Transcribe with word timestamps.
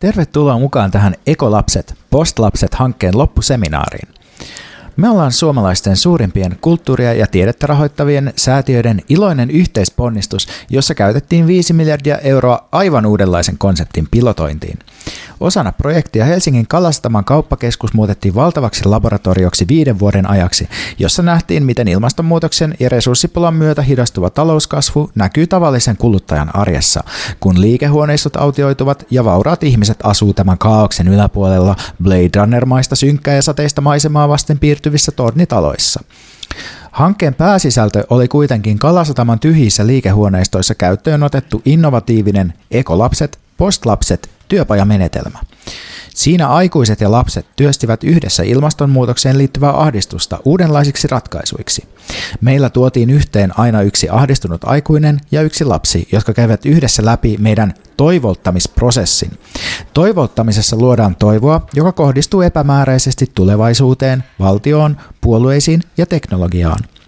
Tervetuloa 0.00 0.58
mukaan 0.58 0.90
tähän 0.90 1.14
Ekolapset, 1.26 1.94
Postlapset-hankkeen 2.10 3.18
loppuseminaariin. 3.18 4.08
Me 4.96 5.08
ollaan 5.08 5.32
suomalaisten 5.32 5.96
suurimpien 5.96 6.58
kulttuuria 6.60 7.14
ja 7.14 7.26
tiedettä 7.26 7.66
rahoittavien 7.66 8.32
säätiöiden 8.36 9.02
iloinen 9.08 9.50
yhteisponnistus, 9.50 10.48
jossa 10.70 10.94
käytettiin 10.94 11.46
5 11.46 11.72
miljardia 11.72 12.18
euroa 12.18 12.68
aivan 12.72 13.06
uudenlaisen 13.06 13.58
konseptin 13.58 14.08
pilotointiin. 14.10 14.78
Osana 15.40 15.72
projektia 15.72 16.24
Helsingin 16.24 16.68
Kalastaman 16.68 17.24
kauppakeskus 17.24 17.94
muutettiin 17.94 18.34
valtavaksi 18.34 18.84
laboratorioksi 18.84 19.64
viiden 19.68 19.98
vuoden 19.98 20.30
ajaksi, 20.30 20.68
jossa 20.98 21.22
nähtiin, 21.22 21.64
miten 21.64 21.88
ilmastonmuutoksen 21.88 22.74
ja 22.80 22.88
resurssipulan 22.88 23.54
myötä 23.54 23.82
hidastuva 23.82 24.30
talouskasvu 24.30 25.10
näkyy 25.14 25.46
tavallisen 25.46 25.96
kuluttajan 25.96 26.56
arjessa, 26.56 27.04
kun 27.40 27.60
liikehuoneistot 27.60 28.36
autioituvat 28.36 29.06
ja 29.10 29.24
vauraat 29.24 29.64
ihmiset 29.64 29.98
asuu 30.02 30.34
tämän 30.34 30.58
kaauksen 30.58 31.08
yläpuolella 31.08 31.76
Blade 32.02 32.30
Runner-maista 32.36 32.96
synkkää 32.96 33.34
ja 33.34 33.42
sateista 33.42 33.80
maisemaa 33.80 34.28
vasten 34.28 34.58
piirtyvissä 34.58 35.12
tornitaloissa. 35.12 36.04
Hankkeen 36.90 37.34
pääsisältö 37.34 38.04
oli 38.10 38.28
kuitenkin 38.28 38.78
Kalasataman 38.78 39.40
tyhjissä 39.40 39.86
liikehuoneistoissa 39.86 40.74
käyttöön 40.74 41.22
otettu 41.22 41.62
innovatiivinen 41.64 42.54
ekolapset, 42.70 43.38
postlapset 43.56 44.39
työpajamenetelmä. 44.50 45.38
Siinä 46.14 46.48
aikuiset 46.48 47.00
ja 47.00 47.10
lapset 47.10 47.46
työstivät 47.56 48.04
yhdessä 48.04 48.42
ilmastonmuutokseen 48.42 49.38
liittyvää 49.38 49.80
ahdistusta 49.80 50.38
uudenlaisiksi 50.44 51.08
ratkaisuiksi. 51.08 51.88
Meillä 52.40 52.70
tuotiin 52.70 53.10
yhteen 53.10 53.58
aina 53.58 53.82
yksi 53.82 54.08
ahdistunut 54.08 54.64
aikuinen 54.64 55.20
ja 55.30 55.42
yksi 55.42 55.64
lapsi, 55.64 56.08
jotka 56.12 56.32
käyvät 56.32 56.66
yhdessä 56.66 57.04
läpi 57.04 57.36
meidän 57.38 57.74
toivottamisprosessin. 57.96 59.30
Toivottamisessa 59.94 60.76
luodaan 60.76 61.16
toivoa, 61.16 61.66
joka 61.74 61.92
kohdistuu 61.92 62.42
epämääräisesti 62.42 63.26
tulevaisuuteen, 63.34 64.24
valtioon, 64.40 64.96
puolueisiin 65.20 65.82
ja 65.96 66.06
teknologiaan– 66.06 66.78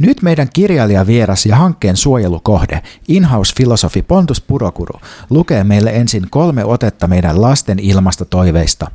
nyt 0.00 0.22
meidän 0.22 0.48
kirjailijavieras 0.52 1.46
ja 1.46 1.56
hankkeen 1.56 1.96
suojelukohde, 1.96 2.82
inhouse-filosofi 3.08 4.02
Pontus 4.02 4.40
Purokuru, 4.40 5.00
lukee 5.30 5.64
meille 5.64 5.90
ensin 5.90 6.26
kolme 6.30 6.64
otetta 6.64 7.06
meidän 7.06 7.42
lasten 7.42 7.78
ilmastotoiveista. 7.78 8.90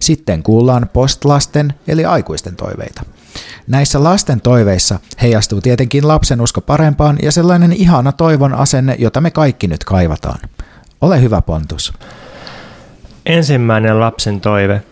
Sitten 0.00 0.42
kuullaan 0.42 0.90
postlasten 0.92 1.74
eli 1.88 2.04
aikuisten 2.04 2.56
toiveita. 2.56 3.02
Näissä 3.66 4.04
lasten 4.04 4.40
toiveissa 4.40 4.98
heijastuu 5.22 5.60
tietenkin 5.60 6.08
lapsen 6.08 6.40
usko 6.40 6.60
parempaan 6.60 7.18
ja 7.22 7.32
sellainen 7.32 7.72
ihana 7.72 8.12
toivon 8.12 8.54
asenne, 8.54 8.96
jota 8.98 9.20
me 9.20 9.30
kaikki 9.30 9.66
nyt 9.66 9.84
kaivataan. 9.84 10.38
Ole 11.00 11.22
hyvä 11.22 11.42
Pontus. 11.42 11.92
Ensimmäinen 13.26 14.00
lapsen 14.00 14.40
toive– 14.40 14.82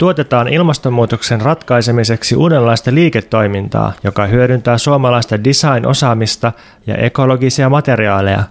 Tuotetaan 0.00 0.48
ilmastonmuutoksen 0.48 1.40
ratkaisemiseksi 1.40 2.36
uudenlaista 2.36 2.94
liiketoimintaa, 2.94 3.92
joka 4.04 4.26
hyödyntää 4.26 4.78
suomalaista 4.78 5.44
design-osaamista 5.44 6.52
ja 6.86 6.96
ekologisia 6.96 7.68
materiaaleja. 7.68 8.44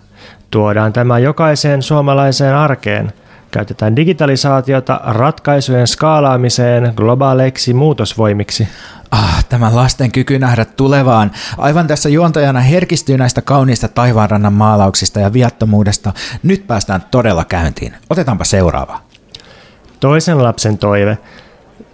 Tuodaan 0.52 0.94
tämä 0.94 1.19
jokaiseen 1.19 1.81
suomalaiseen 1.81 2.56
arkeen. 2.56 3.14
Käytetään 3.52 3.95
digitalisaatiota 3.95 5.02
ratkaisujen 5.03 5.88
skaalaamiseen 5.88 6.94
globaaleiksi 6.95 7.73
muutosvoimiksi. 7.73 8.67
Ah, 9.11 9.45
tämä 9.45 9.75
lasten 9.75 10.11
kyky 10.11 10.39
nähdä 10.39 10.66
tulevaan. 10.66 11.31
Aivan 11.58 11.88
tässä 11.88 12.09
juontajana 12.09 12.59
herkistyy 12.59 13.17
näistä 13.17 13.41
kauniista 13.41 13.88
taivaanrannan 13.88 14.53
maalauksista 14.53 15.19
ja 15.19 15.34
viattomuudesta. 15.34 16.13
Nyt 16.44 16.67
päästään 16.67 17.03
todella 17.11 17.45
käyntiin. 17.45 17.94
Otetaanpa 18.09 18.44
seuraava. 18.44 19.08
Toisen 20.00 20.44
lapsen 20.44 20.78
toive. 20.78 21.17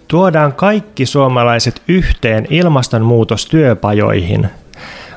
Tuodaan 0.08 0.52
kaikki 0.52 1.06
suomalaiset 1.06 1.82
yhteen 1.88 2.46
ilmastonmuutostyöpajoihin. 2.50 4.48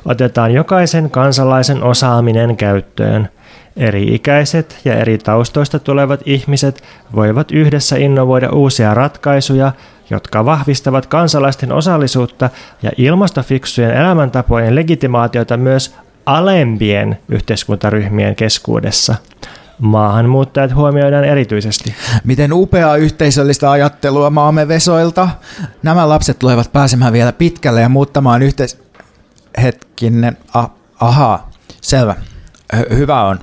Otetaan 0.04 0.54
jokaisen 0.54 1.10
kansalaisen 1.10 1.82
osaaminen 1.82 2.56
käyttöön. 2.56 3.28
Eri-ikäiset 3.76 4.80
ja 4.84 4.94
eri 4.94 5.18
taustoista 5.18 5.78
tulevat 5.78 6.20
ihmiset 6.26 6.82
voivat 7.14 7.50
yhdessä 7.50 7.96
innovoida 7.96 8.50
uusia 8.50 8.94
ratkaisuja, 8.94 9.72
jotka 10.10 10.44
vahvistavat 10.44 11.06
kansalaisten 11.06 11.72
osallisuutta 11.72 12.50
ja 12.82 12.90
ilmastofiksujen 12.96 13.90
elämäntapojen 13.90 14.74
legitimaatiota 14.74 15.56
myös 15.56 15.94
alempien 16.26 17.18
yhteiskuntaryhmien 17.28 18.36
keskuudessa 18.36 19.14
maahanmuuttajat 19.80 20.74
huomioidaan 20.74 21.24
erityisesti. 21.24 21.94
Miten 22.24 22.52
upeaa 22.52 22.96
yhteisöllistä 22.96 23.70
ajattelua 23.70 24.30
maamme 24.30 24.68
vesoilta. 24.68 25.28
Nämä 25.82 26.08
lapset 26.08 26.38
tulevat 26.38 26.72
pääsemään 26.72 27.12
vielä 27.12 27.32
pitkälle 27.32 27.80
ja 27.80 27.88
muuttamaan 27.88 28.42
yhteis... 28.42 28.78
Hetkinen, 29.62 30.36
ah, 30.54 30.70
ahaa, 31.00 31.50
selvä. 31.80 32.14
Hyvä 32.90 33.24
on. 33.24 33.38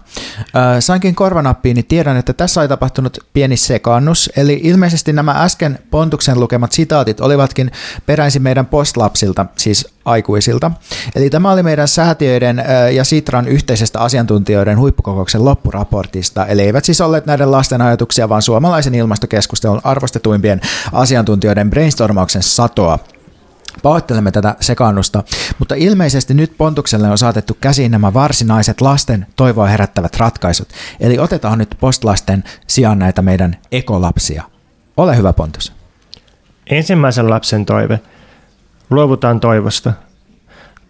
Sainkin 0.79 1.15
korvanappiin, 1.15 1.75
niin 1.75 1.85
tiedän, 1.85 2.17
että 2.17 2.33
tässä 2.33 2.61
oli 2.61 2.67
tapahtunut 2.67 3.17
pieni 3.33 3.57
sekannus, 3.57 4.29
eli 4.37 4.59
ilmeisesti 4.63 5.13
nämä 5.13 5.31
äsken 5.31 5.79
Pontuksen 5.91 6.39
lukemat 6.39 6.71
sitaatit 6.71 7.21
olivatkin 7.21 7.71
peräisin 8.05 8.41
meidän 8.41 8.65
postlapsilta, 8.65 9.45
siis 9.57 9.87
aikuisilta. 10.05 10.71
Eli 11.15 11.29
tämä 11.29 11.51
oli 11.51 11.63
meidän 11.63 11.87
säätiöiden 11.87 12.63
ja 12.93 13.03
Sitran 13.03 13.47
yhteisestä 13.47 13.99
asiantuntijoiden 13.99 14.79
huippukokouksen 14.79 15.45
loppuraportista, 15.45 16.45
eli 16.45 16.61
eivät 16.61 16.85
siis 16.85 17.01
olleet 17.01 17.25
näiden 17.25 17.51
lasten 17.51 17.81
ajatuksia, 17.81 18.29
vaan 18.29 18.41
suomalaisen 18.41 18.95
ilmastokeskustelun 18.95 19.81
arvostetuimpien 19.83 20.61
asiantuntijoiden 20.91 21.69
brainstormauksen 21.69 22.43
satoa. 22.43 22.99
Pahoittelemme 23.83 24.31
tätä 24.31 24.55
sekaannusta, 24.59 25.23
mutta 25.59 25.75
ilmeisesti 25.75 26.33
nyt 26.33 26.53
Pontukselle 26.57 27.09
on 27.09 27.17
saatettu 27.17 27.57
käsiin 27.61 27.91
nämä 27.91 28.13
varsinaiset 28.13 28.81
lasten 28.81 29.25
toivoa 29.35 29.67
herättävät 29.67 30.15
ratkaisut. 30.15 30.67
Eli 30.99 31.19
otetaan 31.19 31.57
nyt 31.57 31.77
postlasten 31.79 32.43
sijaan 32.67 32.99
näitä 32.99 33.21
meidän 33.21 33.55
ekolapsia. 33.71 34.43
Ole 34.97 35.17
hyvä 35.17 35.33
Pontus. 35.33 35.73
Ensimmäisen 36.69 37.29
lapsen 37.29 37.65
toive. 37.65 37.99
Luovutaan 38.89 39.39
toivosta. 39.39 39.93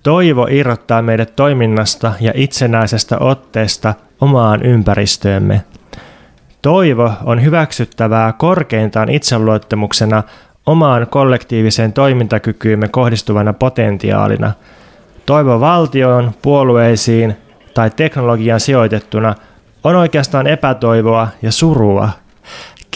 Toivo 0.04 0.48
irrottaa 0.52 1.02
meidät 1.02 1.36
toiminnasta 1.36 2.14
ja 2.20 2.32
itsenäisestä 2.36 3.18
otteesta 3.20 3.94
omaan 4.22 4.66
ympäristöömme. 4.66 5.64
Toivo 6.62 7.14
on 7.24 7.44
hyväksyttävää 7.44 8.34
korkeintaan 8.34 9.10
itseluottamuksena 9.10 10.24
omaan 10.68 11.08
kollektiiviseen 11.10 11.94
toimintakykyymme 11.94 12.88
kohdistuvana 12.88 13.54
potentiaalina. 13.54 14.52
Toivo 15.26 15.60
valtioon, 15.60 16.32
puolueisiin 16.42 17.38
tai 17.74 17.90
teknologian 17.90 18.60
sijoitettuna 18.60 19.36
on 19.84 19.96
oikeastaan 19.96 20.48
epätoivoa 20.48 21.28
ja 21.42 21.52
surua– 21.52 22.10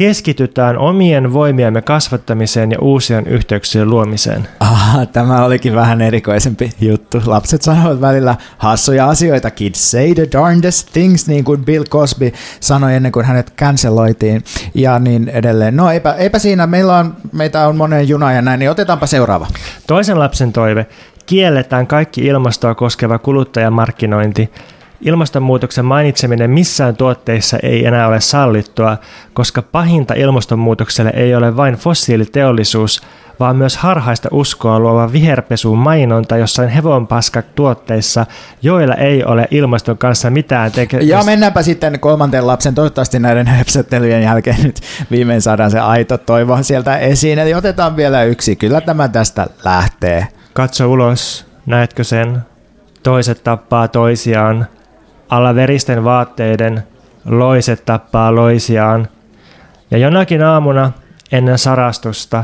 keskitytään 0.01 0.77
omien 0.77 1.33
voimiemme 1.33 1.81
kasvattamiseen 1.81 2.71
ja 2.71 2.79
uusien 2.79 3.27
yhteyksien 3.27 3.89
luomiseen. 3.89 4.47
Aha, 4.59 5.05
tämä 5.05 5.45
olikin 5.45 5.75
vähän 5.75 6.01
erikoisempi 6.01 6.71
juttu. 6.81 7.21
Lapset 7.25 7.61
sanovat 7.61 8.01
välillä 8.01 8.35
hassuja 8.57 9.09
asioita. 9.09 9.51
Kids 9.51 9.91
say 9.91 10.13
the 10.13 10.27
darndest 10.31 10.87
things, 10.93 11.27
niin 11.27 11.43
kuin 11.43 11.65
Bill 11.65 11.83
Cosby 11.83 12.31
sanoi 12.59 12.95
ennen 12.95 13.11
kuin 13.11 13.25
hänet 13.25 13.53
canceloitiin 13.57 14.43
ja 14.73 14.99
niin 14.99 15.29
edelleen. 15.29 15.75
No 15.75 15.91
eipä, 15.91 16.13
eipä 16.13 16.39
siinä, 16.39 16.67
meillä 16.67 16.97
on, 16.97 17.15
meitä 17.31 17.67
on 17.67 17.77
monen 17.77 18.09
juna 18.09 18.33
ja 18.33 18.41
näin, 18.41 18.59
niin 18.59 18.71
otetaanpa 18.71 19.07
seuraava. 19.07 19.47
Toisen 19.87 20.19
lapsen 20.19 20.53
toive. 20.53 20.85
Kielletään 21.25 21.87
kaikki 21.87 22.25
ilmastoa 22.25 22.75
koskeva 22.75 23.19
kuluttajamarkkinointi 23.19 24.49
Ilmastonmuutoksen 25.01 25.85
mainitseminen 25.85 26.49
missään 26.49 26.95
tuotteissa 26.95 27.57
ei 27.63 27.85
enää 27.85 28.07
ole 28.07 28.21
sallittua, 28.21 28.97
koska 29.33 29.61
pahinta 29.61 30.13
ilmastonmuutokselle 30.13 31.13
ei 31.15 31.35
ole 31.35 31.57
vain 31.57 31.75
fossiiliteollisuus, 31.75 33.01
vaan 33.39 33.55
myös 33.55 33.77
harhaista 33.77 34.29
uskoa 34.31 34.79
luova 34.79 35.11
viherpesuun 35.11 35.77
mainonta 35.77 36.37
jossain 36.37 36.69
hevonpaska 36.69 37.41
tuotteissa, 37.41 38.25
joilla 38.61 38.95
ei 38.95 39.23
ole 39.23 39.47
ilmaston 39.51 39.97
kanssa 39.97 40.29
mitään 40.29 40.71
tekemistä. 40.71 41.15
Ja 41.15 41.23
mennäänpä 41.23 41.61
sitten 41.61 41.99
kolmanteen 41.99 42.47
lapsen, 42.47 42.75
toivottavasti 42.75 43.19
näiden 43.19 43.47
höpsöttelyjen 43.57 44.23
jälkeen 44.23 44.63
nyt 44.63 44.81
viimein 45.11 45.41
saadaan 45.41 45.71
se 45.71 45.79
aito 45.79 46.17
toivo 46.17 46.63
sieltä 46.63 46.97
esiin. 46.97 47.39
Eli 47.39 47.53
otetaan 47.53 47.95
vielä 47.95 48.23
yksi, 48.23 48.55
kyllä 48.55 48.81
tämä 48.81 49.07
tästä 49.07 49.47
lähtee. 49.65 50.27
Katso 50.53 50.87
ulos, 50.91 51.45
näetkö 51.65 52.03
sen? 52.03 52.41
Toiset 53.03 53.43
tappaa 53.43 53.87
toisiaan, 53.87 54.67
alla 55.31 55.55
veristen 55.55 56.03
vaatteiden 56.03 56.83
loiset 57.25 57.85
tappaa 57.85 58.35
loisiaan. 58.35 59.07
Ja 59.91 59.97
jonakin 59.97 60.43
aamuna 60.43 60.91
ennen 61.31 61.57
sarastusta 61.57 62.43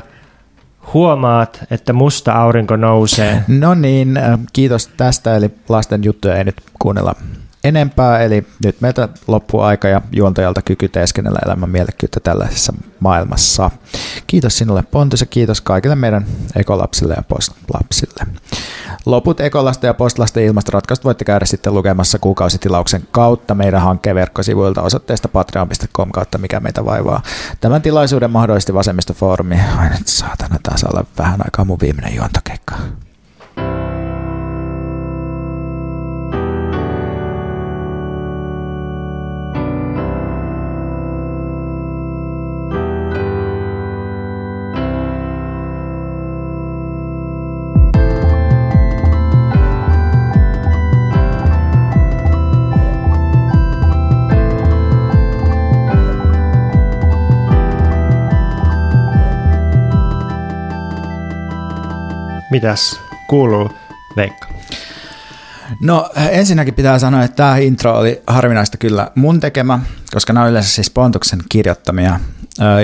huomaat, 0.93 1.59
että 1.71 1.93
musta 1.93 2.31
aurinko 2.31 2.75
nousee. 2.75 3.43
No 3.59 3.73
niin, 3.73 4.17
äh, 4.17 4.39
kiitos 4.53 4.87
tästä, 4.87 5.35
eli 5.35 5.51
lasten 5.69 6.03
juttuja 6.03 6.35
ei 6.35 6.43
nyt 6.43 6.61
kuunnella 6.79 7.15
enempää, 7.63 8.19
eli 8.19 8.47
nyt 8.65 8.81
meiltä 8.81 9.09
loppuu 9.27 9.61
aika 9.61 9.87
ja 9.87 10.01
juontajalta 10.11 10.61
kyky 10.61 10.89
teeskennellä 10.89 11.39
elämän 11.45 11.69
mielekkyyttä 11.69 12.19
tällaisessa 12.19 12.73
maailmassa. 12.99 13.71
Kiitos 14.27 14.57
sinulle 14.57 14.83
Pontus 14.91 15.21
ja 15.21 15.27
kiitos 15.27 15.61
kaikille 15.61 15.95
meidän 15.95 16.25
ekolapsille 16.55 17.13
ja 17.13 17.23
postlapsille. 17.27 18.25
Loput 19.07 19.39
ekolasta 19.39 19.85
ja 19.85 19.93
postlasten 19.93 20.43
ilmastoratkaisut 20.43 21.05
voitte 21.05 21.25
käydä 21.25 21.45
sitten 21.45 21.73
lukemassa 21.73 22.19
kuukausitilauksen 22.19 23.07
kautta 23.11 23.55
meidän 23.55 23.81
hankkeen 23.81 24.15
verkkosivuilta 24.15 24.81
osoitteesta 24.81 25.27
patreon.com 25.27 26.11
kautta 26.11 26.37
mikä 26.37 26.59
meitä 26.59 26.85
vaivaa. 26.85 27.21
Tämän 27.61 27.81
tilaisuuden 27.81 28.31
mahdollisesti 28.31 28.73
vasemmistofoorumi. 28.73 29.59
Ai 29.77 29.89
nyt 29.89 30.07
saatana, 30.07 30.59
taas 30.63 30.83
olla 30.83 31.05
vähän 31.17 31.41
aikaa 31.45 31.65
mun 31.65 31.79
viimeinen 31.81 32.15
juontokeikka. 32.15 32.75
Mitäs 62.51 62.99
kuuluu, 63.27 63.69
Veikka? 64.15 64.47
No 65.81 66.09
ensinnäkin 66.29 66.73
pitää 66.73 66.99
sanoa, 66.99 67.23
että 67.23 67.35
tämä 67.35 67.57
intro 67.57 67.97
oli 67.97 68.21
harvinaista 68.27 68.77
kyllä 68.77 69.11
mun 69.15 69.39
tekemä, 69.39 69.79
koska 70.13 70.33
nämä 70.33 70.43
on 70.43 70.49
yleensä 70.49 70.69
siis 70.69 70.89
Pontuksen 70.89 71.39
kirjoittamia. 71.49 72.19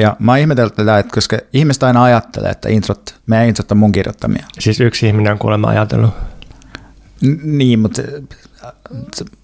Ja 0.01 0.15
mä 0.19 0.31
oon 0.31 0.39
ihmetellyt 0.39 0.75
tätä, 0.75 0.99
että 0.99 1.13
koska 1.13 1.37
ihmiset 1.53 1.83
aina 1.83 2.03
ajattelee, 2.03 2.51
että 2.51 2.69
introt, 2.69 3.15
meidän 3.25 3.47
introt 3.47 3.71
on 3.71 3.77
mun 3.77 3.91
kirjoittamia. 3.91 4.45
Siis 4.59 4.79
yksi 4.79 5.07
ihminen 5.07 5.31
on 5.31 5.39
kuulemma 5.39 5.67
ajatellut. 5.67 6.13
N- 7.21 7.57
niin, 7.57 7.79
mutta 7.79 8.01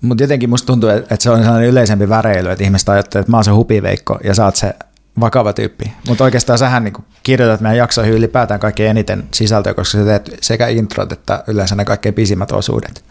mutta 0.01 0.23
jotenkin 0.23 0.49
musta 0.49 0.65
tuntuu, 0.65 0.89
että 0.89 1.15
se 1.19 1.29
on 1.29 1.43
sellainen 1.43 1.69
yleisempi 1.69 2.09
väreily, 2.09 2.51
että 2.51 2.63
ihmiset 2.63 2.89
ajattelee, 2.89 3.21
että 3.21 3.31
mä 3.31 3.37
oon 3.37 3.43
se 3.43 3.51
hupiveikko 3.51 4.19
ja 4.23 4.35
sä 4.35 4.45
oot 4.45 4.55
se 4.55 4.73
vakava 5.19 5.53
tyyppi. 5.53 5.93
Mutta 6.07 6.23
oikeastaan 6.23 6.59
sähän 6.59 6.83
niin 6.83 6.93
kirjoitat 7.23 7.61
meidän 7.61 7.77
jaksoihin 7.77 8.13
ylipäätään 8.13 8.59
kaikkein 8.59 8.89
eniten 8.89 9.23
sisältöä, 9.33 9.73
koska 9.73 9.97
sä 9.97 10.05
teet 10.05 10.37
sekä 10.41 10.67
introt 10.67 11.11
että 11.11 11.43
yleensä 11.47 11.75
ne 11.75 11.85
kaikkein 11.85 12.15
pisimmät 12.15 12.51
osuudet. 12.51 13.03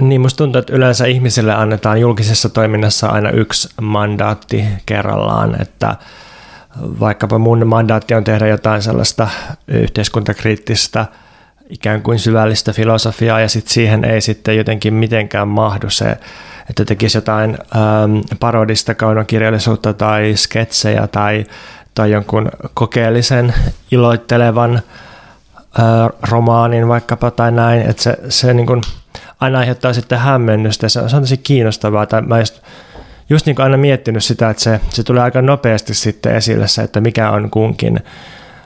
Niin, 0.00 0.20
musta 0.20 0.38
tuntuu, 0.38 0.58
että 0.58 0.76
yleensä 0.76 1.06
ihmisille 1.06 1.54
annetaan 1.54 2.00
julkisessa 2.00 2.48
toiminnassa 2.48 3.06
aina 3.06 3.30
yksi 3.30 3.68
mandaatti 3.80 4.64
kerrallaan, 4.86 5.62
että 5.62 5.96
vaikkapa 6.78 7.38
mun 7.38 7.66
mandaatti 7.66 8.14
on 8.14 8.24
tehdä 8.24 8.46
jotain 8.46 8.82
sellaista 8.82 9.28
yhteiskuntakriittistä 9.68 11.06
ikään 11.68 12.02
kuin 12.02 12.18
syvällistä 12.18 12.72
filosofiaa 12.72 13.40
ja 13.40 13.48
sitten 13.48 13.72
siihen 13.72 14.04
ei 14.04 14.20
sitten 14.20 14.56
jotenkin 14.56 14.94
mitenkään 14.94 15.48
mahdu 15.48 15.90
se 15.90 16.16
että 16.70 16.84
tekisi 16.84 17.16
jotain 17.18 17.58
ähm, 17.76 18.18
parodista 18.40 18.94
kaunokirjallisuutta 18.94 19.94
tai 19.94 20.32
sketsejä 20.36 21.06
tai, 21.06 21.46
tai 21.94 22.10
jonkun 22.10 22.50
kokeellisen 22.74 23.54
iloittelevan 23.90 24.74
äh, 24.74 26.08
romaanin 26.30 26.88
vaikkapa 26.88 27.30
tai 27.30 27.52
näin, 27.52 27.90
että 27.90 28.02
se, 28.02 28.18
se 28.28 28.54
niin 28.54 28.66
kuin 28.66 28.80
aina 29.40 29.58
aiheuttaa 29.58 29.92
sitten 29.92 30.18
hämmennystä 30.18 30.88
se 30.88 31.00
on, 31.00 31.10
se 31.10 31.16
on 31.16 31.22
tosi 31.22 31.36
kiinnostavaa. 31.36 32.06
Tai 32.06 32.22
mä 32.22 32.38
just, 32.38 32.62
just 33.30 33.46
niin 33.46 33.56
kuin 33.56 33.64
aina 33.64 33.76
miettinyt 33.76 34.24
sitä, 34.24 34.50
että 34.50 34.62
se, 34.62 34.80
se 34.90 35.02
tulee 35.02 35.22
aika 35.22 35.42
nopeasti 35.42 35.94
sitten 35.94 36.36
esille 36.36 36.68
se, 36.68 36.82
että 36.82 37.00
mikä 37.00 37.30
on 37.30 37.50
kunkin 37.50 38.00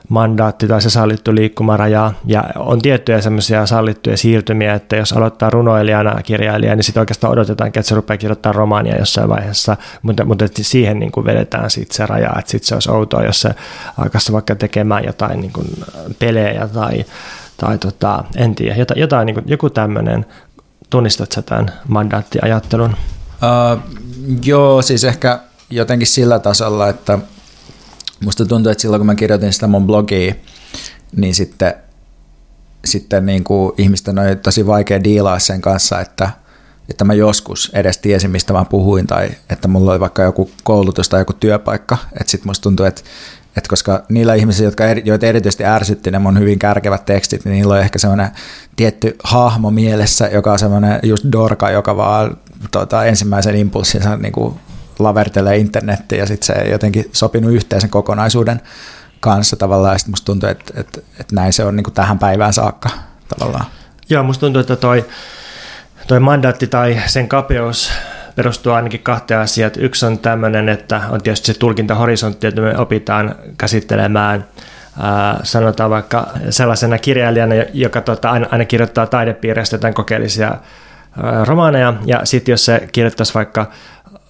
mandaatti 0.09 0.67
tai 0.67 0.81
se 0.81 0.89
sallittu 0.89 1.35
liikkumaraja. 1.35 2.11
Ja 2.25 2.43
on 2.55 2.81
tiettyjä 2.81 3.21
semmoisia 3.21 3.65
sallittuja 3.65 4.17
siirtymiä, 4.17 4.73
että 4.73 4.95
jos 4.95 5.13
aloittaa 5.13 5.49
runoilijana 5.49 6.23
kirjailija, 6.23 6.75
niin 6.75 6.83
sitten 6.83 7.01
oikeastaan 7.01 7.33
odotetaan, 7.33 7.67
että 7.67 7.81
se 7.81 7.95
rupeaa 7.95 8.17
kirjoittaa 8.17 8.51
romaania 8.51 8.97
jossain 8.97 9.29
vaiheessa, 9.29 9.77
mutta, 10.01 10.25
mutta 10.25 10.45
siihen 10.61 10.99
niin 10.99 11.11
kuin 11.11 11.25
vedetään 11.25 11.69
sitten 11.69 11.95
se 11.95 12.05
raja, 12.05 12.29
että 12.39 12.51
sitten 12.51 12.67
se 12.67 12.75
olisi 12.75 12.91
outoa, 12.91 13.23
jos 13.23 13.41
se 13.41 13.49
alkaisi 13.97 14.33
vaikka 14.33 14.55
tekemään 14.55 15.05
jotain 15.05 15.41
niin 15.41 15.53
kuin 15.53 15.67
pelejä 16.19 16.67
tai, 16.67 17.05
tai 17.57 17.77
tota, 17.77 18.23
en 18.35 18.55
tiedä, 18.55 18.75
jotain, 18.75 18.99
jotain 18.99 19.25
niin 19.25 19.33
kuin, 19.33 19.45
joku 19.47 19.69
tämmöinen, 19.69 20.25
tunnistat 20.89 21.31
sä 21.31 21.41
tämän 21.41 21.71
mandaattiajattelun? 21.87 22.91
Uh, 22.91 23.81
joo, 24.45 24.81
siis 24.81 25.03
ehkä 25.03 25.39
jotenkin 25.69 26.07
sillä 26.07 26.39
tasolla, 26.39 26.89
että 26.89 27.19
musta 28.23 28.45
tuntuu, 28.45 28.71
että 28.71 28.81
silloin 28.81 28.99
kun 28.99 29.05
mä 29.05 29.15
kirjoitin 29.15 29.53
sitä 29.53 29.67
mun 29.67 29.87
blogia, 29.87 30.33
niin 31.15 31.35
sitten, 31.35 31.73
sitten 32.85 33.25
niin 33.25 33.43
kuin 33.43 33.73
ihmisten 33.77 34.19
on 34.19 34.25
tosi 34.43 34.67
vaikea 34.67 35.03
diilaa 35.03 35.39
sen 35.39 35.61
kanssa, 35.61 36.01
että, 36.01 36.29
että 36.89 37.05
mä 37.05 37.13
joskus 37.13 37.71
edes 37.73 37.97
tiesin, 37.97 38.31
mistä 38.31 38.53
mä 38.53 38.65
puhuin, 38.65 39.07
tai 39.07 39.29
että 39.49 39.67
mulla 39.67 39.91
oli 39.91 39.99
vaikka 39.99 40.23
joku 40.23 40.51
koulutus 40.63 41.09
tai 41.09 41.21
joku 41.21 41.33
työpaikka. 41.33 41.97
Että 42.19 42.31
sitten 42.31 42.49
musta 42.49 42.63
tuntuu, 42.63 42.85
että, 42.85 43.01
että 43.57 43.69
koska 43.69 44.03
niillä 44.09 44.33
ihmisillä, 44.33 44.67
jotka, 44.67 44.83
joita 44.83 45.25
erityisesti 45.25 45.65
ärsytti 45.65 46.11
ne 46.11 46.19
mun 46.19 46.39
hyvin 46.39 46.59
kärkevät 46.59 47.05
tekstit, 47.05 47.45
niin 47.45 47.53
niillä 47.53 47.73
on 47.73 47.79
ehkä 47.79 47.99
semmoinen 47.99 48.29
tietty 48.75 49.15
hahmo 49.23 49.71
mielessä, 49.71 50.27
joka 50.27 50.51
on 50.51 50.59
semmoinen 50.59 50.99
just 51.03 51.25
dorka, 51.31 51.71
joka 51.71 51.97
vaan 51.97 52.37
tota, 52.71 53.05
ensimmäisen 53.05 53.55
impulssinsa 53.55 54.17
niin 54.17 54.31
kuin 54.31 54.55
lavertelee 54.99 55.57
internettiin 55.57 56.19
ja 56.19 56.25
sitten 56.25 56.45
se 56.45 56.53
ei 56.53 56.71
jotenkin 56.71 57.09
sopinut 57.13 57.51
yhteen 57.51 57.81
sen 57.81 57.89
kokonaisuuden 57.89 58.61
kanssa 59.19 59.55
tavallaan. 59.55 59.93
Ja 59.93 59.97
sitten 59.97 60.11
musta 60.11 60.25
tuntuu, 60.25 60.49
että, 60.49 60.73
että, 60.77 61.01
että 61.19 61.35
näin 61.35 61.53
se 61.53 61.63
on 61.63 61.75
niin 61.75 61.83
kuin 61.83 61.93
tähän 61.93 62.19
päivään 62.19 62.53
saakka 62.53 62.89
tavallaan. 63.29 63.65
Joo, 64.09 64.23
musta 64.23 64.39
tuntuu, 64.39 64.59
että 64.59 64.75
toi, 64.75 65.05
toi 66.07 66.19
mandaatti 66.19 66.67
tai 66.67 67.01
sen 67.05 67.27
kapeus 67.27 67.91
perustuu 68.35 68.73
ainakin 68.73 68.99
kahteen 69.03 69.39
asiaan. 69.39 69.71
Yksi 69.77 70.05
on 70.05 70.19
tämmöinen, 70.19 70.69
että 70.69 71.01
on 71.09 71.21
tietysti 71.21 71.53
se 71.53 71.59
tulkintahorisontti, 71.59 72.47
että 72.47 72.61
me 72.61 72.77
opitaan 72.77 73.35
käsittelemään 73.57 74.45
ää, 74.99 75.39
sanotaan 75.43 75.89
vaikka 75.89 76.27
sellaisena 76.49 76.97
kirjailijana, 76.97 77.55
joka 77.73 78.01
tota, 78.01 78.31
aina, 78.31 78.47
aina 78.51 78.65
kirjoittaa 78.65 79.07
taidepiiristä 79.07 79.75
jotain 79.75 79.93
kokeellisia 79.93 80.47
ää, 80.47 81.45
romaaneja, 81.45 81.93
ja 82.05 82.21
sitten 82.23 82.53
jos 82.53 82.65
se 82.65 82.87
kirjoittaisi 82.91 83.33
vaikka 83.33 83.71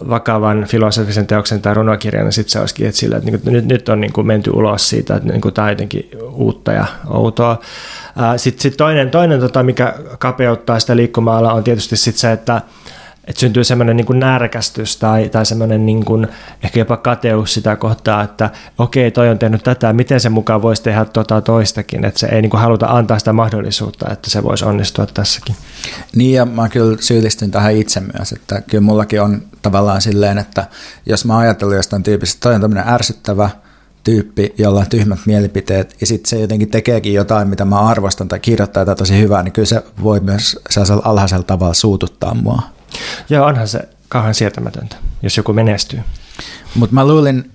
vakavan 0.09 0.65
filosofisen 0.65 1.27
teoksen 1.27 1.61
tai 1.61 1.73
runokirjan, 1.73 2.25
niin 2.25 2.33
sitten 2.33 2.51
se 2.51 2.59
olisikin 2.59 2.87
että 2.87 2.99
sillä, 2.99 3.17
että 3.17 3.31
niin 3.31 3.41
nyt, 3.45 3.65
nyt 3.65 3.89
on 3.89 4.01
niin 4.01 4.13
kuin 4.13 4.27
menty 4.27 4.49
ulos 4.49 4.89
siitä, 4.89 5.15
että 5.15 5.29
niin 5.29 5.41
kuin 5.41 5.53
tämä 5.53 5.65
on 5.65 5.71
jotenkin 5.71 6.09
uutta 6.31 6.71
ja 6.71 6.85
outoa. 7.09 7.59
Sitten 8.37 8.61
sit 8.61 8.77
toinen, 8.77 9.09
toinen 9.09 9.39
tota, 9.39 9.63
mikä 9.63 9.93
kapeuttaa 10.19 10.79
sitä 10.79 10.95
liikkumaalla 10.95 11.53
on 11.53 11.63
tietysti 11.63 11.97
sit 11.97 12.15
se, 12.15 12.31
että 12.31 12.61
että 13.27 13.39
syntyy 13.39 13.63
semmoinen 13.63 13.97
niin 13.97 14.19
närkästys 14.19 14.97
tai, 14.97 15.29
tai 15.29 15.45
semmoinen 15.45 15.85
niin 15.85 16.05
kuin, 16.05 16.27
ehkä 16.63 16.79
jopa 16.79 16.97
kateus 16.97 17.53
sitä 17.53 17.75
kohtaa, 17.75 18.23
että 18.23 18.49
okei, 18.77 19.11
toi 19.11 19.29
on 19.29 19.39
tehnyt 19.39 19.63
tätä, 19.63 19.93
miten 19.93 20.19
se 20.19 20.29
mukaan 20.29 20.61
voisi 20.61 20.83
tehdä 20.83 21.05
tota 21.05 21.41
toistakin, 21.41 22.05
että 22.05 22.19
se 22.19 22.27
ei 22.27 22.41
niin 22.41 22.49
kuin 22.49 22.61
haluta 22.61 22.87
antaa 22.87 23.19
sitä 23.19 23.33
mahdollisuutta, 23.33 24.11
että 24.11 24.29
se 24.29 24.43
voisi 24.43 24.65
onnistua 24.65 25.05
tässäkin. 25.05 25.55
Niin 26.15 26.33
ja 26.33 26.45
mä 26.45 26.69
kyllä 26.69 26.97
syyllistyn 26.99 27.51
tähän 27.51 27.75
itse 27.75 27.99
myös, 27.99 28.31
että 28.31 28.61
kyllä 28.61 28.81
mullakin 28.81 29.21
on 29.21 29.41
tavallaan 29.61 30.01
silleen, 30.01 30.37
että 30.37 30.65
jos 31.05 31.25
mä 31.25 31.37
ajattelen 31.37 31.75
jostain 31.75 32.03
tyypistä, 32.03 32.39
toi 32.39 32.55
on 32.55 32.61
tämmöinen 32.61 32.89
ärsyttävä, 32.89 33.49
tyyppi, 34.03 34.53
jolla 34.57 34.79
on 34.79 34.89
tyhmät 34.89 35.19
mielipiteet, 35.25 35.95
ja 36.01 36.07
sitten 36.07 36.29
se 36.29 36.39
jotenkin 36.39 36.69
tekeekin 36.69 37.13
jotain, 37.13 37.47
mitä 37.47 37.65
mä 37.65 37.79
arvostan 37.79 38.27
tai 38.27 38.39
kirjoittaa 38.39 38.81
jotain 38.81 38.97
tosi 38.97 39.21
hyvää, 39.21 39.43
niin 39.43 39.51
kyllä 39.51 39.65
se 39.65 39.83
voi 40.03 40.19
myös 40.19 40.59
sellaisella 40.69 41.01
alhaisella 41.05 41.43
tavalla 41.43 41.73
suututtaa 41.73 42.33
mua. 42.33 42.74
Joo, 43.29 43.45
onhan 43.45 43.67
se 43.67 43.79
kauhean 44.09 44.35
sietämätöntä, 44.35 44.95
jos 45.21 45.37
joku 45.37 45.53
menestyy. 45.53 45.99
Mutta 46.75 46.93
mä 46.93 47.07
luulin, 47.07 47.51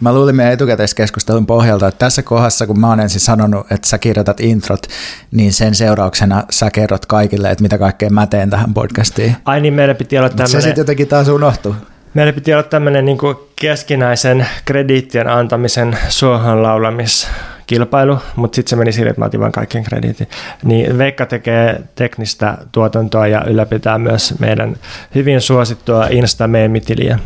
mä 0.00 0.12
luulin 0.12 0.36
meidän 0.36 0.52
etukäteiskeskustelun 0.52 1.46
pohjalta, 1.46 1.88
että 1.88 1.98
tässä 1.98 2.22
kohdassa, 2.22 2.66
kun 2.66 2.80
mä 2.80 2.88
oon 2.88 3.00
ensin 3.00 3.20
sanonut, 3.20 3.72
että 3.72 3.88
sä 3.88 3.98
kirjoitat 3.98 4.40
introt, 4.40 4.86
niin 5.30 5.52
sen 5.52 5.74
seurauksena 5.74 6.44
sä 6.50 6.70
kerrot 6.70 7.06
kaikille, 7.06 7.50
että 7.50 7.62
mitä 7.62 7.78
kaikkea 7.78 8.10
mä 8.10 8.26
teen 8.26 8.50
tähän 8.50 8.74
podcastiin. 8.74 9.36
Ai 9.44 9.60
niin, 9.60 9.74
meillä 9.74 9.94
piti 9.94 10.18
olla 10.18 10.28
tämmöinen... 10.28 10.48
Se 10.48 10.60
sitten 10.60 10.80
jotenkin 10.80 11.08
taas 11.08 11.28
unohtuu. 11.28 11.74
Meillä 12.14 12.32
piti 12.32 12.54
olla 12.54 12.62
tämmöinen 12.62 13.04
niin 13.04 13.18
keskinäisen 13.56 14.46
krediittien 14.64 15.28
antamisen 15.28 15.98
suohon 16.08 16.62
laulamis 16.62 17.28
kilpailu, 17.72 18.18
mutta 18.36 18.56
sitten 18.56 18.70
se 18.70 18.76
meni 18.76 18.92
sille, 18.92 19.10
että 19.10 19.20
mä 19.20 19.26
otin 19.26 19.40
vain 19.40 19.52
kaiken 19.52 19.84
krediitin. 19.84 20.28
Niin 20.64 20.98
Veikka 20.98 21.26
tekee 21.26 21.82
teknistä 21.94 22.58
tuotantoa 22.72 23.26
ja 23.26 23.44
ylläpitää 23.44 23.98
myös 23.98 24.34
meidän 24.38 24.76
hyvin 25.14 25.40
suosittua 25.40 26.06
insta 26.06 26.48
tiliä 26.86 27.18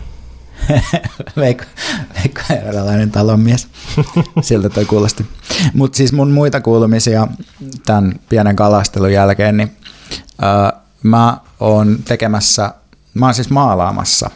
Veikko, 1.36 1.64
Veikko 2.14 2.40
eräänlainen 2.50 3.10
talonmies. 3.10 3.68
Siltä 4.40 4.68
toi 4.68 4.84
kuulosti. 4.84 5.26
Mutta 5.74 5.96
siis 5.96 6.12
mun 6.12 6.30
muita 6.30 6.60
kuulumisia 6.60 7.28
tämän 7.86 8.14
pienen 8.28 8.56
kalastelun 8.56 9.12
jälkeen, 9.12 9.56
niin 9.56 9.76
uh, 10.20 10.82
mä 11.02 11.38
on 11.60 11.98
tekemässä, 12.04 12.74
mä 13.14 13.26
oon 13.26 13.34
siis 13.34 13.50
maalaamassa 13.50 14.30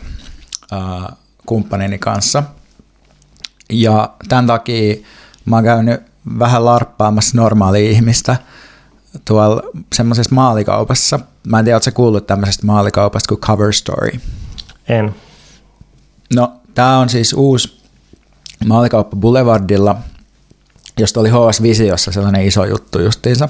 ää, 0.72 1.12
kumppanini 1.46 1.98
kanssa. 1.98 2.42
Ja 3.72 4.10
tämän 4.28 4.46
takia 4.46 4.94
mä 5.44 5.56
oon 5.56 5.64
käynyt 5.64 6.02
vähän 6.38 6.64
larppaamassa 6.64 7.36
normaalia 7.36 7.90
ihmistä 7.90 8.36
tuolla 9.24 9.62
semmoisessa 9.94 10.34
maalikaupassa. 10.34 11.20
Mä 11.46 11.58
en 11.58 11.64
tiedä, 11.64 11.76
ootko 11.76 11.90
kuullut 11.94 12.26
tämmöisestä 12.26 12.66
maalikaupasta 12.66 13.28
kuin 13.28 13.40
Cover 13.40 13.72
Story? 13.72 14.10
En. 14.88 15.14
No, 16.34 16.52
tämä 16.74 16.98
on 16.98 17.08
siis 17.08 17.32
uusi 17.32 17.80
maalikauppa 18.66 19.16
Boulevardilla, 19.16 19.96
josta 20.98 21.20
oli 21.20 21.30
HS 21.30 21.62
Visiossa 21.62 22.12
sellainen 22.12 22.46
iso 22.46 22.64
juttu 22.64 23.00
justiinsa. 23.00 23.48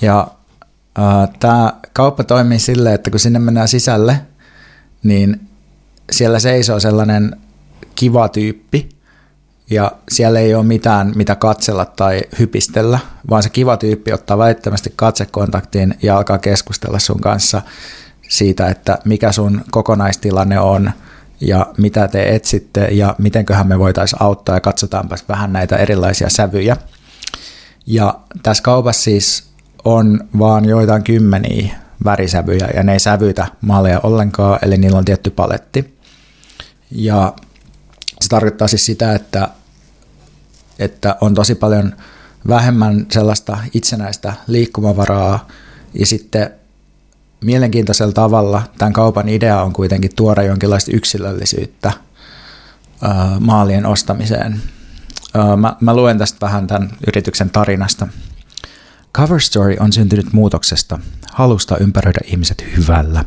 Ja 0.00 0.28
äh, 0.98 1.28
tämä 1.40 1.72
kauppa 1.92 2.24
toimii 2.24 2.58
silleen, 2.58 2.94
että 2.94 3.10
kun 3.10 3.20
sinne 3.20 3.38
mennään 3.38 3.68
sisälle, 3.68 4.20
niin 5.02 5.48
siellä 6.10 6.38
seisoo 6.38 6.80
sellainen 6.80 7.36
kiva 7.94 8.28
tyyppi, 8.28 8.88
ja 9.70 9.92
siellä 10.10 10.40
ei 10.40 10.54
ole 10.54 10.64
mitään, 10.64 11.12
mitä 11.16 11.34
katsella 11.34 11.84
tai 11.84 12.20
hypistellä, 12.38 12.98
vaan 13.30 13.42
se 13.42 13.48
kiva 13.48 13.76
tyyppi 13.76 14.12
ottaa 14.12 14.38
välittömästi 14.38 14.92
katsekontaktiin 14.96 15.94
ja 16.02 16.16
alkaa 16.16 16.38
keskustella 16.38 16.98
sun 16.98 17.20
kanssa 17.20 17.62
siitä, 18.28 18.68
että 18.68 18.98
mikä 19.04 19.32
sun 19.32 19.64
kokonaistilanne 19.70 20.60
on 20.60 20.90
ja 21.40 21.66
mitä 21.78 22.08
te 22.08 22.34
etsitte 22.34 22.84
ja 22.84 23.14
mitenköhän 23.18 23.66
me 23.66 23.78
voitaisiin 23.78 24.22
auttaa 24.22 24.56
ja 24.56 24.60
katsotaanpas 24.60 25.24
vähän 25.28 25.52
näitä 25.52 25.76
erilaisia 25.76 26.28
sävyjä. 26.30 26.76
Ja 27.86 28.14
tässä 28.42 28.62
kaupassa 28.62 29.02
siis 29.02 29.50
on 29.84 30.28
vaan 30.38 30.64
joitain 30.64 31.02
kymmeniä 31.02 31.76
värisävyjä 32.04 32.68
ja 32.74 32.82
ne 32.82 32.92
ei 32.92 33.00
sävytä 33.00 33.46
maaleja 33.60 34.00
ollenkaan, 34.02 34.58
eli 34.62 34.76
niillä 34.78 34.98
on 34.98 35.04
tietty 35.04 35.30
paletti. 35.30 35.98
Ja 36.90 37.34
se 38.20 38.28
tarkoittaa 38.28 38.68
siis 38.68 38.86
sitä, 38.86 39.14
että, 39.14 39.48
että 40.80 41.16
on 41.20 41.34
tosi 41.34 41.54
paljon 41.54 41.92
vähemmän 42.48 43.06
sellaista 43.10 43.58
itsenäistä 43.74 44.32
liikkumavaraa 44.46 45.48
ja 45.94 46.06
sitten 46.06 46.50
mielenkiintoisella 47.44 48.12
tavalla 48.12 48.62
tämän 48.78 48.92
kaupan 48.92 49.28
idea 49.28 49.62
on 49.62 49.72
kuitenkin 49.72 50.10
tuoda 50.16 50.42
jonkinlaista 50.42 50.90
yksilöllisyyttä 50.94 51.92
maalien 53.40 53.86
ostamiseen. 53.86 54.62
Mä, 55.56 55.76
mä 55.80 55.96
luen 55.96 56.18
tästä 56.18 56.46
vähän 56.46 56.66
tämän 56.66 56.90
yrityksen 57.06 57.50
tarinasta. 57.50 58.08
Cover 59.14 59.40
Story 59.40 59.76
on 59.80 59.92
syntynyt 59.92 60.32
muutoksesta, 60.32 60.98
halusta 61.32 61.76
ympäröidä 61.76 62.20
ihmiset 62.24 62.64
hyvällä. 62.76 63.24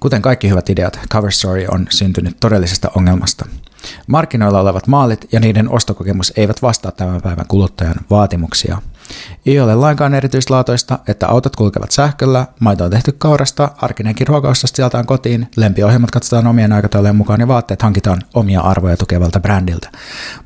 Kuten 0.00 0.22
kaikki 0.22 0.48
hyvät 0.48 0.70
ideat, 0.70 1.00
Cover 1.10 1.32
Story 1.32 1.66
on 1.70 1.86
syntynyt 1.90 2.36
todellisesta 2.40 2.90
ongelmasta– 2.96 3.46
Markkinoilla 4.06 4.60
olevat 4.60 4.86
maalit 4.86 5.26
ja 5.32 5.40
niiden 5.40 5.70
ostokokemus 5.70 6.32
eivät 6.36 6.62
vastaa 6.62 6.92
tämän 6.92 7.22
päivän 7.22 7.46
kuluttajan 7.48 7.94
vaatimuksia. 8.10 8.82
Ei 9.46 9.60
ole 9.60 9.74
lainkaan 9.74 10.14
erityislaatoista, 10.14 10.98
että 11.08 11.28
autot 11.28 11.56
kulkevat 11.56 11.90
sähköllä, 11.90 12.46
maito 12.60 12.84
on 12.84 12.90
tehty 12.90 13.12
kaurasta, 13.12 13.70
arkinenkin 13.76 14.26
ruokaostos 14.26 14.70
sieltään 14.74 15.06
kotiin, 15.06 15.50
lempiohjelmat 15.56 16.10
katsotaan 16.10 16.46
omien 16.46 16.72
aikataulujen 16.72 17.16
mukaan 17.16 17.40
ja 17.40 17.48
vaatteet 17.48 17.82
hankitaan 17.82 18.22
omia 18.34 18.60
arvoja 18.60 18.96
tukevalta 18.96 19.40
brändiltä. 19.40 19.90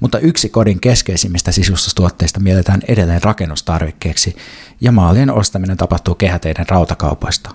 Mutta 0.00 0.18
yksi 0.18 0.48
kodin 0.48 0.80
keskeisimmistä 0.80 1.52
sisustustuotteista 1.52 2.40
mielletään 2.40 2.80
edelleen 2.88 3.22
rakennustarvikkeeksi 3.22 4.36
ja 4.80 4.92
maalien 4.92 5.30
ostaminen 5.30 5.76
tapahtuu 5.76 6.14
kehäteiden 6.14 6.68
rautakaupoista. 6.68 7.50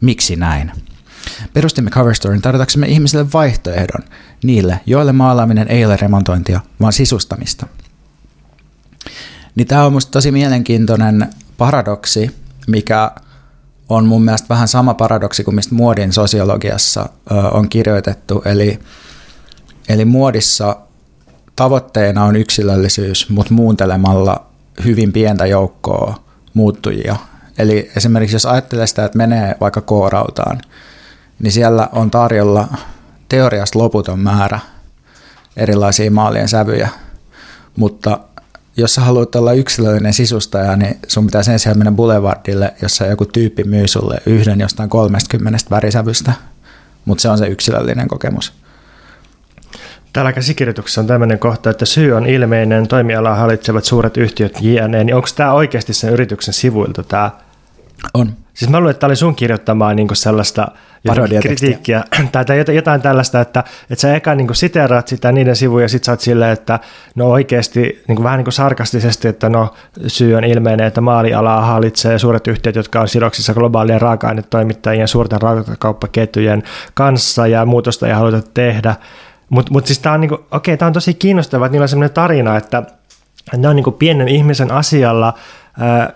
Miksi 0.00 0.36
näin? 0.36 0.72
Perustimme 1.52 1.90
Coverstorin 1.90 2.42
tarjotaksemme 2.42 2.86
ihmisille 2.86 3.26
vaihtoehdon 3.32 4.02
niille, 4.44 4.80
joille 4.86 5.12
maalaaminen 5.12 5.68
ei 5.68 5.84
ole 5.84 5.96
remontointia, 5.96 6.60
vaan 6.80 6.92
sisustamista. 6.92 7.66
Niin 9.54 9.66
tämä 9.66 9.84
on 9.84 9.92
musta 9.92 10.10
tosi 10.10 10.32
mielenkiintoinen 10.32 11.28
paradoksi, 11.58 12.36
mikä 12.66 13.10
on 13.88 14.06
mun 14.06 14.24
mielestä 14.24 14.48
vähän 14.48 14.68
sama 14.68 14.94
paradoksi 14.94 15.44
kuin 15.44 15.54
mistä 15.54 15.74
muodin 15.74 16.12
sosiologiassa 16.12 17.08
on 17.52 17.68
kirjoitettu. 17.68 18.42
Eli, 18.44 18.78
eli 19.88 20.04
muodissa 20.04 20.76
tavoitteena 21.56 22.24
on 22.24 22.36
yksilöllisyys, 22.36 23.30
mutta 23.30 23.54
muuntelemalla 23.54 24.46
hyvin 24.84 25.12
pientä 25.12 25.46
joukkoa 25.46 26.24
muuttujia. 26.54 27.16
Eli 27.58 27.90
esimerkiksi 27.96 28.36
jos 28.36 28.46
ajattelee 28.46 28.86
sitä, 28.86 29.04
että 29.04 29.18
menee 29.18 29.56
vaikka 29.60 29.80
koorautaan, 29.80 30.60
niin 31.38 31.52
siellä 31.52 31.88
on 31.92 32.10
tarjolla 32.10 32.68
teoriasta 33.28 33.78
loputon 33.78 34.18
määrä 34.18 34.60
erilaisia 35.56 36.10
maalien 36.10 36.48
sävyjä, 36.48 36.88
mutta 37.76 38.20
jos 38.76 38.94
sä 38.94 39.00
haluat 39.00 39.34
olla 39.34 39.52
yksilöllinen 39.52 40.12
sisustaja, 40.12 40.76
niin 40.76 40.98
sun 41.08 41.26
pitää 41.26 41.42
sen 41.42 41.58
sijaan 41.58 41.78
mennä 41.78 41.92
Boulevardille, 41.92 42.74
jossa 42.82 43.06
joku 43.06 43.24
tyyppi 43.24 43.64
myy 43.64 43.88
sulle 43.88 44.18
yhden 44.26 44.60
jostain 44.60 44.88
30 44.88 45.58
värisävystä, 45.70 46.32
mutta 47.04 47.22
se 47.22 47.28
on 47.28 47.38
se 47.38 47.46
yksilöllinen 47.46 48.08
kokemus. 48.08 48.52
Täällä 50.12 50.32
käsikirjoituksessa 50.32 51.00
on 51.00 51.06
tämmöinen 51.06 51.38
kohta, 51.38 51.70
että 51.70 51.84
syy 51.84 52.12
on 52.12 52.26
ilmeinen, 52.26 52.88
toimialaa 52.88 53.34
hallitsevat 53.34 53.84
suuret 53.84 54.16
yhtiöt 54.16 54.58
jne. 54.60 55.04
Niin 55.04 55.14
onko 55.14 55.28
tämä 55.36 55.52
oikeasti 55.52 55.94
sen 55.94 56.12
yrityksen 56.12 56.54
sivuilta 56.54 57.02
tämä? 57.02 57.30
On. 58.14 58.32
Siis 58.56 58.70
mä 58.70 58.78
luulen, 58.78 58.90
että 58.90 59.00
tämä 59.00 59.08
oli 59.08 59.16
sun 59.16 59.34
kirjoittamaa 59.34 59.94
niin 59.94 60.08
sellaista 60.12 60.68
kritiikkiä 61.42 62.04
tai, 62.32 62.44
tai 62.44 62.76
jotain 62.76 63.02
tällaista, 63.02 63.40
että, 63.40 63.64
että 63.90 64.00
sä 64.00 64.16
eka 64.16 64.34
niin 64.34 64.54
siteeraat 64.54 65.08
sitä 65.08 65.32
niiden 65.32 65.56
sivuja 65.56 65.84
ja 65.84 65.88
sit 65.88 66.04
sä 66.04 66.12
oot 66.12 66.20
silleen, 66.20 66.52
että 66.52 66.80
no 67.14 67.30
oikeasti 67.30 68.02
niin 68.08 68.22
vähän 68.22 68.38
niin 68.44 68.52
sarkastisesti, 68.52 69.28
että 69.28 69.48
no 69.48 69.74
syy 70.06 70.34
on 70.34 70.44
ilmeinen, 70.44 70.86
että 70.86 71.00
maalialaa 71.00 71.66
hallitsee 71.66 72.18
suuret 72.18 72.46
yhtiöt, 72.46 72.76
jotka 72.76 73.00
on 73.00 73.08
sidoksissa 73.08 73.54
globaalien 73.54 74.00
raaka-ainetoimittajien 74.00 75.00
ja 75.00 75.06
suurten 75.06 75.42
rautakauppaketjujen 75.42 76.62
kanssa 76.94 77.46
ja 77.46 77.64
muutosta 77.64 78.06
ei 78.06 78.12
haluta 78.12 78.42
tehdä. 78.54 78.94
Mutta 79.48 79.72
mut 79.72 79.86
siis 79.86 79.98
tämä 79.98 80.14
on, 80.14 80.20
niinku, 80.20 80.38
okei, 80.50 80.76
tämä 80.76 80.86
on 80.86 80.92
tosi 80.92 81.14
kiinnostavaa, 81.14 81.66
että 81.66 81.72
niillä 81.72 81.84
on 81.84 81.88
sellainen 81.88 82.14
tarina, 82.14 82.56
että 82.56 82.82
ne 83.56 83.68
on 83.68 83.76
niinku 83.76 83.92
pienen 83.92 84.28
ihmisen 84.28 84.72
asialla 84.72 85.34
ää, 85.80 86.12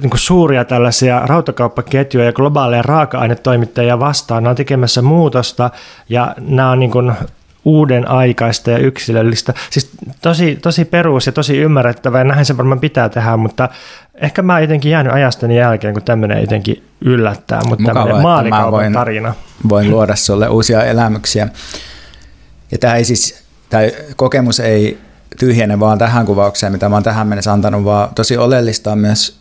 niin 0.00 0.10
kuin 0.10 0.20
suuria 0.20 0.64
tällaisia 0.64 1.22
rautakauppaketjuja 1.26 2.26
ja 2.26 2.32
globaaleja 2.32 2.82
raaka-ainetoimittajia 2.82 4.00
vastaan. 4.00 4.42
Nämä 4.42 4.50
on 4.50 4.56
tekemässä 4.56 5.02
muutosta 5.02 5.70
ja 6.08 6.34
nämä 6.40 6.70
on 6.70 6.78
niin 6.78 6.90
kuin 6.90 7.12
uuden 7.64 8.08
aikaista 8.08 8.70
ja 8.70 8.78
yksilöllistä. 8.78 9.54
Siis 9.70 9.90
tosi, 10.22 10.56
tosi 10.62 10.84
perus 10.84 11.26
ja 11.26 11.32
tosi 11.32 11.58
ymmärrettävä 11.58 12.18
ja 12.18 12.24
näin 12.24 12.44
se 12.44 12.56
varmaan 12.56 12.80
pitää 12.80 13.08
tehdä, 13.08 13.36
mutta 13.36 13.68
ehkä 14.14 14.42
mä 14.42 14.60
jotenkin 14.60 14.90
jäänyt 14.90 15.12
ajastani 15.12 15.56
jälkeen, 15.56 15.94
kun 15.94 16.02
tämmöinen 16.02 16.40
jotenkin 16.40 16.84
yllättää, 17.00 17.60
mutta 17.68 17.82
Mukava, 17.82 17.94
tämmöinen 17.94 18.22
maalikaupan 18.22 18.72
voin, 18.72 18.92
tarina. 18.92 19.34
Voin 19.68 19.90
luoda 19.90 20.16
sulle 20.16 20.48
uusia 20.48 20.84
elämyksiä. 20.84 21.48
Ja 22.72 22.78
tämä, 22.78 22.96
ei 22.96 23.04
siis, 23.04 23.44
tämä 23.70 23.82
kokemus 24.16 24.60
ei 24.60 24.98
tyhjene 25.38 25.80
vaan 25.80 25.98
tähän 25.98 26.26
kuvaukseen, 26.26 26.72
mitä 26.72 26.88
mä 26.88 26.96
oon 26.96 27.02
tähän 27.02 27.26
mennessä 27.26 27.52
antanut, 27.52 27.84
vaan 27.84 28.08
tosi 28.14 28.36
oleellista 28.36 28.92
on 28.92 28.98
myös 28.98 29.39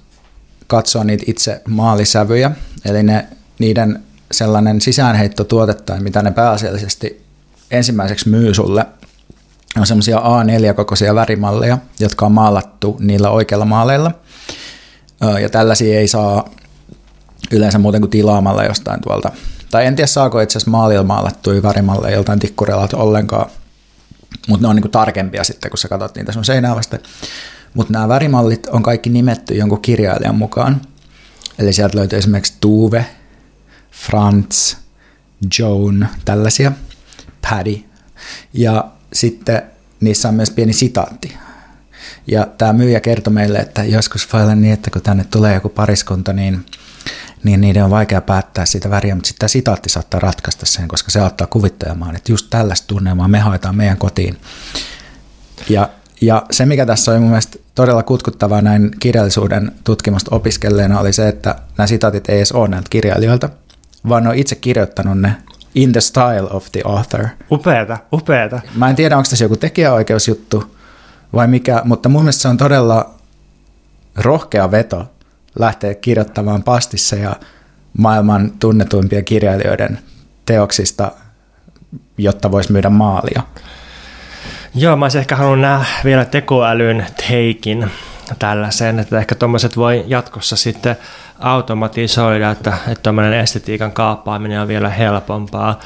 katsoa 0.70 1.04
niitä 1.04 1.24
itse 1.28 1.62
maalisävyjä, 1.68 2.52
eli 2.86 3.04
ne, 3.04 3.28
niiden 3.60 4.04
sellainen 4.32 4.82
sisäänheittotuote 4.82 5.74
tai 5.74 6.00
mitä 6.00 6.22
ne 6.22 6.32
pääasiallisesti 6.32 7.26
ensimmäiseksi 7.72 8.30
myy 8.30 8.54
sulle, 8.54 8.86
on 9.78 9.88
semmoisia 9.88 10.18
A4-kokoisia 10.18 11.16
värimalleja, 11.16 11.78
jotka 12.00 12.26
on 12.26 12.32
maalattu 12.32 12.98
niillä 13.00 13.30
oikeilla 13.30 13.66
maaleilla. 13.66 14.12
Ja 15.42 15.50
tällaisia 15.50 16.00
ei 16.00 16.08
saa 16.08 16.50
yleensä 17.52 17.80
muuten 17.80 18.02
kuin 18.02 18.12
tilaamalla 18.12 18.64
jostain 18.64 19.02
tuolta. 19.02 19.32
Tai 19.72 19.86
en 19.86 19.96
tiedä 19.96 20.08
saako 20.08 20.42
itse 20.42 20.58
asiassa 20.58 20.72
maalilla 20.72 21.04
maalattuja 21.04 21.64
värimalleja 21.64 22.16
joltain 22.16 22.40
tikkurelalta 22.40 22.98
ollenkaan, 22.98 23.52
mutta 24.48 24.64
ne 24.64 24.70
on 24.70 24.76
niinku 24.76 24.90
tarkempia 24.90 25.44
sitten, 25.44 25.72
kun 25.72 25.78
sä 25.78 25.88
katsot 25.88 26.16
niitä 26.16 26.32
sun 26.32 26.46
seinää 26.46 26.76
vasten. 26.76 27.00
Mutta 27.74 27.94
nämä 27.94 28.08
värimallit 28.08 28.68
on 28.68 28.84
kaikki 28.84 29.10
nimetty 29.10 29.54
jonkun 29.56 29.82
kirjailijan 29.82 30.36
mukaan. 30.36 30.82
Eli 31.60 31.74
sieltä 31.74 31.98
löytyy 31.98 32.20
esimerkiksi 32.20 32.54
Tuve, 32.62 33.06
Franz, 33.92 34.76
Joan, 35.60 36.10
tällaisia, 36.26 36.72
Paddy. 37.50 37.84
Ja 38.54 38.92
sitten 39.14 39.62
niissä 40.00 40.30
on 40.30 40.36
myös 40.36 40.52
pieni 40.52 40.74
sitaatti. 40.74 41.38
Ja 42.28 42.48
tämä 42.58 42.74
myyjä 42.74 43.00
kertoi 43.00 43.34
meille, 43.34 43.58
että 43.58 43.84
joskus 43.84 44.30
olla 44.34 44.56
niin, 44.56 44.74
että 44.74 44.92
kun 44.92 45.02
tänne 45.02 45.24
tulee 45.24 45.54
joku 45.54 45.70
pariskunta, 45.70 46.34
niin, 46.34 46.66
niin 47.44 47.62
niiden 47.62 47.84
on 47.84 47.90
vaikea 47.90 48.22
päättää 48.22 48.66
sitä 48.66 48.90
väriä, 48.90 49.16
mutta 49.16 49.28
sitten 49.28 49.40
tämä 49.40 49.48
sitaatti 49.48 49.90
saattaa 49.90 50.20
ratkaista 50.20 50.66
sen, 50.66 50.88
koska 50.88 51.12
se 51.12 51.20
auttaa 51.20 51.48
kuvittelemaan, 51.48 52.16
että 52.16 52.32
just 52.32 52.48
tällaista 52.50 52.88
tunnelmaa 52.88 53.28
me 53.28 53.40
haetaan 53.40 53.76
meidän 53.76 53.98
kotiin. 53.98 54.38
Ja 55.70 55.90
ja 56.22 56.46
se, 56.52 56.66
mikä 56.66 56.86
tässä 56.86 57.12
oli 57.12 57.20
mun 57.20 57.30
mielestä 57.30 57.60
todella 57.76 58.04
kutkuttavaa 58.04 58.62
näin 58.62 58.92
kirjallisuuden 59.00 59.72
tutkimusta 59.84 60.36
opiskelleena, 60.36 61.00
oli 61.00 61.14
se, 61.14 61.28
että 61.28 61.56
nämä 61.78 61.88
sitaatit 61.88 62.30
ei 62.30 62.38
edes 62.38 62.52
ole 62.52 62.68
näiltä 62.68 62.88
kirjailijoilta, 62.90 63.50
vaan 64.10 64.24
ne 64.24 64.30
on 64.30 64.36
itse 64.36 64.56
kirjoittanut 64.56 65.20
ne 65.20 65.36
in 65.76 65.92
the 65.92 66.02
style 66.02 66.48
of 66.52 66.66
the 66.72 66.82
author. 66.86 67.28
Upeeta, 67.52 67.98
upeeta. 68.14 68.62
Mä 68.76 68.90
en 68.90 68.96
tiedä, 68.96 69.18
onko 69.18 69.30
tässä 69.30 69.46
joku 69.46 69.56
tekijäoikeusjuttu 69.56 70.76
vai 71.34 71.48
mikä, 71.48 71.82
mutta 71.86 72.10
mun 72.10 72.22
mielestä 72.22 72.42
se 72.42 72.48
on 72.48 72.58
todella 72.58 73.14
rohkea 74.16 74.72
veto 74.72 75.06
lähteä 75.60 75.94
kirjoittamaan 75.94 76.64
pastissa 76.64 77.16
ja 77.16 77.36
maailman 77.98 78.52
tunnetuimpia 78.60 79.22
kirjailijoiden 79.22 80.00
teoksista, 80.46 81.12
jotta 82.18 82.52
voisi 82.52 82.72
myydä 82.72 82.90
maalia. 82.90 83.44
Joo, 84.76 84.96
mä 84.96 85.06
olisin 85.06 85.20
ehkä 85.20 85.36
halunnut 85.36 85.62
nähdä 85.62 85.86
vielä 86.04 86.26
tekoälyn 86.26 87.06
teikin 87.28 87.92
tällaiseen, 88.40 89.00
että 89.00 89.18
ehkä 89.18 89.36
tuommoiset 89.36 89.78
voi 89.78 90.04
jatkossa 90.08 90.56
sitten 90.56 90.96
automatisoida, 91.40 92.52
että, 92.52 92.74
että 92.88 93.04
tuommoinen 93.04 93.40
estetiikan 93.40 93.92
kaappaaminen 93.92 94.62
on 94.62 94.68
vielä 94.68 94.90
helpompaa. 94.90 95.80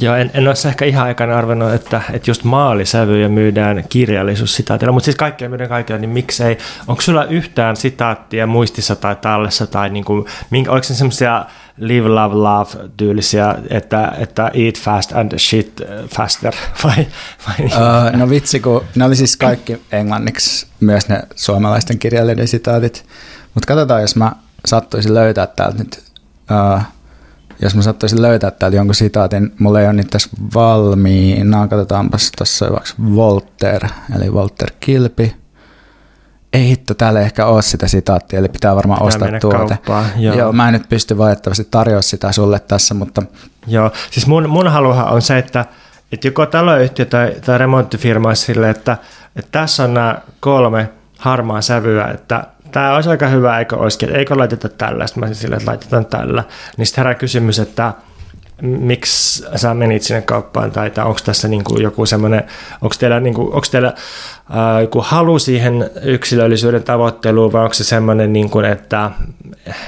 Ja 0.00 0.16
en, 0.16 0.30
en 0.34 0.48
olisi 0.48 0.68
ehkä 0.68 0.84
ihan 0.84 1.06
aikana 1.06 1.38
arvannut, 1.38 1.72
että, 1.72 2.02
että 2.12 2.30
just 2.30 2.44
maalisävyjä 2.44 3.28
myydään 3.28 3.84
kirjallisuussitaatilla, 3.88 4.92
mutta 4.92 5.04
siis 5.04 5.16
kaikkea 5.16 5.48
myydään 5.48 5.68
kaikilla, 5.68 5.98
niin 5.98 6.10
miksei, 6.10 6.58
onko 6.88 7.02
sulla 7.02 7.24
yhtään 7.24 7.76
sitaattia 7.76 8.46
muistissa 8.46 8.96
tai 8.96 9.16
tallessa, 9.16 9.66
tai 9.66 9.90
niin 9.90 10.04
kuin, 10.04 10.26
oliko 10.68 10.82
se 10.82 10.94
semmoisia 10.94 11.44
live, 11.78 12.08
love, 12.08 12.34
love 12.34 12.90
tyylisiä, 12.96 13.54
että, 13.70 14.12
että 14.18 14.50
eat 14.54 14.78
fast 14.78 15.12
and 15.12 15.38
shit 15.38 15.82
faster, 16.16 16.54
vai? 16.84 17.06
vai 17.48 17.66
uh, 17.66 18.18
no 18.18 18.30
vitsi, 18.30 18.60
kun 18.60 18.84
ne 18.94 19.04
oli 19.04 19.16
siis 19.16 19.36
kaikki 19.36 19.82
englanniksi, 19.92 20.66
myös 20.80 21.08
ne 21.08 21.22
suomalaisten 21.34 21.98
kirjailijoiden 21.98 22.48
sitaatit, 22.48 23.06
mutta 23.54 23.66
katsotaan, 23.66 24.00
jos 24.00 24.16
mä 24.16 24.32
sattuisin 24.66 25.14
löytää 25.14 25.46
täältä 25.46 25.78
nyt, 25.78 26.02
uh, 26.50 26.82
jos 27.62 27.74
mä 27.74 27.82
sattuisin 27.82 28.22
löytää 28.22 28.50
täältä 28.50 28.76
jonkun 28.76 28.94
sitaatin, 28.94 29.52
mulla 29.58 29.80
ei 29.80 29.86
ole 29.86 29.92
niitä 29.92 30.10
tässä 30.10 30.30
valmiina, 30.54 31.68
katsotaanpas 31.68 32.32
tuossa 32.38 32.66
Volter, 33.14 33.88
eli 34.16 34.32
Volter 34.32 34.70
Kilpi, 34.80 35.36
ei 36.56 36.68
hitto, 36.68 36.94
täällä 36.94 37.20
ei 37.20 37.26
ehkä 37.26 37.46
ole 37.46 37.62
sitä 37.62 37.88
sitaattia, 37.88 38.38
eli 38.38 38.48
pitää 38.48 38.76
varmaan 38.76 38.98
pitää 38.98 39.26
ostaa 39.26 39.40
tuote. 39.40 39.78
joo. 40.16 40.36
joo. 40.36 40.52
mä 40.52 40.68
en 40.68 40.72
nyt 40.72 40.88
pysty 40.88 41.18
valitettavasti 41.18 41.68
tarjoa 41.70 42.02
sitä 42.02 42.32
sulle 42.32 42.60
tässä, 42.60 42.94
mutta... 42.94 43.22
Joo, 43.66 43.92
siis 44.10 44.26
mun, 44.26 44.50
mun 44.50 44.68
haluhan 44.68 45.08
on 45.08 45.22
se, 45.22 45.38
että, 45.38 45.64
että 46.12 46.26
joko 46.26 46.46
taloyhtiö 46.46 47.04
tai, 47.04 47.32
tai 47.46 47.58
remonttifirma 47.58 48.28
olisi 48.28 48.42
sille, 48.42 48.70
että, 48.70 48.96
että 49.36 49.50
tässä 49.52 49.84
on 49.84 49.94
nämä 49.94 50.18
kolme 50.40 50.90
harmaa 51.18 51.60
sävyä, 51.60 52.06
että 52.06 52.44
tämä 52.72 52.94
olisi 52.94 53.10
aika 53.10 53.28
hyvä, 53.28 53.58
eikö 53.58 53.76
olisikin, 53.76 54.16
eikö 54.16 54.38
laiteta 54.38 54.68
tällä, 54.68 55.06
sitten 55.06 55.28
mä 55.28 55.34
sille, 55.34 55.56
että 55.56 55.70
laitetaan 55.70 56.06
tällä. 56.06 56.44
Niin 56.76 56.86
sitten 56.86 57.02
herää 57.02 57.14
kysymys, 57.14 57.58
että 57.58 57.92
miksi 58.62 59.44
sä 59.56 59.74
menit 59.74 60.02
sinne 60.02 60.22
kauppaan, 60.22 60.70
tai, 60.70 60.90
tai 60.90 61.04
onko 61.04 61.20
tässä 61.24 61.48
niin 61.48 61.64
kuin 61.64 61.82
joku 61.82 62.06
semmoinen, 62.06 62.44
onko 62.82 62.94
teillä, 62.98 63.20
niin 63.20 63.34
kuin, 63.34 63.46
onko 63.46 63.66
teillä 63.70 63.94
ää, 64.50 64.80
joku 64.80 65.00
halu 65.00 65.38
siihen 65.38 65.90
yksilöllisyyden 66.02 66.82
tavoitteluun, 66.82 67.52
vai 67.52 67.62
onko 67.62 67.74
se 67.74 67.84
semmoinen, 67.84 68.32
niin 68.32 68.50
kuin, 68.50 68.64
että 68.64 69.10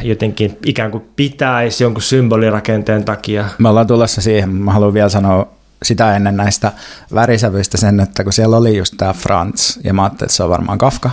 jotenkin 0.02 0.58
ikään 0.66 0.90
kuin 0.90 1.04
pitäisi 1.16 1.84
jonkun 1.84 2.02
symbolirakenteen 2.02 3.04
takia? 3.04 3.44
Me 3.58 3.68
ollaan 3.68 3.86
tulossa 3.86 4.20
siihen, 4.20 4.48
mä 4.50 4.72
haluan 4.72 4.94
vielä 4.94 5.08
sanoa 5.08 5.48
sitä 5.82 6.16
ennen 6.16 6.36
näistä 6.36 6.72
värisävyistä 7.14 7.76
sen, 7.76 8.00
että 8.00 8.24
kun 8.24 8.32
siellä 8.32 8.56
oli 8.56 8.76
just 8.76 8.94
tämä 8.96 9.12
Franz, 9.12 9.78
ja 9.84 9.94
mä 9.94 10.02
ajattelin, 10.02 10.26
että 10.26 10.36
se 10.36 10.42
on 10.42 10.50
varmaan 10.50 10.78
Kafka, 10.78 11.10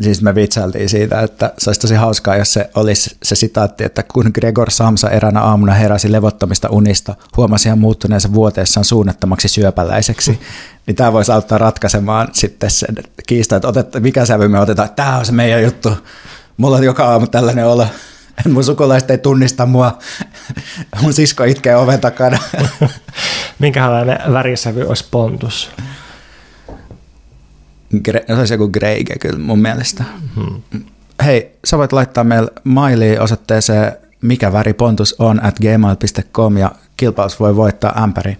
Siis 0.00 0.22
me 0.22 0.34
vitsailtiin 0.34 0.88
siitä, 0.88 1.20
että 1.20 1.52
se 1.58 1.70
olisi 1.70 1.80
tosi 1.80 1.94
hauskaa, 1.94 2.36
jos 2.36 2.52
se 2.52 2.70
olisi 2.74 3.16
se 3.22 3.34
sitaatti, 3.34 3.84
että 3.84 4.02
kun 4.02 4.30
Gregor 4.34 4.70
Samsa 4.70 5.10
eränä 5.10 5.40
aamuna 5.40 5.72
heräsi 5.72 6.12
levottomista 6.12 6.68
unista, 6.68 7.14
huomasi 7.36 7.68
hän 7.68 7.78
muuttuneensa 7.78 8.32
vuoteessaan 8.32 8.84
suunnattomaksi 8.84 9.48
syöpäläiseksi, 9.48 10.40
niin 10.86 10.94
tämä 10.96 11.12
voisi 11.12 11.32
auttaa 11.32 11.58
ratkaisemaan 11.58 12.28
sitten 12.32 12.70
sen 12.70 12.96
kiista, 13.26 13.56
että 13.56 13.68
otet, 13.68 13.94
mikä 14.00 14.26
sävy 14.26 14.48
me 14.48 14.60
otetaan, 14.60 14.90
tämä 14.96 15.18
on 15.18 15.26
se 15.26 15.32
meidän 15.32 15.62
juttu, 15.62 15.92
mulla 16.56 16.76
on 16.76 16.84
joka 16.84 17.04
aamu 17.04 17.26
tällainen 17.26 17.66
olo, 17.66 17.86
mun 18.52 18.64
sukulaiset 18.64 19.10
ei 19.10 19.18
tunnista 19.18 19.66
mua, 19.66 19.98
mun 21.02 21.12
sisko 21.12 21.44
itkee 21.44 21.76
oven 21.76 22.00
takana. 22.00 22.38
Minkälainen 23.58 24.18
värisävy 24.32 24.82
olisi 24.88 25.04
pontus? 25.10 25.70
Se 28.26 28.34
olisi 28.34 28.54
joku 28.54 28.68
Greige 28.68 29.18
kyllä 29.18 29.38
mun 29.38 29.58
mielestä. 29.58 30.04
Mm-hmm. 30.36 30.84
Hei, 31.24 31.58
sä 31.64 31.78
voit 31.78 31.92
laittaa 31.92 32.24
meille 32.24 32.50
mailiin 32.64 33.20
osoitteeseen 33.20 33.92
mikä 34.22 34.52
väri 34.52 34.72
pontus 34.72 35.14
on 35.18 35.44
at 35.44 35.58
gmail.com 35.58 36.56
ja 36.56 36.72
kilpaus 36.96 37.40
voi 37.40 37.56
voittaa 37.56 38.02
ämpäri. 38.02 38.38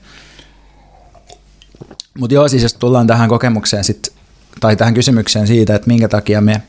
Mutta 2.18 2.34
joo, 2.34 2.48
siis 2.48 2.62
jos 2.62 2.74
tullaan 2.74 3.06
tähän 3.06 3.28
kokemukseen 3.28 3.84
sit, 3.84 4.12
tai 4.60 4.76
tähän 4.76 4.94
kysymykseen 4.94 5.46
siitä, 5.46 5.74
että 5.74 5.88
minkä 5.88 6.08
takia 6.08 6.40
me 6.40 6.62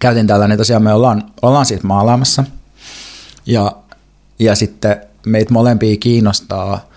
käytin 0.00 0.26
tällä, 0.26 0.48
niin 0.48 0.58
tosiaan 0.58 0.82
me 0.82 0.92
ollaan, 0.92 1.32
ollaan 1.42 1.66
siis 1.66 1.82
maalaamassa. 1.82 2.44
Ja, 3.46 3.72
ja 4.38 4.54
sitten 4.54 5.00
meitä 5.26 5.52
molempia 5.52 5.96
kiinnostaa 5.96 6.88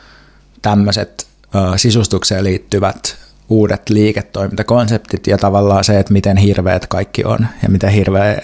tämmöiset 0.61 1.27
sisustukseen 1.75 2.43
liittyvät 2.43 3.17
uudet 3.49 3.89
liiketoimintakonseptit 3.89 5.27
ja 5.27 5.37
tavallaan 5.37 5.83
se, 5.83 5.99
että 5.99 6.13
miten 6.13 6.37
hirveät 6.37 6.87
kaikki 6.87 7.23
on 7.25 7.47
ja 7.63 7.69
miten 7.69 7.89
hirveä, 7.89 8.41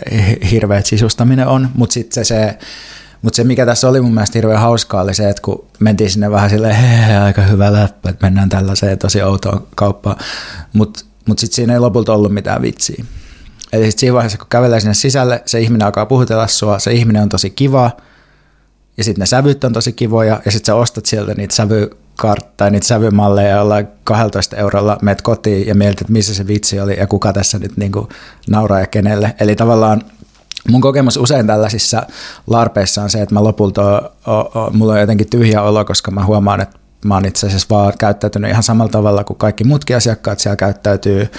hirveät 0.51 0.85
sisustaminen 0.85 1.47
on, 1.47 1.69
mutta 1.75 1.93
sitten 1.93 2.25
se, 2.25 2.27
se 2.27 2.57
mutta 3.21 3.35
se, 3.35 3.43
mikä 3.43 3.65
tässä 3.65 3.89
oli 3.89 4.01
mun 4.01 4.13
mielestä 4.13 4.37
hirveän 4.37 4.61
hauskaa, 4.61 5.01
oli 5.01 5.13
se, 5.13 5.29
että 5.29 5.41
kun 5.41 5.65
mentiin 5.79 6.09
sinne 6.09 6.31
vähän 6.31 6.49
silleen, 6.49 6.75
hei, 6.75 7.15
aika 7.15 7.41
hyvä 7.41 7.73
läppä, 7.73 8.09
että 8.09 8.25
mennään 8.25 8.49
tällaiseen 8.49 8.97
tosi 8.97 9.21
outoon 9.21 9.67
kauppaan, 9.75 10.17
mutta 10.73 11.05
mut 11.25 11.39
sitten 11.39 11.55
siinä 11.55 11.73
ei 11.73 11.79
lopulta 11.79 12.13
ollut 12.13 12.33
mitään 12.33 12.61
vitsiä. 12.61 13.05
Eli 13.73 13.85
sitten 13.85 13.99
siinä 13.99 14.13
vaiheessa, 14.13 14.37
kun 14.37 14.47
kävelee 14.49 14.79
sinne 14.79 14.93
sisälle, 14.93 15.43
se 15.45 15.59
ihminen 15.59 15.85
alkaa 15.85 16.05
puhutella 16.05 16.47
sua, 16.47 16.79
se 16.79 16.91
ihminen 16.91 17.21
on 17.21 17.29
tosi 17.29 17.49
kiva, 17.49 17.91
ja 18.97 19.03
sitten 19.03 19.19
ne 19.19 19.25
sävyt 19.25 19.63
on 19.63 19.73
tosi 19.73 19.93
kivoja, 19.93 20.41
ja 20.45 20.51
sitten 20.51 20.65
sä 20.65 20.75
ostat 20.75 21.05
sieltä 21.05 21.33
niitä 21.33 21.55
sävy 21.55 21.89
karttaa 22.21 22.69
niitä 22.69 22.87
sävymalleja 22.87 23.57
jollain 23.57 23.87
12 24.03 24.55
eurolla 24.57 24.97
meet 25.01 25.21
kotiin 25.21 25.67
ja 25.67 25.75
mietit, 25.75 26.01
että 26.01 26.13
missä 26.13 26.33
se 26.33 26.47
vitsi 26.47 26.79
oli 26.79 26.97
ja 26.99 27.07
kuka 27.07 27.33
tässä 27.33 27.59
nyt 27.59 27.77
niin 27.77 27.91
kuin 27.91 28.07
nauraa 28.49 28.79
ja 28.79 28.87
kenelle. 28.87 29.35
Eli 29.39 29.55
tavallaan 29.55 30.01
mun 30.69 30.81
kokemus 30.81 31.17
usein 31.17 31.47
tällaisissa 31.47 32.03
larpeissa 32.47 33.03
on 33.03 33.09
se, 33.09 33.21
että 33.21 33.35
mä 33.35 33.43
lopulta, 33.43 34.11
o, 34.27 34.33
o, 34.33 34.69
mulla 34.73 34.93
on 34.93 34.99
jotenkin 34.99 35.29
tyhjä 35.29 35.61
olo, 35.61 35.85
koska 35.85 36.11
mä 36.11 36.25
huomaan, 36.25 36.61
että 36.61 36.78
mä 37.05 37.13
oon 37.13 37.25
itse 37.25 37.47
asiassa 37.47 37.67
vaan 37.69 37.93
käyttäytynyt 37.99 38.51
ihan 38.51 38.63
samalla 38.63 38.91
tavalla 38.91 39.23
kuin 39.23 39.37
kaikki 39.37 39.63
muutkin 39.63 39.97
asiakkaat 39.97 40.39
siellä 40.39 40.55
käyttäytyy, 40.55 41.31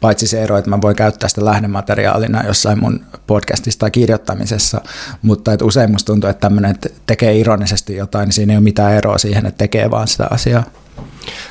paitsi 0.00 0.26
se 0.26 0.42
ero, 0.42 0.56
että 0.56 0.70
mä 0.70 0.80
voin 0.82 0.96
käyttää 0.96 1.28
sitä 1.28 1.44
lähdemateriaalina 1.44 2.46
jossain 2.46 2.80
mun 2.80 3.00
podcastissa 3.26 3.78
tai 3.78 3.90
kirjoittamisessa, 3.90 4.80
mutta 5.22 5.52
että 5.52 5.64
usein 5.64 5.90
musta 5.90 6.06
tuntuu, 6.06 6.30
että 6.30 6.40
tämmöinen 6.40 6.76
tekee 7.06 7.36
ironisesti 7.36 7.96
jotain, 7.96 8.26
niin 8.26 8.32
siinä 8.32 8.52
ei 8.52 8.56
ole 8.56 8.64
mitään 8.64 8.94
eroa 8.94 9.18
siihen, 9.18 9.46
että 9.46 9.58
tekee 9.58 9.90
vaan 9.90 10.08
sitä 10.08 10.26
asiaa. 10.30 10.64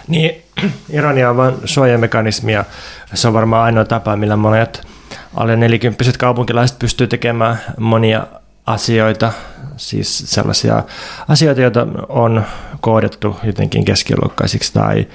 Niin, 0.07 0.43
ironia 0.89 1.29
on 1.29 1.37
vain 1.37 1.55
suojamekanismia. 1.65 2.65
Se 3.13 3.27
on 3.27 3.33
varmaan 3.33 3.63
ainoa 3.63 3.85
tapa, 3.85 4.15
millä 4.15 4.35
monet 4.35 4.87
alle 5.35 5.55
nelikymppiset 5.55 6.17
kaupunkilaiset 6.17 6.79
pystyy 6.79 7.07
tekemään 7.07 7.61
monia 7.79 8.27
asioita, 8.67 9.31
siis 9.77 10.17
sellaisia 10.17 10.83
asioita, 11.27 11.61
joita 11.61 11.87
on 12.09 12.43
koodettu 12.81 13.35
jotenkin 13.43 13.85
keskiluokkaisiksi 13.85 14.73
tai, 14.73 15.07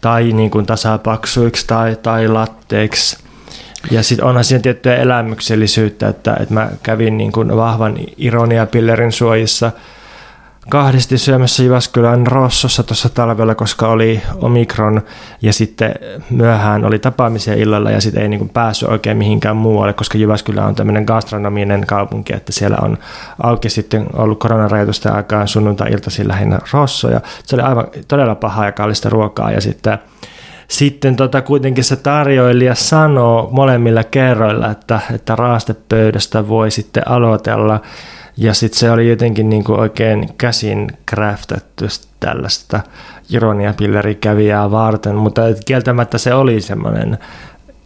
tai 0.00 0.32
niin 0.32 0.50
kuin 0.50 0.66
tasapaksuiksi 0.66 1.66
tai, 1.66 1.96
tai 2.02 2.28
latteiksi. 2.28 3.18
Ja 3.90 4.02
sitten 4.02 4.26
onhan 4.26 4.44
siinä 4.44 4.62
tiettyä 4.62 4.96
elämyksellisyyttä, 4.96 6.08
että, 6.08 6.36
että 6.40 6.54
mä 6.54 6.70
kävin 6.82 7.18
niin 7.18 7.32
kuin 7.32 7.56
vahvan 7.56 7.98
ironiapillerin 8.16 9.12
suojissa– 9.12 9.72
kahdesti 10.68 11.18
syömässä 11.18 11.62
Jyväskylän 11.62 12.26
Rossossa 12.26 12.82
tuossa 12.82 13.08
talvella, 13.08 13.54
koska 13.54 13.88
oli 13.88 14.22
Omikron 14.34 15.02
ja 15.42 15.52
sitten 15.52 15.94
myöhään 16.30 16.84
oli 16.84 16.98
tapaamisia 16.98 17.54
illalla 17.54 17.90
ja 17.90 18.00
sitten 18.00 18.22
ei 18.22 18.28
niin 18.28 18.38
kuin 18.38 18.48
päässyt 18.48 18.88
oikein 18.88 19.16
mihinkään 19.16 19.56
muualle, 19.56 19.92
koska 19.92 20.18
Jyväskylä 20.18 20.66
on 20.66 20.74
tämmöinen 20.74 21.04
gastronominen 21.04 21.86
kaupunki, 21.86 22.32
että 22.32 22.52
siellä 22.52 22.76
on 22.82 22.98
auki 23.42 23.70
sitten 23.70 24.06
ollut 24.12 24.38
koronarajoitusten 24.38 25.12
aikaan 25.12 25.48
sunnuntai-iltaisin 25.48 26.28
lähinnä 26.28 26.58
Rosso 26.72 27.10
ja 27.10 27.20
se 27.44 27.56
oli 27.56 27.62
aivan 27.62 27.86
todella 28.08 28.34
pahaa 28.34 28.64
ja 28.64 28.72
kallista 28.72 29.08
ruokaa 29.08 29.50
ja 29.50 29.60
sitten 29.60 29.98
sitten 30.68 31.16
tota, 31.16 31.42
kuitenkin 31.42 31.84
se 31.84 31.96
tarjoilija 31.96 32.74
sanoo 32.74 33.48
molemmilla 33.52 34.04
kerroilla, 34.04 34.70
että, 34.70 35.00
että 35.14 35.36
raastepöydästä 35.36 36.48
voi 36.48 36.70
sitten 36.70 37.08
aloitella 37.08 37.80
ja 38.40 38.54
sitten 38.54 38.78
se 38.78 38.90
oli 38.90 39.08
jotenkin 39.08 39.48
niin 39.50 39.64
kuin 39.64 39.80
oikein 39.80 40.28
käsin 40.38 40.88
craftettu 41.10 41.84
tällaista 42.20 42.80
ironiapillerikävijää 43.30 44.70
varten, 44.70 45.14
mutta 45.14 45.42
kieltämättä 45.66 46.18
se 46.18 46.34
oli 46.34 46.60
semmoinen 46.60 47.18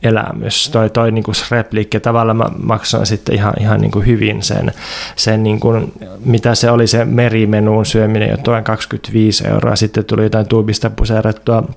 elämys, 0.02 0.70
toi, 0.70 0.90
toi 0.90 1.12
niin 1.12 1.24
kuin 1.24 1.34
repliikki, 1.50 2.00
tavallaan 2.00 2.36
mä 2.36 2.50
maksan 2.62 3.06
sitten 3.06 3.34
ihan, 3.34 3.54
ihan 3.60 3.80
niin 3.80 3.90
kuin 3.90 4.06
hyvin 4.06 4.42
sen, 4.42 4.72
sen 5.16 5.42
niin 5.42 5.60
kuin, 5.60 5.92
mitä 6.24 6.54
se 6.54 6.70
oli 6.70 6.86
se 6.86 7.04
merimenuun 7.04 7.86
syöminen, 7.86 8.30
jotain 8.30 8.64
25 8.64 9.48
euroa, 9.48 9.76
sitten 9.76 10.04
tuli 10.04 10.22
jotain 10.22 10.48
tuubista 10.48 10.90
puserettua 10.90 11.68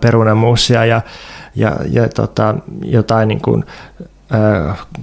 perunamuusia 0.00 0.84
ja, 0.84 1.00
ja, 1.54 1.76
ja 1.90 2.08
tota, 2.08 2.54
jotain 2.82 3.28
niin 3.28 3.42
kuin, 3.42 3.64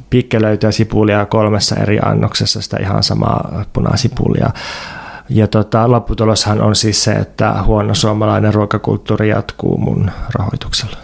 pikkelöityä 0.09 0.71
sipulia 0.71 1.25
kolmessa 1.25 1.75
eri 1.75 1.99
annoksessa, 2.05 2.62
sitä 2.62 2.77
ihan 2.77 3.03
samaa 3.03 3.65
punasipulia. 3.73 4.49
Ja 5.29 5.47
tota, 5.47 5.91
lopputuloshan 5.91 6.62
on 6.62 6.75
siis 6.75 7.03
se, 7.03 7.12
että 7.12 7.63
huono 7.63 7.95
suomalainen 7.95 8.53
ruokakulttuuri 8.53 9.29
jatkuu 9.29 9.77
mun 9.77 10.12
rahoituksella. 10.29 10.97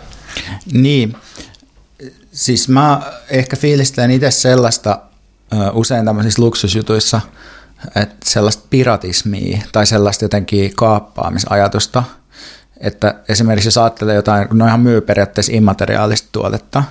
Niin, 0.73 1.15
siis 2.31 2.69
mä 2.69 3.01
ehkä 3.29 3.55
fiilistelen 3.55 4.11
itse 4.11 4.31
sellaista 4.31 4.99
usein 5.73 6.05
tämmöisissä 6.05 6.41
luksusjutuissa, 6.41 7.21
että 7.95 8.15
sellaista 8.25 8.67
piratismia 8.69 9.57
tai 9.71 9.85
sellaista 9.85 10.25
jotenkin 10.25 10.75
kaappaamisajatusta, 10.75 12.03
että 12.79 13.15
esimerkiksi 13.29 13.67
jos 13.67 13.77
ajattelee 13.77 14.15
jotain, 14.15 14.47
no 14.53 14.65
ihan 14.65 14.79
myy 14.79 15.01
periaatteessa 15.01 15.51
immateriaalista 15.55 16.29
tuotetta, 16.31 16.83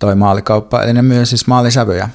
toi 0.00 0.14
maalikauppa, 0.14 0.82
eli 0.82 0.92
ne 0.92 1.02
myy 1.02 1.26
siis 1.26 1.46
maalisävyjä 1.46 2.08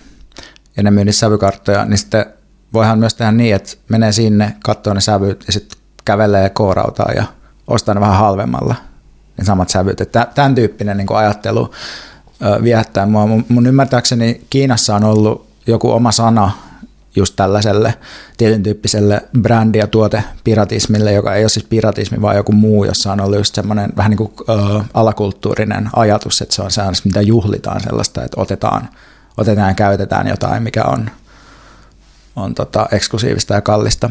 ja 0.77 0.83
ne 0.83 0.91
myy 0.91 1.05
niitä 1.05 1.19
sävykarttoja, 1.19 1.85
niin 1.85 1.97
sitten 1.97 2.25
voihan 2.73 2.99
myös 2.99 3.13
tehdä 3.13 3.31
niin, 3.31 3.55
että 3.55 3.71
menee 3.89 4.11
sinne, 4.11 4.55
katsoo 4.63 4.93
ne 4.93 5.01
sävyt 5.01 5.43
ja 5.47 5.53
sitten 5.53 5.79
kävelee 6.05 6.49
koorautaa 6.49 7.11
ja 7.11 7.23
ostaa 7.67 7.95
ne 7.95 8.01
vähän 8.01 8.17
halvemmalla, 8.17 8.75
ne 9.37 9.43
samat 9.43 9.69
sävyt. 9.69 10.01
Että 10.01 10.27
tämän 10.35 10.55
tyyppinen 10.55 10.97
niin 10.97 11.15
ajattelu 11.15 11.71
viehättää 12.63 13.05
mua. 13.05 13.27
Mun 13.49 13.67
ymmärtääkseni 13.67 14.45
Kiinassa 14.49 14.95
on 14.95 15.03
ollut 15.03 15.47
joku 15.67 15.91
oma 15.91 16.11
sana 16.11 16.51
just 17.15 17.35
tällaiselle 17.35 17.93
tietyn 18.37 18.63
tyyppiselle 18.63 19.21
brändi- 19.37 19.77
ja 19.77 19.87
tuotepiratismille, 19.87 21.11
joka 21.11 21.35
ei 21.35 21.43
ole 21.43 21.49
siis 21.49 21.65
piratismi, 21.65 22.21
vaan 22.21 22.35
joku 22.35 22.51
muu, 22.51 22.83
jossa 22.85 23.11
on 23.11 23.21
ollut 23.21 23.37
just 23.37 23.55
semmoinen 23.55 23.93
vähän 23.97 24.09
niin 24.09 24.17
kuin 24.17 24.33
alakulttuurinen 24.93 25.89
ajatus, 25.95 26.41
että 26.41 26.55
se 26.55 26.61
on 26.61 26.71
sellaista, 26.71 27.07
mitä 27.09 27.21
juhlitaan 27.21 27.81
sellaista, 27.81 28.23
että 28.23 28.41
otetaan, 28.41 28.89
otetaan 29.37 29.67
ja 29.67 29.73
käytetään 29.73 30.27
jotain, 30.27 30.63
mikä 30.63 30.83
on, 30.83 31.09
on 32.35 32.55
tota, 32.55 32.85
eksklusiivista 32.91 33.53
ja 33.53 33.61
kallista. 33.61 34.09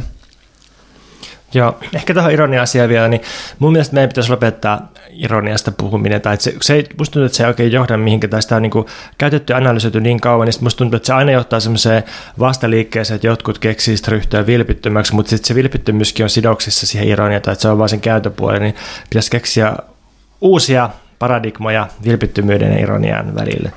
Joo, 1.55 1.79
ehkä 1.95 2.15
tähän 2.15 2.33
ironia-asiaan 2.33 2.89
vielä, 2.89 3.09
niin 3.09 3.23
mun 3.59 3.73
mielestä 3.73 3.95
meidän 3.95 4.09
pitäisi 4.09 4.31
lopettaa 4.31 4.89
ironiasta 5.11 5.73
puhuminen, 5.73 6.21
tai 6.21 6.35
että 6.35 6.45
se, 6.45 6.55
se 6.63 6.75
ei, 6.75 6.87
musta 6.99 7.13
tuntuu, 7.13 7.27
että 7.27 7.37
se 7.37 7.43
ei 7.43 7.49
oikein 7.49 7.73
johda 7.73 7.97
mihinkään, 7.97 8.31
tai 8.31 8.43
sitä 8.43 8.57
on 8.57 8.63
niin 8.63 8.71
kuin 8.71 8.87
käytetty 9.19 9.53
ja 9.53 9.57
analysoitu 9.57 9.99
niin 9.99 10.21
kauan, 10.21 10.47
niin 10.47 10.55
musta 10.61 10.79
tuntuu, 10.79 10.97
että 10.97 11.07
se 11.07 11.13
aina 11.13 11.33
johtaa 11.33 11.61
semmoiseen 11.61 12.05
vastaliikkeeseen, 12.39 13.15
että 13.15 13.27
jotkut 13.27 13.59
keksii 13.59 13.97
sitä 13.97 14.11
ryhtyä 14.11 14.47
vilpittömäksi, 14.47 15.15
mutta 15.15 15.31
sitten 15.31 15.49
se 15.49 15.55
vilpittömyyskin 15.55 16.25
on 16.25 16.31
sidoksissa 16.31 16.87
siihen 16.87 17.09
ironiaan, 17.09 17.43
tai 17.43 17.53
että 17.53 17.63
se 17.63 17.69
on 17.69 17.79
vaan 17.79 17.89
sen 17.89 18.01
käytöpuoli, 18.01 18.61
niin 18.61 18.75
pitäisi 19.11 19.31
keksiä 19.31 19.77
uusia 20.41 20.91
paradigmoja 21.19 21.89
vilpittömyyden 22.05 22.73
ja 22.73 22.81
ironian 22.81 23.35
välille. 23.35 23.73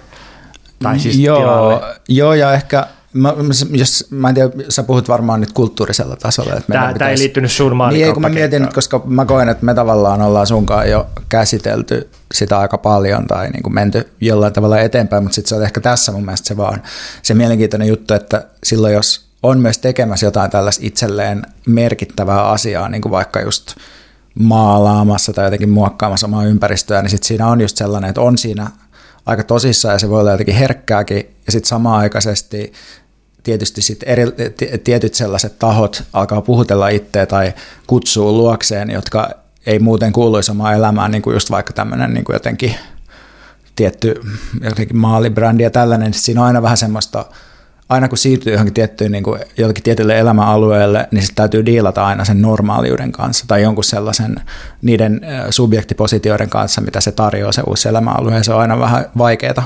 Tai 0.83 0.99
siis 0.99 1.19
joo, 1.19 1.83
joo, 2.09 2.33
ja 2.33 2.53
ehkä 2.53 2.87
Mä, 3.13 3.34
jos, 3.72 4.08
mä 4.10 4.30
en 4.30 4.36
tiedä, 4.36 4.50
sä 4.70 4.84
puhut 4.84 5.10
varmaan 5.10 5.39
nyt 5.39 5.52
kulttuurisella 5.52 6.15
tasolla. 6.15 6.54
Että 6.54 6.74
tämä, 6.74 6.93
tämä 6.98 7.10
ei 7.10 7.17
liittynyt 7.17 7.52
sun 7.52 7.78
Niin, 7.91 8.13
kun 8.13 8.22
mä 8.22 8.30
mietin, 8.30 8.67
koska 8.74 9.02
mä 9.06 9.26
koen, 9.26 9.50
että 9.50 9.65
me 9.65 9.74
tavallaan 9.74 10.22
ollaan 10.22 10.48
sunkaan 10.48 10.89
jo 10.89 11.08
käsitelty 11.30 12.10
sitä 12.34 12.60
aika 12.60 12.78
paljon 12.78 13.28
tai 13.28 13.50
niin 13.50 13.63
kuin 13.63 13.74
menty 13.74 14.08
jollain 14.22 14.54
tavalla 14.54 14.80
eteenpäin, 14.80 15.24
mutta 15.24 15.36
sitten 15.36 15.50
se 15.50 15.56
on 15.56 15.63
ehkä 15.63 15.82
tässä 15.82 16.12
mun 16.12 16.26
mielestä 16.26 16.48
se 16.48 16.58
vaan 16.58 16.82
se 17.22 17.34
mielenkiintoinen 17.34 17.88
juttu, 17.88 18.13
että 18.13 18.48
silloin 18.63 18.93
jos 18.93 19.28
on 19.43 19.60
myös 19.60 19.78
tekemässä 19.78 20.26
jotain 20.26 20.52
tällaista 20.52 20.86
itselleen 20.86 21.41
merkittävää 21.67 22.50
asiaa, 22.50 22.89
niin 22.89 23.02
kuin 23.02 23.12
vaikka 23.12 23.41
just 23.41 23.76
maalaamassa 24.39 25.34
tai 25.34 25.46
jotenkin 25.46 25.70
muokkaamassa 25.70 26.28
omaa 26.28 26.46
ympäristöä, 26.46 27.02
niin 27.02 27.10
sitten 27.10 27.28
siinä 27.28 27.48
on 27.48 27.62
just 27.62 27.78
sellainen, 27.78 28.10
että 28.10 28.22
on 28.22 28.38
siinä 28.38 28.72
aika 29.27 29.43
tosissaan 29.43 29.95
ja 29.95 29.99
se 29.99 30.09
voi 30.09 30.19
olla 30.19 30.31
jotenkin 30.31 30.55
herkkääkin. 30.55 31.35
Ja 31.45 31.51
sitten 31.51 31.69
samaan 31.69 31.99
aikaisesti 31.99 32.73
tietysti 33.43 33.81
sit 33.81 34.03
eri, 34.05 34.23
tietyt 34.83 35.13
sellaiset 35.13 35.59
tahot 35.59 36.03
alkaa 36.13 36.41
puhutella 36.41 36.89
itseä 36.89 37.25
tai 37.25 37.53
kutsuu 37.87 38.37
luokseen, 38.37 38.89
jotka 38.89 39.29
ei 39.65 39.79
muuten 39.79 40.13
kuuluisi 40.13 40.51
omaan 40.51 40.75
elämään, 40.75 41.11
niin 41.11 41.21
kuin 41.21 41.33
just 41.33 41.51
vaikka 41.51 41.73
tämmöinen 41.73 42.13
niin 42.13 42.25
jotenkin 42.33 42.75
tietty 43.75 44.21
jotenkin 44.61 44.97
maalibrändi 44.97 45.63
ja 45.63 45.69
tällainen, 45.69 46.13
siinä 46.13 46.41
on 46.41 46.47
aina 46.47 46.61
vähän 46.61 46.77
semmoista, 46.77 47.25
aina 47.89 48.08
kun 48.08 48.17
siirtyy 48.17 48.54
johonkin 48.54 48.73
tiettyyn, 48.73 49.12
niin 49.12 49.23
kuin 49.23 49.39
jollekin 49.58 49.84
tietylle 49.84 50.19
elämäalueelle, 50.19 51.08
niin 51.12 51.21
sitten 51.21 51.36
täytyy 51.36 51.65
diilata 51.65 52.06
aina 52.06 52.26
sen 52.26 52.41
normaaliuden 52.41 53.12
kanssa 53.12 53.45
tai 53.47 53.62
jonkun 53.62 53.84
sellaisen 53.84 54.36
niiden 54.82 55.21
subjektipositioiden 55.50 56.50
kanssa, 56.50 56.82
mitä 56.82 57.02
se 57.02 57.12
tarjoaa 57.12 57.52
se 57.52 57.62
uusi 57.67 57.89
elämäalue, 57.89 58.36
ja 58.36 58.43
se 58.43 58.54
on 58.54 58.62
aina 58.62 58.80
vähän 58.80 59.06
vaikeaa. 59.17 59.63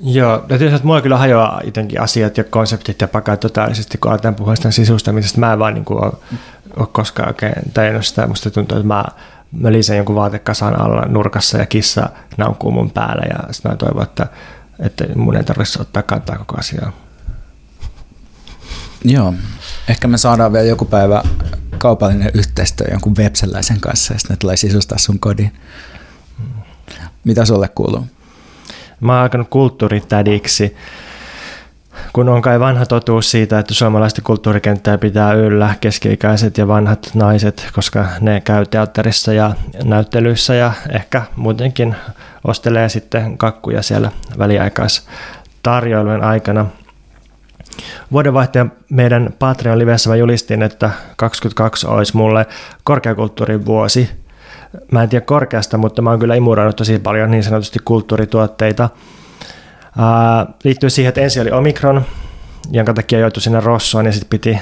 Joo, 0.00 0.32
ja 0.32 0.58
tietysti, 0.58 0.74
että 0.74 0.86
mulla 0.86 1.00
kyllä 1.00 1.16
hajoaa 1.16 1.60
jotenkin 1.64 2.00
asiat 2.00 2.38
ja 2.38 2.44
konseptit 2.44 3.00
ja 3.00 3.08
pakat 3.08 3.40
totaalisesti, 3.40 3.98
kun 3.98 4.10
aletaan 4.10 4.34
puhua 4.34 4.56
sitä 4.56 4.70
sisustamisesta. 4.70 5.40
Mä 5.40 5.52
en 5.52 5.58
vaan 5.58 5.74
niin 5.74 5.84
kuin 5.84 6.04
ole, 6.04 6.12
ole 6.76 6.88
koskaan 6.92 7.28
oikein 7.28 7.54
tajunnut 7.74 8.06
sitä. 8.06 8.26
Musta 8.26 8.50
tuntuu, 8.50 8.78
että 8.78 8.86
mä, 8.86 9.04
mä 9.52 9.72
lisen 9.72 9.96
jonkun 9.96 10.14
vaatekasan 10.14 10.80
alla 10.80 11.06
nurkassa 11.08 11.58
ja 11.58 11.66
kissa 11.66 12.08
naukkuu 12.36 12.70
mun 12.70 12.90
päällä 12.90 13.22
ja 13.30 13.52
sitten 13.52 13.72
mä 13.72 13.76
toivon, 13.76 14.02
että, 14.02 14.26
että 14.78 15.04
mun 15.14 15.36
ei 15.36 15.44
tarvitse 15.44 15.82
ottaa 15.82 16.02
kantaa 16.02 16.38
koko 16.38 16.56
asiaa. 16.58 16.92
Joo, 19.04 19.34
ehkä 19.88 20.08
me 20.08 20.18
saadaan 20.18 20.52
vielä 20.52 20.66
joku 20.66 20.84
päivä 20.84 21.22
kaupallinen 21.78 22.30
yhteistyö 22.34 22.86
jonkun 22.90 23.16
websellaisen 23.16 23.80
kanssa 23.80 24.14
ja 24.14 24.18
sitten 24.18 24.34
ne 24.34 24.38
tulee 24.38 24.56
sisustaa 24.56 24.98
sun 24.98 25.18
kodin. 25.18 25.52
Mitä 27.24 27.44
sulle 27.44 27.68
kuuluu? 27.68 28.06
Mä 29.00 29.12
oon 29.12 29.22
alkanut 29.22 29.48
kulttuuritädiksi, 29.50 30.76
kun 32.12 32.28
on 32.28 32.42
kai 32.42 32.60
vanha 32.60 32.86
totuus 32.86 33.30
siitä, 33.30 33.58
että 33.58 33.74
suomalaista 33.74 34.22
kulttuurikenttää 34.22 34.98
pitää 34.98 35.32
yllä 35.32 35.74
keski-ikäiset 35.80 36.58
ja 36.58 36.68
vanhat 36.68 37.10
naiset, 37.14 37.68
koska 37.72 38.06
ne 38.20 38.40
käy 38.40 38.66
teatterissa 38.66 39.32
ja 39.32 39.54
näyttelyissä 39.84 40.54
ja 40.54 40.72
ehkä 40.90 41.22
muutenkin 41.36 41.96
ostelee 42.44 42.88
sitten 42.88 43.38
kakkuja 43.38 43.82
siellä 43.82 44.10
väliaikaistarjoilujen 44.38 46.24
aikana. 46.24 46.66
Vuodenvaihteen 48.12 48.72
meidän 48.90 49.34
Patreon 49.38 49.78
livessä 49.78 50.10
mä 50.10 50.16
julistin, 50.16 50.62
että 50.62 50.90
22 51.16 51.86
olisi 51.86 52.16
mulle 52.16 52.46
korkeakulttuurin 52.84 53.66
vuosi– 53.66 54.10
mä 54.92 55.02
en 55.02 55.08
tiedä 55.08 55.24
korkeasta, 55.24 55.78
mutta 55.78 56.02
mä 56.02 56.10
oon 56.10 56.18
kyllä 56.18 56.34
imuroinut 56.34 56.76
tosi 56.76 56.98
paljon 56.98 57.30
niin 57.30 57.42
sanotusti 57.42 57.78
kulttuurituotteita. 57.84 58.90
Ää, 59.98 60.46
liittyy 60.64 60.90
siihen, 60.90 61.08
että 61.08 61.20
ensin 61.20 61.42
oli 61.42 61.50
Omikron, 61.50 62.04
jonka 62.70 62.94
takia 62.94 63.18
joutui 63.18 63.42
sinne 63.42 63.60
Rossoon 63.60 64.06
ja 64.06 64.12
sitten 64.12 64.28
piti 64.30 64.58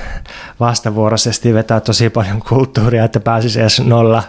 vastavuoroisesti 0.60 1.54
vetää 1.54 1.80
tosi 1.80 2.10
paljon 2.10 2.40
kulttuuria, 2.48 3.04
että 3.04 3.20
pääsisi 3.20 3.60
edes 3.60 3.80
nolla 3.80 4.22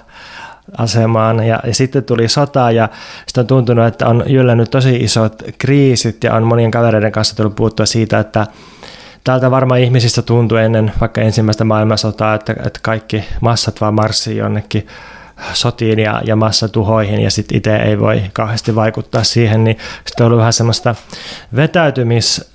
asemaan. 0.78 1.48
Ja, 1.48 1.60
ja 1.68 1.74
sitten 1.76 2.04
tuli 2.04 2.28
sota 2.28 2.72
ja 2.72 2.90
sitten 3.28 3.42
on 3.42 3.48
tuntunut, 3.48 3.86
että 3.86 4.08
on 4.08 4.24
jyllännyt 4.28 4.72
tosi 4.72 4.96
isot 4.96 5.44
kriisit 5.58 6.24
ja 6.24 6.34
on 6.34 6.44
monien 6.44 6.72
kavereiden 6.72 7.12
kanssa 7.12 7.36
tullut 7.36 7.56
puuttua 7.56 7.86
siitä, 7.86 8.20
että 8.20 8.48
täältä 9.24 9.52
varmaan 9.52 9.80
ihmisistä 9.80 10.22
tuntui 10.22 10.64
ennen 10.64 10.92
vaikka 11.02 11.22
ensimmäistä 11.22 11.64
maailmansotaa, 11.64 12.36
että, 12.36 12.56
että 12.66 12.80
kaikki 12.82 13.24
massat 13.42 13.82
vaan 13.82 13.94
marssii 13.94 14.38
jonnekin 14.38 14.88
sotiin 15.54 16.00
ja, 16.00 16.22
ja 16.26 16.36
massatuhoihin 16.36 17.20
ja 17.20 17.32
sitten 17.32 17.58
itse 17.58 17.76
ei 17.76 18.00
voi 18.00 18.24
kauheasti 18.34 18.76
vaikuttaa 18.76 19.24
siihen, 19.24 19.64
niin 19.64 19.78
sitten 20.06 20.26
on 20.26 20.28
ollut 20.28 20.40
vähän 20.40 20.54
semmoista 20.54 20.96
vetäytymis 21.56 22.55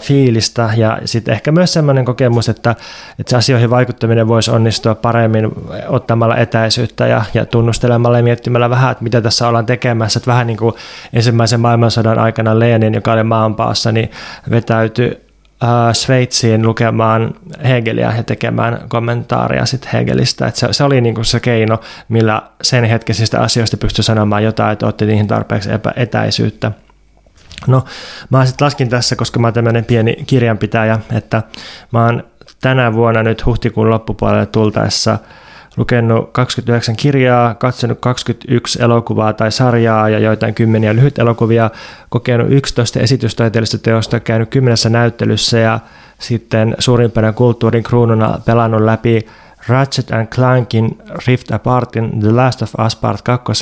fiilistä 0.00 0.70
ja 0.76 0.98
sitten 1.04 1.32
ehkä 1.34 1.52
myös 1.52 1.72
sellainen 1.72 2.04
kokemus, 2.04 2.48
että, 2.48 2.70
että 3.18 3.30
se 3.30 3.36
asioihin 3.36 3.70
vaikuttaminen 3.70 4.28
voisi 4.28 4.50
onnistua 4.50 4.94
paremmin 4.94 5.48
ottamalla 5.88 6.36
etäisyyttä 6.36 7.06
ja, 7.06 7.24
ja 7.34 7.46
tunnustelemalla 7.46 8.16
ja 8.16 8.22
miettimällä 8.22 8.70
vähän, 8.70 8.92
että 8.92 9.04
mitä 9.04 9.20
tässä 9.20 9.48
ollaan 9.48 9.66
tekemässä. 9.66 10.18
Että 10.18 10.30
vähän 10.30 10.46
niin 10.46 10.56
kuin 10.56 10.74
ensimmäisen 11.12 11.60
maailmansodan 11.60 12.18
aikana 12.18 12.58
Lenin, 12.58 12.94
joka 12.94 13.12
oli 13.12 13.22
maanpaassa, 13.22 13.92
niin 13.92 14.10
vetäytyi 14.50 15.20
Sveitsiin 15.92 16.66
lukemaan 16.66 17.34
Hegelia 17.64 18.12
ja 18.16 18.22
tekemään 18.22 18.80
kommentaaria 18.88 19.66
sit 19.66 19.92
Hegelistä. 19.92 20.46
Et 20.46 20.56
se, 20.56 20.68
se 20.70 20.84
oli 20.84 21.00
niinku 21.00 21.24
se 21.24 21.40
keino, 21.40 21.80
millä 22.08 22.42
sen 22.62 22.84
hetkisistä 22.84 23.40
asioista 23.40 23.76
pystyi 23.76 24.04
sanomaan 24.04 24.44
jotain, 24.44 24.72
että 24.72 24.86
otti 24.86 25.06
niihin 25.06 25.26
tarpeeksi 25.26 25.72
epä, 25.72 25.92
etäisyyttä. 25.96 26.72
No, 27.66 27.84
mä 28.30 28.46
sitten 28.46 28.64
laskin 28.64 28.88
tässä, 28.88 29.16
koska 29.16 29.38
mä 29.38 29.46
oon 29.46 29.54
tämmöinen 29.54 29.84
pieni 29.84 30.16
kirjanpitäjä, 30.26 30.98
että 31.12 31.42
mä 31.92 32.04
oon 32.04 32.24
tänä 32.60 32.92
vuonna 32.92 33.22
nyt 33.22 33.46
huhtikuun 33.46 33.90
loppupuolelle 33.90 34.46
tultaessa 34.46 35.18
lukenut 35.76 36.30
29 36.32 36.96
kirjaa, 36.96 37.54
katsonut 37.54 37.98
21 38.00 38.82
elokuvaa 38.82 39.32
tai 39.32 39.52
sarjaa 39.52 40.08
ja 40.08 40.18
joitain 40.18 40.54
kymmeniä 40.54 40.94
lyhyt 40.94 41.18
elokuvia, 41.18 41.70
kokenut 42.08 42.50
11 42.50 43.00
esitystaiteellista 43.00 43.78
teosta, 43.78 44.20
käynyt 44.20 44.50
kymmenessä 44.50 44.88
näyttelyssä 44.88 45.58
ja 45.58 45.80
sitten 46.18 46.74
suurimpana 46.78 47.32
kulttuurin 47.32 47.82
kruununa 47.82 48.40
pelannut 48.44 48.82
läpi 48.82 49.26
Ratchet 49.68 50.10
and 50.10 50.26
Clankin 50.26 50.98
Rift 51.26 51.50
Apartin 51.50 52.20
The 52.20 52.32
Last 52.32 52.62
of 52.62 52.74
Us 52.86 52.96
Part 52.96 53.22
2, 53.22 53.52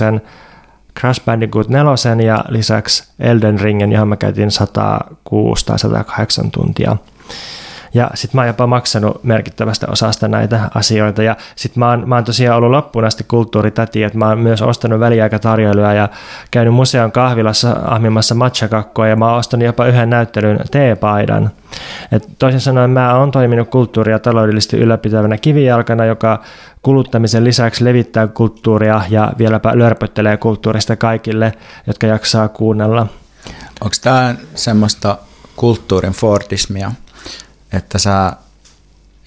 Crash 1.00 1.24
Bandicoot 1.24 1.68
4 1.68 2.24
ja 2.26 2.44
lisäksi 2.48 3.04
Elden 3.18 3.60
Ringen, 3.60 3.92
johon 3.92 4.08
mä 4.08 4.16
käytin 4.16 4.50
106 4.50 5.66
tai 5.66 5.78
108 5.78 6.50
tuntia. 6.50 6.96
Ja 7.94 8.10
sitten 8.14 8.38
mä 8.38 8.40
oon 8.40 8.48
jopa 8.48 8.66
maksanut 8.66 9.24
merkittävästä 9.24 9.86
osasta 9.90 10.28
näitä 10.28 10.60
asioita. 10.74 11.22
Ja 11.22 11.36
sitten 11.56 11.80
mä, 11.80 11.98
mä 12.06 12.14
oon 12.14 12.24
tosiaan 12.24 12.56
ollut 12.56 12.70
loppuun 12.70 13.04
asti 13.04 13.24
kulttuuritäti, 13.28 14.02
että 14.02 14.18
mä 14.18 14.28
oon 14.28 14.38
myös 14.38 14.62
ostanut 14.62 15.00
väliaikatarjoiluja 15.00 15.92
ja 15.92 16.08
käynyt 16.50 16.74
museon 16.74 17.12
kahvilassa 17.12 17.76
ahmimassa 17.84 18.34
matchakakkoa 18.34 19.06
ja 19.06 19.16
mä 19.16 19.28
oon 19.28 19.38
ostanut 19.38 19.66
jopa 19.66 19.86
yhden 19.86 20.10
näyttelyn 20.10 20.60
teepaidan. 20.70 21.50
Et 22.12 22.28
toisin 22.38 22.60
sanoen 22.60 22.90
mä 22.90 23.14
oon 23.14 23.30
toiminut 23.30 23.68
kulttuuria 23.68 24.18
taloudellisesti 24.18 24.76
ylläpitävänä 24.76 25.38
kivijalkana, 25.38 26.04
joka 26.04 26.42
kuluttamisen 26.82 27.44
lisäksi 27.44 27.84
levittää 27.84 28.26
kulttuuria 28.26 29.02
ja 29.08 29.32
vieläpä 29.38 29.78
lörpöttelee 29.78 30.36
kulttuurista 30.36 30.96
kaikille, 30.96 31.52
jotka 31.86 32.06
jaksaa 32.06 32.48
kuunnella. 32.48 33.06
Onko 33.80 33.96
tämä 34.02 34.34
semmoista 34.54 35.18
kulttuurin 35.56 36.12
Fordismia, 36.12 36.92
että 37.72 37.98
sä 37.98 38.32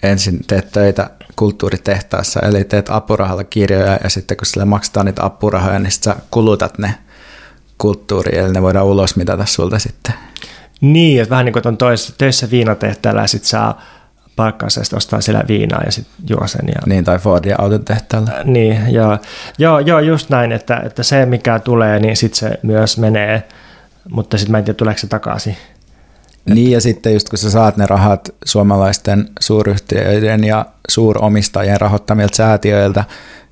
ensin 0.04 0.40
teet 0.48 0.72
töitä 0.72 1.10
kulttuuritehtaassa, 1.36 2.40
eli 2.40 2.64
teet 2.64 2.90
apurahalla 2.90 3.44
kirjoja 3.44 4.00
ja 4.04 4.10
sitten 4.10 4.38
kun 4.38 4.46
sille 4.46 4.66
maksetaan 4.66 5.06
niitä 5.06 5.26
apurahoja, 5.26 5.80
niin 5.80 5.92
sä 5.92 6.16
kulutat 6.32 6.78
ne 6.78 6.96
kulttuuriin, 7.78 8.40
eli 8.40 8.54
ne 8.54 8.62
voidaan 8.62 8.86
ulos 8.86 9.16
mitata 9.16 9.46
sulta 9.46 9.80
sitten. 9.80 10.14
Niin, 10.82 11.22
että 11.22 11.30
vähän 11.30 11.46
niin 11.46 11.54
kuin 11.54 11.68
on 11.68 11.78
toisessa, 11.78 12.14
töissä 12.18 12.52
viinatehtäjällä 12.52 13.22
ja 13.22 13.28
sitten 13.28 13.50
saa 13.50 13.82
palkkaansa 14.36 14.80
ja 14.80 14.98
ostaa 14.98 15.22
siellä 15.22 15.44
viinaa 15.48 15.82
ja 15.86 15.92
sitten 15.92 16.14
juo 16.30 16.48
sen. 16.48 16.68
Ja... 16.68 16.82
Niin, 16.86 17.04
tai 17.04 17.20
Fordia 17.20 17.56
autotehtaalla. 17.60 18.32
Niin, 18.44 18.94
joo, 18.94 19.18
joo, 19.58 19.80
joo 19.80 20.00
just 20.00 20.30
näin, 20.30 20.52
että, 20.52 20.82
että 20.86 21.04
se 21.04 21.26
mikä 21.26 21.60
tulee, 21.60 22.00
niin 22.00 22.18
sitten 22.18 22.40
se 22.40 22.60
myös 22.64 22.98
menee, 22.98 23.44
mutta 24.10 24.38
sitten 24.38 24.52
mä 24.52 24.58
en 24.58 24.64
tiedä, 24.64 24.78
tuleeko 24.78 25.00
se 25.00 25.08
takaisin. 25.08 25.58
Niin 26.46 26.72
ja 26.72 26.82
sitten 26.82 27.14
just 27.14 27.30
kun 27.30 27.40
sä 27.40 27.52
saat 27.52 27.78
ne 27.78 27.86
rahat 27.86 28.30
suomalaisten 28.46 29.30
suuryhtiöiden 29.40 30.44
ja 30.44 30.66
suuromistajien 30.90 31.82
rahoittamilta 31.82 32.36
säätiöiltä 32.36 33.04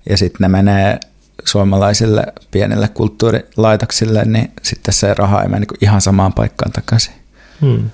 ja 0.10 0.17
sitten 0.17 0.38
ne 0.39 0.47
menee 0.47 0.99
suomalaisille 1.45 2.23
pienille 2.51 2.88
kulttuurilaitoksille, 2.88 4.25
niin 4.25 4.51
sitten 4.62 4.93
se 4.93 5.13
raha 5.13 5.41
ei 5.41 5.47
mene 5.47 5.60
niin 5.60 5.77
ihan 5.82 6.01
samaan 6.01 6.34
paikkaan 6.34 6.71
takaisin. 6.71 7.13
Hmm. 7.62 7.89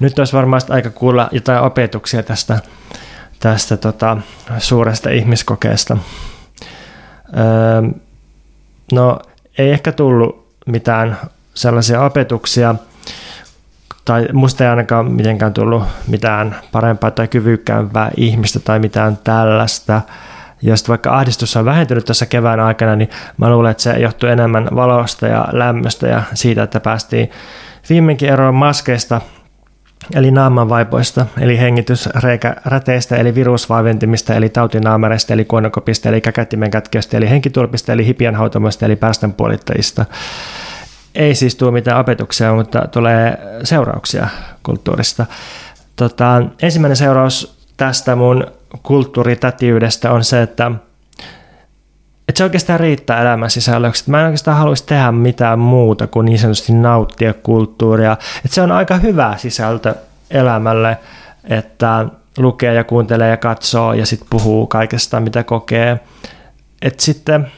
Nyt 0.00 0.18
olisi 0.18 0.32
varmaan 0.32 0.62
aika 0.68 0.90
kuulla 0.90 1.28
jotain 1.32 1.60
opetuksia 1.60 2.22
tästä, 2.22 2.58
tästä 3.40 3.76
tota, 3.76 4.16
suuresta 4.58 5.10
ihmiskokeesta. 5.10 5.96
Öö, 7.36 7.82
no 8.92 9.18
ei 9.58 9.70
ehkä 9.70 9.92
tullut 9.92 10.46
mitään 10.66 11.18
sellaisia 11.54 12.02
opetuksia– 12.02 12.74
tai 14.06 14.28
musta 14.32 14.64
ei 14.64 14.70
ainakaan 14.70 15.12
mitenkään 15.12 15.52
tullut 15.52 15.82
mitään 16.08 16.56
parempaa 16.72 17.10
tai 17.10 17.28
kyvykkäämpää 17.28 18.10
ihmistä 18.16 18.60
tai 18.60 18.78
mitään 18.78 19.18
tällaista. 19.24 20.00
Ja 20.62 20.76
sitten 20.76 20.92
vaikka 20.92 21.16
ahdistus 21.16 21.56
on 21.56 21.64
vähentynyt 21.64 22.04
tässä 22.04 22.26
kevään 22.26 22.60
aikana, 22.60 22.96
niin 22.96 23.10
mä 23.36 23.50
luulen, 23.50 23.70
että 23.70 23.82
se 23.82 23.92
johtuu 23.92 24.28
enemmän 24.28 24.68
valosta 24.74 25.26
ja 25.26 25.48
lämmöstä 25.52 26.08
ja 26.08 26.22
siitä, 26.34 26.62
että 26.62 26.80
päästiin 26.80 27.30
viimeinkin 27.88 28.28
eroon 28.28 28.54
maskeista, 28.54 29.20
eli 30.14 30.30
naamanvaipoista, 30.30 31.26
eli 31.40 31.58
hengitysreikäräteistä, 31.58 33.16
eli 33.16 33.34
virusvaiventimista, 33.34 34.34
eli 34.34 34.48
tautinaamereista, 34.48 35.32
eli 35.32 35.44
kuonokopista, 35.44 36.08
eli 36.08 36.20
käkättimen 36.20 36.70
kätkeistä, 36.70 37.16
eli 37.16 37.30
henkitulpista, 37.30 37.92
eli 37.92 38.06
hipianhautomoista, 38.06 38.86
eli 38.86 38.96
päästönpuolittajista 38.96 40.04
ei 41.16 41.34
siis 41.34 41.56
tule 41.56 41.70
mitään 41.70 42.00
opetuksia, 42.00 42.54
mutta 42.54 42.88
tulee 42.88 43.38
seurauksia 43.64 44.28
kulttuurista. 44.62 45.26
Tota, 45.96 46.42
ensimmäinen 46.62 46.96
seuraus 46.96 47.56
tästä 47.76 48.16
mun 48.16 48.46
kulttuuritätiydestä 48.82 50.12
on 50.12 50.24
se, 50.24 50.42
että, 50.42 50.70
että 52.28 52.38
se 52.38 52.44
oikeastaan 52.44 52.80
riittää 52.80 53.22
elämän 53.22 53.50
sisällöksi. 53.50 54.10
Mä 54.10 54.20
en 54.20 54.26
oikeastaan 54.26 54.56
haluaisi 54.56 54.86
tehdä 54.86 55.12
mitään 55.12 55.58
muuta 55.58 56.06
kuin 56.06 56.24
niin 56.24 56.38
sanotusti 56.38 56.72
nauttia 56.72 57.34
kulttuuria. 57.34 58.12
Että 58.12 58.54
se 58.54 58.62
on 58.62 58.72
aika 58.72 58.96
hyvä 58.96 59.34
sisältö 59.36 59.94
elämälle, 60.30 60.98
että 61.44 62.06
lukee 62.38 62.74
ja 62.74 62.84
kuuntelee 62.84 63.30
ja 63.30 63.36
katsoo 63.36 63.92
ja 63.92 64.06
sitten 64.06 64.28
puhuu 64.30 64.66
kaikesta, 64.66 65.20
mitä 65.20 65.44
kokee. 65.44 66.00
Että 66.82 67.02
sitten 67.02 67.52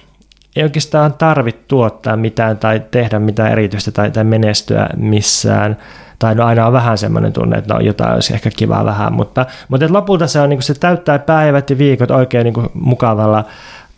ei 0.59 0.65
oikeastaan 0.65 1.15
tarvitse 1.15 1.61
tuottaa 1.69 2.17
mitään 2.17 2.59
tai 2.59 2.83
tehdä 2.91 3.19
mitään 3.19 3.53
erityistä 3.53 3.91
tai, 3.91 4.11
tai 4.11 4.25
menestyä 4.25 4.89
missään. 4.97 5.77
Tai 6.19 6.35
no 6.35 6.47
aina 6.47 6.67
on 6.67 6.73
vähän 6.73 6.99
semmoinen 6.99 7.33
tunne, 7.33 7.59
että 7.59 7.75
no 7.75 7.81
jotain 7.81 8.15
olisi 8.15 8.35
ehkä 8.35 8.51
kivaa 8.57 8.85
vähän, 8.85 9.13
mutta, 9.13 9.47
mutta 9.69 9.85
et 9.85 9.91
lopulta 9.91 10.27
se, 10.27 10.41
on, 10.41 10.49
niin 10.49 10.63
se 10.63 10.75
täyttää 10.75 11.19
päivät 11.19 11.71
ja 11.71 11.79
viikot 11.79 12.11
oikein 12.11 12.45
niin 12.45 12.69
mukavalla 12.75 13.45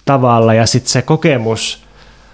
tavalla 0.04 0.54
ja 0.54 0.66
sitten 0.66 0.90
se 0.90 1.02
kokemus, 1.02 1.84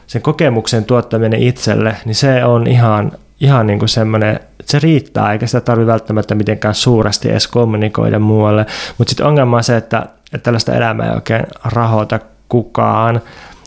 sen 0.07 0.23
kokemuksen 0.23 0.85
tuottaminen 0.85 1.43
itselle, 1.43 1.97
niin 2.05 2.15
se 2.15 2.45
on 2.45 2.67
ihan, 2.67 3.12
ihan 3.41 3.67
niin 3.67 3.79
kuin 3.79 3.89
semmoinen, 3.89 4.41
se 4.65 4.79
riittää, 4.79 5.33
eikä 5.33 5.47
sitä 5.47 5.61
tarvitse 5.61 5.93
välttämättä 5.93 6.35
mitenkään 6.35 6.75
suuresti 6.75 7.31
edes 7.31 7.49
kommunikoida 7.49 8.19
muualle. 8.19 8.67
Mutta 8.99 9.11
sitten 9.11 9.27
ongelma 9.27 9.57
on 9.57 9.65
se, 9.65 9.77
että, 9.77 9.99
että 10.33 10.45
tällaista 10.45 10.75
elämää 10.75 11.07
ei 11.07 11.15
oikein 11.15 11.47
rahoita 11.65 12.21
kukaan 12.49 13.21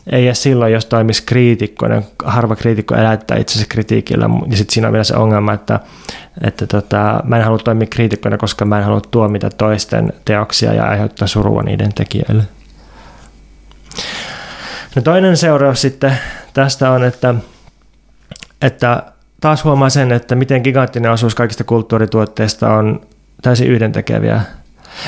ei 0.06 0.26
edes 0.26 0.42
silloin, 0.42 0.72
jos 0.72 0.86
toimisi 0.86 1.22
kriitikkona. 1.26 2.02
Harva 2.24 2.56
kriitikko 2.56 2.94
elättää 2.94 3.36
itsensä 3.36 3.66
kritiikillä, 3.68 4.30
ja 4.50 4.56
sitten 4.56 4.74
siinä 4.74 4.88
on 4.88 4.92
vielä 4.92 5.04
se 5.04 5.16
ongelma, 5.16 5.52
että, 5.52 5.80
että 6.40 6.66
tota, 6.66 7.20
mä 7.24 7.36
en 7.36 7.44
halua 7.44 7.58
toimia 7.58 7.86
kriitikkona, 7.86 8.38
koska 8.38 8.64
mä 8.64 8.78
en 8.78 8.84
halua 8.84 9.00
tuomita 9.00 9.50
toisten 9.50 10.12
teoksia 10.24 10.74
ja 10.74 10.84
aiheuttaa 10.84 11.28
surua 11.28 11.62
niiden 11.62 11.94
tekijöille. 11.94 12.42
No 14.96 15.02
toinen 15.02 15.36
seuraus 15.36 15.80
sitten 15.80 16.18
tästä 16.54 16.90
on, 16.90 17.04
että, 17.04 17.34
että 18.62 19.02
taas 19.40 19.64
huomaa 19.64 19.90
sen, 19.90 20.12
että 20.12 20.34
miten 20.34 20.62
giganttinen 20.62 21.10
osuus 21.10 21.34
kaikista 21.34 21.64
kulttuurituotteista 21.64 22.74
on 22.74 23.00
täysin 23.42 23.66
yhdentekeviä. 23.66 24.40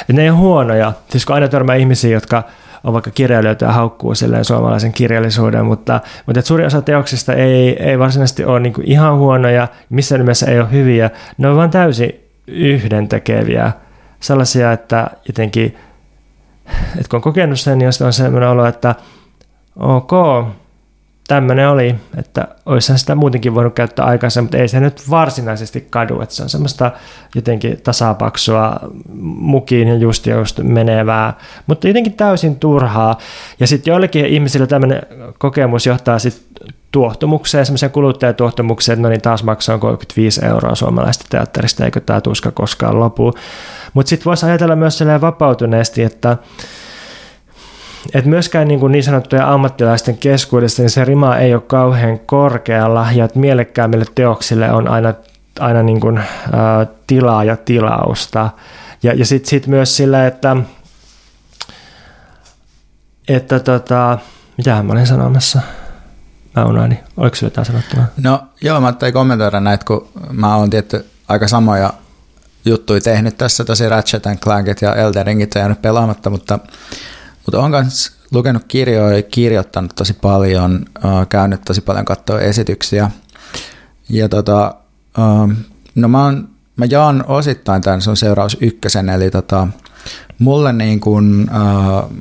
Et 0.08 0.16
ne 0.16 0.22
ei 0.22 0.30
ole 0.30 0.38
huonoja. 0.38 0.92
Siis 1.08 1.26
kun 1.26 1.34
aina 1.34 1.48
törmää 1.48 1.76
ihmisiä, 1.76 2.10
jotka 2.10 2.44
on 2.84 2.92
vaikka 2.92 3.10
kirjailijoita 3.10 3.64
ja 3.64 3.72
haukkuu 3.72 4.14
suomalaisen 4.42 4.92
kirjallisuuden, 4.92 5.64
mutta, 5.64 6.00
mutta 6.26 6.38
et 6.38 6.46
suurin 6.46 6.66
osa 6.66 6.82
teoksista 6.82 7.34
ei, 7.34 7.82
ei 7.82 7.98
varsinaisesti 7.98 8.44
ole 8.44 8.60
niin 8.60 8.74
ihan 8.84 9.16
huonoja, 9.16 9.68
missään 9.90 10.20
nimessä 10.20 10.46
ei 10.46 10.60
ole 10.60 10.70
hyviä, 10.70 11.10
ne 11.38 11.48
on 11.48 11.56
vain 11.56 11.70
täysin 11.70 12.20
yhdentekeviä, 12.46 13.72
sellaisia, 14.20 14.72
että 14.72 15.10
jotenkin, 15.28 15.76
että 16.96 17.08
kun 17.10 17.16
on 17.16 17.22
kokenut 17.22 17.60
sen, 17.60 17.78
niin 17.78 17.90
on 18.04 18.12
sellainen 18.12 18.48
olo, 18.48 18.66
että 18.66 18.94
ok, 19.76 20.12
tämmöinen 21.28 21.68
oli, 21.68 21.94
että 22.16 22.48
olisihan 22.66 22.98
sitä 22.98 23.14
muutenkin 23.14 23.54
voinut 23.54 23.74
käyttää 23.74 24.06
aikansa, 24.06 24.42
mutta 24.42 24.56
ei 24.58 24.68
se 24.68 24.80
nyt 24.80 25.10
varsinaisesti 25.10 25.86
kadu, 25.90 26.20
että 26.20 26.34
se 26.34 26.42
on 26.42 26.48
semmoista 26.48 26.92
jotenkin 27.34 27.80
tasapaksua 27.82 28.76
mukiin 29.22 29.88
ja 29.88 29.94
just 29.94 30.26
just 30.26 30.58
menevää, 30.62 31.34
mutta 31.66 31.88
jotenkin 31.88 32.12
täysin 32.12 32.56
turhaa. 32.56 33.18
Ja 33.60 33.66
sitten 33.66 33.92
joillekin 33.92 34.26
ihmisille 34.26 34.66
tämmöinen 34.66 35.02
kokemus 35.38 35.86
johtaa 35.86 36.18
sitten 36.18 36.72
tuohtumukseen, 36.92 37.66
semmoiseen 37.66 37.92
kuluttajatuohtumukseen, 37.92 38.96
että 38.96 39.02
no 39.02 39.08
niin 39.08 39.22
taas 39.22 39.44
maksaa 39.44 39.78
35 39.78 40.44
euroa 40.46 40.74
suomalaista 40.74 41.24
teatterista, 41.30 41.84
eikö 41.84 42.00
tämä 42.00 42.20
tuska 42.20 42.50
koskaan 42.50 43.00
lopu. 43.00 43.34
Mutta 43.94 44.10
sitten 44.10 44.24
voisi 44.24 44.46
ajatella 44.46 44.76
myös 44.76 45.04
vapautuneesti, 45.20 46.02
että 46.02 46.36
et 48.14 48.24
myöskään 48.24 48.68
niin, 48.68 48.80
kuin 48.80 48.92
niin 48.92 49.04
sanottujen 49.04 49.44
ammattilaisten 49.44 50.18
keskuudessa 50.18 50.82
niin 50.82 50.90
se 50.90 51.04
rima 51.04 51.36
ei 51.36 51.54
ole 51.54 51.62
kauhean 51.66 52.18
korkealla 52.18 53.06
ja 53.14 53.24
että 53.24 53.38
mielekkäämmille 53.38 54.04
teoksille 54.14 54.72
on 54.72 54.88
aina, 54.88 55.14
aina 55.60 55.82
niin 55.82 56.00
kuin, 56.00 56.18
ä, 56.18 56.24
tilaa 57.06 57.44
ja 57.44 57.56
tilausta. 57.56 58.50
Ja, 59.02 59.14
ja 59.14 59.26
sitten 59.26 59.50
sit 59.50 59.66
myös 59.66 59.96
sillä, 59.96 60.26
että, 60.26 60.56
että 63.28 63.60
tota, 63.60 64.18
mitähän 64.56 64.86
mä 64.86 64.92
olin 64.92 65.06
sanomassa? 65.06 65.60
Mä 66.56 66.64
unohdin. 66.64 66.98
Oliko 67.16 67.36
se 67.36 67.46
jotain 67.46 67.64
sanottavaa? 67.64 68.06
No 68.22 68.42
joo, 68.60 68.80
mä 68.80 68.86
ajattelin 68.86 69.14
kommentoida 69.14 69.60
näitä, 69.60 69.84
kun 69.84 70.08
mä 70.30 70.56
oon 70.56 70.70
tietty 70.70 71.06
aika 71.28 71.48
samoja 71.48 71.92
juttuja 72.64 73.00
tehnyt 73.00 73.38
tässä, 73.38 73.64
tosi 73.64 73.88
Ratchet 73.88 74.22
Clankit 74.40 74.82
ja 74.82 74.94
Elden 74.94 75.26
Ringit 75.26 75.56
on 75.56 75.60
jäänyt 75.60 75.82
pelaamatta, 75.82 76.30
mutta 76.30 76.58
mutta 77.46 77.58
olen 77.58 77.70
myös 77.70 78.12
lukenut 78.30 78.64
kirjoja, 78.68 79.22
kirjoittanut 79.22 79.92
tosi 79.94 80.12
paljon, 80.12 80.84
käynyt 81.28 81.60
tosi 81.64 81.80
paljon 81.80 82.04
katsoa 82.04 82.40
esityksiä. 82.40 83.10
Ja 84.08 84.28
tota, 84.28 84.74
no 85.94 86.08
mä, 86.08 86.24
oon, 86.24 86.48
mä 86.76 86.84
jaan 86.84 87.24
osittain 87.28 87.82
tämän 87.82 88.02
sun 88.02 88.16
seuraus 88.16 88.56
ykkösen, 88.60 89.08
eli 89.08 89.30
tota, 89.30 89.68
mulle 90.38 90.72
niin 90.72 91.00
uh, 91.08 92.12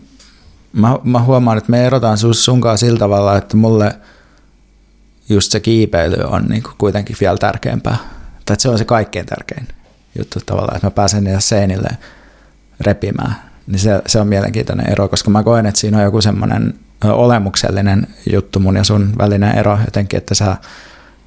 mä, 0.73 0.97
mä 1.03 1.23
huomaan, 1.23 1.57
että 1.57 1.71
me 1.71 1.85
erotaan 1.85 2.17
sunkaan 2.31 2.77
sillä 2.77 2.99
tavalla, 2.99 3.37
että 3.37 3.57
mulle 3.57 3.95
just 5.29 5.51
se 5.51 5.59
kiipeily 5.59 6.23
on 6.23 6.45
niin 6.45 6.63
kuitenkin 6.77 7.17
vielä 7.19 7.37
tärkeämpää. 7.37 7.97
Tai 8.45 8.59
se 8.59 8.69
on 8.69 8.77
se 8.77 8.85
kaikkein 8.85 9.25
tärkein 9.25 9.67
juttu 10.17 10.39
tavallaan, 10.45 10.75
että 10.75 10.87
mä 10.87 10.91
pääsen 10.91 11.23
niille 11.23 11.41
seinille 11.41 11.89
repimään. 12.79 13.50
Niin 13.71 13.79
se, 13.79 14.01
se 14.07 14.19
on 14.19 14.27
mielenkiintoinen 14.27 14.89
ero, 14.89 15.07
koska 15.07 15.29
mä 15.29 15.43
koen, 15.43 15.65
että 15.65 15.79
siinä 15.79 15.97
on 15.97 16.03
joku 16.03 16.21
semmoinen 16.21 16.73
olemuksellinen 17.03 18.07
juttu 18.31 18.59
mun 18.59 18.75
ja 18.75 18.83
sun 18.83 19.13
välinen 19.17 19.57
ero 19.57 19.79
jotenkin, 19.85 20.17
että 20.17 20.35
sä, 20.35 20.55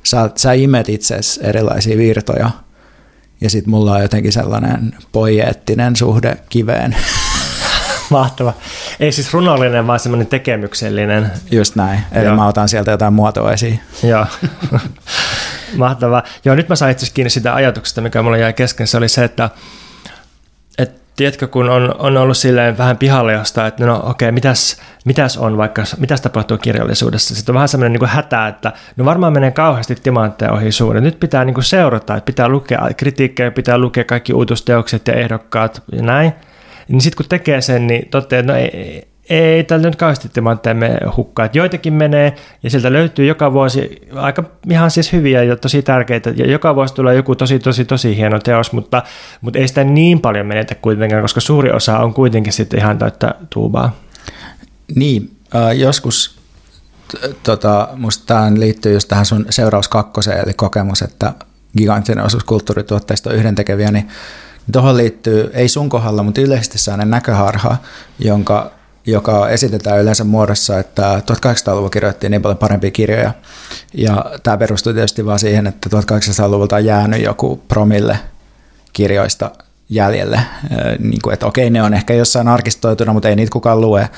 sä, 0.03 0.31
sä 0.37 0.53
imet 0.53 0.89
itse 0.89 1.19
erilaisia 1.41 1.99
virtoja 1.99 2.51
ja 3.41 3.51
sitten 3.51 3.71
mulla 3.71 3.93
on 3.93 4.03
jotenkin 4.03 4.33
sellainen 4.33 4.93
poieettinen 5.13 5.97
suhde 5.97 6.37
kiveen. 6.49 6.97
Mahtava. 8.11 8.55
Ei 9.01 9.13
siis 9.13 9.33
runollinen, 9.33 9.87
vaan 9.87 10.01
semmoinen 10.01 10.27
tekemyksellinen. 10.27 11.31
Just 11.51 11.77
näin. 11.77 12.01
Eli 12.13 12.25
Joo. 12.25 12.37
mä 12.37 12.47
otan 12.47 12.69
sieltä 12.69 12.91
jotain 12.91 13.13
muotoa 13.13 13.53
esiin. 13.53 13.81
Joo. 14.03 14.27
Mahtavaa. 15.77 16.23
Joo, 16.45 16.55
nyt 16.55 16.69
mä 16.69 16.77
sain 16.77 16.93
itse 16.93 17.07
kiinni 17.15 17.31
sitä 17.31 17.55
ajatuksesta, 17.55 18.01
mikä 18.01 18.23
mulla 18.23 18.37
jäi 18.37 18.53
kesken. 18.53 18.87
Se 18.87 18.97
oli 18.97 19.09
se, 19.09 19.25
että, 19.25 19.45
että 19.45 19.59
tiedätkö, 21.17 21.49
kun 21.49 21.69
on, 21.69 21.95
on 21.99 22.17
ollut 22.17 22.37
silleen 22.37 22.79
vähän 22.79 22.97
pihalle 22.97 23.33
jostain, 23.33 23.69
että 23.69 23.87
no 23.87 23.97
okei, 23.97 24.11
okay, 24.11 24.33
mitäs, 24.33 24.81
mitäs 25.05 25.37
on 25.37 25.57
vaikka, 25.57 25.83
mitäs 25.99 26.21
tapahtuu 26.21 26.59
kirjallisuudessa. 26.59 27.35
Sitten 27.35 27.53
on 27.53 27.55
vähän 27.55 27.69
semmoinen 27.69 28.01
niin 28.01 28.09
hätä, 28.09 28.49
että 28.49 28.73
no 28.97 29.05
varmaan 29.05 29.33
menee 29.33 29.51
kauheasti 29.51 29.95
timantteja 29.95 30.53
ohi 30.53 30.73
suuden. 30.73 31.03
Nyt 31.03 31.21
pitää 31.21 31.45
niin 31.45 31.55
kuin 31.55 31.65
seurata, 31.65 32.17
että 32.17 32.27
pitää 32.27 32.49
lukea 32.49 32.89
kritiikkejä, 32.97 33.51
pitää 33.51 33.79
lukea 33.79 34.05
kaikki 34.05 34.33
uutusteokset 34.33 35.09
ja 35.09 35.15
ehdokkaat 35.15 35.83
ja 35.93 36.03
näin. 36.03 36.33
Niin 36.89 37.01
sitten 37.01 37.17
kun 37.17 37.29
tekee 37.29 37.61
sen, 37.61 37.87
niin 37.87 38.09
toteaa, 38.11 38.41
että 38.41 38.53
no 38.53 38.59
ei, 38.59 39.09
ei 39.31 39.65
tällä 39.65 39.87
nyt 39.87 39.97
kauheasti 39.97 40.29
timantteja 40.29 40.75
me 40.75 40.99
hukkaa. 41.17 41.49
Joitakin 41.53 41.93
menee 41.93 42.35
ja 42.63 42.71
sieltä 42.71 42.93
löytyy 42.93 43.27
joka 43.27 43.53
vuosi 43.53 44.09
aika 44.15 44.45
ihan 44.71 44.91
siis 44.91 45.13
hyviä 45.13 45.43
ja 45.43 45.57
tosi 45.57 45.83
tärkeitä. 45.83 46.31
Ja 46.31 46.51
joka 46.51 46.75
vuosi 46.75 46.95
tulee 46.95 47.15
joku 47.15 47.35
tosi 47.35 47.59
tosi 47.59 47.85
tosi 47.85 48.17
hieno 48.17 48.39
teos, 48.39 48.73
mutta, 48.73 49.03
mutta 49.41 49.59
ei 49.59 49.69
sitä 49.69 49.85
niin 49.85 50.21
paljon 50.21 50.47
menetä 50.47 50.75
kuitenkaan, 50.75 51.23
koska 51.23 51.41
suuri 51.41 51.71
osa 51.71 51.99
on 51.99 52.15
kuitenkin 52.15 52.53
sitten 52.53 52.81
ihan 52.81 52.99
täyttä 52.99 53.35
tuubaa. 53.51 53.97
Niin, 54.95 55.37
äh, 55.55 55.77
joskus 55.77 56.39
tota, 57.43 57.89
musta 57.97 58.27
tämä 58.27 58.53
liittyy 58.59 58.93
just 58.93 59.09
tähän 59.09 59.27
sun 59.27 59.47
seuraus 59.51 59.89
kakkoseen, 59.89 60.45
eli 60.45 60.55
kokemus, 60.55 61.03
että 61.03 61.33
giganttinen 61.79 62.25
osuus 62.25 62.45
kulttuurituotteista 62.45 63.31
on 63.31 63.37
yhdentekeviä, 63.37 63.91
niin 63.91 64.09
Tuohon 64.73 64.97
liittyy, 64.97 65.51
ei 65.53 65.69
sun 65.69 65.89
kohdalla, 65.89 66.23
mutta 66.23 66.41
yleisesti 66.41 66.79
sellainen 66.79 67.11
näköharha, 67.11 67.77
jonka, 68.19 68.71
joka 69.07 69.49
esitetään 69.49 70.01
yleensä 70.01 70.25
muodossa, 70.25 70.79
että 70.79 71.23
1800-luvulla 71.47 71.91
kirjoittiin 71.91 72.31
niin 72.31 72.43
paljon 72.43 72.59
parempia 72.59 72.91
kirjoja. 72.91 73.33
Ja 73.95 74.25
tämä 74.43 74.57
perustuu 74.57 74.93
tietysti 74.93 75.27
vaan 75.27 75.39
siihen, 75.39 75.67
että 75.67 75.91
1800-luvulta 75.97 76.77
on 76.77 76.85
jäänyt 76.85 77.23
joku 77.23 77.63
promille 77.69 78.19
kirjoista 78.93 79.51
jäljelle. 79.89 80.41
Niin 80.99 81.21
kuin, 81.23 81.35
että 81.35 81.47
okei, 81.47 81.71
ne 81.71 81.83
on 81.83 81.95
ehkä 81.95 82.15
jossain 82.15 82.49
arkistoituna, 82.49 83.13
mutta 83.13 83.29
ei 83.29 83.37
niitä 83.37 83.53
kukaan 83.53 83.81
lue. 83.81 84.11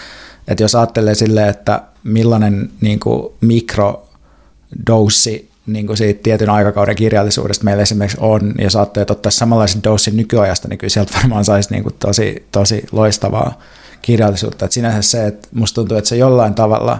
Että 0.49 0.65
jos 0.65 0.75
ajattelee 0.75 1.15
silleen, 1.15 1.49
että 1.49 1.83
millainen 2.05 2.71
niin 2.81 3.01
kuin 3.01 3.33
mikrodoussi 3.41 5.51
niin 5.67 5.87
kuin 5.87 5.97
siitä 5.97 6.21
tietyn 6.23 6.51
aikakauden 6.51 6.97
kirjallisuudesta 6.97 7.65
meillä 7.65 7.83
esimerkiksi 7.83 8.19
on, 8.21 8.55
ja 8.59 8.71
saatte 8.71 9.01
ottaa 9.01 9.31
samanlaisen 9.31 9.85
dosin 9.85 10.17
nykyajasta, 10.17 10.69
niin 10.69 10.79
kyllä 10.79 10.91
sieltä 10.91 11.19
varmaan 11.19 11.45
saisi 11.45 11.71
niin 11.71 11.83
kuin 11.83 11.95
tosi, 11.99 12.47
tosi 12.53 12.85
loistavaa 12.93 13.59
kirjallisuutta. 14.03 14.65
Et 14.65 14.73
sinänsä 14.73 15.03
se, 15.03 15.27
että 15.27 15.49
musta 15.55 15.75
tuntuu, 15.75 15.97
että 15.97 16.09
se 16.09 16.17
jollain 16.17 16.55
tavalla, 16.55 16.99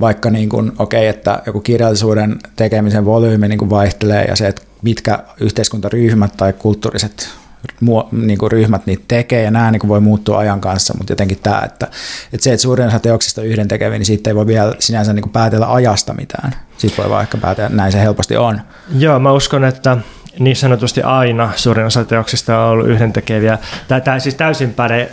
vaikka 0.00 0.30
niin 0.30 0.48
okei, 0.54 0.70
okay, 0.78 1.04
että 1.06 1.42
joku 1.46 1.60
kirjallisuuden 1.60 2.38
tekemisen 2.56 3.04
volyymi 3.04 3.48
niin 3.48 3.70
vaihtelee, 3.70 4.24
ja 4.24 4.36
se, 4.36 4.46
että 4.46 4.62
mitkä 4.82 5.18
yhteiskuntaryhmät 5.40 6.36
tai 6.36 6.52
kulttuuriset 6.52 7.28
niin 8.12 8.38
kuin 8.38 8.52
ryhmät 8.52 8.86
niitä 8.86 9.04
tekee, 9.08 9.42
ja 9.42 9.50
nämä 9.50 9.70
niin 9.70 9.80
kuin 9.80 9.88
voi 9.88 10.00
muuttua 10.00 10.38
ajan 10.38 10.60
kanssa, 10.60 10.94
mutta 10.98 11.12
jotenkin 11.12 11.38
tämä, 11.42 11.62
että, 11.64 11.86
että 12.32 12.44
se, 12.44 12.52
että 12.52 12.62
suurin 12.62 12.86
osa 12.86 12.98
teoksista 12.98 13.42
yhden 13.42 13.68
tekeviä, 13.68 13.98
niin 13.98 14.06
siitä 14.06 14.30
ei 14.30 14.34
voi 14.34 14.46
vielä 14.46 14.74
sinänsä 14.78 15.12
niin 15.12 15.22
kuin 15.22 15.32
päätellä 15.32 15.72
ajasta 15.72 16.14
mitään. 16.14 16.52
Siitä 16.78 16.96
voi 17.02 17.10
vaikka 17.10 17.38
päätellä, 17.38 17.76
näin 17.76 17.92
se 17.92 18.00
helposti 18.00 18.36
on. 18.36 18.60
Joo, 18.98 19.18
mä 19.18 19.32
uskon, 19.32 19.64
että 19.64 19.98
niin 20.38 20.56
sanotusti 20.56 21.02
aina 21.02 21.52
suurin 21.56 21.86
osa 21.86 22.04
teoksista 22.04 22.58
on 22.58 22.70
ollut 22.70 22.88
yhdentekeviä. 22.88 23.58
Tämä 23.88 24.18
siis 24.18 24.34
täysin 24.34 24.74
päde 24.74 25.10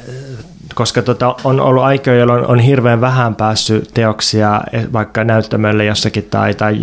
koska 0.75 1.01
tota, 1.01 1.35
on 1.43 1.59
ollut 1.59 1.83
aikoja, 1.83 2.15
jolloin 2.15 2.45
on 2.45 2.59
hirveän 2.59 3.01
vähän 3.01 3.35
päässyt 3.35 3.89
teoksia 3.93 4.61
e, 4.73 4.81
vaikka 4.93 5.23
näyttämölle 5.23 5.85
jossakin 5.85 6.27
tai, 6.29 6.53
tai 6.53 6.77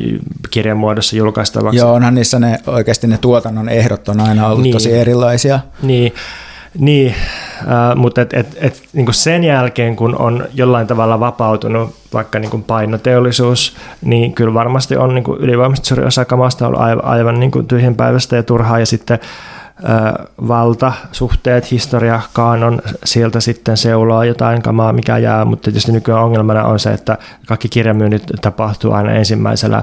kirjan 0.51 0.77
muodossa 0.77 1.17
julkaistavaksi. 1.17 1.79
Joo, 1.79 1.95
onhan 1.95 2.15
niissä 2.15 2.39
ne, 2.39 2.59
oikeasti 2.67 3.07
ne 3.07 3.19
tuotannon 3.19 3.69
ehdot 3.69 4.09
on 4.09 4.21
aina 4.21 4.47
ollut 4.47 4.63
niin. 4.63 4.73
tosi 4.73 4.93
erilaisia. 4.93 5.61
Niin, 5.83 6.15
niin 6.79 7.15
äh, 7.61 7.97
mutta 7.97 8.21
et, 8.21 8.35
et, 8.35 8.57
et, 8.61 8.83
niin 8.93 9.15
sen 9.15 9.45
jälkeen, 9.45 9.97
kun 9.97 10.17
on 10.17 10.49
jollain 10.55 10.87
tavalla 10.87 11.21
vapautunut 11.21 11.95
vaikka 12.13 12.39
niin 12.39 12.65
painoteollisuus, 12.67 13.77
niin 14.03 14.33
kyllä 14.33 14.55
varmasti 14.55 14.97
on 14.97 15.15
niin 15.15 15.25
ylivoimaisesti 15.39 15.89
suuri 15.89 16.05
osa 16.05 16.25
kamasta 16.25 16.67
ollut 16.67 16.81
aivan, 16.81 17.05
aivan 17.05 17.41
niin 17.41 17.67
tyhjänpäiväistä 17.69 18.37
ja 18.37 18.43
turhaa, 18.43 18.79
ja 18.79 18.87
sitten 18.87 19.19
valtasuhteet, 20.49 21.71
historia, 21.71 22.21
kaanon, 22.33 22.83
sieltä 23.05 23.41
sitten 23.41 23.77
seuloa 23.77 24.25
jotain 24.25 24.63
kamaa, 24.63 24.93
mikä 24.93 25.19
jää, 25.19 25.45
mutta 25.45 25.65
tietysti 25.65 25.93
nykyään 25.93 26.25
ongelmana 26.25 26.65
on 26.65 26.79
se, 26.79 26.91
että 26.91 27.19
kaikki 27.47 27.69
kirjamyynnit 27.69 28.23
tapahtuu 28.41 28.93
aina 28.93 29.13
ensimmäisellä 29.13 29.83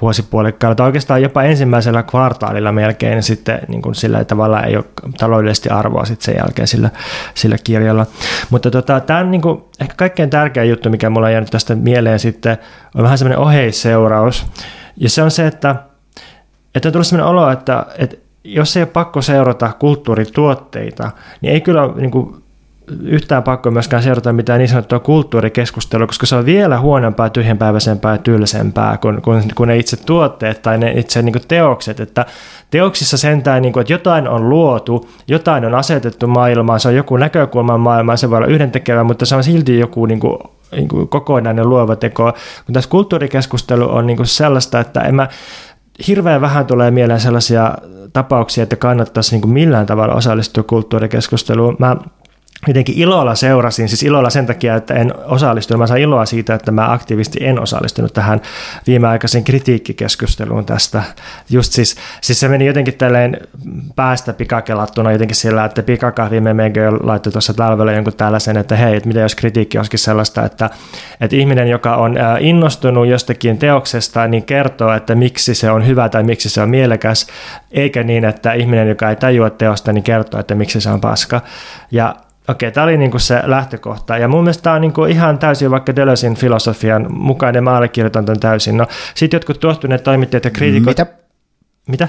vuosipuolikkaalla, 0.00 0.74
tai 0.74 0.86
oikeastaan 0.86 1.22
jopa 1.22 1.42
ensimmäisellä 1.42 2.02
kvartaalilla 2.02 2.72
melkein, 2.72 3.22
sitten 3.22 3.60
niin 3.68 3.82
kuin 3.82 3.94
sillä 3.94 4.24
tavalla 4.24 4.62
ei 4.62 4.76
ole 4.76 4.84
taloudellisesti 5.18 5.68
arvoa 5.68 6.04
sitten 6.04 6.24
sen 6.24 6.36
jälkeen 6.36 6.68
sillä, 6.68 6.90
sillä 7.34 7.56
kirjalla. 7.64 8.06
Mutta 8.50 8.70
tota, 8.70 9.00
tämä 9.00 9.20
on 9.20 9.30
niin 9.30 9.40
kuin, 9.40 9.64
ehkä 9.80 9.94
kaikkein 9.96 10.30
tärkein 10.30 10.70
juttu, 10.70 10.90
mikä 10.90 11.10
mulla 11.10 11.26
on 11.26 11.32
jäänyt 11.32 11.50
tästä 11.50 11.74
mieleen 11.74 12.18
sitten, 12.18 12.58
on 12.94 13.02
vähän 13.02 13.18
semmoinen 13.18 13.38
oheisseuraus, 13.38 14.46
ja 14.96 15.10
se 15.10 15.22
on 15.22 15.30
se, 15.30 15.46
että, 15.46 15.76
että 16.74 16.88
on 16.88 16.92
tullut 16.92 17.06
semmoinen 17.06 17.30
olo, 17.30 17.50
että, 17.50 17.86
että 17.98 18.16
jos 18.48 18.76
ei 18.76 18.82
ole 18.82 18.90
pakko 18.92 19.22
seurata 19.22 19.70
kulttuurituotteita, 19.78 21.10
niin 21.40 21.52
ei 21.52 21.60
kyllä 21.60 21.90
niin 21.96 22.10
kuin, 22.10 22.34
yhtään 23.02 23.42
pakko 23.42 23.70
myöskään 23.70 24.02
seurata 24.02 24.32
mitään 24.32 24.58
niin 24.58 24.68
sanottua 24.68 24.98
kulttuurikeskustelua, 24.98 26.06
koska 26.06 26.26
se 26.26 26.36
on 26.36 26.46
vielä 26.46 26.80
huonompaa, 26.80 27.30
tyhjänpäiväisempää 27.30 28.12
ja 28.12 28.18
tylsempää 28.18 28.96
kuin, 28.96 29.22
kuin, 29.22 29.42
kuin 29.54 29.66
ne 29.66 29.76
itse 29.76 29.96
tuotteet 29.96 30.62
tai 30.62 30.78
ne 30.78 30.92
itse 30.92 31.22
niin 31.22 31.34
teokset. 31.48 32.00
Että 32.00 32.26
teoksissa 32.70 33.18
sentään, 33.18 33.62
niin 33.62 33.72
kuin, 33.72 33.80
että 33.80 33.92
jotain 33.92 34.28
on 34.28 34.48
luotu, 34.48 35.08
jotain 35.28 35.64
on 35.64 35.74
asetettu 35.74 36.26
maailmaan, 36.26 36.80
se 36.80 36.88
on 36.88 36.94
joku 36.94 37.16
näkökulma 37.16 37.78
maailmaan, 37.78 38.18
se 38.18 38.30
voi 38.30 38.36
olla 38.36 38.46
yhdentekevä, 38.46 39.04
mutta 39.04 39.26
se 39.26 39.36
on 39.36 39.44
silti 39.44 39.78
joku 39.78 40.06
niin 40.06 40.20
kuin, 40.20 40.38
niin 40.72 40.88
kuin 40.88 41.08
kokonainen 41.08 41.68
luova 41.68 41.96
teko. 41.96 42.24
Mutta 42.24 42.72
tässä 42.72 42.90
kulttuurikeskustelu 42.90 43.94
on 43.94 44.06
niin 44.06 44.16
kuin 44.16 44.26
sellaista, 44.26 44.80
että 44.80 45.00
en 45.00 45.14
mä, 45.14 45.28
hirveän 46.06 46.40
vähän 46.40 46.66
tulee 46.66 46.90
mieleen 46.90 47.20
sellaisia 47.20 47.74
tapauksia, 48.12 48.62
että 48.62 48.76
kannattaisi 48.76 49.34
niin 49.34 49.40
kuin 49.40 49.52
millään 49.52 49.86
tavalla 49.86 50.14
osallistua 50.14 50.62
kulttuurikeskusteluun. 50.62 51.76
Mä 51.78 51.96
jotenkin 52.66 52.98
ilolla 52.98 53.34
seurasin, 53.34 53.88
siis 53.88 54.02
ilolla 54.02 54.30
sen 54.30 54.46
takia, 54.46 54.76
että 54.76 54.94
en 54.94 55.14
osallistunut. 55.24 55.78
Mä 55.78 55.86
sain 55.86 56.02
iloa 56.02 56.26
siitä, 56.26 56.54
että 56.54 56.72
mä 56.72 56.92
aktiivisesti 56.92 57.38
en 57.42 57.60
osallistunut 57.60 58.12
tähän 58.12 58.40
viimeaikaisen 58.86 59.44
kritiikkikeskusteluun 59.44 60.66
tästä. 60.66 61.02
Just 61.50 61.72
siis, 61.72 61.96
siis 62.20 62.40
se 62.40 62.48
meni 62.48 62.66
jotenkin 62.66 62.94
tälleen 62.94 63.40
päästä 63.96 64.32
pikakelattuna 64.32 65.12
jotenkin 65.12 65.36
sillä, 65.36 65.64
että 65.64 65.82
pikakahvi 65.82 66.40
me 66.40 66.54
laittoi 67.00 67.32
tuossa 67.32 67.54
talvella 67.54 67.92
jonkun 67.92 68.12
tällaisen, 68.16 68.56
että 68.56 68.76
hei, 68.76 68.96
että 68.96 69.08
mitä 69.08 69.20
jos 69.20 69.34
kritiikki 69.34 69.78
olisikin 69.78 69.98
sellaista, 69.98 70.44
että, 70.44 70.70
että 71.20 71.36
ihminen, 71.36 71.68
joka 71.68 71.96
on 71.96 72.16
innostunut 72.40 73.06
jostakin 73.06 73.58
teoksesta, 73.58 74.28
niin 74.28 74.42
kertoo, 74.42 74.92
että 74.92 75.14
miksi 75.14 75.54
se 75.54 75.70
on 75.70 75.86
hyvä 75.86 76.08
tai 76.08 76.22
miksi 76.22 76.48
se 76.48 76.60
on 76.60 76.70
mielekäs, 76.70 77.26
eikä 77.70 78.02
niin, 78.02 78.24
että 78.24 78.52
ihminen, 78.52 78.88
joka 78.88 79.10
ei 79.10 79.16
tajua 79.16 79.50
teosta, 79.50 79.92
niin 79.92 80.04
kertoo, 80.04 80.40
että 80.40 80.54
miksi 80.54 80.80
se 80.80 80.90
on 80.90 81.00
paska. 81.00 81.40
Ja 81.90 82.16
Okei, 82.48 82.72
tämä 82.72 82.84
oli 82.84 82.98
niinku 82.98 83.18
se 83.18 83.42
lähtökohta. 83.44 84.18
Ja 84.18 84.28
mun 84.28 84.42
mielestä 84.44 84.62
tämä 84.62 84.76
on 84.76 84.80
niinku 84.80 85.04
ihan 85.04 85.38
täysin 85.38 85.70
vaikka 85.70 85.96
Deleuzin 85.96 86.34
filosofian 86.34 87.06
mukainen, 87.12 87.64
mä 87.64 87.76
allekirjoitan 87.76 88.24
tämän 88.24 88.40
täysin. 88.40 88.76
No, 88.76 88.86
sitten 89.14 89.38
jotkut 89.38 89.60
tuohtuneet 89.60 90.02
toimittajat 90.02 90.44
ja 90.44 90.50
kriitikot... 90.50 90.86
Mitä? 90.86 91.06
Mitä? 91.88 92.08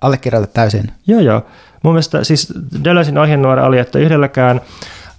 Allekirjoitan 0.00 0.52
täysin. 0.54 0.92
Joo, 1.06 1.20
joo. 1.20 1.46
Mun 1.82 1.92
mielestä 1.92 2.24
siis 2.24 2.54
Deleuzin 2.84 3.18
ohjenuora 3.18 3.66
oli, 3.66 3.78
että 3.78 3.98
yhdelläkään 3.98 4.60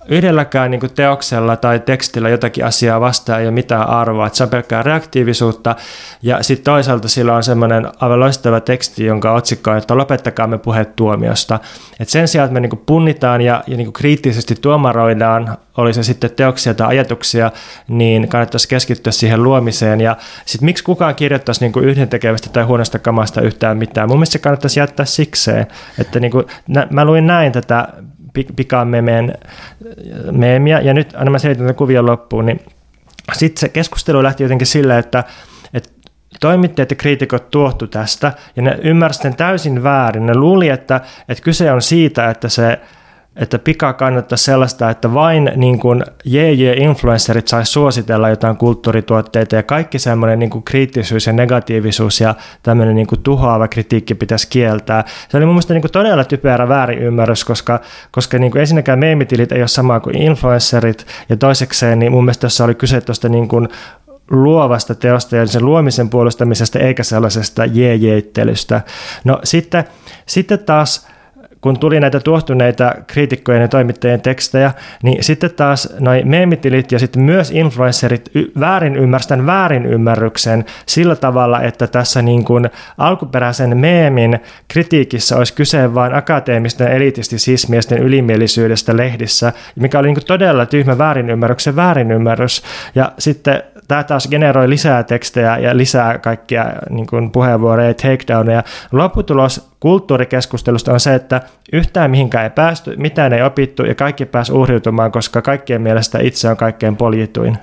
yhdelläkään 0.10 0.72
niin 0.72 0.80
kuin 0.80 0.94
teoksella 0.94 1.56
tai 1.56 1.80
tekstillä 1.80 2.30
jotakin 2.30 2.66
asiaa 2.66 3.02
vastaan 3.02 3.40
ei 3.40 3.46
ole 3.46 3.54
mitään 3.54 3.90
arvoa, 3.90 4.28
että 4.28 4.38
se 4.38 4.44
on 4.44 4.50
pelkkää 4.50 4.84
reaktiivisuutta 4.84 5.76
ja 6.22 6.44
sitten 6.44 6.64
toisaalta 6.64 7.08
sillä 7.08 7.36
on 7.36 7.44
semmoinen 7.44 7.88
aivan 8.00 8.20
loistava 8.20 8.60
teksti, 8.60 9.06
jonka 9.06 9.32
otsikko 9.32 9.72
on, 9.72 9.78
että 9.78 9.98
lopettakaamme 9.98 10.58
puheet 10.58 10.96
tuomiosta. 10.96 11.60
Et 12.00 12.10
sen 12.10 12.28
sijaan, 12.28 12.46
että 12.46 12.54
me 12.54 12.60
niin 12.60 12.70
kuin 12.70 12.84
punnitaan 12.86 13.42
ja, 13.42 13.64
ja 13.68 13.78
niin 13.78 13.86
kuin 13.86 13.94
kriittisesti 13.94 14.56
tuomaroidaan, 14.62 15.58
oli 15.78 15.94
se 15.94 16.04
sitten 16.04 16.32
teoksia 16.32 16.74
tai 16.74 16.88
ajatuksia, 16.88 17.52
niin 17.88 18.28
kannattaisi 18.28 18.68
keskittyä 18.68 19.12
siihen 19.12 19.44
luomiseen 19.44 20.02
ja 20.02 20.18
sitten 20.46 20.66
miksi 20.66 20.84
kukaan 20.84 21.16
kirjoittaisi 21.16 21.62
niin 21.62 21.72
kuin 21.72 21.86
yhdentekevästä 21.86 22.50
tai 22.50 22.64
huonosta 22.64 23.00
kamasta 23.00 23.42
yhtään 23.42 23.78
mitään. 23.78 24.10
Mun 24.10 24.18
mielestä 24.18 24.34
se 24.34 24.40
kannattaisi 24.40 24.80
jättää 24.80 25.06
sikseen, 25.06 25.68
että 26.00 26.20
niin 26.20 26.32
kuin, 26.32 26.46
mä 26.90 27.06
luin 27.06 27.28
näin 27.28 27.52
tätä 27.52 27.88
pikamemeen 28.56 29.34
meemiä, 30.32 30.80
ja 30.80 30.94
nyt 30.94 31.16
aina 31.16 31.32
mä 31.32 31.40
selitän 31.40 31.64
tämän 31.64 31.76
kuvion 31.76 32.06
loppuun, 32.06 32.46
niin 32.46 32.62
sitten 33.34 33.60
se 33.60 33.70
keskustelu 33.70 34.24
lähti 34.24 34.44
jotenkin 34.44 34.68
silleen, 34.68 35.00
että, 35.00 35.24
että 35.74 35.90
toimittajat 36.40 36.90
ja 36.92 36.96
kriitikot 36.96 37.50
tuohtu 37.52 37.88
tästä, 37.88 38.34
ja 38.56 38.62
ne 38.62 38.80
ymmärsivät 38.84 39.38
täysin 39.38 39.84
väärin. 39.84 40.26
Ne 40.26 40.36
luuli, 40.36 40.70
että, 40.70 41.02
että 41.30 41.44
kyse 41.44 41.72
on 41.72 41.82
siitä, 41.82 42.30
että 42.30 42.50
se 42.50 42.80
että 43.40 43.60
pika 43.60 43.94
kannattaa 43.94 44.38
sellaista, 44.38 44.90
että 44.90 45.14
vain 45.14 45.52
niin 45.56 45.80
kuin 45.80 46.04
JJ-influencerit 46.26 47.48
saisi 47.48 47.72
suositella 47.72 48.30
jotain 48.30 48.58
kulttuurituotteita 48.58 49.56
ja 49.56 49.64
kaikki 49.64 50.00
semmoinen 50.00 50.40
niin 50.40 50.50
kuin 50.50 50.64
kriittisyys 50.64 51.28
ja 51.28 51.34
negatiivisuus 51.34 52.22
ja 52.22 52.36
tämmöinen 52.64 52.96
niin 52.96 53.08
kuin 53.08 53.22
tuhoava 53.24 53.68
kritiikki 53.68 54.16
pitäisi 54.16 54.48
kieltää. 54.50 55.04
Se 55.30 55.38
oli 55.38 55.46
mun 55.46 55.56
mielestä 55.56 55.74
niin 55.74 55.82
kuin 55.82 55.92
todella 55.92 56.26
typerä 56.26 56.70
väärinymmärrys, 56.70 57.46
koska, 57.46 57.80
koska 58.12 58.38
niin 58.38 58.52
kuin 58.52 58.60
ensinnäkään 58.60 59.00
meemitilit 59.00 59.52
ei 59.52 59.62
ole 59.62 59.68
sama 59.68 60.00
kuin 60.00 60.18
influencerit 60.18 61.08
ja 61.30 61.38
toisekseen 61.38 62.00
niin 62.00 62.12
mun 62.12 62.26
mielestä 62.26 62.42
tässä 62.42 62.64
oli 62.64 62.76
kyse 62.76 63.02
tuosta 63.02 63.30
niin 63.30 63.48
kuin 63.48 63.68
luovasta 64.32 64.96
teosta 64.96 65.36
ja 65.36 65.48
sen 65.48 65.66
luomisen 65.66 66.10
puolustamisesta 66.10 66.80
eikä 66.80 67.04
sellaisesta 67.04 67.66
jeejeittelystä. 67.66 68.82
No 69.24 69.40
sitten, 69.44 69.84
sitten 70.26 70.60
taas 70.60 71.08
kun 71.62 71.80
tuli 71.80 72.00
näitä 72.00 72.20
tuohtuneita 72.20 72.96
kriitikkojen 73.08 73.62
ja 73.62 73.68
toimittajien 73.68 74.22
tekstejä, 74.22 74.72
niin 75.04 75.24
sitten 75.24 75.54
taas 75.56 75.94
noin 76.00 76.28
meemitilit 76.28 76.92
ja 76.92 77.00
sitten 77.00 77.22
myös 77.22 77.52
influencerit 77.52 78.32
väärin 78.60 78.96
ymmärstän 78.96 79.46
väärin 79.46 79.86
ymmärryksen 79.86 80.66
sillä 80.86 81.16
tavalla, 81.16 81.62
että 81.62 81.88
tässä 81.88 82.22
niin 82.22 82.46
kuin 82.46 82.70
alkuperäisen 82.98 83.78
meemin 83.78 84.40
kritiikissä 84.68 85.38
olisi 85.38 85.54
kyse 85.54 85.94
vain 85.94 86.16
akateemisten 86.16 86.92
elitistisismiesten 86.92 87.98
ylimielisyydestä 87.98 88.98
lehdissä, 88.98 89.54
mikä 89.76 90.00
oli 90.00 90.08
niin 90.08 90.16
kuin 90.16 90.26
todella 90.26 90.66
tyhmä 90.66 90.98
väärinymmärryksen 90.98 91.76
väärinymmärrys. 91.76 92.64
Ja 92.96 93.12
sitten 93.20 93.64
tämä 93.90 94.04
taas 94.04 94.28
generoi 94.28 94.70
lisää 94.70 95.04
tekstejä 95.04 95.58
ja 95.58 95.78
lisää 95.78 96.18
kaikkia 96.18 96.66
niin 96.90 97.08
kuin 97.08 97.32
puheenvuoroja 97.32 97.88
ja 97.88 97.94
takedowneja. 97.94 98.64
Lopputulos 98.92 99.70
kulttuurikeskustelusta 99.80 100.94
on 100.94 101.00
se, 101.00 101.16
että 101.16 101.42
yhtään 101.74 102.12
mihinkään 102.12 102.44
ei 102.44 102.50
päästy, 102.50 102.96
mitään 102.98 103.34
ei 103.34 103.42
opittu 103.42 103.84
ja 103.84 103.96
kaikki 103.96 104.26
pääsi 104.26 104.52
uhriutumaan, 104.52 105.12
koska 105.12 105.42
kaikkien 105.42 105.82
mielestä 105.82 106.20
itse 106.20 106.50
on 106.50 106.58
kaikkein 106.58 106.98
poljituin. 106.98 107.58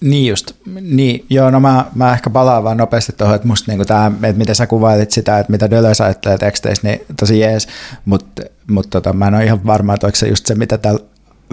Niin 0.00 0.30
just, 0.30 0.52
niin, 0.80 1.26
joo, 1.30 1.50
no 1.50 1.60
mä, 1.60 1.84
mä 1.94 2.12
ehkä 2.12 2.30
palaan 2.30 2.64
vaan 2.64 2.76
nopeasti 2.76 3.12
tuohon, 3.12 3.36
että 3.36 3.48
musta 3.48 3.70
niinku 3.70 3.84
tää, 3.84 4.06
että 4.06 4.38
miten 4.38 4.54
sä 4.54 4.66
kuvailit 4.66 5.10
sitä, 5.10 5.38
että 5.38 5.52
mitä 5.52 5.70
Deleuze 5.70 6.04
ajattelee 6.04 6.38
teksteissä, 6.38 6.88
niin 6.88 7.00
tosi 7.20 7.40
jees, 7.40 7.68
mutta 8.04 8.42
mut 8.70 8.90
tota, 8.90 9.12
mä 9.12 9.28
en 9.28 9.34
ole 9.34 9.44
ihan 9.44 9.66
varma, 9.66 9.94
että 9.94 10.06
onko 10.06 10.16
se 10.16 10.28
just 10.28 10.46
se, 10.46 10.54
mitä 10.54 10.78
täällä 10.78 11.00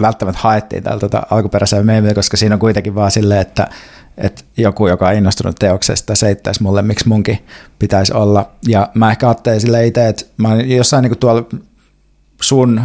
välttämättä 0.00 0.40
haettiin 0.42 0.82
täällä 0.82 1.00
tota 1.00 1.22
alkuperäisellä 1.30 1.84
meemillä, 1.84 2.14
koska 2.14 2.36
siinä 2.36 2.54
on 2.54 2.58
kuitenkin 2.58 2.94
vaan 2.94 3.10
silleen, 3.10 3.40
että, 3.40 3.68
että 4.18 4.42
joku, 4.56 4.88
joka 4.88 5.08
on 5.08 5.14
innostunut 5.14 5.56
teoksesta, 5.58 6.14
seittäisi 6.14 6.62
mulle, 6.62 6.82
miksi 6.82 7.08
munkin 7.08 7.38
pitäisi 7.78 8.12
olla. 8.12 8.50
Ja 8.68 8.88
mä 8.94 9.10
ehkä 9.10 9.28
ajattelin 9.28 9.60
silleen 9.60 9.86
itse, 9.86 10.08
että 10.08 10.24
mä 10.36 10.54
jossain 10.56 11.02
niin 11.02 11.18
tuolla 11.18 11.44
sun 12.42 12.82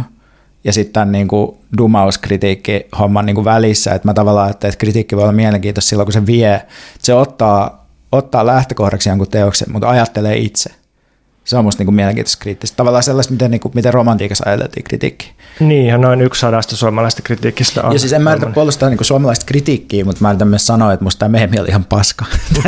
ja 0.64 0.72
sitten 0.72 1.12
niin 1.12 1.28
kuin 1.28 1.56
dumauskritiikki 1.78 2.86
homman 2.98 3.26
niin 3.26 3.34
kuin 3.34 3.44
välissä, 3.44 3.94
että 3.94 4.08
mä 4.08 4.14
tavallaan 4.14 4.46
ajattelin, 4.46 4.72
että 4.72 4.80
kritiikki 4.80 5.16
voi 5.16 5.22
olla 5.22 5.32
mielenkiintoista 5.32 5.88
silloin, 5.88 6.06
kun 6.06 6.12
se 6.12 6.26
vie, 6.26 6.62
se 6.98 7.14
ottaa, 7.14 7.86
ottaa 8.12 8.46
lähtökohdaksi 8.46 9.08
jonkun 9.08 9.28
teoksen, 9.28 9.72
mutta 9.72 9.88
ajattelee 9.88 10.36
itse– 10.36 10.70
se 11.46 11.56
on 11.56 11.64
musta 11.64 11.80
niin 11.80 11.86
kuin 11.86 11.94
mielenkiintoista 11.94 12.42
kriittistä. 12.42 12.76
Tavallaan 12.76 13.02
sellaista, 13.02 13.32
miten, 13.32 13.50
niin 13.50 13.60
kuin, 13.60 13.72
miten 13.74 13.94
romantiikassa 13.94 14.44
ajateltiin 14.46 14.84
kritiikki. 14.84 15.32
Niin, 15.60 15.86
ja 15.86 15.98
noin 15.98 16.20
yksi 16.20 16.40
sadasta 16.40 16.76
suomalaista 16.76 17.22
kritiikistä 17.22 17.82
on. 17.82 17.92
Ja 17.92 17.98
siis 17.98 18.12
en 18.12 18.22
mä 18.22 18.32
yritä 18.32 18.46
puolustaa 18.46 18.88
niin 18.88 18.98
kuin 18.98 19.06
suomalaista 19.06 19.46
kritiikkiä, 19.46 20.04
mutta 20.04 20.22
mä 20.22 20.30
yritän 20.30 20.48
myös 20.48 20.66
sanoa, 20.66 20.92
että 20.92 21.04
musta 21.04 21.18
tämä 21.18 21.28
meemi 21.28 21.60
oli 21.60 21.68
ihan 21.68 21.84
paska. 21.84 22.24
no 22.54 22.62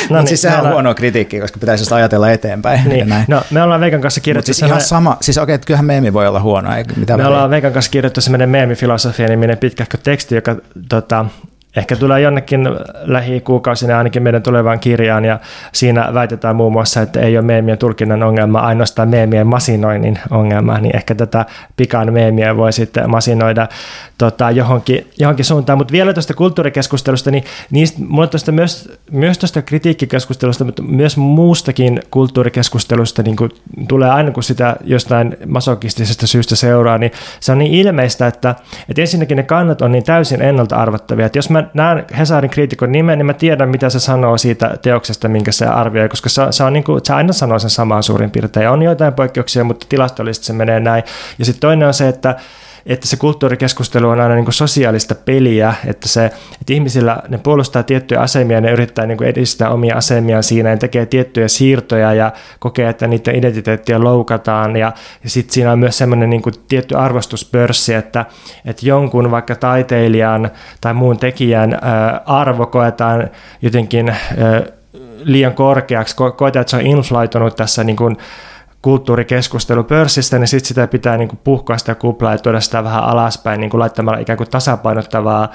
mutta 0.00 0.18
niin, 0.18 0.28
siis 0.28 0.42
sehän 0.42 0.66
on 0.66 0.72
huono 0.72 0.94
kritiikki, 0.94 1.40
koska 1.40 1.58
pitäisi 1.58 1.82
just 1.82 1.92
ajatella 1.92 2.30
eteenpäin. 2.30 2.88
Niin. 2.88 3.08
Näin. 3.08 3.24
No, 3.28 3.42
me 3.50 3.62
ollaan 3.62 3.80
Veikan 3.80 4.00
kanssa 4.00 4.20
kirjoittu... 4.20 4.54
siis 4.54 4.62
ihan 4.62 4.80
sama, 4.80 5.16
siis 5.20 5.38
okei, 5.38 5.54
että 5.54 5.66
kyllähän 5.66 5.86
meemi 5.86 6.12
voi 6.12 6.26
olla 6.26 6.40
huono. 6.40 6.76
Ei, 6.76 6.84
mitä 6.96 7.16
me 7.16 7.26
ollaan 7.26 7.50
Veikan 7.50 7.72
kanssa 7.72 7.90
kirjoittu 7.90 8.20
semmoinen 8.20 8.48
meemifilosofia 8.48 9.28
niminen 9.28 9.58
pitkähkö 9.58 9.98
teksti, 10.02 10.34
joka 10.34 10.56
tota, 10.88 11.24
ehkä 11.76 11.96
tulee 11.96 12.20
jonnekin 12.20 12.68
lähikuukausina 13.00 13.98
ainakin 13.98 14.22
meidän 14.22 14.42
tulevaan 14.42 14.80
kirjaan 14.80 15.24
ja 15.24 15.38
siinä 15.72 16.10
väitetään 16.14 16.56
muun 16.56 16.72
muassa, 16.72 17.00
että 17.00 17.20
ei 17.20 17.38
ole 17.38 17.46
meemien 17.46 17.78
tulkinnan 17.78 18.22
ongelma, 18.22 18.60
ainoastaan 18.60 19.08
meemien 19.08 19.46
masinoinnin 19.46 20.18
ongelma, 20.30 20.78
niin 20.78 20.96
ehkä 20.96 21.14
tätä 21.14 21.46
pikan 21.76 22.12
meemiä 22.12 22.56
voi 22.56 22.72
sitten 22.72 23.10
masinoida 23.10 23.68
tota, 24.18 24.50
johonkin, 24.50 25.06
johonkin 25.18 25.44
suuntaan. 25.44 25.78
Mutta 25.78 25.92
vielä 25.92 26.12
tuosta 26.12 26.34
kulttuurikeskustelusta, 26.34 27.30
niin 27.30 27.44
niistä, 27.70 27.98
mulle 28.08 28.28
tuosta 28.28 28.52
myös, 28.52 28.92
myös 29.10 29.38
tuosta 29.38 29.62
kritiikkikeskustelusta, 29.62 30.64
mutta 30.64 30.82
myös 30.82 31.16
muustakin 31.16 32.02
kulttuurikeskustelusta 32.10 33.22
niin 33.22 33.36
kun 33.36 33.50
tulee 33.88 34.10
aina, 34.10 34.30
kun 34.30 34.42
sitä 34.42 34.76
jostain 34.84 35.36
masokistisesta 35.46 36.26
syystä 36.26 36.56
seuraa, 36.56 36.98
niin 36.98 37.12
se 37.40 37.52
on 37.52 37.58
niin 37.58 37.74
ilmeistä, 37.74 38.26
että, 38.26 38.54
että 38.88 39.02
ensinnäkin 39.02 39.36
ne 39.36 39.42
kannat 39.42 39.82
on 39.82 39.92
niin 39.92 40.04
täysin 40.04 40.42
ennalta 40.42 40.76
arvattavia, 40.76 41.26
että 41.26 41.38
jos 41.38 41.50
mä 41.50 41.59
näen 41.74 42.04
Hesarin 42.18 42.50
kriitikon 42.50 42.92
nimen, 42.92 43.18
niin 43.18 43.26
mä 43.26 43.34
tiedän, 43.34 43.68
mitä 43.68 43.90
se 43.90 44.00
sanoo 44.00 44.38
siitä 44.38 44.76
teoksesta, 44.82 45.28
minkä 45.28 45.52
se 45.52 45.66
arvioi, 45.66 46.08
koska 46.08 46.28
se, 46.28 46.42
se, 46.50 46.64
on 46.64 46.72
niin 46.72 46.84
kuin, 46.84 47.00
se 47.04 47.12
aina 47.12 47.32
sanoo 47.32 47.58
sen 47.58 47.70
samaan 47.70 48.02
suurin 48.02 48.30
piirtein. 48.30 48.70
On 48.70 48.82
joitain 48.82 49.14
poikkeuksia, 49.14 49.64
mutta 49.64 49.86
tilastollisesti 49.88 50.46
se 50.46 50.52
menee 50.52 50.80
näin. 50.80 51.02
Ja 51.38 51.44
sitten 51.44 51.60
toinen 51.60 51.88
on 51.88 51.94
se, 51.94 52.08
että 52.08 52.36
että 52.86 53.06
se 53.06 53.16
kulttuurikeskustelu 53.16 54.08
on 54.08 54.20
aina 54.20 54.34
niin 54.34 54.44
kuin 54.44 54.54
sosiaalista 54.54 55.14
peliä, 55.14 55.74
että, 55.86 56.08
se, 56.08 56.24
että 56.24 56.72
ihmisillä 56.72 57.22
ne 57.28 57.38
puolustaa 57.38 57.82
tiettyjä 57.82 58.20
asemia 58.20 58.56
ja 58.56 58.60
ne 58.60 58.70
yrittää 58.70 59.06
niin 59.06 59.18
kuin 59.18 59.28
edistää 59.28 59.70
omia 59.70 59.96
asemiaan 59.96 60.42
siinä 60.42 60.70
ja 60.70 60.76
tekee 60.76 61.06
tiettyjä 61.06 61.48
siirtoja 61.48 62.14
ja 62.14 62.32
kokee, 62.58 62.88
että 62.88 63.06
niiden 63.06 63.34
identiteettiä 63.34 64.00
loukataan. 64.00 64.76
Ja, 64.76 64.92
ja 65.24 65.30
sitten 65.30 65.54
siinä 65.54 65.72
on 65.72 65.78
myös 65.78 65.98
semmoinen 65.98 66.30
niin 66.30 66.42
tietty 66.68 66.96
arvostuspörssi, 66.96 67.94
että, 67.94 68.26
että 68.64 68.86
jonkun 68.86 69.30
vaikka 69.30 69.54
taiteilijan 69.54 70.50
tai 70.80 70.94
muun 70.94 71.18
tekijän 71.18 71.78
ää, 71.82 72.20
arvo 72.26 72.66
koetaan 72.66 73.30
jotenkin 73.62 74.08
ää, 74.08 74.16
liian 75.24 75.54
korkeaksi, 75.54 76.16
ko- 76.16 76.32
koetaan, 76.32 76.60
että 76.60 76.70
se 76.70 76.76
on 76.76 76.86
inflaitunut 76.86 77.56
tässä 77.56 77.84
niin 77.84 77.96
kuin, 77.96 78.16
kulttuurikeskustelu 78.82 79.84
pörssistä, 79.84 80.38
niin 80.38 80.48
sitten 80.48 80.68
sitä 80.68 80.86
pitää 80.86 81.16
niin 81.16 81.28
kuin 81.28 81.40
puhkaa 81.44 81.78
sitä 81.78 81.94
kuplaa 81.94 82.32
ja 82.32 82.38
tuoda 82.38 82.60
sitä 82.60 82.84
vähän 82.84 83.04
alaspäin 83.04 83.60
niin 83.60 83.70
kuin 83.70 83.78
laittamalla 83.78 84.18
ikään 84.18 84.36
kuin 84.36 84.50
tasapainottavaa 84.50 85.52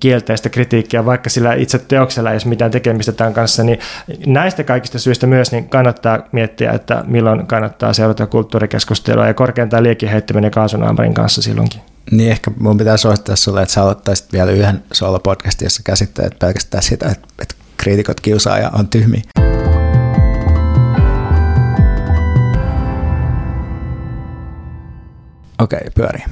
kielteistä 0.00 0.48
kritiikkiä, 0.48 1.04
vaikka 1.04 1.30
sillä 1.30 1.54
itse 1.54 1.78
teoksella 1.78 2.30
ei 2.30 2.34
ole 2.34 2.48
mitään 2.48 2.70
tekemistä 2.70 3.12
tämän 3.12 3.34
kanssa, 3.34 3.64
niin 3.64 3.78
näistä 4.26 4.64
kaikista 4.64 4.98
syistä 4.98 5.26
myös 5.26 5.52
niin 5.52 5.68
kannattaa 5.68 6.18
miettiä, 6.32 6.72
että 6.72 7.04
milloin 7.06 7.46
kannattaa 7.46 7.92
seurata 7.92 8.26
kulttuurikeskustelua 8.26 9.26
ja 9.26 9.34
korkeintaan 9.34 9.82
liekin 9.82 10.08
heittäminen 10.08 10.50
kaasunaamarin 10.50 11.14
kanssa 11.14 11.42
silloinkin. 11.42 11.80
Niin 12.10 12.30
ehkä 12.30 12.50
mun 12.58 12.78
pitää 12.78 12.96
suosittaa 12.96 13.36
sulle, 13.36 13.62
että 13.62 13.74
sä 13.74 13.82
aloittaisit 13.82 14.32
vielä 14.32 14.50
yhden 14.50 14.82
solo-podcastin, 14.92 15.64
jossa 15.64 15.82
käsittelet 15.84 16.38
pelkästään 16.38 16.82
sitä, 16.82 17.08
että, 17.08 17.28
että 17.42 17.54
kriitikot 17.76 18.20
kiusaa 18.20 18.58
ja 18.58 18.70
on 18.74 18.88
tyhmiä. 18.88 19.22
Okei, 25.66 25.78
okay, 25.78 25.90
pyöri. 25.94 26.24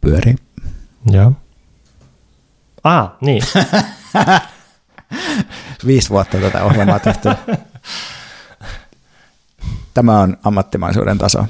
Pyöri. 0.00 0.34
Joo. 1.10 1.32
Ah, 2.84 3.10
niin. 3.20 3.42
Viisi 5.86 6.10
vuotta 6.10 6.38
tätä 6.38 6.64
ohjelmaa 6.64 6.98
tehty. 6.98 7.28
Tämä 9.94 10.20
on 10.20 10.36
ammattimaisuuden 10.44 11.18
taso. 11.18 11.46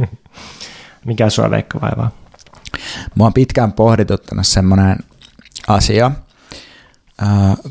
Mikä 1.06 1.30
sua 1.30 1.50
Veikka 1.50 1.80
vaivaa? 1.80 2.10
Mua 3.14 3.26
on 3.26 3.34
pitkään 3.34 3.72
pohdituttanut 3.72 4.46
semmoinen 4.46 4.98
asia, 5.68 6.10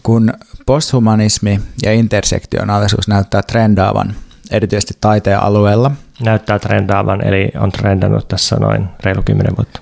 kun 0.03 0.33
posthumanismi 0.65 1.59
ja 1.83 1.93
intersektionaalisuus 1.93 3.07
näyttää 3.07 3.41
trendaavan 3.41 4.15
erityisesti 4.51 4.93
taiteen 5.01 5.39
alueella. 5.39 5.91
Näyttää 6.23 6.59
trendaavan, 6.59 7.27
eli 7.27 7.51
on 7.59 7.71
trendannut 7.71 8.27
tässä 8.27 8.55
noin 8.55 8.87
reilu 9.03 9.21
kymmenen 9.25 9.57
vuotta. 9.57 9.81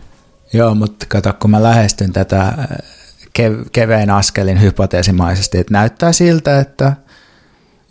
Joo, 0.53 0.75
mutta 0.75 1.05
kato, 1.09 1.34
kun 1.34 1.51
mä 1.51 1.63
lähestyn 1.63 2.13
tätä 2.13 2.41
äh, 2.41 2.55
kev- 3.39 3.69
kevein 3.71 4.09
askelin 4.09 4.61
hypoteesimaisesti, 4.61 5.57
että 5.57 5.73
näyttää 5.73 6.11
siltä, 6.11 6.59
että 6.59 6.93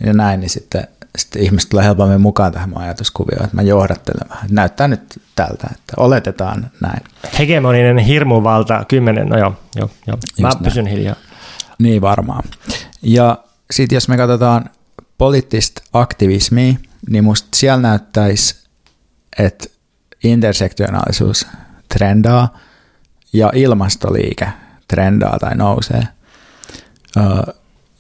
ja 0.07 0.13
näin, 0.13 0.41
niin 0.41 0.51
sitten, 0.51 0.89
sitten 1.19 1.43
ihmiset 1.43 1.71
tulee 1.71 1.85
helpommin 1.85 2.21
mukaan 2.21 2.53
tähän 2.53 2.77
ajatuskuvioon, 2.79 3.45
että 3.45 3.57
mä 3.57 3.63
johdattelen 3.63 4.29
vähän. 4.31 4.49
Näyttää 4.51 4.89
nyt 4.89 5.21
tältä, 5.37 5.69
että 5.73 5.95
oletetaan 5.97 6.71
näin. 6.81 7.03
Hegemoninen 7.39 7.99
hirmuvalta, 7.99 8.85
kymmenen, 8.89 9.29
no 9.29 9.39
joo, 9.39 9.55
joo, 9.77 9.91
joo. 10.07 10.19
mä 10.41 10.49
Just 10.49 10.63
pysyn 10.63 10.85
näin. 10.85 10.97
hiljaa. 10.97 11.17
Niin 11.81 12.03
varmaan. 12.03 12.45
Ja 13.03 13.39
sitten 13.71 13.97
jos 13.97 14.09
me 14.09 14.17
katsotaan 14.17 14.71
poliittista 15.19 15.83
aktivismia, 15.93 16.75
niin 17.11 17.25
musta 17.25 17.49
siellä 17.55 17.83
näyttäisi, 17.83 18.69
että 19.39 19.69
intersektionaalisuus 20.25 21.47
trendaa 21.89 22.59
ja 23.33 23.53
ilmastoliike 23.55 24.49
trendaa 24.89 25.39
tai 25.39 25.57
nousee. 25.57 26.03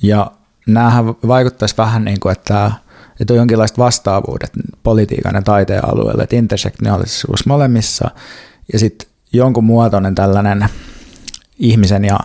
Ja 0.03 0.33
näähän 0.66 1.07
vaikuttaisi 1.07 1.76
vähän 1.76 2.05
niin 2.05 2.20
kuin, 2.20 2.33
että, 2.33 2.72
että 3.20 3.33
on 3.33 3.37
jonkinlaiset 3.37 3.78
vastaavuudet 3.78 4.51
politiikan 4.83 5.35
ja 5.35 5.43
taiteen 5.43 5.89
alueelle, 5.89 6.22
että 6.22 6.37
intersektionaalisuus 6.37 7.47
molemmissa 7.47 8.11
ja 8.72 8.78
sitten 8.78 9.09
jonkun 9.33 9.64
muotoinen 9.64 10.14
tällainen 10.14 10.68
ihmisen 11.59 12.05
ja 12.05 12.18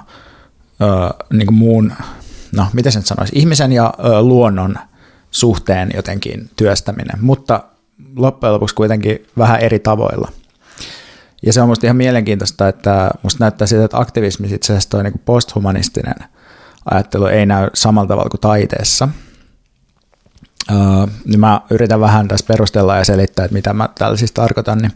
niin 1.34 1.48
kuin 1.48 1.56
muun, 1.56 1.94
no 2.56 2.68
miten 2.74 2.92
sen 2.92 3.04
sanoisi, 3.04 3.34
ihmisen 3.36 3.72
ja 3.72 3.94
luonnon 4.22 4.76
suhteen 5.32 5.92
jotenkin 5.96 6.50
työstäminen, 6.56 7.22
mutta 7.22 7.64
loppujen 8.16 8.54
lopuksi 8.54 8.76
kuitenkin 8.76 9.28
vähän 9.38 9.60
eri 9.60 9.80
tavoilla. 9.80 10.32
Ja 11.46 11.54
se 11.54 11.62
on 11.62 11.68
musta 11.68 11.88
ihan 11.88 11.98
mielenkiintoista, 11.98 12.68
että 12.68 13.12
musta 13.24 13.44
näyttää 13.44 13.68
siltä, 13.68 13.86
että 13.86 14.00
aktivismi 14.00 14.48
itse 14.48 14.74
asiassa 14.74 14.90
toi 14.90 15.04
niin 15.04 15.22
posthumanistinen 15.26 16.16
ajattelu 16.92 17.26
ei 17.26 17.46
näy 17.46 17.70
samalla 17.74 18.08
tavalla 18.08 18.30
kuin 18.30 18.42
taiteessa. 18.42 19.10
Öö, 20.72 20.78
niin 21.26 21.40
mä 21.40 21.62
yritän 21.70 22.00
vähän 22.00 22.28
tässä 22.28 22.46
perustella 22.48 22.98
ja 22.98 23.06
selittää, 23.06 23.46
että 23.46 23.54
mitä 23.54 23.74
mä 23.74 23.90
tällä 24.00 24.18
siis 24.18 24.32
tarkoitan. 24.32 24.78
Niin, 24.78 24.92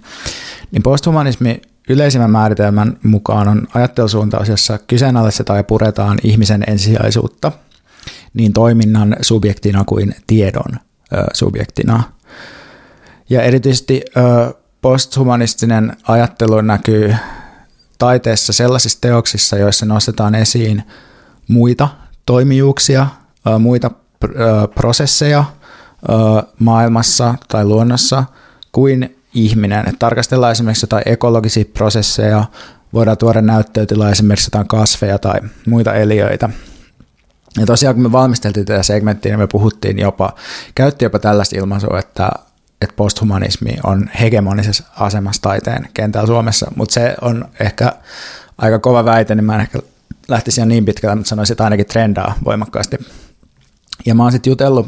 niin 0.72 0.84
posthumanismi 0.84 1.62
yleisimmän 1.90 2.32
määritelmän 2.32 2.98
mukaan 3.04 3.48
on 3.48 3.68
ajattelusuuntaus, 3.74 4.50
jossa 4.50 4.78
kyseenalaistetaan 4.78 5.60
ja 5.60 5.64
puretaan 5.64 6.18
ihmisen 6.24 6.64
ensisijaisuutta 6.68 7.52
niin 8.34 8.54
toiminnan 8.54 9.16
subjektina 9.22 9.84
kuin 9.86 10.16
tiedon 10.28 10.72
ö, 11.14 11.26
subjektina. 11.34 12.04
Ja 13.30 13.42
erityisesti 13.42 14.02
ö, 14.18 14.54
posthumanistinen 14.82 15.98
ajattelu 16.04 16.62
näkyy 16.62 17.16
taiteessa 17.98 18.54
sellaisissa 18.54 19.02
teoksissa, 19.02 19.58
joissa 19.58 19.86
nostetaan 19.86 20.36
esiin 20.36 20.84
muita 21.48 21.90
toimijuuksia, 22.26 23.08
muita 23.60 23.92
prosesseja 24.76 25.44
maailmassa 26.60 27.36
tai 27.48 27.66
luonnossa 27.66 28.24
kuin 28.72 29.19
ihminen. 29.34 29.90
Et 29.90 30.00
tarkastellaan 30.00 30.52
esimerkiksi 30.52 30.84
jotain 30.84 31.04
ekologisia 31.06 31.66
prosesseja, 31.74 32.46
voidaan 32.94 33.18
tuoda 33.18 33.42
näyttötila 33.42 34.10
esimerkiksi 34.10 34.48
jotain 34.48 34.68
kasveja 34.68 35.20
tai 35.20 35.40
muita 35.68 35.94
eliöitä. 35.94 36.50
Ja 37.58 37.66
tosiaan 37.66 37.96
kun 37.96 38.04
me 38.04 38.12
valmisteltiin 38.12 38.66
tätä 38.66 38.84
segmenttiä, 38.84 39.32
niin 39.32 39.40
me 39.40 39.48
puhuttiin 39.48 40.00
jopa, 40.00 40.34
käytti 40.76 41.06
jopa 41.06 41.20
tällaista 41.20 41.56
ilmaisua, 41.56 42.00
että, 42.00 42.30
että 42.82 42.96
posthumanismi 42.96 43.78
on 43.84 44.10
hegemonisessa 44.20 44.84
asemassa 45.00 45.42
taiteen 45.42 45.90
kentällä 45.94 46.28
Suomessa, 46.28 46.72
mutta 46.76 46.94
se 46.94 47.16
on 47.22 47.50
ehkä 47.60 47.94
aika 48.58 48.80
kova 48.80 49.06
väite, 49.06 49.36
niin 49.36 49.46
mä 49.46 49.56
en 49.56 49.62
ehkä 49.62 49.80
lähtisi 50.28 50.66
niin 50.66 50.86
pitkälle, 50.86 51.16
mutta 51.16 51.30
sanoisin, 51.30 51.54
että 51.54 51.64
ainakin 51.64 51.86
trendaa 51.86 52.34
voimakkaasti. 52.46 52.98
Ja 54.06 54.16
mä 54.16 54.24
oon 54.24 54.32
sitten 54.32 54.52
jutellut 54.52 54.88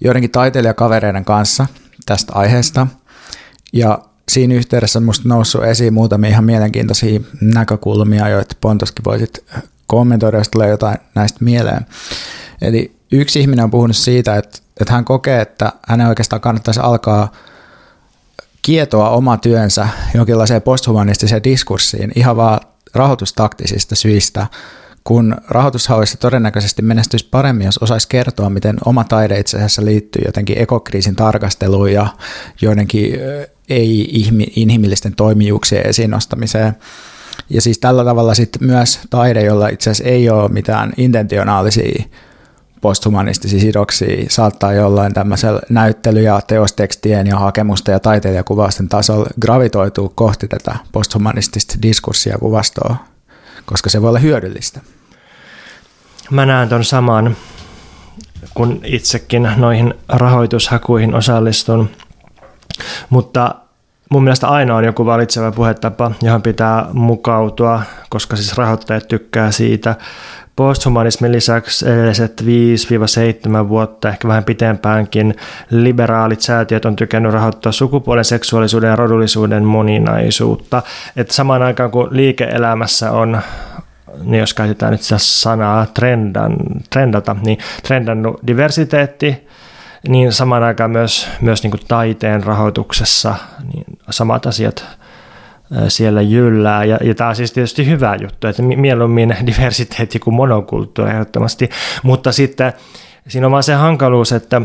joidenkin 0.00 0.30
taiteilijakavereiden 0.30 1.24
kanssa 1.24 1.66
tästä 2.06 2.32
aiheesta, 2.32 2.86
ja 3.72 3.98
siinä 4.28 4.54
yhteydessä 4.54 5.00
musta 5.00 5.28
noussut 5.28 5.64
esiin 5.64 5.94
muutamia 5.94 6.30
ihan 6.30 6.44
mielenkiintoisia 6.44 7.20
näkökulmia, 7.40 8.28
joita 8.28 8.56
Pontoskin 8.60 9.04
voisit 9.04 9.44
kommentoida, 9.86 10.38
jos 10.38 10.48
tulee 10.48 10.68
jotain 10.68 10.98
näistä 11.14 11.44
mieleen. 11.44 11.86
Eli 12.62 12.96
yksi 13.12 13.40
ihminen 13.40 13.64
on 13.64 13.70
puhunut 13.70 13.96
siitä, 13.96 14.36
että, 14.36 14.58
että 14.80 14.92
hän 14.92 15.04
kokee, 15.04 15.40
että 15.40 15.72
hänen 15.88 16.06
oikeastaan 16.06 16.40
kannattaisi 16.40 16.80
alkaa 16.80 17.32
kietoa 18.62 19.10
oma 19.10 19.36
työnsä 19.36 19.88
jonkinlaiseen 20.14 20.62
posthumanistiseen 20.62 21.44
diskurssiin 21.44 22.12
ihan 22.14 22.36
vaan 22.36 22.60
rahoitustaktisista 22.94 23.94
syistä, 23.94 24.46
kun 25.04 25.36
rahoitushauissa 25.48 26.18
todennäköisesti 26.18 26.82
menestyisi 26.82 27.28
paremmin, 27.30 27.64
jos 27.64 27.78
osaisi 27.78 28.08
kertoa, 28.08 28.50
miten 28.50 28.76
oma 28.84 29.04
taide 29.04 29.38
itse 29.38 29.56
asiassa 29.56 29.84
liittyy 29.84 30.22
jotenkin 30.26 30.58
ekokriisin 30.58 31.16
tarkasteluun 31.16 31.92
ja 31.92 32.06
joidenkin 32.60 33.12
ei-inhimillisten 33.68 35.14
toimijuuksien 35.16 35.86
esiin 35.86 36.10
nostamiseen. 36.10 36.76
Ja 37.50 37.60
siis 37.60 37.78
tällä 37.78 38.04
tavalla 38.04 38.34
sitten 38.34 38.66
myös 38.66 39.00
taide, 39.10 39.44
jolla 39.44 39.68
itse 39.68 39.90
asiassa 39.90 40.12
ei 40.12 40.30
ole 40.30 40.48
mitään 40.48 40.92
intentionaalisia 40.96 42.04
posthumanistisia 42.80 43.60
sidoksia, 43.60 44.26
saattaa 44.28 44.72
jollain 44.72 45.14
tämmöisellä 45.14 45.60
näyttely- 45.68 46.22
ja 46.22 46.40
teostekstien 46.46 47.26
ja 47.26 47.38
hakemusten 47.38 47.92
ja 47.92 48.00
taiteilijakuvausten 48.00 48.88
tasolla 48.88 49.26
gravitoituu 49.40 50.12
kohti 50.14 50.48
tätä 50.48 50.76
posthumanistista 50.92 51.74
diskurssia 51.82 52.32
ja 52.32 52.38
kuvastoa, 52.38 52.96
koska 53.64 53.90
se 53.90 54.02
voi 54.02 54.08
olla 54.08 54.18
hyödyllistä. 54.18 54.80
Mä 56.30 56.46
näen 56.46 56.68
ton 56.68 56.84
saman, 56.84 57.36
kun 58.54 58.80
itsekin 58.84 59.48
noihin 59.56 59.94
rahoitushakuihin 60.08 61.14
osallistun, 61.14 61.90
mutta 63.10 63.54
mun 64.10 64.24
mielestä 64.24 64.48
aina 64.48 64.76
on 64.76 64.84
joku 64.84 65.06
valitseva 65.06 65.52
puhetapa, 65.52 66.10
johon 66.22 66.42
pitää 66.42 66.86
mukautua, 66.92 67.82
koska 68.08 68.36
siis 68.36 68.58
rahoittajat 68.58 69.08
tykkää 69.08 69.50
siitä. 69.50 69.94
Posthumanismin 70.56 71.32
lisäksi 71.32 71.88
edelliset 71.88 72.42
5-7 73.64 73.68
vuotta, 73.68 74.08
ehkä 74.08 74.28
vähän 74.28 74.44
pitempäänkin, 74.44 75.34
liberaalit 75.70 76.40
säätiöt 76.40 76.84
on 76.84 76.96
tykännyt 76.96 77.32
rahoittaa 77.32 77.72
sukupuolen, 77.72 78.24
seksuaalisuuden 78.24 78.90
ja 78.90 78.96
rodullisuuden 78.96 79.64
moninaisuutta. 79.64 80.82
Että 81.16 81.34
samaan 81.34 81.62
aikaan 81.62 81.90
kun 81.90 82.08
liike-elämässä 82.10 83.10
on 83.10 83.40
niin 84.24 84.40
jos 84.40 84.54
käytetään 84.54 84.92
nyt 84.92 85.02
sitä 85.02 85.18
sanaa 85.18 85.86
trendan, 85.86 86.56
trendata, 86.90 87.36
niin 87.42 87.58
trendannut 87.82 88.40
diversiteetti, 88.46 89.48
niin 90.08 90.32
samaan 90.32 90.62
aikaan 90.62 90.90
myös, 90.90 91.28
myös 91.40 91.62
niin 91.62 91.70
kuin 91.70 91.80
taiteen 91.88 92.44
rahoituksessa 92.44 93.34
niin 93.74 93.84
samat 94.10 94.46
asiat 94.46 94.86
siellä 95.88 96.22
jyllää. 96.22 96.84
Ja, 96.84 96.98
ja 97.04 97.14
tämä 97.14 97.30
on 97.30 97.36
siis 97.36 97.52
tietysti 97.52 97.86
hyvä 97.86 98.16
juttu, 98.20 98.46
että 98.46 98.62
mieluummin 98.62 99.36
diversiteetti 99.46 100.18
kuin 100.18 100.34
monokulttuuri 100.34 101.10
ehdottomasti. 101.10 101.70
Mutta 102.02 102.32
sitten 102.32 102.72
siinä 103.28 103.46
on 103.46 103.50
vaan 103.50 103.62
se 103.62 103.74
hankaluus, 103.74 104.32
että 104.32 104.62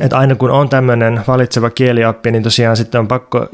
että 0.00 0.18
aina 0.18 0.34
kun 0.34 0.50
on 0.50 0.68
tämmöinen 0.68 1.22
valitseva 1.28 1.70
kielioppi, 1.70 2.30
niin 2.30 2.42
tosiaan 2.42 2.76
sitten 2.76 2.98
on 2.98 3.08
pakko 3.08 3.46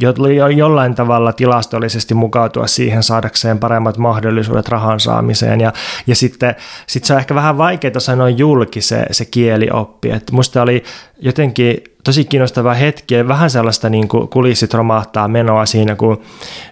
jo, 0.00 0.48
jollain 0.48 0.94
tavalla 0.94 1.32
tilastollisesti 1.32 2.14
mukautua 2.14 2.66
siihen 2.66 3.02
saadakseen 3.02 3.58
paremmat 3.58 3.98
mahdollisuudet 3.98 4.68
rahan 4.68 5.00
saamiseen. 5.00 5.60
Ja, 5.60 5.72
ja 6.06 6.16
sitten 6.16 6.54
sit 6.86 7.04
se 7.04 7.12
on 7.12 7.18
ehkä 7.18 7.34
vähän 7.34 7.58
vaikeaa 7.58 8.00
sanoa 8.00 8.28
julki 8.28 8.80
se, 8.80 9.06
se 9.10 9.24
kielioppi. 9.24 10.10
Että 10.10 10.32
musta 10.32 10.62
oli 10.62 10.84
jotenkin 11.18 11.84
tosi 12.04 12.24
kiinnostava 12.24 12.74
hetki 12.74 13.14
ja 13.14 13.28
vähän 13.28 13.50
sellaista 13.50 13.88
niin 13.88 14.08
kuin 14.08 14.28
kulissit 14.28 14.74
romahtaa 14.74 15.28
menoa 15.28 15.66
siinä, 15.66 15.96
kun 15.96 16.20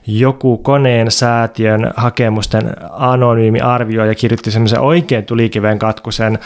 joku 0.06 0.58
koneen 0.58 1.10
säätiön 1.10 1.92
hakemusten 1.96 2.76
anonyymi 2.90 3.60
arvioi 3.60 4.08
ja 4.08 4.14
kirjoitti 4.14 4.50
semmoisen 4.50 4.80
oikein 4.80 5.24
tulikiveen 5.24 5.78
katkusen 5.78 6.38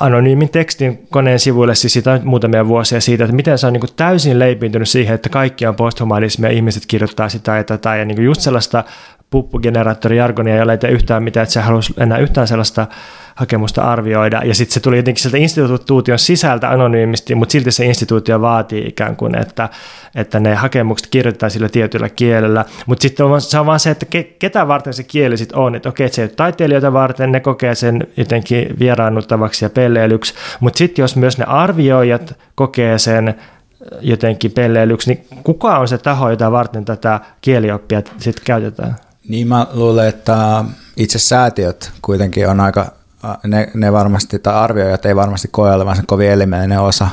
anonyymin 0.00 0.48
tekstin 0.48 1.06
koneen 1.10 1.38
sivuille 1.38 1.74
siis 1.74 1.92
siitä 1.92 2.20
muutamia 2.24 2.68
vuosia 2.68 3.00
siitä, 3.00 3.24
että 3.24 3.36
miten 3.36 3.58
se 3.58 3.66
on 3.66 3.72
niin 3.72 3.80
kuin 3.80 3.90
täysin 3.96 4.38
leipiintynyt 4.38 4.88
siihen, 4.88 5.14
että 5.14 5.28
kaikki 5.28 5.66
on 5.66 5.76
posthumanismia, 5.76 6.50
ihmiset 6.50 6.82
kirjoittaa 6.86 7.28
sitä 7.28 7.56
ja 7.56 7.64
tätä. 7.64 7.96
Ja 7.96 8.04
niin 8.04 8.16
kuin 8.16 8.24
just 8.24 8.40
sellaista 8.40 8.84
puppugeneraattorijargonia, 9.30 10.56
jolla 10.56 10.72
ei 10.72 10.78
tee 10.78 10.90
yhtään 10.90 11.22
mitään, 11.22 11.42
että 11.42 11.52
se 11.52 11.60
haluaisi 11.60 11.94
enää 11.96 12.18
yhtään 12.18 12.48
sellaista 12.48 12.86
hakemusta 13.34 13.82
arvioida. 13.82 14.42
Ja 14.44 14.54
sitten 14.54 14.74
se 14.74 14.80
tuli 14.80 14.96
jotenkin 14.96 15.22
sieltä 15.22 15.38
instituution 15.38 16.18
sisältä 16.18 16.70
anonyymisti, 16.70 17.34
mutta 17.34 17.52
silti 17.52 17.72
se 17.72 17.84
instituutio 17.84 18.40
vaatii 18.40 18.86
ikään 18.86 19.16
kuin, 19.16 19.34
että, 19.34 19.68
että 20.14 20.40
ne 20.40 20.54
hakemukset 20.54 21.08
kirjoitetaan 21.10 21.50
sillä 21.50 21.68
tietyllä 21.68 22.08
kielellä. 22.08 22.64
Mutta 22.86 23.02
sitten 23.02 23.26
on, 23.26 23.40
se 23.40 23.58
on 23.58 23.66
vaan 23.66 23.80
se, 23.80 23.90
että 23.90 24.06
ke, 24.06 24.22
ketä 24.22 24.68
varten 24.68 24.94
se 24.94 25.02
kieli 25.02 25.36
sitten 25.36 25.58
on. 25.58 25.74
Että 25.74 25.88
okei, 25.88 26.06
että 26.06 26.16
se 26.16 26.22
ei 26.22 26.26
ole 26.26 26.34
taiteilijoita 26.36 26.92
varten, 26.92 27.32
ne 27.32 27.40
kokee 27.40 27.74
sen 27.74 28.06
jotenkin 28.16 28.66
vieraannuttavaksi 28.78 29.64
ja 29.64 29.70
pelleilyksi. 29.70 30.34
Mutta 30.60 30.78
sitten 30.78 31.02
jos 31.02 31.16
myös 31.16 31.38
ne 31.38 31.44
arvioijat 31.44 32.38
kokee 32.54 32.98
sen 32.98 33.34
jotenkin 34.00 34.52
pelleilyksi, 34.52 35.14
niin 35.14 35.26
kuka 35.44 35.78
on 35.78 35.88
se 35.88 35.98
taho, 35.98 36.30
jota 36.30 36.52
varten 36.52 36.84
tätä 36.84 37.20
kielioppia 37.40 38.02
sitten 38.18 38.44
käytetään? 38.44 38.96
Niin 39.28 39.48
mä 39.48 39.66
luulen, 39.72 40.08
että 40.08 40.64
itse 40.96 41.18
säätiöt 41.18 41.92
kuitenkin 42.02 42.48
on 42.48 42.60
aika, 42.60 42.92
ne, 43.46 43.70
ne 43.74 43.92
varmasti, 43.92 44.38
tai 44.38 44.54
arvioijat 44.54 45.06
ei 45.06 45.16
varmasti 45.16 45.48
koe 45.48 45.72
olevansa 45.74 46.02
kovin 46.06 46.30
elimellinen 46.30 46.80
osa 46.80 47.08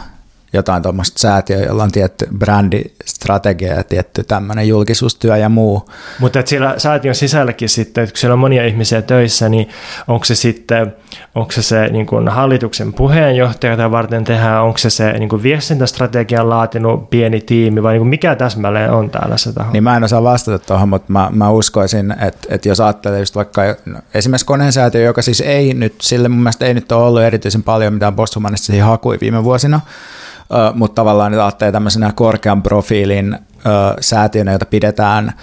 jotain 0.54 0.84
tuommoista 0.84 1.20
säätiöä, 1.20 1.66
jolla 1.66 1.84
on 1.84 1.92
tietty 1.92 2.28
brändistrategia 2.38 3.74
ja 3.74 3.84
tietty 3.84 4.24
tämmöinen 4.24 4.68
julkisuustyö 4.68 5.38
ja 5.38 5.50
muu. 5.50 5.90
Mutta 6.20 6.40
että 6.40 6.50
siellä 6.50 6.74
säätiön 6.78 7.16
sisälläkin 7.16 7.70
sitten, 7.70 8.04
että 8.04 8.14
kun 8.14 8.20
siellä 8.20 8.34
on 8.34 8.40
monia 8.40 8.66
ihmisiä 8.66 9.02
töissä, 9.02 9.50
niin 9.50 9.70
onko 10.08 10.26
se 10.26 10.36
sitten, 10.36 10.96
onko 11.36 11.52
se 11.52 11.62
se 11.62 11.88
niin 11.88 12.06
kuin 12.06 12.28
hallituksen 12.28 12.94
puheenjohtaja, 12.94 13.74
jota 13.74 13.92
varten 13.92 14.24
tehdään, 14.24 14.64
onko 14.64 14.78
se 14.78 14.90
se 14.90 15.14
niin 15.14 15.30
kuin 15.30 15.44
viestintästrategian 15.44 16.50
laatinut 16.50 17.10
pieni 17.10 17.42
tiimi 17.42 17.84
vai 17.84 17.94
niin 17.94 18.00
kuin 18.00 18.10
mikä 18.10 18.36
täsmälleen 18.36 18.92
on 18.92 19.10
täällä 19.10 19.38
se 19.38 19.54
taho? 19.54 19.72
Niin 19.72 19.84
mä 19.84 19.98
en 19.98 20.04
osaa 20.04 20.24
vastata 20.24 20.60
tuohon, 20.60 20.90
mutta 20.90 21.14
mä, 21.14 21.30
mä 21.34 21.50
uskoisin, 21.50 22.12
että, 22.12 22.48
että 22.50 22.70
jos 22.70 22.80
ajattelee 22.80 23.20
just 23.20 23.36
vaikka 23.36 23.62
no, 23.86 24.00
esimerkiksi 24.14 24.46
koneensäätiö, 24.46 25.02
joka 25.02 25.22
siis 25.22 25.42
ei 25.42 25.74
nyt, 25.74 25.96
sille 26.02 26.30
mun 26.30 26.40
mielestä 26.40 26.66
ei 26.66 26.74
nyt 26.74 26.92
ole 26.92 27.04
ollut 27.04 27.22
erityisen 27.22 27.64
paljon 27.64 27.94
mitään 27.94 28.16
posthumanistisia 28.16 28.86
hakuja 28.86 29.20
viime 29.22 29.44
vuosina, 29.44 29.82
mutta 30.74 30.96
tavallaan 30.96 31.32
nyt 31.32 31.42
ajattelee 31.42 31.72
tämmöisenä 31.72 32.12
korkean 32.12 32.64
profiilin 32.64 33.38
säätiönä, 34.00 34.52
jota 34.52 34.66
pidetään 34.66 35.34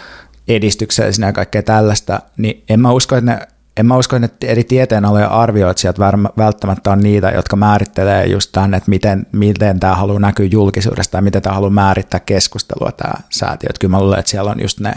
edistyksellisenä 0.48 1.26
ja 1.26 1.32
kaikkea 1.32 1.62
tällaista, 1.62 2.20
niin 2.36 2.64
en 2.68 2.80
mä 2.80 2.92
usko, 2.92 3.16
että 3.16 3.30
ne 3.30 3.48
en 3.76 3.86
mä 3.86 3.96
usko, 3.96 4.16
että 4.16 4.46
eri 4.46 4.64
tieteenalojen 4.64 5.30
arvioitsijat 5.30 5.98
välttämättä 6.38 6.90
on 6.90 7.00
niitä, 7.00 7.30
jotka 7.30 7.56
määrittelee 7.56 8.26
just 8.26 8.52
tämän, 8.52 8.74
että 8.74 8.90
miten, 8.90 9.26
miten 9.32 9.80
tämä 9.80 9.94
haluaa 9.94 10.18
näkyä 10.18 10.46
julkisuudesta 10.46 11.18
ja 11.18 11.22
miten 11.22 11.42
tämä 11.42 11.54
haluaa 11.54 11.70
määrittää 11.70 12.20
keskustelua 12.20 12.92
tämä 12.92 13.12
säätiö. 13.30 13.66
Että 13.70 13.80
kyllä 13.80 13.90
mä 13.90 14.00
luulen, 14.00 14.18
että 14.18 14.30
siellä 14.30 14.50
on 14.50 14.62
just, 14.62 14.80
ne, 14.80 14.94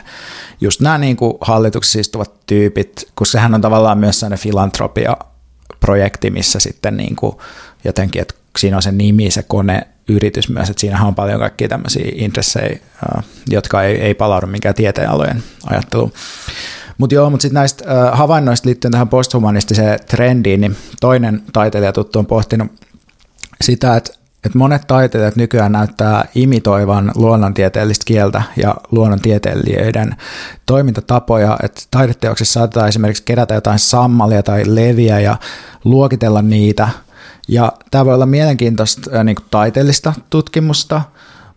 just 0.62 0.82
nämä 0.82 0.98
niin 0.98 1.18
kuin 1.18 1.34
hallituksessa 1.42 2.00
istuvat 2.00 2.32
tyypit, 2.46 3.12
kun 3.16 3.28
sehän 3.28 3.56
on 3.56 3.62
tavallaan 3.62 3.98
myös 3.98 4.20
sellainen 4.20 4.44
filantropia-projekti, 4.44 6.30
missä 6.30 6.60
sitten 6.60 6.98
niin 6.98 7.16
kuin 7.16 7.36
jotenkin, 7.84 8.22
että 8.22 8.34
siinä 8.58 8.78
on 8.78 8.84
se 8.84 8.92
nimi, 8.92 9.32
se 9.32 9.44
kone, 9.44 9.88
yritys 10.08 10.50
myös, 10.50 10.70
että 10.70 10.82
siinähän 10.82 11.08
on 11.08 11.16
paljon 11.16 11.40
kaikkia 11.40 11.68
tämmöisiä 11.68 12.12
intressejä, 12.16 12.80
jotka 13.50 13.84
ei, 13.84 13.96
ei 14.02 14.14
palaudu 14.14 14.48
minkään 14.48 14.76
tieteenalojen 14.76 15.44
ajatteluun. 15.70 16.12
Mutta 16.98 17.16
joo, 17.16 17.30
mutta 17.30 17.42
sitten 17.42 17.60
näistä 17.60 17.84
äh, 17.92 18.18
havainnoista 18.18 18.68
liittyen 18.68 18.92
tähän 18.92 19.10
posthumanistiseen 19.10 20.00
trendiin, 20.08 20.62
niin 20.62 20.78
toinen 21.02 21.44
taiteilija 21.54 21.94
tuttu 21.94 22.20
on 22.20 22.26
pohtinut 22.26 22.72
sitä, 23.62 23.96
että, 23.96 24.14
että 24.46 24.58
monet 24.58 24.88
taiteilijat 24.88 25.36
nykyään 25.36 25.72
näyttää 25.72 26.26
imitoivan 26.36 27.12
luonnontieteellistä 27.16 28.04
kieltä 28.06 28.42
ja 28.58 28.76
luonnontieteilijöiden 28.92 30.16
toimintatapoja, 30.66 31.58
että 31.64 31.82
taideteoksissa 31.92 32.54
saatetaan 32.54 32.90
esimerkiksi 32.90 33.24
kerätä 33.24 33.54
jotain 33.54 33.80
sammalia 33.80 34.44
tai 34.44 34.64
leviä 34.66 35.20
ja 35.20 35.38
luokitella 35.84 36.42
niitä– 36.42 36.90
ja 37.48 37.72
tämä 37.92 38.06
voi 38.06 38.14
olla 38.14 38.26
mielenkiintoista 38.26 39.24
niin 39.24 39.36
kuin 39.36 39.46
taiteellista 39.52 40.14
tutkimusta, 40.30 41.02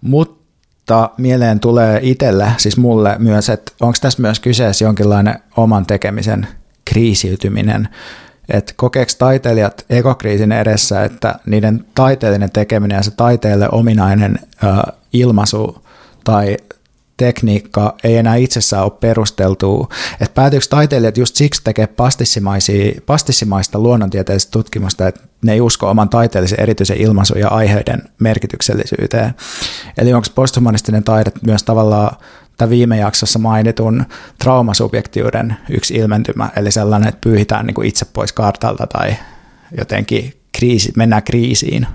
mutta 0.00 1.10
mieleen 1.18 1.60
tulee 1.60 2.00
itselle, 2.02 2.52
siis 2.56 2.76
mulle 2.76 3.16
myös, 3.18 3.48
että 3.48 3.72
onko 3.80 3.98
tässä 4.00 4.22
myös 4.22 4.40
kyseessä 4.40 4.84
jonkinlainen 4.84 5.34
oman 5.56 5.86
tekemisen 5.86 6.48
kriisiytyminen, 6.84 7.88
että 8.48 8.72
kokeeko 8.76 9.12
taiteilijat 9.18 9.84
ekokriisin 9.90 10.52
edessä, 10.52 11.04
että 11.04 11.34
niiden 11.46 11.84
taiteellinen 11.94 12.50
tekeminen 12.50 12.96
ja 12.96 13.02
se 13.02 13.10
taiteelle 13.10 13.68
ominainen 13.72 14.38
ö, 14.64 14.92
ilmaisu 15.12 15.84
tai 16.24 16.56
tekniikka 17.20 17.96
ei 18.04 18.16
enää 18.16 18.36
itsessään 18.36 18.84
ole 18.84 18.92
perusteltu. 19.00 19.88
Että 20.20 20.34
päätyykö 20.34 20.66
taiteilijat 20.70 21.16
just 21.16 21.36
siksi 21.36 21.64
tekee 21.64 21.88
pastissimaista 23.06 23.78
luonnontieteellistä 23.78 24.50
tutkimusta, 24.50 25.08
että 25.08 25.20
ne 25.42 25.52
ei 25.52 25.60
usko 25.60 25.90
oman 25.90 26.08
taiteellisen 26.08 26.60
erityisen 26.60 26.96
ilmaisun 26.96 27.38
ja 27.38 27.48
aiheiden 27.48 28.02
merkityksellisyyteen. 28.18 29.34
Eli 29.98 30.12
onko 30.12 30.28
posthumanistinen 30.34 31.04
taide 31.04 31.32
myös 31.46 31.62
tavallaan 31.62 32.16
tämän 32.56 32.70
viime 32.70 32.98
jaksossa 32.98 33.38
mainitun 33.38 34.04
traumasubjektiuden 34.38 35.56
yksi 35.70 35.94
ilmentymä, 35.94 36.50
eli 36.56 36.70
sellainen, 36.72 37.08
että 37.08 37.20
pyyhitään 37.20 37.66
niin 37.66 37.74
kuin 37.74 37.88
itse 37.88 38.04
pois 38.04 38.32
kartalta 38.32 38.86
tai 38.86 39.14
jotenkin 39.78 40.34
kriisi, 40.52 40.92
mennään 40.96 41.22
kriisiin. 41.22 41.86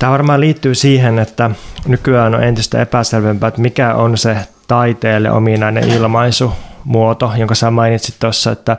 Tämä 0.00 0.12
varmaan 0.12 0.40
liittyy 0.40 0.74
siihen, 0.74 1.18
että 1.18 1.50
nykyään 1.86 2.34
on 2.34 2.42
entistä 2.42 2.82
epäselvempää, 2.82 3.48
että 3.48 3.60
mikä 3.60 3.94
on 3.94 4.18
se 4.18 4.36
taiteelle 4.68 5.30
ominainen 5.30 5.90
ilmaisumuoto, 5.90 7.32
jonka 7.36 7.54
sä 7.54 7.70
mainitsit 7.70 8.14
tuossa, 8.18 8.52
että, 8.52 8.76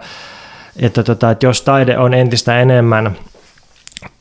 että, 0.75 1.03
tota, 1.03 1.31
että 1.31 1.45
jos 1.45 1.61
taide 1.61 1.97
on 1.97 2.13
entistä 2.13 2.59
enemmän 2.59 3.15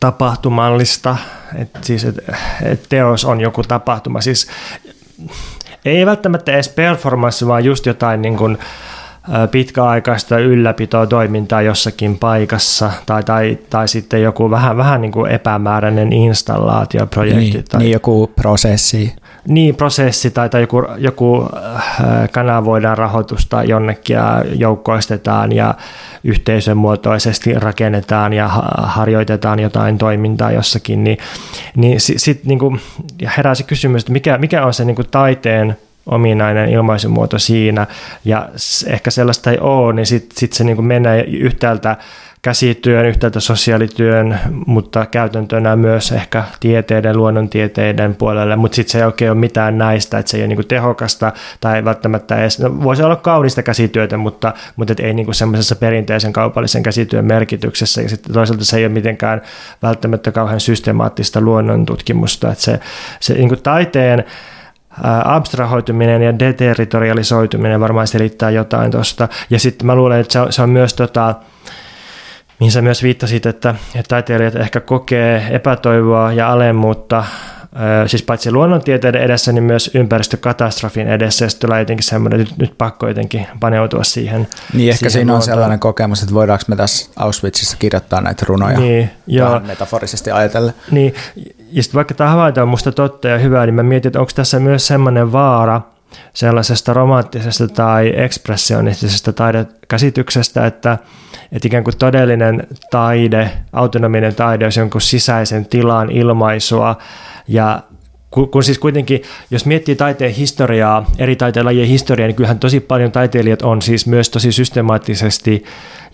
tapahtumallista, 0.01 1.16
että 1.55 1.78
siis 1.82 2.05
että, 2.05 2.36
että 2.62 2.86
teos 2.88 3.24
on 3.24 3.40
joku 3.40 3.62
tapahtuma, 3.62 4.20
siis 4.20 4.48
ei 5.84 6.07
välttämättä 6.07 6.53
edes 6.53 6.68
performanssi, 6.68 7.46
vaan 7.46 7.64
just 7.64 7.86
jotain 7.86 8.22
niin 8.22 8.36
kuin, 8.36 8.59
pitkäaikaista 9.51 10.39
ylläpitoa 10.39 11.07
toimintaa 11.07 11.62
jossakin 11.62 12.18
paikassa 12.18 12.91
tai, 13.07 13.22
tai, 13.22 13.59
tai 13.70 13.89
sitten 13.89 14.22
joku 14.22 14.51
vähän, 14.51 14.76
vähän 14.76 15.01
niin 15.01 15.12
kuin 15.12 15.31
epämääräinen 15.31 16.12
installaatioprojekti. 16.12 17.41
Niin, 17.41 17.64
tai, 17.70 17.81
niin 17.81 17.93
joku 17.93 18.33
prosessi. 18.37 19.14
Niin, 19.49 19.76
prosessi 19.76 20.31
tai, 20.31 20.49
tai 20.49 20.61
joku, 20.61 20.83
joku 20.99 21.49
kanavoidaan 22.33 22.99
rahoitusta 22.99 23.64
jonnekin 23.64 24.14
ja 24.14 24.45
joukkoistetaan 24.55 25.53
ja 25.53 25.74
yhteisön 26.24 26.76
muotoisesti 26.76 27.55
rakennetaan 27.55 28.33
ja 28.33 28.49
harjoitetaan 28.76 29.61
jotain 29.61 29.99
toimintaa 29.99 30.53
jossakin, 30.53 31.05
niin, 31.05 31.18
niin 31.76 32.01
sitten 32.01 32.20
sit, 32.20 32.45
niin 32.45 32.59
kuin 32.59 32.81
herää 33.37 33.55
se 33.55 33.62
kysymys, 33.62 34.03
että 34.03 34.12
mikä, 34.12 34.39
mikä 34.39 34.64
on 34.66 34.74
se 34.74 34.85
niin 34.85 34.97
kuin 34.97 35.09
taiteen 35.11 35.76
ominainen 36.07 36.68
ilmaisumuoto 36.68 37.38
siinä, 37.38 37.86
ja 38.24 38.48
ehkä 38.86 39.11
sellaista 39.11 39.51
ei 39.51 39.59
ole, 39.61 39.92
niin 39.92 40.07
sitten 40.07 40.38
sit 40.38 40.53
se 40.53 40.64
niin 40.64 40.84
menee 40.84 41.22
yhtäältä 41.22 41.96
käsityön, 42.42 43.07
yhtäältä 43.07 43.40
sosiaalityön, 43.40 44.40
mutta 44.66 45.07
käytäntönä 45.07 45.76
myös 45.76 46.12
ehkä 46.12 46.44
tieteiden, 46.61 47.16
luonnontieteiden 47.16 48.14
puolelle, 48.14 48.57
mutta 48.57 48.76
sitten 48.76 48.92
se 48.92 48.98
ei 48.98 49.05
oikein 49.05 49.30
ole 49.30 49.38
mitään 49.38 49.78
näistä, 49.78 50.18
että 50.18 50.30
se 50.30 50.36
ei 50.36 50.42
ole 50.42 50.55
niin 50.55 50.68
tehokasta 50.68 51.32
tai 51.61 51.84
välttämättä 51.84 52.40
edes, 52.40 52.59
no, 52.59 52.82
voisi 52.82 53.03
olla 53.03 53.16
kaunista 53.16 53.62
käsityötä, 53.62 54.16
mutta, 54.16 54.53
mutta 54.76 54.94
ei 55.03 55.14
niin 55.14 55.34
semmoisessa 55.34 55.76
perinteisen 55.76 56.32
kaupallisen 56.32 56.82
käsityön 56.82 57.24
merkityksessä, 57.24 58.03
ja 58.03 58.09
sitten 58.09 58.34
toisaalta 58.34 58.64
se 58.64 58.76
ei 58.76 58.84
ole 58.84 58.92
mitenkään 58.92 59.42
välttämättä 59.82 60.32
kauhean 60.32 60.61
systemaattista 60.61 61.40
luonnontutkimusta, 61.40 62.53
että 62.53 62.64
se, 62.64 62.80
se 63.20 63.34
niin 63.34 63.62
taiteen 63.62 64.24
abstrahoituminen 65.24 66.22
ja 66.22 66.38
deterritorialisoituminen 66.38 67.80
varmaan 67.80 68.07
selittää 68.07 68.51
jotain 68.51 68.91
tuosta. 68.91 69.28
Ja 69.51 69.59
sitten 69.59 69.86
mä 69.86 69.95
luulen, 69.95 70.20
että 70.20 70.32
se 70.32 70.41
on, 70.41 70.53
se 70.53 70.62
on 70.62 70.70
myös 70.70 70.95
tota, 70.95 71.34
mihin 72.61 72.72
sä 72.72 72.82
myös 72.82 73.03
viittasit, 73.03 73.47
että, 73.47 73.74
että 73.95 74.09
taiteilijat 74.09 74.57
ehkä 74.57 74.80
kokee 74.80 75.47
epätoivoa 75.51 76.32
ja 76.32 76.53
alemmuutta 76.53 77.24
siis 78.07 78.23
paitsi 78.23 78.53
luonnontieteiden 78.53 79.23
edessä, 79.23 79.53
niin 79.53 79.64
myös 79.64 79.91
ympäristökatastrofin 79.95 81.09
edessä, 81.09 81.45
ja 81.45 81.49
sitten 81.51 81.68
tulee 81.68 81.79
jotenkin 81.79 82.05
semmoinen, 82.05 82.41
että 82.41 82.53
nyt, 82.53 82.59
nyt 82.59 82.79
pakko 82.79 83.09
jotenkin 83.09 83.47
paneutua 83.61 84.05
siihen. 84.05 84.49
Niin, 84.75 84.91
ehkä 84.91 84.99
siihen 84.99 85.12
siinä 85.12 85.35
on 85.35 85.43
sellainen 85.43 85.79
kokemus, 85.79 86.23
että 86.23 86.35
voidaanko 86.35 86.64
me 86.68 86.77
tässä 86.77 87.11
Auschwitzissa 87.16 87.77
kirjoittaa 87.77 88.21
näitä 88.21 88.47
runoja 88.49 88.79
niin, 88.79 89.11
vähän 89.41 89.66
metaforisesti 89.66 90.31
ajatellen. 90.31 90.75
Niin, 90.91 91.14
ja 91.73 91.83
sitten 91.83 91.97
vaikka 91.99 92.14
tämä 92.14 92.31
havainto 92.31 92.62
on 92.62 92.68
musta 92.68 92.93
totta 92.93 93.29
ja 93.29 93.39
hyvää, 93.39 93.66
niin 93.66 93.75
mä 93.75 93.83
mietin, 93.83 94.09
että 94.09 94.21
onko 94.21 94.33
tässä 94.35 94.61
myös 94.61 94.87
semmoinen 94.87 95.33
vaara 95.33 95.81
sellaisesta 96.35 96.93
romanttisesta 96.93 97.69
tai 97.69 98.13
ekspressionistisesta 98.17 99.33
taidekäsityksestä, 99.33 100.67
että, 100.67 100.99
että 101.53 101.69
ikään 101.69 101.85
kuin 101.85 101.99
todellinen 101.99 102.67
taide, 102.91 103.51
autonominen 103.73 104.35
taide 104.35 104.67
olisi 104.67 104.81
jonkun 104.81 105.01
sisäisen 105.01 105.67
tilan 105.67 106.11
ilmaisua, 106.11 106.99
ja 107.49 107.83
kun, 108.31 108.65
siis 108.65 108.79
kuitenkin, 108.79 109.23
jos 109.51 109.67
miettii 109.67 109.97
taiteen 109.97 110.33
historiaa, 110.33 111.07
eri 111.19 111.37
taiteenlajien 111.37 111.89
historiaa, 111.89 112.27
niin 112.27 112.37
kyllähän 112.37 112.59
tosi 112.59 112.81
paljon 112.81 113.13
taiteilijat 113.13 113.63
on 113.63 113.83
siis 113.83 114.07
myös 114.07 114.31
tosi 114.31 114.53
systemaattisesti 114.53 115.65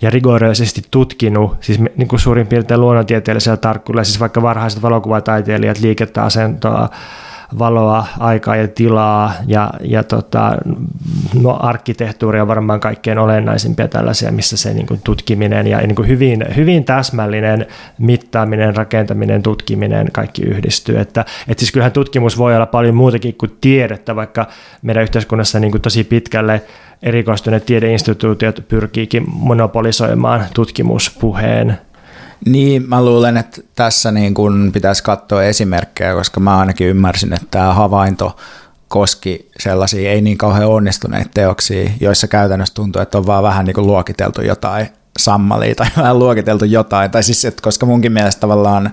ja 0.03 0.11
rigoroisesti 0.11 0.83
tutkinut, 0.91 1.57
siis 1.61 1.81
niin 1.97 2.09
kuin 2.09 2.21
suurin 2.21 2.47
piirtein 2.47 2.81
luonnontieteellisellä 2.81 3.57
tarkkuudella, 3.57 4.05
siis 4.05 4.21
vaikka 4.21 4.43
varhaiset 4.43 4.83
valokuvataiteilijat, 4.83 5.79
liikettä, 5.79 6.23
asentoa, 6.23 6.89
valoa, 7.59 8.07
aikaa 8.19 8.57
ja 8.57 8.69
tilaa 8.69 9.33
ja, 9.47 9.71
ja 9.81 10.03
tota, 10.03 10.59
no, 11.43 11.59
arkkitehtuuri 11.61 12.41
on 12.41 12.49
varmaan 12.49 12.81
kaikkein 12.81 13.19
olennaisimpia 13.19 13.89
tällaisia, 13.89 14.33
missä 14.33 14.57
se 14.57 14.75
niin 14.75 14.87
kuin, 14.87 15.01
tutkiminen 15.05 15.67
ja 15.67 15.79
niin 15.79 15.95
kuin 15.95 16.09
hyvin, 16.09 16.45
hyvin 16.57 16.85
täsmällinen 16.85 17.67
mittaaminen, 17.99 18.77
rakentaminen, 18.77 19.43
tutkiminen, 19.43 20.09
kaikki 20.13 20.43
yhdistyy. 20.43 20.99
Että, 20.99 21.25
että 21.49 21.61
siis 21.61 21.73
kyllähän 21.73 21.93
tutkimus 21.93 22.39
voi 22.39 22.57
olla 22.57 22.67
paljon 22.67 22.95
muutakin 22.95 23.35
kuin 23.35 23.57
tiedettä, 23.61 24.17
vaikka 24.17 24.47
meidän 24.83 25.03
yhteiskunnassa 25.03 25.61
niin 25.61 25.71
kuin 25.71 25.83
tosi 25.83 26.05
pitkälle 26.05 26.63
erikoistuneet 27.03 27.67
tiedeinstituutiot 27.67 28.65
pyrkiikin 28.69 29.25
monopolisoimaan 29.27 30.45
tutkimuspuheen 30.55 31.79
niin, 32.45 32.89
mä 32.89 33.05
luulen, 33.05 33.37
että 33.37 33.61
tässä 33.74 34.12
niin 34.12 34.34
kun 34.34 34.70
pitäisi 34.72 35.03
katsoa 35.03 35.43
esimerkkejä, 35.43 36.14
koska 36.14 36.41
mä 36.41 36.59
ainakin 36.59 36.87
ymmärsin, 36.87 37.32
että 37.32 37.47
tämä 37.51 37.74
havainto 37.74 38.37
koski 38.89 39.51
sellaisia 39.61 40.11
ei 40.11 40.20
niin 40.20 40.39
kauhean 40.39 40.68
onnistuneita 40.68 41.30
teoksia, 41.34 41.91
joissa 42.01 42.28
käytännössä 42.28 42.74
tuntuu, 42.74 43.03
että 43.03 43.18
on 43.18 43.26
vaan 43.26 43.43
vähän 43.43 43.64
niin 43.64 43.74
kuin 43.74 43.87
luokiteltu 43.87 44.43
jotain 44.43 44.89
sammalia 45.18 45.74
tai 45.74 45.87
vähän 45.97 46.18
luokiteltu 46.18 46.64
jotain. 46.64 47.11
Tai 47.11 47.22
siis, 47.22 47.45
että 47.45 47.62
koska 47.62 47.87
munkin 47.87 48.12
mielestä 48.12 48.41
tavallaan 48.41 48.93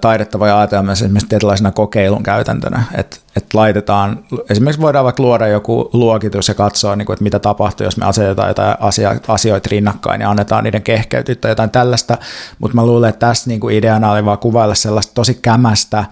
taidetta 0.00 0.38
ajatella 0.40 0.82
myös 0.82 1.02
esimerkiksi 1.02 1.28
tietynlaisena 1.28 1.72
kokeilun 1.72 2.22
käytäntönä, 2.22 2.82
että, 2.94 3.16
että 3.36 3.58
laitetaan, 3.58 4.24
esimerkiksi 4.50 4.82
voidaan 4.82 5.04
vaikka 5.04 5.22
luoda 5.22 5.46
joku 5.46 5.90
luokitus 5.92 6.48
ja 6.48 6.54
katsoa, 6.54 6.96
niin 6.96 7.06
kuin, 7.06 7.14
että 7.14 7.22
mitä 7.22 7.38
tapahtuu, 7.38 7.84
jos 7.84 7.96
me 7.96 8.04
asetetaan 8.06 8.48
jotain 8.48 8.76
asia, 8.80 9.16
asioita 9.28 9.68
rinnakkain 9.70 10.20
ja 10.20 10.30
annetaan 10.30 10.64
niiden 10.64 10.82
kehkeytyä 10.82 11.34
tai 11.34 11.50
jotain 11.50 11.70
tällaista, 11.70 12.18
mutta 12.58 12.74
mä 12.74 12.86
luulen, 12.86 13.08
että 13.08 13.26
tässä 13.26 13.50
niin 13.50 13.60
kuin 13.60 13.76
ideana 13.76 14.12
oli 14.12 14.24
vaan 14.24 14.38
kuvailla 14.38 14.74
sellaista 14.74 15.14
tosi 15.14 15.34
kämästä 15.34 16.04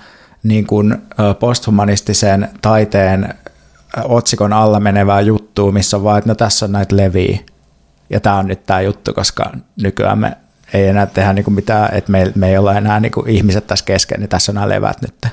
niin 0.42 0.66
kuin 0.66 1.02
posthumanistisen 1.40 2.48
taiteen 2.62 3.34
otsikon 4.04 4.52
alla 4.52 4.80
menevää 4.80 5.20
juttua, 5.20 5.72
missä 5.72 5.96
on 5.96 6.04
vaan, 6.04 6.18
että 6.18 6.30
no 6.30 6.34
tässä 6.34 6.66
on 6.66 6.72
näitä 6.72 6.96
leviä, 6.96 7.38
ja 8.10 8.20
tämä 8.20 8.36
on 8.36 8.46
nyt 8.46 8.66
tämä 8.66 8.80
juttu, 8.80 9.12
koska 9.12 9.50
nykyään 9.82 10.18
me 10.18 10.36
ei 10.72 10.86
enää 10.86 11.06
tehdä 11.06 11.32
niin 11.32 11.44
kuin 11.44 11.54
mitään, 11.54 11.88
että 11.94 12.12
me, 12.12 12.32
me 12.34 12.48
ei 12.48 12.58
olla 12.58 12.74
enää 12.74 13.00
niin 13.00 13.12
kuin 13.12 13.28
ihmiset 13.28 13.66
tässä 13.66 13.84
kesken, 13.84 14.20
niin 14.20 14.28
tässä 14.28 14.52
on 14.52 14.54
nämä 14.54 14.68
levät 14.68 15.02
nyt. 15.02 15.32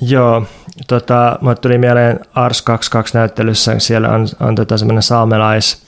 Joo, 0.00 0.46
tota, 0.88 1.38
mulle 1.40 1.54
tuli 1.54 1.78
mieleen 1.78 2.20
Ars 2.34 2.62
22 2.62 3.18
näyttelyssä, 3.18 3.78
siellä 3.78 4.08
on, 4.08 4.26
on 4.40 4.54
tota 4.54 4.78
semmoinen 4.78 5.02
saamelais, 5.02 5.84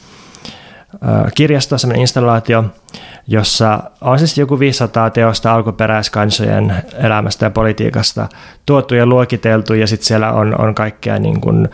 kirjasto, 1.35 1.79
semmoinen 1.79 2.01
installaatio, 2.01 2.65
jossa 3.27 3.81
on 4.01 4.19
siis 4.19 4.39
joku 4.39 4.59
500 4.59 5.11
teosta 5.11 5.55
alkuperäiskansojen 5.55 6.77
elämästä 6.99 7.47
ja 7.47 7.51
politiikasta 7.51 8.29
tuotu 8.67 8.95
ja 8.95 9.07
luokiteltu, 9.07 9.75
ja 9.75 9.87
sitten 9.87 10.07
siellä 10.07 10.33
on, 10.33 10.61
on 10.61 10.75
kaikkea 10.75 11.19
niin 11.19 11.41
kuin, 11.41 11.69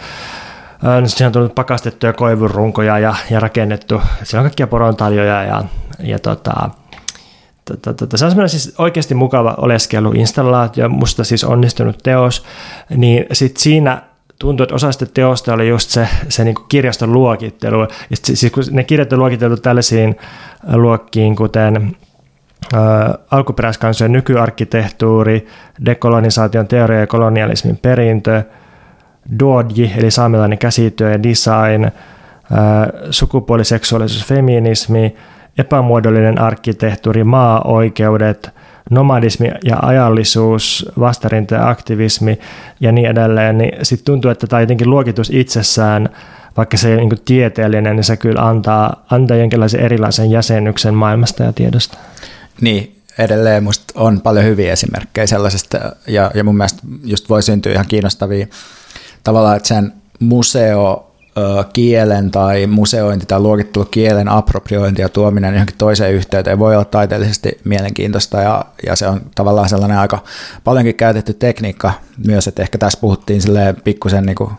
on 1.26 1.32
tullut 1.32 1.54
pakastettuja 1.54 2.12
koivurunkoja 2.12 2.98
ja, 2.98 3.14
ja 3.30 3.40
rakennettu, 3.40 4.02
siellä 4.22 4.40
on 4.40 4.44
kaikkia 4.44 4.66
porontaljoja 4.66 5.42
ja, 5.42 5.64
ja 6.02 6.18
tota, 6.18 6.70
Tota, 7.64 7.94
tota, 7.94 8.16
se 8.16 8.24
on 8.24 8.30
semmoinen 8.30 8.48
siis 8.48 8.74
oikeasti 8.78 9.14
mukava 9.14 9.54
oleskeluinstallaatio, 9.58 10.88
musta 10.88 11.24
siis 11.24 11.44
onnistunut 11.44 11.98
teos, 12.02 12.44
niin 12.96 13.26
sitten 13.32 13.62
siinä 13.62 14.02
tuntuu, 14.38 14.64
että 14.64 14.74
osa 14.74 14.92
sitä 14.92 15.06
teosta 15.06 15.54
oli 15.54 15.68
just 15.68 15.90
se, 15.90 16.08
se 16.28 16.44
niin 16.44 16.56
kirjaston 16.68 17.12
luokittelu. 17.12 17.80
Ja 17.80 18.16
sit, 18.16 18.38
siis 18.38 18.52
kun 18.52 18.64
ne 18.70 18.84
kirjat 18.84 19.12
on 19.12 19.18
luokiteltu 19.18 19.56
tällaisiin 19.56 20.16
luokkiin, 20.72 21.36
kuten 21.36 21.96
ä, 22.74 22.78
alkuperäiskansojen 23.30 24.12
nykyarkkitehtuuri, 24.12 25.46
dekolonisaation 25.84 26.68
teoria 26.68 27.00
ja 27.00 27.06
kolonialismin 27.06 27.76
perintö, 27.76 28.42
Dodji, 29.38 29.92
eli 29.96 30.10
saamelainen 30.10 30.58
käsityö 30.58 31.10
ja 31.10 31.22
design, 31.22 31.84
ä, 31.84 31.90
sukupuoliseksuaalisuus, 33.10 34.26
feminismi, 34.26 35.16
epämuodollinen 35.58 36.40
arkkitehtuuri, 36.40 37.24
maa-oikeudet, 37.24 38.50
nomadismi 38.90 39.50
ja 39.64 39.76
ajallisuus, 39.82 40.92
vastarinta 40.98 41.54
ja 41.54 41.68
aktivismi 41.68 42.38
ja 42.80 42.92
niin 42.92 43.06
edelleen, 43.06 43.58
niin 43.58 43.72
sitten 43.86 44.04
tuntuu, 44.04 44.30
että 44.30 44.46
tämä 44.46 44.60
jotenkin 44.60 44.90
luokitus 44.90 45.30
itsessään, 45.30 46.08
vaikka 46.56 46.76
se 46.76 46.88
ei 46.88 46.94
ole 46.94 47.02
niin 47.02 47.24
tieteellinen, 47.24 47.96
niin 47.96 48.04
se 48.04 48.16
kyllä 48.16 48.48
antaa, 48.48 49.04
antaa 49.10 49.36
jonkinlaisen 49.36 49.80
erilaisen 49.80 50.30
jäsennyksen 50.30 50.94
maailmasta 50.94 51.42
ja 51.42 51.52
tiedosta. 51.52 51.98
Niin, 52.60 52.96
edelleen 53.18 53.64
musta 53.64 54.00
on 54.00 54.20
paljon 54.20 54.44
hyviä 54.44 54.72
esimerkkejä 54.72 55.26
sellaisesta, 55.26 55.78
ja, 56.06 56.30
ja 56.34 56.44
mun 56.44 56.56
mielestä 56.56 56.82
just 57.04 57.28
voi 57.28 57.42
syntyä 57.42 57.72
ihan 57.72 57.86
kiinnostavia 57.88 58.46
tavallaan, 59.24 59.56
että 59.56 59.68
sen 59.68 59.92
museo 60.20 61.11
kielen 61.72 62.30
tai 62.30 62.66
museointi 62.66 63.26
tai 63.26 63.40
luokittelu 63.40 63.84
kielen 63.84 64.28
appropriointi 64.28 65.02
ja 65.02 65.08
tuominen 65.08 65.54
johonkin 65.54 65.76
toiseen 65.78 66.14
yhteyteen 66.14 66.58
voi 66.58 66.74
olla 66.74 66.84
taiteellisesti 66.84 67.60
mielenkiintoista 67.64 68.40
ja, 68.40 68.64
ja 68.86 68.96
se 68.96 69.08
on 69.08 69.20
tavallaan 69.34 69.68
sellainen 69.68 69.98
aika 69.98 70.18
paljonkin 70.64 70.94
käytetty 70.94 71.34
tekniikka 71.34 71.92
myös, 72.26 72.48
että 72.48 72.62
ehkä 72.62 72.78
tässä 72.78 72.98
puhuttiin 73.00 73.42
pikkusen, 73.84 74.26
niin 74.26 74.36
kuin, 74.36 74.50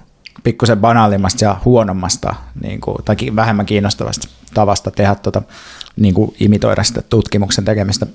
pikkusen 0.44 0.78
banaalimmasta 0.80 1.46
ja 1.46 1.58
huonommasta 1.66 2.36
niin 2.62 2.82
kuin, 2.82 2.98
tai 3.06 3.16
vähemmän 3.36 3.66
kiinnostavasta 3.66 4.28
tavasta 4.54 4.92
tehdä 4.92 5.16
tuota, 5.16 5.42
niin 5.96 6.14
kuin 6.14 6.36
imitoida 6.40 6.84
sitä 6.84 7.02
tutkimuksen 7.02 7.66
tekemistä 7.66 8.06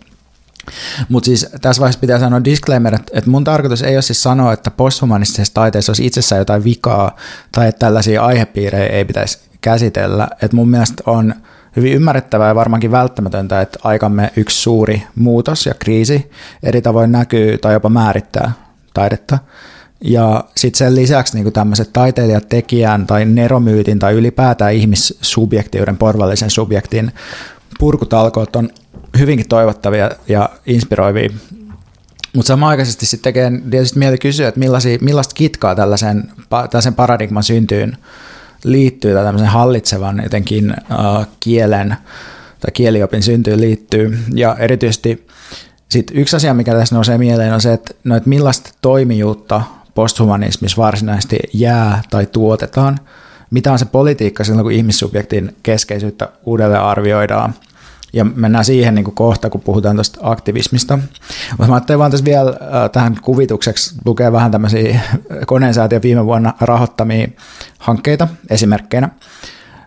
mutta 1.08 1.26
siis 1.26 1.46
tässä 1.60 1.80
vaiheessa 1.80 2.00
pitää 2.00 2.18
sanoa 2.18 2.44
disclaimer, 2.44 2.94
että, 2.94 3.30
mun 3.30 3.44
tarkoitus 3.44 3.82
ei 3.82 3.96
ole 3.96 4.02
siis 4.02 4.22
sanoa, 4.22 4.52
että 4.52 4.70
posthumanistisessa 4.70 5.54
taiteessa 5.54 5.90
olisi 5.90 6.06
itsessään 6.06 6.38
jotain 6.38 6.64
vikaa 6.64 7.16
tai 7.52 7.68
että 7.68 7.78
tällaisia 7.78 8.24
aihepiirejä 8.24 8.86
ei 8.86 9.04
pitäisi 9.04 9.38
käsitellä. 9.60 10.28
Että 10.42 10.56
mun 10.56 10.68
mielestä 10.68 11.02
on 11.06 11.34
hyvin 11.76 11.92
ymmärrettävää 11.92 12.48
ja 12.48 12.54
varmaankin 12.54 12.90
välttämätöntä, 12.90 13.60
että 13.60 13.78
aikamme 13.84 14.32
yksi 14.36 14.62
suuri 14.62 15.02
muutos 15.14 15.66
ja 15.66 15.74
kriisi 15.74 16.30
eri 16.62 16.82
tavoin 16.82 17.12
näkyy 17.12 17.58
tai 17.58 17.72
jopa 17.72 17.88
määrittää 17.88 18.52
taidetta. 18.94 19.38
Ja 20.00 20.44
sitten 20.56 20.78
sen 20.78 20.94
lisäksi 20.96 21.42
niin 21.42 21.52
tämmöiset 21.52 21.92
taiteilijat 21.92 22.48
tekijän 22.48 23.06
tai 23.06 23.24
neromyytin 23.24 23.98
tai 23.98 24.14
ylipäätään 24.14 24.74
ihmissubjektiuden, 24.74 25.96
porvallisen 25.96 26.50
subjektin 26.50 27.12
purkutalkoot 27.78 28.56
on 28.56 28.70
hyvinkin 29.18 29.48
toivottavia 29.48 30.10
ja 30.28 30.48
inspiroivia. 30.66 31.30
Mutta 32.34 32.48
samanaikaisesti 32.48 33.06
sitten 33.06 33.34
tekee 33.34 33.52
tietysti 33.70 33.98
mieli 33.98 34.18
kysyä, 34.18 34.48
että 34.48 34.60
millaista 35.00 35.34
kitkaa 35.34 35.74
tällaisen, 35.74 36.30
tällaisen 36.48 36.94
paradigman 36.94 37.42
syntyyn 37.42 37.98
liittyy 38.64 39.14
tai 39.14 39.24
tämmöisen 39.24 39.48
hallitsevan 39.48 40.20
jotenkin 40.22 40.70
uh, 40.70 41.26
kielen 41.40 41.96
tai 42.60 42.70
kieliopin 42.72 43.22
syntyyn 43.22 43.60
liittyy. 43.60 44.18
Ja 44.34 44.56
erityisesti 44.58 45.26
sit 45.88 46.10
yksi 46.14 46.36
asia, 46.36 46.54
mikä 46.54 46.74
tässä 46.74 46.94
nousee 46.94 47.18
mieleen, 47.18 47.54
on 47.54 47.60
se, 47.60 47.72
että, 47.72 47.94
no, 48.04 48.16
että 48.16 48.28
millaista 48.28 48.70
toimijuutta 48.80 49.62
posthumanismissa 49.94 50.82
varsinaisesti 50.82 51.38
jää 51.54 52.02
tai 52.10 52.26
tuotetaan. 52.26 52.98
Mitä 53.50 53.72
on 53.72 53.78
se 53.78 53.84
politiikka 53.84 54.44
silloin, 54.44 54.64
kun 54.64 54.72
ihmissubjektin 54.72 55.56
keskeisyyttä 55.62 56.28
uudelleen 56.44 56.82
arvioidaan– 56.82 57.54
ja 58.12 58.24
mennään 58.24 58.64
siihen 58.64 58.94
niin 58.94 59.04
kuin 59.04 59.14
kohta, 59.14 59.50
kun 59.50 59.60
puhutaan 59.60 59.96
tuosta 59.96 60.20
aktivismista. 60.22 60.98
Mutta 61.50 61.66
mä 61.66 61.74
ajattelin 61.74 61.98
vaan 61.98 62.10
tässä 62.10 62.24
vielä 62.24 62.50
äh, 62.50 62.90
tähän 62.92 63.16
kuvitukseksi 63.22 63.94
lukea 64.04 64.32
vähän 64.32 64.50
tämmöisiä 64.50 65.00
koneensäätiön 65.46 66.02
viime 66.02 66.24
vuonna 66.26 66.54
rahoittamia 66.60 67.28
hankkeita 67.78 68.28
esimerkkeinä. 68.50 69.08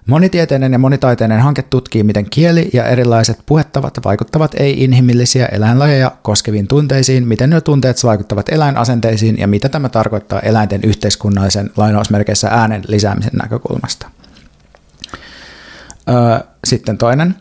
Monitieteinen 0.07 0.71
ja 0.71 0.79
monitaiteinen 0.79 1.39
hanke 1.41 1.61
tutkii, 1.61 2.03
miten 2.03 2.29
kieli 2.29 2.69
ja 2.73 2.85
erilaiset 2.85 3.39
puhettavat 3.45 3.99
vaikuttavat 4.05 4.55
ei-inhimillisiä 4.59 5.45
eläinlajeja 5.45 6.11
koskeviin 6.21 6.67
tunteisiin, 6.67 7.27
miten 7.27 7.49
nuo 7.49 7.61
tunteet 7.61 8.03
vaikuttavat 8.03 8.49
eläinasenteisiin 8.49 9.37
ja 9.39 9.47
mitä 9.47 9.69
tämä 9.69 9.89
tarkoittaa 9.89 10.39
eläinten 10.39 10.81
yhteiskunnallisen 10.83 11.71
lainausmerkeissä 11.77 12.47
äänen 12.47 12.83
lisäämisen 12.87 13.33
näkökulmasta. 13.43 14.07
Uh, 16.07 16.47
sitten 16.63 16.97
toinen. 16.97 17.35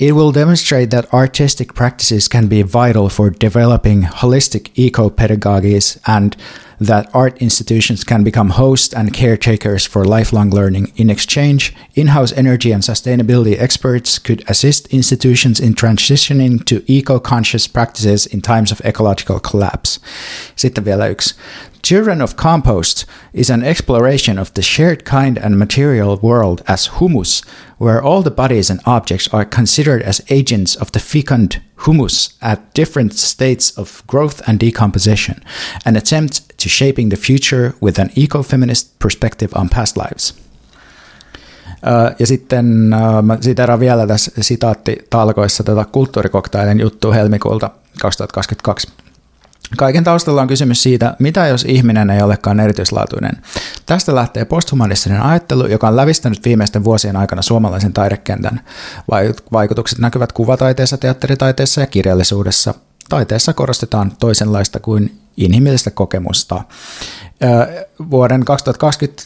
It 0.00 0.14
will 0.14 0.32
demonstrate 0.34 0.86
that 0.86 1.06
artistic 1.12 1.74
practices 1.74 2.28
can 2.28 2.48
be 2.48 2.56
vital 2.56 3.08
for 3.08 3.32
developing 3.40 4.06
holistic 4.22 4.70
eco-pedagogies 4.78 5.98
and 6.08 6.32
that 6.80 7.08
art 7.14 7.38
institutions 7.38 8.04
can 8.04 8.24
become 8.24 8.50
hosts 8.50 8.94
and 8.94 9.12
caretakers 9.12 9.86
for 9.86 10.04
lifelong 10.04 10.50
learning. 10.50 10.92
In 10.96 11.10
exchange, 11.10 11.74
in 11.94 12.08
house 12.08 12.32
energy 12.32 12.72
and 12.72 12.82
sustainability 12.82 13.58
experts 13.58 14.18
could 14.18 14.44
assist 14.48 14.86
institutions 14.88 15.60
in 15.60 15.74
transitioning 15.74 16.64
to 16.64 16.82
eco 16.86 17.18
conscious 17.18 17.66
practices 17.66 18.26
in 18.26 18.40
times 18.40 18.72
of 18.72 18.80
ecological 18.84 19.40
collapse. 19.40 20.00
Sitten 20.56 20.84
vielä 20.84 21.08
yksi. 21.08 21.34
Children 21.82 22.20
of 22.20 22.34
Compost 22.34 23.06
is 23.32 23.48
an 23.48 23.62
exploration 23.62 24.38
of 24.40 24.52
the 24.54 24.62
shared 24.62 25.04
kind 25.04 25.38
and 25.38 25.56
material 25.56 26.18
world 26.20 26.62
as 26.66 26.90
humus, 26.98 27.42
where 27.78 28.02
all 28.02 28.22
the 28.22 28.30
bodies 28.30 28.70
and 28.70 28.80
objects 28.86 29.28
are 29.32 29.44
considered 29.44 30.02
as 30.02 30.20
agents 30.28 30.74
of 30.74 30.90
the 30.90 30.98
fecund 30.98 31.60
humus 31.84 32.36
at 32.40 32.74
different 32.74 33.12
states 33.14 33.70
of 33.78 34.02
growth 34.08 34.42
and 34.48 34.58
decomposition, 34.58 35.44
an 35.84 35.94
attempt 35.96 36.45
to 36.62 36.68
shaping 36.68 37.08
the 37.08 37.16
future 37.16 37.72
with 37.82 38.00
an 38.00 38.08
eco-feminist 38.16 38.90
perspective 38.98 39.50
on 39.54 39.68
past 39.68 39.96
lives. 39.96 40.34
Ja 42.18 42.26
sitten 42.26 42.64
mä 43.22 43.38
siteran 43.40 43.80
vielä 43.80 44.06
tässä 44.06 44.30
sitaattitalkoissa 44.40 45.64
tätä 45.64 45.84
kulttuurikoktailin 45.92 46.80
juttu 46.80 47.12
helmikuulta 47.12 47.70
2022. 48.00 48.88
Kaiken 49.76 50.04
taustalla 50.04 50.42
on 50.42 50.48
kysymys 50.48 50.82
siitä, 50.82 51.16
mitä 51.18 51.46
jos 51.46 51.64
ihminen 51.68 52.10
ei 52.10 52.22
olekaan 52.22 52.60
erityislaatuinen. 52.60 53.42
Tästä 53.86 54.14
lähtee 54.14 54.44
posthumanistinen 54.44 55.22
ajattelu, 55.22 55.66
joka 55.66 55.88
on 55.88 55.96
lävistänyt 55.96 56.44
viimeisten 56.44 56.84
vuosien 56.84 57.16
aikana 57.16 57.42
suomalaisen 57.42 57.92
taidekentän. 57.92 58.60
Vaikutukset 59.52 59.98
näkyvät 59.98 60.32
kuvataiteessa, 60.32 60.98
teatteritaiteessa 60.98 61.80
ja 61.80 61.86
kirjallisuudessa. 61.86 62.74
Taiteessa 63.08 63.52
korostetaan 63.52 64.12
toisenlaista 64.20 64.80
kuin 64.80 65.18
inhimillistä 65.36 65.90
kokemusta. 65.90 66.62
Vuoden 68.10 68.44
2020 68.44 69.22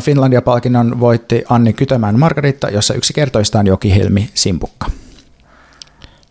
Finlandia-palkinnon 0.00 1.00
voitti 1.00 1.44
Anni 1.48 1.72
Kytömän 1.72 2.18
Margarita, 2.18 2.70
jossa 2.70 2.94
yksi 2.94 3.12
kertoista 3.12 3.58
on 3.58 3.66
Joki 3.66 3.92
Simpukka. 4.34 4.90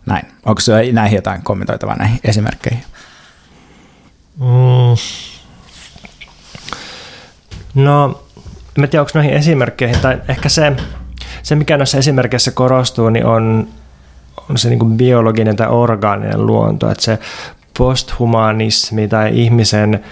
Näin. 0.05 0.25
Onko 0.45 0.61
näihin 0.91 1.15
jotain 1.15 1.43
kommentoitavaa 1.43 1.95
näihin 1.95 2.19
esimerkkeihin? 2.23 2.84
Mm. 4.39 4.95
No, 7.75 8.23
en 8.77 8.89
tiedä, 8.89 9.01
onko 9.01 9.11
noihin 9.13 9.34
esimerkkeihin, 9.34 9.99
tai 9.99 10.21
ehkä 10.27 10.49
se, 10.49 10.73
se 11.43 11.55
mikä 11.55 11.77
noissa 11.77 11.97
esimerkkeissä 11.97 12.51
korostuu, 12.51 13.09
niin 13.09 13.25
on, 13.25 13.67
on 14.49 14.57
se 14.57 14.69
niin 14.69 14.97
biologinen 14.97 15.55
tai 15.55 15.67
orgaaninen 15.67 16.45
luonto, 16.45 16.91
että 16.91 17.03
se 17.03 17.19
posthumanismi 17.78 19.07
tai 19.07 19.39
ihmisen 19.39 20.03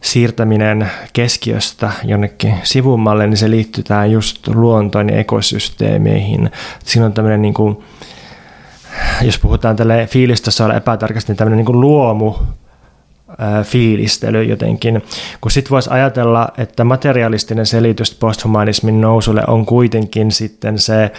siirtäminen 0.00 0.90
keskiöstä 1.12 1.92
jonnekin 2.04 2.54
sivummalle, 2.62 3.26
niin 3.26 3.36
se 3.36 3.50
liittyy 3.50 3.84
tähän 3.84 4.12
just 4.12 4.48
luontoon 4.48 5.08
ja 5.08 5.18
ekosysteemeihin. 5.18 6.50
Siinä 6.84 7.06
on 7.06 7.12
tämmöinen 7.12 7.42
niin 7.42 7.54
kuin, 7.54 7.84
jos 9.22 9.38
puhutaan 9.38 9.76
tälle 9.76 10.08
fiilistossa 10.10 10.74
epätarkasti, 10.74 11.32
niin 11.32 11.36
tämmöinen 11.36 11.56
niin 11.56 11.66
kuin 11.66 11.80
luomu 11.80 12.34
fiilistely 13.62 14.42
jotenkin, 14.44 15.02
kun 15.40 15.50
sitten 15.50 15.70
voisi 15.70 15.90
ajatella, 15.90 16.48
että 16.58 16.84
materialistinen 16.84 17.66
selitys 17.66 18.14
posthumanismin 18.14 19.00
nousulle 19.00 19.42
on 19.46 19.66
kuitenkin 19.66 20.32
sitten 20.32 20.78
se 20.78 21.12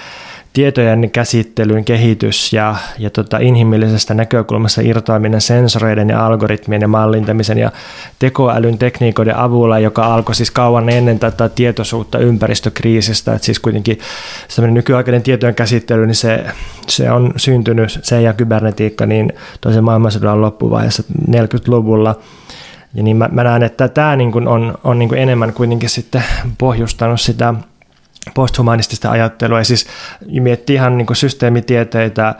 tietojen 0.55 1.11
käsittelyn 1.11 1.85
kehitys 1.85 2.53
ja, 2.53 2.75
ja 2.99 3.09
tota 3.09 3.37
inhimillisestä 3.37 4.13
näkökulmasta 4.13 4.81
irtoaminen 4.81 5.41
sensoreiden 5.41 6.09
ja 6.09 6.25
algoritmien 6.25 6.81
ja 6.81 6.87
mallintamisen 6.87 7.57
ja 7.57 7.71
tekoälyn 8.19 8.77
tekniikoiden 8.77 9.37
avulla, 9.37 9.79
joka 9.79 10.05
alkoi 10.05 10.35
siis 10.35 10.51
kauan 10.51 10.89
ennen 10.89 11.19
tätä 11.19 11.49
tietoisuutta 11.49 12.17
ympäristökriisistä. 12.17 13.33
että 13.33 13.45
siis 13.45 13.59
kuitenkin 13.59 13.99
nykyaikainen 14.71 15.23
tietojen 15.23 15.55
käsittely, 15.55 16.05
niin 16.05 16.15
se, 16.15 16.45
se 16.87 17.11
on 17.11 17.33
syntynyt, 17.37 17.99
se 18.03 18.21
ja 18.21 18.33
kybernetiikka, 18.33 19.05
niin 19.05 19.33
toisen 19.61 19.83
maailmansodan 19.83 20.41
loppuvaiheessa 20.41 21.03
40-luvulla. 21.29 22.15
Ja 22.93 23.03
niin 23.03 23.17
mä, 23.17 23.29
mä 23.31 23.43
näen, 23.43 23.63
että 23.63 23.87
tämä 23.87 24.15
niin 24.15 24.47
on, 24.47 24.77
on 24.83 24.99
niin 24.99 25.17
enemmän 25.17 25.53
kuitenkin 25.53 25.89
sitten 25.89 26.23
pohjustanut 26.57 27.21
sitä 27.21 27.53
posthumanistista 28.33 29.11
ajattelua, 29.11 29.57
ja 29.57 29.63
siis 29.63 29.87
miettii 30.39 30.75
ihan 30.75 30.97
niin 30.97 31.07
systeemitieteitä, 31.13 32.35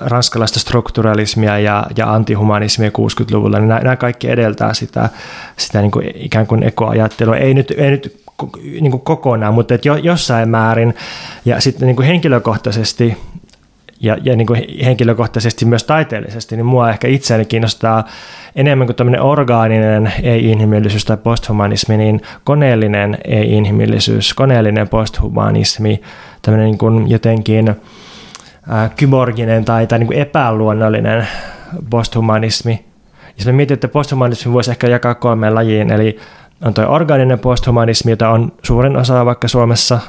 ranskalaista 0.00 0.60
strukturalismia 0.60 1.58
ja, 1.58 1.86
ja 1.96 2.12
antihumanismia 2.12 2.88
60-luvulla, 2.88 3.58
niin 3.58 3.68
nämä, 3.68 3.96
kaikki 3.96 4.30
edeltää 4.30 4.74
sitä, 4.74 5.08
sitä 5.56 5.80
niin 5.80 5.90
kuin 5.90 6.10
ikään 6.14 6.46
kuin 6.46 6.62
ekoajattelua. 6.62 7.36
Ei 7.36 7.54
nyt, 7.54 7.70
ei 7.76 7.90
nyt 7.90 8.22
niin 8.80 8.90
kuin 8.90 9.00
kokonaan, 9.00 9.54
mutta 9.54 9.74
jo, 9.84 9.96
jossain 9.96 10.48
määrin. 10.48 10.94
Ja 11.44 11.60
sitten 11.60 11.86
niin 11.86 11.96
kuin 11.96 12.06
henkilökohtaisesti 12.06 13.16
ja, 14.00 14.16
ja 14.22 14.36
niin 14.36 14.46
kuin 14.46 14.64
henkilökohtaisesti 14.84 15.64
myös 15.64 15.84
taiteellisesti, 15.84 16.56
niin 16.56 16.66
mua 16.66 16.90
ehkä 16.90 17.08
itseäni 17.08 17.44
kiinnostaa 17.44 18.04
enemmän 18.56 18.86
kuin 18.86 18.96
tämmöinen 18.96 19.22
orgaaninen 19.22 20.12
ei-inhimillisyys 20.22 21.04
tai 21.04 21.16
posthumanismi, 21.16 21.96
niin 21.96 22.20
koneellinen 22.44 23.18
ei-inhimillisyys, 23.24 24.34
koneellinen 24.34 24.88
posthumanismi, 24.88 26.00
tämmöinen 26.42 26.66
niin 26.66 26.78
kuin 26.78 27.10
jotenkin 27.10 27.68
äh, 27.68 28.90
kyborginen 28.96 29.64
tai, 29.64 29.86
tai 29.86 29.98
niin 29.98 30.06
kuin 30.06 30.18
epäluonnollinen 30.18 31.28
posthumanismi. 31.90 32.84
Ja 33.26 33.34
sitten 33.36 33.54
mietin, 33.54 33.74
että 33.74 33.88
posthumanismi 33.88 34.52
voisi 34.52 34.70
ehkä 34.70 34.86
jakaa 34.86 35.14
kolmeen 35.14 35.54
lajiin, 35.54 35.92
eli 35.92 36.18
on 36.64 36.74
tuo 36.74 36.84
organinen 36.88 37.38
posthumanismi, 37.38 38.12
jota 38.12 38.28
on 38.28 38.52
suurin 38.62 38.96
osa 38.96 39.24
vaikka 39.24 39.48
Suomessa 39.48 40.00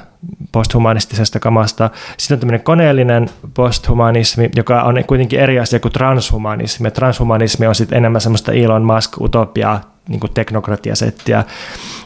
posthumanistisesta 0.51 1.39
kamasta. 1.39 1.89
Sitten 2.17 2.35
on 2.35 2.39
tämmöinen 2.39 2.63
koneellinen 2.63 3.29
posthumanismi, 3.53 4.49
joka 4.55 4.81
on 4.81 5.03
kuitenkin 5.07 5.39
eri 5.39 5.59
asia 5.59 5.79
kuin 5.79 5.91
transhumanismi. 5.91 6.91
Transhumanismi 6.91 7.67
on 7.67 7.75
sitten 7.75 7.97
enemmän 7.97 8.21
semmoista 8.21 8.51
Elon 8.51 8.83
Musk-utopiaa, 8.83 9.81
niin 10.07 10.19
kuin 10.19 10.33
teknokratiasettiä. 10.33 11.43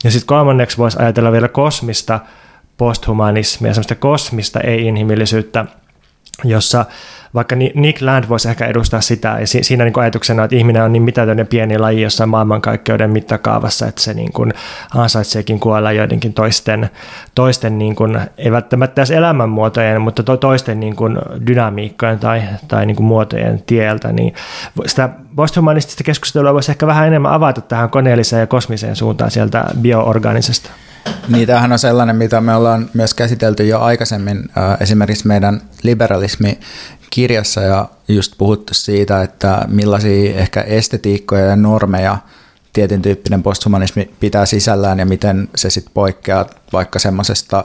Ja 0.04 0.12
sitten 0.12 0.28
kolmanneksi 0.28 0.78
voisi 0.78 0.98
ajatella 1.02 1.32
vielä 1.32 1.48
kosmista 1.48 2.20
posthumanismia, 2.78 3.74
semmoista 3.74 3.96
kosmista 3.96 4.60
ei-inhimillisyyttä, 4.60 5.66
jossa 6.44 6.86
vaikka 7.36 7.56
Nick 7.56 8.02
Land 8.02 8.30
voisi 8.30 8.50
ehkä 8.50 8.66
edustaa 8.66 9.02
sitä, 9.02 9.38
ja 9.40 9.48
siinä 9.48 9.86
niin 9.86 10.00
ajatuksena, 10.00 10.44
että 10.44 10.56
ihminen 10.56 10.84
on 10.84 10.94
niin 10.94 11.04
mitätön 11.04 11.38
ja 11.38 11.46
pieni 11.46 11.78
laji 11.78 12.02
jossain 12.02 12.30
maailmankaikkeuden 12.30 13.10
mittakaavassa, 13.10 13.88
että 13.88 14.02
se 14.02 14.14
niin 14.14 14.34
kuin 14.34 14.54
ansaitseekin 14.96 15.60
kuolla 15.60 15.92
joidenkin 15.92 16.34
toisten, 16.34 16.90
toisten 17.36 17.78
niin 17.78 17.96
kuin, 17.96 18.20
ei 18.38 18.52
välttämättä 18.52 19.02
edes 19.02 19.12
elämänmuotojen, 19.12 20.02
mutta 20.02 20.24
to, 20.24 20.38
toisten 20.38 20.80
niin 20.80 20.96
kuin 20.96 21.18
dynamiikkojen 21.48 22.20
tai, 22.20 22.42
tai 22.68 22.86
niin 22.86 22.96
kuin 22.96 23.08
muotojen 23.08 23.64
tieltä, 23.66 24.12
niin 24.12 24.34
sitä 24.86 25.10
posthumanistista 25.36 26.04
keskustelua 26.04 26.54
voisi 26.54 26.72
ehkä 26.72 26.88
vähän 26.88 27.08
enemmän 27.08 27.32
avata 27.32 27.62
tähän 27.62 27.90
koneelliseen 27.90 28.40
ja 28.40 28.48
kosmiseen 28.48 28.96
suuntaan 28.96 29.32
sieltä 29.32 29.66
bioorganisesta. 29.82 30.70
Tämähän 31.48 31.72
on 31.72 31.80
sellainen, 31.80 32.16
mitä 32.16 32.42
me 32.42 32.56
ollaan 32.56 32.90
myös 32.94 33.14
käsitelty 33.14 33.68
jo 33.68 33.80
aikaisemmin, 33.80 34.50
esimerkiksi 34.80 35.28
meidän 35.28 35.62
liberalismi 35.84 36.60
kirjassa 37.10 37.62
ja 37.62 37.90
just 38.08 38.34
puhuttu 38.38 38.74
siitä, 38.74 39.22
että 39.22 39.66
millaisia 39.68 40.36
ehkä 40.36 40.62
estetiikkoja 40.62 41.46
ja 41.46 41.56
normeja 41.56 42.18
tietyn 42.74 43.02
tyyppinen 43.02 43.44
posthumanismi 43.44 44.14
pitää 44.20 44.46
sisällään 44.46 45.00
ja 45.00 45.06
miten 45.06 45.50
se 45.56 45.70
sitten 45.70 45.94
poikkeaa 45.94 46.46
vaikka 46.74 47.00
semmoisesta, 47.00 47.64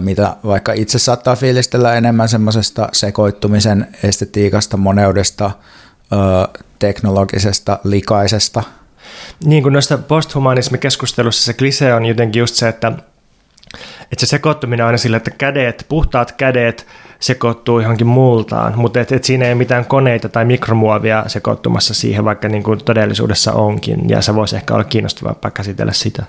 mitä 0.00 0.36
vaikka 0.44 0.72
itse 0.72 0.98
saattaa 0.98 1.36
fiilistellä 1.36 1.94
enemmän 1.94 2.28
semmoisesta 2.28 2.88
sekoittumisen 2.92 3.88
estetiikasta, 4.02 4.76
moneudesta, 4.76 5.50
teknologisesta, 6.78 7.78
likaisesta. 7.84 8.62
Niin 9.44 9.62
kuin 9.62 9.72
noista 9.72 9.98
posthumanismikeskustelussa 9.98 11.44
se 11.44 11.54
klise 11.54 11.94
on 11.94 12.06
jotenkin 12.06 12.40
just 12.40 12.54
se, 12.54 12.68
että, 12.68 12.92
että 14.02 14.20
se 14.20 14.26
sekoittuminen 14.26 14.84
on 14.84 14.86
aina 14.86 14.98
sillä, 14.98 15.16
että 15.16 15.30
kädet, 15.30 15.86
puhtaat 15.88 16.32
kädet 16.32 16.86
sekoittuu 17.20 17.80
johonkin 17.80 18.06
multaan, 18.06 18.78
mutta 18.78 19.00
et, 19.00 19.12
et 19.12 19.24
siinä 19.24 19.44
ei 19.44 19.54
mitään 19.54 19.84
koneita 19.84 20.28
tai 20.28 20.44
mikromuovia 20.44 21.24
sekoittumassa 21.26 21.94
siihen, 21.94 22.24
vaikka 22.24 22.48
niin 22.48 22.62
kuin 22.62 22.84
todellisuudessa 22.84 23.52
onkin, 23.52 24.08
ja 24.08 24.22
se 24.22 24.34
voisi 24.34 24.56
ehkä 24.56 24.74
olla 24.74 24.84
kiinnostavampaa 24.84 25.50
käsitellä 25.50 25.92
sitä. 25.92 26.22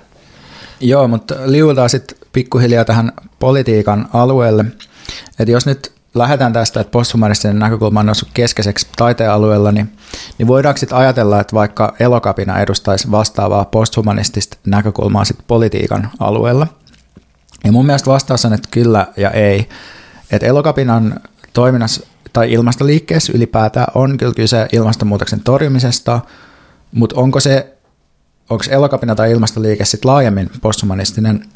Joo, 0.80 1.08
mutta 1.08 1.34
liuutaan 1.44 1.90
sitten 1.90 2.18
pikkuhiljaa 2.32 2.84
tähän 2.84 3.12
politiikan 3.38 4.08
alueelle. 4.12 4.64
Että 5.38 5.52
jos 5.52 5.66
nyt 5.66 5.92
lähdetään 6.14 6.52
tästä, 6.52 6.80
että 6.80 6.90
posthumanistinen 6.90 7.58
näkökulma 7.58 8.00
on 8.00 8.06
noussut 8.06 8.28
keskeiseksi 8.34 8.86
taiteen 8.96 9.30
alueella, 9.30 9.72
niin, 9.72 9.92
niin 10.38 10.46
voidaanko 10.46 10.78
sitten 10.78 10.98
ajatella, 10.98 11.40
että 11.40 11.56
vaikka 11.56 11.94
elokapina 12.00 12.58
edustaisi 12.58 13.10
vastaavaa 13.10 13.64
posthumanistista 13.64 14.56
näkökulmaa 14.66 15.24
sitten 15.24 15.44
politiikan 15.48 16.10
alueella? 16.18 16.66
Ja 17.64 17.72
mun 17.72 17.86
mielestä 17.86 18.10
vastaus 18.10 18.44
on, 18.44 18.52
että 18.52 18.68
kyllä 18.70 19.06
ja 19.16 19.30
ei 19.30 19.68
että 20.30 20.46
elokapinan 20.46 21.20
toiminnassa 21.52 22.06
tai 22.32 22.52
ilmastoliikkeessä 22.52 23.32
ylipäätään 23.36 23.86
on 23.94 24.18
kyllä 24.18 24.34
kyse 24.34 24.68
ilmastonmuutoksen 24.72 25.40
torjumisesta, 25.40 26.20
mutta 26.92 27.20
onko 27.20 27.40
se 27.40 27.76
onko 28.50 28.64
elokapina 28.70 29.14
tai 29.14 29.30
ilmastoliike 29.30 29.84
sitten 29.84 30.10
laajemmin 30.10 30.50
posthumanistinen, 30.60 31.46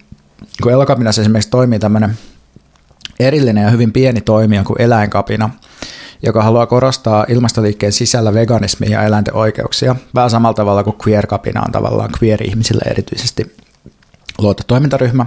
kun 0.62 0.72
elokapinassa 0.72 1.22
esimerkiksi 1.22 1.50
toimii 1.50 1.78
tämmöinen 1.78 2.18
erillinen 3.20 3.64
ja 3.64 3.70
hyvin 3.70 3.92
pieni 3.92 4.20
toimija 4.20 4.64
kuin 4.64 4.80
eläinkapina, 4.80 5.50
joka 6.22 6.42
haluaa 6.42 6.66
korostaa 6.66 7.26
ilmastoliikkeen 7.28 7.92
sisällä 7.92 8.34
veganismia 8.34 8.90
ja 8.90 9.02
eläinten 9.02 9.34
oikeuksia, 9.34 9.96
vähän 10.14 10.30
samalla 10.30 10.54
tavalla 10.54 10.84
kuin 10.84 10.96
queer-kapina 11.06 11.62
on 11.62 11.72
tavallaan 11.72 12.10
queer-ihmisille 12.22 12.82
erityisesti 12.90 13.56
luotu 14.38 14.62
toimintaryhmä, 14.66 15.26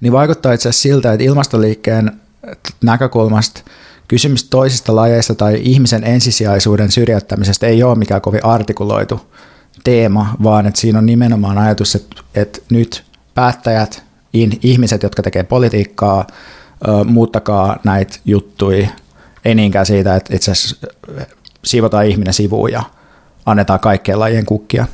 niin 0.00 0.12
vaikuttaa 0.12 0.52
itse 0.52 0.68
asiassa 0.68 0.82
siltä, 0.82 1.12
että 1.12 1.24
ilmastoliikkeen 1.24 2.12
näkökulmasta 2.82 3.62
kysymys 4.08 4.44
toisista 4.44 4.96
lajeista 4.96 5.34
tai 5.34 5.60
ihmisen 5.62 6.04
ensisijaisuuden 6.04 6.90
syrjäyttämisestä 6.90 7.66
ei 7.66 7.82
ole 7.82 7.98
mikään 7.98 8.20
kovin 8.20 8.44
artikuloitu 8.44 9.20
teema, 9.84 10.36
vaan 10.42 10.66
että 10.66 10.80
siinä 10.80 10.98
on 10.98 11.06
nimenomaan 11.06 11.58
ajatus, 11.58 11.94
että, 11.94 12.16
että 12.34 12.58
nyt 12.70 13.04
päättäjät, 13.34 14.02
ihmiset, 14.62 15.02
jotka 15.02 15.22
tekee 15.22 15.42
politiikkaa, 15.42 16.26
muuttakaa 17.04 17.78
näitä 17.84 18.18
juttuja, 18.24 18.88
ei 19.44 19.54
niinkään 19.54 19.86
siitä, 19.86 20.16
että 20.16 20.36
itse 20.36 20.50
asiassa 20.50 20.86
siivotaan 21.64 22.06
ihminen 22.06 22.34
sivuun 22.34 22.72
ja 22.72 22.82
annetaan 23.46 23.80
kaikkien 23.80 24.18
lajien 24.20 24.46
kukkia. 24.46 24.86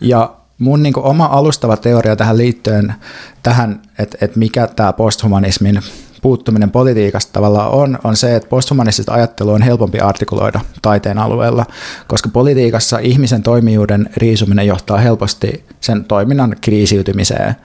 Ja 0.00 0.34
mun 0.58 0.82
niin 0.82 0.98
oma 0.98 1.24
alustava 1.26 1.76
teoria 1.76 2.16
tähän 2.16 2.38
liittyen, 2.38 2.94
tähän, 3.42 3.82
että, 3.98 4.18
että 4.20 4.38
mikä 4.38 4.66
tämä 4.66 4.92
posthumanismin 4.92 5.80
puuttuminen 6.22 6.70
politiikasta 6.70 7.32
tavallaan 7.32 7.70
on, 7.70 7.98
on 8.04 8.16
se, 8.16 8.36
että 8.36 8.48
posthumanistista 8.48 9.12
ajattelu 9.12 9.50
on 9.50 9.62
helpompi 9.62 9.98
artikuloida 9.98 10.60
taiteen 10.82 11.18
alueella, 11.18 11.66
koska 12.06 12.28
politiikassa 12.28 12.98
ihmisen 12.98 13.42
toimijuuden 13.42 14.10
riisuminen 14.16 14.66
johtaa 14.66 14.98
helposti 14.98 15.64
sen 15.80 16.04
toiminnan 16.04 16.56
kriisiytymiseen. 16.60 17.56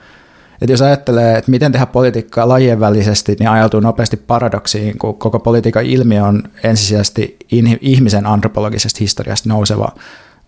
Et 0.60 0.70
jos 0.70 0.82
ajattelee, 0.82 1.38
että 1.38 1.50
miten 1.50 1.72
tehdä 1.72 1.86
politiikkaa 1.86 2.48
lajien 2.48 2.80
välisesti, 2.80 3.36
niin 3.38 3.48
ajautuu 3.48 3.80
nopeasti 3.80 4.16
paradoksiin, 4.16 4.98
kun 4.98 5.18
koko 5.18 5.38
politiikan 5.38 5.84
ilmiö 5.84 6.24
on 6.24 6.42
ensisijaisesti 6.64 7.36
ihmisen 7.80 8.26
antropologisesta 8.26 8.98
historiasta 9.00 9.48
nouseva. 9.48 9.92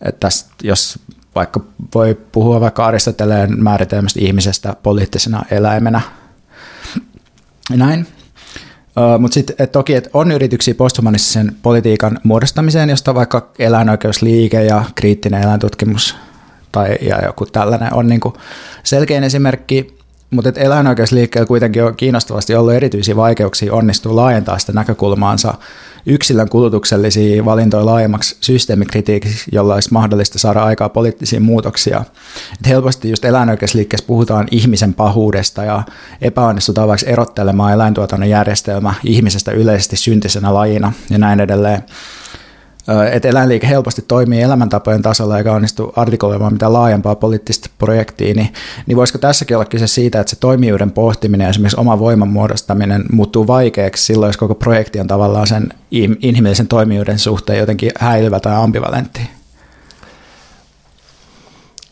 Että 0.05 0.21
tästä, 0.21 0.51
jos 0.63 0.99
vaikka 1.35 1.61
voi 1.95 2.19
puhua 2.33 2.61
vaikka 2.61 2.87
Aristoteleen 2.87 3.63
määritelmästä 3.63 4.21
ihmisestä 4.23 4.77
poliittisena 4.83 5.43
eläimenä. 5.51 6.01
Näin. 7.71 8.07
Mutta 9.19 9.35
sitten 9.35 9.69
toki 9.69 9.95
et 9.95 10.11
on 10.13 10.33
yrityksiä 10.33 10.75
posthumanistisen 10.75 11.57
politiikan 11.63 12.19
muodostamiseen, 12.25 12.91
josta 12.91 13.15
vaikka 13.15 13.51
eläinoikeusliike 13.59 14.65
ja 14.65 14.85
kriittinen 14.95 15.43
eläintutkimus 15.43 16.17
tai 16.73 16.99
ja 17.01 17.25
joku 17.25 17.47
tällainen 17.47 17.95
on 17.95 18.09
niinku 18.09 18.37
selkein 18.83 19.25
esimerkki. 19.25 20.02
Mutta 20.33 20.53
eläinoikeusliikkeellä 20.57 21.47
kuitenkin 21.47 21.85
on 21.85 21.97
kiinnostavasti 21.97 22.55
ollut 22.55 22.73
erityisiä 22.73 23.17
vaikeuksia 23.17 23.75
onnistua 23.75 24.17
laajentaa 24.17 24.59
sitä 24.59 24.73
näkökulmaansa 24.73 25.55
yksilön 26.07 26.49
kulutuksellisia 26.49 27.45
valintoja 27.45 27.87
laajemmaksi 27.87 28.37
systeemikritiikiksi, 28.41 29.51
jolla 29.53 29.75
olisi 29.75 29.93
mahdollista 29.93 30.39
saada 30.39 30.63
aikaa 30.63 30.89
poliittisia 30.89 31.41
muutoksia. 31.41 32.05
Et 32.61 32.69
helposti 32.69 33.11
just 33.11 33.25
eläinoikeusliikkeessä 33.25 34.07
puhutaan 34.07 34.49
ihmisen 34.51 34.95
pahuudesta 34.95 35.65
ja 35.65 35.83
epäonnistutaan 36.21 36.89
vaikka 36.89 37.11
erottelemaan 37.11 37.73
eläintuotannon 37.73 38.29
järjestelmä 38.29 38.95
ihmisestä 39.05 39.53
yleisesti 39.53 39.97
syntisenä 39.97 40.55
lajina 40.55 40.93
ja 41.11 41.19
näin 41.19 41.41
edelleen 41.41 41.83
että 43.13 43.29
eläinliike 43.29 43.69
helposti 43.69 44.03
toimii 44.03 44.41
elämäntapojen 44.43 45.03
tasolla 45.03 45.39
eikä 45.39 45.53
onnistu 45.53 45.93
artikuloimaan 45.97 46.53
mitään 46.53 46.73
laajempaa 46.73 47.15
poliittista 47.15 47.71
projektia, 47.79 48.35
niin, 48.35 48.53
niin 48.87 48.97
voisiko 48.97 49.19
tässäkin 49.19 49.57
olla 49.57 49.65
kyse 49.65 49.87
siitä, 49.87 50.21
että 50.21 50.31
se 50.31 50.37
toimijuuden 50.37 50.91
pohtiminen 50.91 51.49
esimerkiksi 51.49 51.81
oma 51.81 51.99
voiman 51.99 52.29
muodostaminen 52.29 53.05
muuttuu 53.13 53.47
vaikeaksi 53.47 54.05
silloin, 54.05 54.29
jos 54.29 54.37
koko 54.37 54.55
projekti 54.55 55.01
on 55.01 55.07
tavallaan 55.07 55.47
sen 55.47 55.69
inhimillisen 56.23 56.69
toimijuuden 56.69 57.19
suhteen 57.19 57.59
jotenkin 57.59 57.93
häilyvä 57.99 58.41
tai 58.41 58.57
ambivalentti? 58.57 59.21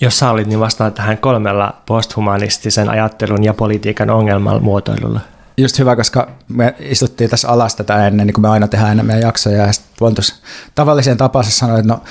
Jos 0.00 0.18
sallit, 0.18 0.46
niin 0.46 0.60
vastaan 0.60 0.92
tähän 0.92 1.18
kolmella 1.18 1.74
posthumanistisen 1.86 2.88
ajattelun 2.88 3.44
ja 3.44 3.54
politiikan 3.54 4.10
ongelman 4.10 4.62
muotoilulla 4.62 5.20
just 5.62 5.78
hyvä, 5.78 5.96
koska 5.96 6.28
me 6.48 6.74
istuttiin 6.78 7.30
tässä 7.30 7.48
alas 7.48 7.76
tätä 7.76 8.06
ennen, 8.06 8.26
niin 8.26 8.34
kuin 8.34 8.42
me 8.42 8.48
aina 8.48 8.68
tehdään 8.68 8.90
ennen 8.90 9.06
meidän 9.06 9.22
jaksoja, 9.22 9.66
ja 9.66 9.72
sitten 9.72 9.92
Pontus 9.98 10.42
tavalliseen 10.74 11.16
tapansa 11.16 11.50
sanoi, 11.50 11.78
että 11.78 11.92
no 11.92 12.02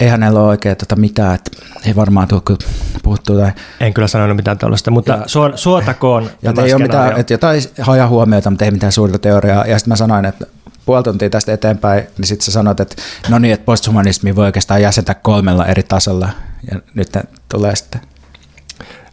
ei 0.00 0.08
hänellä 0.08 0.40
ole 0.40 0.48
oikein 0.48 0.76
tota 0.76 0.96
mitään, 0.96 1.34
että 1.34 1.50
ei 1.86 1.96
varmaan 1.96 2.28
tule 2.28 2.40
kyllä 2.44 2.60
puhuttua. 3.02 3.40
Tai... 3.40 3.52
En 3.80 3.94
kyllä 3.94 4.08
sanonut 4.08 4.36
mitään 4.36 4.58
tällaista, 4.58 4.90
mutta 4.90 5.12
ja, 5.12 5.22
suo, 5.26 5.52
suotakoon 5.54 6.22
ja 6.42 6.52
ei 6.64 6.74
ole 6.74 6.82
mitään, 6.82 7.20
että 7.20 7.34
jotain 7.34 7.62
haja 7.80 8.08
huomiota, 8.08 8.50
mutta 8.50 8.64
ei 8.64 8.70
mitään 8.70 8.92
suurta 8.92 9.18
teoriaa. 9.18 9.66
Ja 9.66 9.78
sitten 9.78 9.92
mä 9.92 9.96
sanoin, 9.96 10.24
että 10.24 10.46
puoli 10.86 11.02
tuntia 11.02 11.30
tästä 11.30 11.52
eteenpäin, 11.52 12.02
niin 12.18 12.26
sitten 12.26 12.44
sä 12.44 12.52
sanoit, 12.52 12.80
että 12.80 12.96
no 13.28 13.38
niin, 13.38 13.54
että 13.54 13.64
posthumanismi 13.64 14.36
voi 14.36 14.44
oikeastaan 14.44 14.82
jäsentää 14.82 15.14
kolmella 15.14 15.66
eri 15.66 15.82
tasolla, 15.82 16.28
ja 16.72 16.80
nyt 16.94 17.08
tulee 17.48 17.76
sitten. 17.76 18.00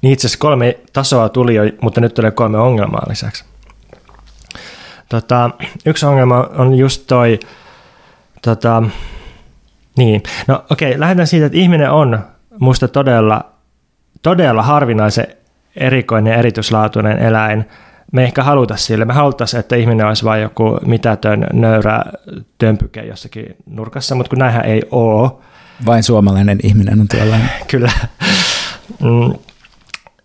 Niin 0.01 0.13
itse 0.13 0.27
asiassa 0.27 0.39
kolme 0.39 0.79
tasoa 0.93 1.29
tuli 1.29 1.55
jo, 1.55 1.63
mutta 1.81 2.01
nyt 2.01 2.13
tulee 2.13 2.31
kolme 2.31 2.57
ongelmaa 2.57 3.05
lisäksi. 3.09 3.43
Tota, 5.09 5.49
yksi 5.85 6.05
ongelma 6.05 6.49
on 6.57 6.75
just 6.75 7.03
toi, 7.07 7.39
tota, 8.41 8.83
niin, 9.97 10.23
no 10.47 10.63
okei, 10.69 10.89
okay, 10.89 10.99
lähdetään 10.99 11.27
siitä, 11.27 11.45
että 11.45 11.57
ihminen 11.57 11.91
on 11.91 12.19
musta 12.59 12.87
todella, 12.87 13.45
todella 14.21 14.63
harvinaisen 14.63 15.27
erikoinen 15.75 16.31
ja 16.31 16.39
erityislaatuinen 16.39 17.19
eläin. 17.19 17.65
Me 18.11 18.23
ehkä 18.23 18.43
haluta 18.43 18.77
sille. 18.77 19.05
Me 19.05 19.13
haluttaisiin, 19.13 19.59
että 19.59 19.75
ihminen 19.75 20.07
olisi 20.07 20.25
vain 20.25 20.41
joku 20.41 20.79
mitätön 20.85 21.47
nöyrä 21.53 22.03
tömpyke 22.57 23.01
jossakin 23.01 23.55
nurkassa, 23.65 24.15
mutta 24.15 24.29
kun 24.29 24.39
näinhän 24.39 24.65
ei 24.65 24.81
ole. 24.91 25.31
Vain 25.85 26.03
suomalainen 26.03 26.59
ihminen 26.63 26.99
on 26.99 27.07
tällainen. 27.07 27.49
Kyllä. 27.71 27.91
Mm, 29.03 29.33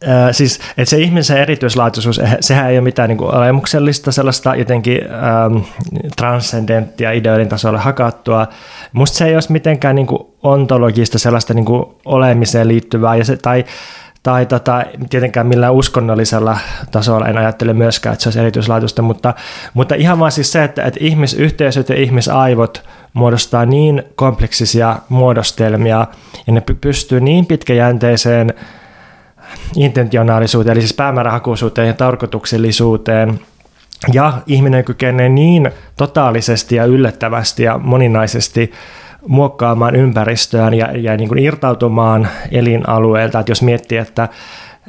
Äh, 0.08 0.28
siis, 0.32 0.60
että 0.78 0.90
se 0.90 0.98
ihmisen 0.98 1.38
erityislaatuisuus, 1.38 2.18
eh, 2.18 2.36
sehän 2.40 2.70
ei 2.70 2.76
ole 2.78 2.84
mitään 2.84 3.08
niin 3.08 3.18
kuin 3.18 3.34
olemuksellista, 3.34 4.12
sellaista 4.12 4.54
jotenkin 4.54 4.98
ähm, 5.12 5.56
transcendenttia 6.16 7.12
ideoiden 7.12 7.48
tasolle 7.48 7.78
hakattua. 7.78 8.46
Musta 8.92 9.18
se 9.18 9.24
ei 9.24 9.34
olisi 9.34 9.52
mitenkään 9.52 9.96
niin 9.96 10.06
kuin 10.06 10.22
ontologista 10.42 11.18
sellaista 11.18 11.54
niin 11.54 11.64
kuin 11.64 11.84
olemiseen 12.04 12.68
liittyvää, 12.68 13.16
ja 13.16 13.24
se, 13.24 13.36
tai, 13.36 13.64
tai 14.22 14.46
tota, 14.46 14.84
tietenkään 15.10 15.46
millään 15.46 15.74
uskonnollisella 15.74 16.58
tasolla 16.90 17.28
en 17.28 17.38
ajattele 17.38 17.72
myöskään, 17.72 18.12
että 18.12 18.22
se 18.22 18.28
olisi 18.28 18.40
erityislaatuista, 18.40 19.02
mutta, 19.02 19.34
mutta 19.74 19.94
ihan 19.94 20.18
vaan 20.18 20.32
siis 20.32 20.52
se, 20.52 20.64
että, 20.64 20.82
että 20.82 21.00
ihmisyhteisöt 21.02 21.88
ja 21.88 21.96
ihmisaivot 21.96 22.84
muodostaa 23.12 23.66
niin 23.66 24.02
kompleksisia 24.14 24.96
muodostelmia, 25.08 26.06
ja 26.46 26.52
ne 26.52 26.62
pystyy 26.80 27.20
niin 27.20 27.46
pitkäjänteiseen 27.46 28.54
intentionaalisuuteen, 29.76 30.72
eli 30.72 30.80
siis 30.80 30.94
päämäärähakuisuuteen 30.94 31.88
ja 31.88 31.94
tarkoituksellisuuteen, 31.94 33.40
ja 34.12 34.32
ihminen 34.46 34.84
kykenee 34.84 35.28
niin 35.28 35.70
totaalisesti 35.96 36.76
ja 36.76 36.84
yllättävästi 36.84 37.62
ja 37.62 37.78
moninaisesti 37.78 38.72
muokkaamaan 39.28 39.96
ympäristöään 39.96 40.74
ja, 40.74 40.88
ja 40.96 41.16
niin 41.16 41.28
kuin 41.28 41.38
irtautumaan 41.38 42.28
elinalueelta. 42.50 43.40
Että 43.40 43.50
jos 43.50 43.62
miettii, 43.62 43.98
että 43.98 44.28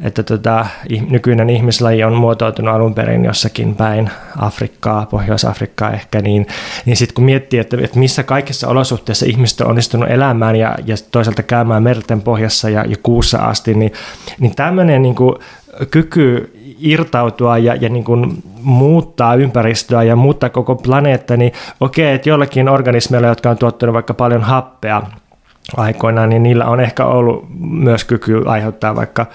että 0.04 0.24
tota, 0.24 0.66
nykyinen 1.10 1.50
ihmislaji 1.50 2.04
on 2.04 2.14
muotoutunut 2.14 2.76
alun 2.76 2.94
perin 2.94 3.26
jossakin 3.26 3.76
päin 3.76 4.10
Afrikkaa, 4.38 5.06
Pohjois-Afrikkaa 5.06 5.92
ehkä, 5.92 6.22
niin, 6.22 6.48
niin 6.86 6.98
sitten 6.98 7.16
kun 7.16 7.24
miettii, 7.24 7.60
että, 7.60 7.78
että 7.82 8.00
missä 8.00 8.24
kaikissa 8.24 8.68
olosuhteissa 8.68 9.26
ihmiset 9.26 9.62
on 9.62 9.68
onnistunut 9.68 10.10
elämään 10.10 10.56
ja, 10.56 10.76
ja 10.86 10.96
toisaalta 11.12 11.44
käymään 11.44 11.84
merten 11.84 12.22
pohjassa 12.22 12.70
ja, 12.70 12.86
ja 12.86 12.98
kuussa 13.04 13.38
asti, 13.38 13.74
niin, 13.74 13.92
niin 14.40 14.56
tämmöinen 14.56 15.02
niin 15.02 15.16
kuin, 15.16 15.36
kyky 15.92 16.54
irtautua 16.80 17.58
ja, 17.58 17.76
ja 17.76 17.90
niin 17.90 18.04
kuin 18.04 18.44
muuttaa 18.62 19.36
ympäristöä 19.36 20.04
ja 20.04 20.16
muuttaa 20.16 20.50
koko 20.50 20.76
planeetta, 20.76 21.38
niin 21.38 21.54
okei, 21.80 22.14
että 22.14 22.30
jollakin 22.30 22.70
organismeilla, 22.70 23.28
jotka 23.28 23.50
on 23.50 23.58
tuottanut 23.58 23.94
vaikka 23.94 24.14
paljon 24.14 24.42
happea 24.42 25.02
aikoinaan, 25.78 26.30
niin 26.30 26.44
niillä 26.44 26.66
on 26.66 26.80
ehkä 26.80 27.06
ollut 27.06 27.46
myös 27.60 28.04
kyky 28.04 28.44
aiheuttaa 28.46 28.96
vaikka 28.96 29.26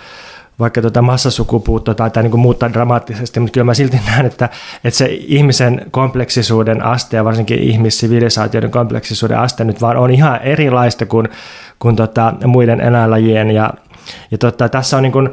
vaikka 0.58 0.80
tuota 0.80 1.02
massasukupuuttoa 1.02 1.94
tai, 1.94 2.10
tai 2.10 2.22
niin 2.22 2.40
muuttaa 2.40 2.72
dramaattisesti, 2.72 3.40
mutta 3.40 3.52
kyllä 3.52 3.64
mä 3.64 3.74
silti 3.74 4.00
näen, 4.10 4.26
että, 4.26 4.48
että 4.84 4.98
se 4.98 5.06
ihmisen 5.10 5.86
kompleksisuuden 5.90 6.84
aste 6.84 7.16
ja 7.16 7.24
varsinkin 7.24 7.58
ihmissivilisaatioiden 7.58 8.70
kompleksisuuden 8.70 9.38
aste 9.38 9.64
nyt 9.64 9.80
vaan 9.80 9.96
on 9.96 10.10
ihan 10.10 10.42
erilaista 10.42 11.06
kuin, 11.06 11.28
kuin 11.78 11.96
tota, 11.96 12.34
muiden 12.46 12.80
eläinlajien. 12.80 13.50
Ja, 13.50 13.70
ja 14.30 14.38
tota, 14.38 14.68
tässä 14.68 14.96
on 14.96 15.02
niin 15.02 15.12
kuin 15.12 15.30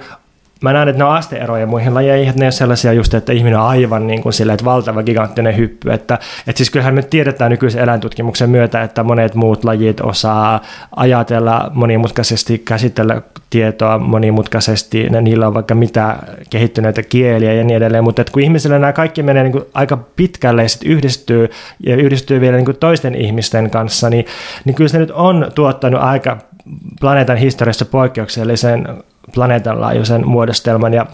mä 0.64 0.74
näen, 0.74 0.90
että 0.90 1.04
ne 1.04 1.06
on 1.06 1.16
asteeroja 1.16 1.68
muihin 1.68 1.94
lajeihin, 1.94 2.30
että 2.30 2.40
ne 2.40 2.46
on 2.46 2.52
sellaisia 2.52 2.94
just, 2.94 3.14
että 3.14 3.34
ihminen 3.34 3.60
on 3.60 3.66
aivan 3.66 4.08
niin 4.08 4.22
kuin 4.22 4.34
sille, 4.34 4.54
että 4.54 4.66
valtava 4.66 5.04
giganttinen 5.04 5.58
hyppy. 5.58 5.92
Että, 5.92 6.20
että 6.48 6.58
siis 6.58 6.70
kyllähän 6.70 6.94
me 6.94 7.02
tiedetään 7.02 7.52
nykyisen 7.52 7.82
eläintutkimuksen 7.82 8.50
myötä, 8.50 8.84
että 8.84 9.04
monet 9.04 9.36
muut 9.36 9.64
lajit 9.64 10.02
osaa 10.02 10.62
ajatella 10.96 11.72
monimutkaisesti, 11.74 12.60
käsitellä 12.60 13.22
tietoa 13.50 14.00
monimutkaisesti, 14.00 15.10
ne, 15.10 15.22
niillä 15.22 15.48
on 15.48 15.54
vaikka 15.54 15.76
mitä 15.76 16.18
kehittyneitä 16.50 17.04
kieliä 17.04 17.54
ja 17.54 17.64
niin 17.64 17.78
edelleen, 17.78 18.04
mutta 18.04 18.22
että 18.22 18.34
kun 18.34 18.44
ihmisillä 18.44 18.80
nämä 18.80 18.94
kaikki 18.94 19.24
menee 19.24 19.44
niin 19.44 19.52
kuin 19.52 19.66
aika 19.74 19.98
pitkälle 19.98 20.64
ja 20.64 20.70
sitten 20.70 20.92
yhdistyy 20.92 21.50
ja 21.80 21.96
yhdistyy 21.96 22.42
vielä 22.42 22.58
niin 22.58 22.66
kuin 22.66 22.78
toisten 22.78 23.16
ihmisten 23.16 23.70
kanssa, 23.70 24.10
niin, 24.10 24.26
niin 24.66 24.76
kyllä 24.76 24.90
se 24.90 24.98
nyt 24.98 25.12
on 25.12 25.52
tuottanut 25.56 26.02
aika 26.02 26.38
planeetan 27.00 27.38
historiassa 27.38 27.86
poikkeuksellisen 27.86 28.88
planeetan 29.36 29.82
laajuisen 29.82 30.28
muodostelman 30.28 30.94
ja 30.94 31.06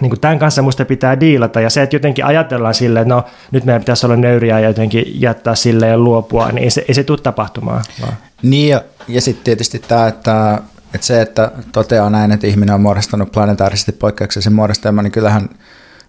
niin 0.00 0.10
kuin 0.10 0.20
tämän 0.20 0.38
kanssa 0.38 0.62
musta 0.62 0.84
pitää 0.84 1.20
diilata 1.20 1.60
ja 1.60 1.70
se, 1.70 1.82
että 1.82 1.96
jotenkin 1.96 2.24
ajatellaan 2.24 2.74
silleen, 2.74 3.02
että 3.02 3.14
no 3.14 3.24
nyt 3.50 3.64
meidän 3.64 3.80
pitäisi 3.80 4.06
olla 4.06 4.16
nöyriä 4.16 4.60
ja 4.60 4.68
jotenkin 4.68 5.20
jättää 5.20 5.54
sille 5.54 5.88
ja 5.88 5.98
luopua, 5.98 6.52
niin 6.52 6.64
ei 6.64 6.70
se, 6.70 6.84
ei 6.88 6.94
se 6.94 7.04
tule 7.04 7.18
tapahtumaan. 7.18 7.84
Vaan. 8.02 8.12
Niin 8.42 8.68
ja, 8.68 8.82
ja 9.08 9.20
sitten 9.20 9.44
tietysti 9.44 9.78
tämä, 9.88 10.08
että, 10.08 10.58
että 10.94 11.06
se, 11.06 11.20
että 11.20 11.50
toteaa 11.72 12.10
näin, 12.10 12.32
että 12.32 12.46
ihminen 12.46 12.74
on 12.74 12.80
muodostanut 12.80 13.32
planetaarisesti 13.32 13.92
poikkeuksellisen 13.92 14.52
muodostelman, 14.52 15.04
niin 15.04 15.12
kyllähän 15.12 15.48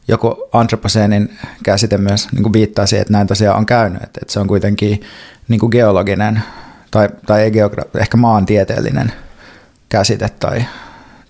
joku 0.07 0.49
antroposeenin 0.53 1.37
käsite 1.63 1.97
myös 1.97 2.31
niin 2.31 2.43
kuin 2.43 2.53
viittaa 2.53 2.85
siihen, 2.85 3.01
että 3.01 3.13
näin 3.13 3.27
tosiaan 3.27 3.57
on 3.57 3.65
käynyt, 3.65 4.03
että, 4.03 4.19
että 4.21 4.33
se 4.33 4.39
on 4.39 4.47
kuitenkin 4.47 5.01
niin 5.47 5.59
kuin 5.59 5.69
geologinen 5.71 6.41
tai, 6.91 7.09
tai 7.25 7.41
ei 7.41 7.51
geogra- 7.51 7.99
ehkä 7.99 8.17
maantieteellinen 8.17 9.13
käsite 9.89 10.29
tai 10.39 10.65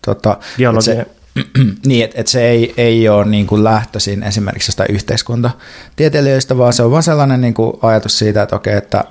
tota, 0.06 0.38
Geologia. 0.58 1.02
että 1.02 1.04
se, 1.04 1.62
niin, 1.88 2.06
että, 2.06 2.20
että 2.20 2.32
se 2.32 2.49
ei, 2.49 2.74
ei 2.78 3.10
ole 3.10 3.26
niin 3.26 3.47
kuin 3.47 3.64
lähtöisin 3.64 4.24
esimerkiksi 4.24 4.70
jostain 4.70 4.95
yhteiskuntatieteilijöistä, 4.95 6.58
vaan 6.58 6.74
se 6.74 6.84
on 6.84 6.91
vaan 6.91 7.04
sellainen 7.04 7.41
niin 7.41 7.54
kuin 7.54 7.74
ajatus 7.82 8.20
siitä, 8.20 8.41
että 8.41 8.56
okei, 8.56 8.78
että 8.78 9.04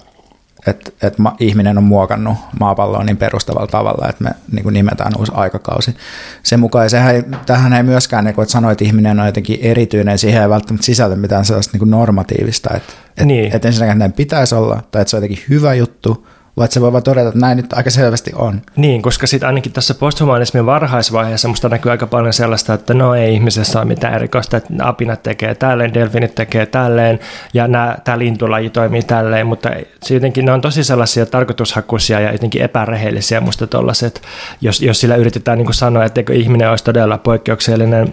että, 0.67 1.13
ma, 1.19 1.37
ihminen 1.41 1.79
on 1.79 1.85
muokannut 1.85 2.37
maapalloa 2.61 3.05
niin 3.05 3.17
perustavalla 3.17 3.67
tavalla, 3.67 4.09
että 4.09 4.25
me 4.25 4.31
niin 4.53 4.63
kuin 4.63 4.73
nimetään 4.73 5.13
uusi 5.19 5.33
aikakausi. 5.35 5.97
Sen 6.43 6.61
mukaan, 6.61 6.85
ja 6.85 6.89
sehän 6.89 7.15
ei, 7.15 7.23
tähän 7.47 7.73
ei 7.73 7.83
myöskään, 7.83 8.25
niin 8.25 8.35
kuin, 8.35 8.43
että 8.43 8.53
sanoit, 8.53 8.73
että 8.73 8.85
ihminen 8.85 9.21
on 9.21 9.27
jotenkin 9.27 9.59
erityinen, 9.63 10.19
siihen 10.19 10.43
ei 10.43 10.49
välttämättä 10.49 10.87
sisältö 10.87 11.17
mitään 11.17 11.45
sellaista 11.45 11.73
niin 11.73 11.79
kuin 11.79 11.91
normatiivista, 11.91 12.71
että, 12.77 12.93
niin. 13.25 13.45
että, 13.45 13.57
että 13.57 13.69
ensinnäkin 13.69 13.99
näin 13.99 14.13
pitäisi 14.13 14.55
olla, 14.55 14.83
tai 14.91 15.03
että 15.03 15.11
se 15.11 15.17
on 15.17 15.23
jotenkin 15.23 15.45
hyvä 15.49 15.75
juttu, 15.75 16.27
vai 16.61 16.65
että 16.65 16.75
se 16.75 16.81
voi 16.81 16.93
vaan 16.93 17.03
todeta, 17.03 17.29
että 17.29 17.41
näin 17.41 17.57
nyt 17.57 17.73
aika 17.73 17.91
selvästi 17.91 18.31
on. 18.35 18.63
Niin, 18.77 19.03
koska 19.03 19.27
sitten 19.27 19.47
ainakin 19.47 19.73
tässä 19.73 19.95
posthumanismin 19.95 20.67
varhaisvaiheessa 20.67 21.49
musta 21.49 21.69
näkyy 21.69 21.91
aika 21.91 22.07
paljon 22.07 22.33
sellaista, 22.33 22.75
että 22.75 22.95
no 22.95 23.15
ei 23.15 23.35
ihmisessä 23.35 23.79
ole 23.79 23.89
mitään 23.89 24.15
erikoista, 24.15 24.57
että 24.57 24.73
apinat 24.83 25.23
tekee 25.23 25.55
tälleen, 25.55 25.95
delfinit 25.95 26.35
tekee 26.35 26.67
tälleen 26.67 27.19
ja 27.55 27.69
tämä 28.05 28.19
lintulaji 28.19 28.71
toimii 28.71 29.03
tälleen, 29.03 29.47
mutta 29.47 29.71
se 30.03 30.15
jotenkin 30.15 30.45
ne 30.45 30.53
on 30.53 30.61
tosi 30.61 30.85
sellaisia 30.85 31.27
tarkoitushakuisia 31.27 32.21
ja 32.21 32.33
jotenkin 32.33 32.63
epärehellisiä 32.63 33.41
musta 33.41 33.67
tollaset, 33.67 34.23
jos, 34.61 34.81
jos 34.81 35.01
sillä 35.01 35.17
yritetään 35.17 35.59
niin 35.59 35.75
sanoa, 35.75 36.05
että 36.05 36.23
ihminen 36.33 36.71
olisi 36.71 36.85
todella 36.85 37.19
poikkeuksellinen 37.19 38.13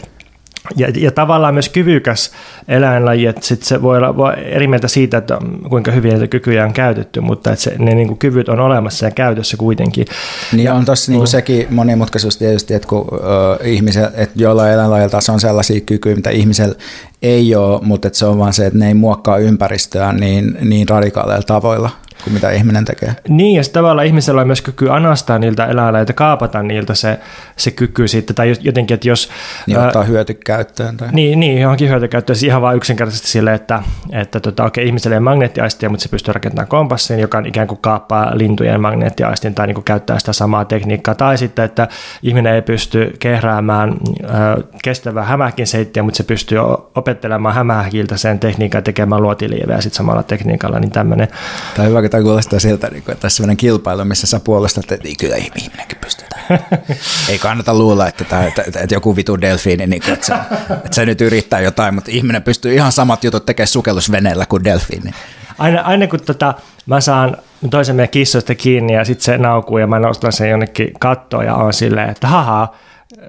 ja, 0.76 0.88
ja 0.96 1.12
tavallaan 1.12 1.54
myös 1.54 1.70
kyvykäs 1.70 2.32
eläinlaji, 2.68 3.26
että 3.26 3.46
sit 3.46 3.64
se 3.64 3.82
voi 3.82 3.98
olla 3.98 4.18
voi 4.18 4.34
eri 4.46 4.68
mieltä 4.68 4.88
siitä, 4.88 5.18
että 5.18 5.38
kuinka 5.70 5.92
hyvin 5.92 6.14
niitä 6.14 6.28
kykyjä 6.28 6.66
on 6.66 6.74
käytetty, 6.74 7.22
mutta 7.22 7.52
että 7.52 7.64
se, 7.64 7.76
ne 7.78 7.96
niin 7.96 8.08
kuin 8.08 8.18
kyvyt 8.18 8.50
on 8.50 8.60
olemassa 8.60 9.06
ja 9.06 9.12
käytössä 9.12 9.58
kuitenkin. 9.58 10.06
Niin 10.54 10.72
on 10.72 10.86
tossa 10.86 11.12
niin 11.12 11.20
kuin 11.20 11.28
sekin 11.28 11.68
monimutkaisuus 11.70 12.38
tietysti, 12.38 12.74
että 12.74 12.88
kun 12.88 13.08
ö, 13.14 13.64
ihmisellä, 13.64 14.12
että 14.14 14.40
jollain 14.40 14.74
eläinlajilla 14.74 15.34
on 15.34 15.40
sellaisia 15.40 15.82
kykyjä, 15.82 16.16
mitä 16.16 16.30
ihmisellä 16.30 16.76
ei 17.22 17.56
ole, 17.56 17.80
mutta 17.84 18.08
että 18.08 18.20
se 18.20 18.26
on 18.26 18.40
vaan 18.40 18.54
se, 18.54 18.66
että 18.66 18.80
ne 18.80 18.88
ei 18.88 18.94
muokkaa 18.94 19.38
ympäristöä 19.38 20.14
niin, 20.14 20.58
niin 20.62 20.90
radikaaleilla 20.90 21.44
tavoilla 21.44 21.90
kuin 22.24 22.34
mitä 22.34 22.52
ihminen 22.52 22.86
tekee. 22.86 23.16
Niin, 23.30 23.56
ja 23.56 23.64
tavallaan 23.74 24.08
ihmisellä 24.08 24.42
on 24.42 24.48
myös 24.48 24.62
kyky 24.62 24.92
anastaa 24.92 25.40
niiltä 25.40 25.66
eläillä 25.66 26.00
ja 26.00 26.06
kaapata 26.16 26.64
niiltä 26.64 26.96
se, 26.96 27.20
se 27.56 27.72
kyky 27.72 28.08
sitten, 28.08 28.36
tai 28.36 28.54
jotenkin, 28.62 28.96
että 28.96 29.10
jos... 29.10 29.30
Niin 29.68 29.80
ottaa 29.80 30.02
ää, 30.02 30.08
hyötykäyttöön. 30.08 30.98
Tai... 30.98 31.08
Niin, 31.12 31.40
niin, 31.40 31.62
johonkin 31.62 31.90
hyötykäyttöön, 31.90 32.36
siis 32.36 32.50
ihan 32.50 32.62
vain 32.62 32.78
yksinkertaisesti 32.78 33.28
sille, 33.28 33.54
että, 33.54 33.84
että 34.12 34.40
tota, 34.40 34.66
okei, 34.66 34.82
okay, 34.82 34.88
ihmisellä 34.88 35.16
ei 35.16 35.20
magneettiaistia, 35.20 35.90
mutta 35.90 36.04
se 36.04 36.10
pystyy 36.10 36.34
rakentamaan 36.34 36.68
kompassin, 36.68 37.20
joka 37.20 37.44
ikään 37.46 37.68
kuin 37.68 37.82
kaappaa 37.82 38.32
lintujen 38.38 38.82
magneettiaistin 38.82 39.56
tai 39.56 39.68
niin 39.68 39.76
kuin 39.76 39.86
käyttää 39.86 40.20
sitä 40.20 40.34
samaa 40.34 40.66
tekniikkaa, 40.66 41.16
tai 41.16 41.38
sitten, 41.38 41.66
että 41.66 41.88
ihminen 42.24 42.54
ei 42.54 42.62
pysty 42.62 43.16
kehräämään 43.20 43.94
ää, 44.28 44.58
kestävää 44.84 45.24
hämähäkin 45.24 45.68
seittiä, 45.68 46.04
mutta 46.04 46.18
se 46.18 46.24
pystyy 46.24 46.58
opettelemaan 46.96 47.56
hämähäkiltä 47.56 48.18
sen 48.18 48.40
tekniikan 48.40 48.84
tekemään 48.84 49.22
luotiliiveä 49.22 49.82
sitten 49.82 49.98
samalla 49.98 50.24
tekniikalla, 50.24 50.80
niin 50.80 50.92
tämmöinen. 50.92 51.28
Tai 51.76 51.88
hyvä 51.88 52.02
tai 52.10 52.22
kuulostaa 52.22 52.60
siltä, 52.60 52.88
niin 52.88 53.04
kuin, 53.04 53.14
että 53.14 53.22
tässä 53.22 53.38
sellainen 53.38 53.58
kilpailu, 53.58 54.06
missä 54.06 54.28
sä 54.28 54.40
puolustat, 54.40 54.92
että 54.92 55.04
niin 55.04 55.18
kyllä 55.18 55.36
ihminenkin 55.36 55.98
pystytään. 56.02 56.44
Ei 57.30 57.40
kannata 57.40 57.74
luulla, 57.74 58.08
että, 58.08 58.24
tämä, 58.24 58.46
että, 58.46 58.64
että, 58.68 58.80
että 58.80 58.96
joku 58.96 59.16
vitu 59.16 59.42
delfiini, 59.42 59.88
niin 59.88 60.02
kuin, 60.02 60.14
että, 60.14 60.26
se, 60.26 60.34
että 60.70 60.96
se 60.96 61.06
nyt 61.06 61.22
yrittää 61.22 61.60
jotain, 61.60 61.96
mutta 61.96 62.12
ihminen 62.12 62.44
pystyy 62.44 62.74
ihan 62.74 62.92
samat 62.92 63.24
jutut 63.24 63.46
tekemään 63.46 63.68
sukellusveneellä 63.68 64.46
kuin 64.46 64.64
delfiini. 64.64 65.12
Aina, 65.58 65.82
aina 65.82 66.08
kun 66.08 66.20
tota, 66.20 66.54
mä 66.86 67.02
saan 67.02 67.38
toisen 67.70 67.96
meidän 67.96 68.10
kissoista 68.10 68.56
kiinni 68.56 68.94
ja 68.94 69.06
sitten 69.06 69.24
se 69.24 69.38
naukuu 69.38 69.78
ja 69.78 69.88
mä 69.88 70.00
nostan 70.00 70.34
sen 70.34 70.50
jonnekin 70.50 70.92
kattoon 71.00 71.46
ja 71.46 71.56
on 71.56 71.74
silleen, 71.74 72.10
että 72.10 72.28
haha, 72.28 72.76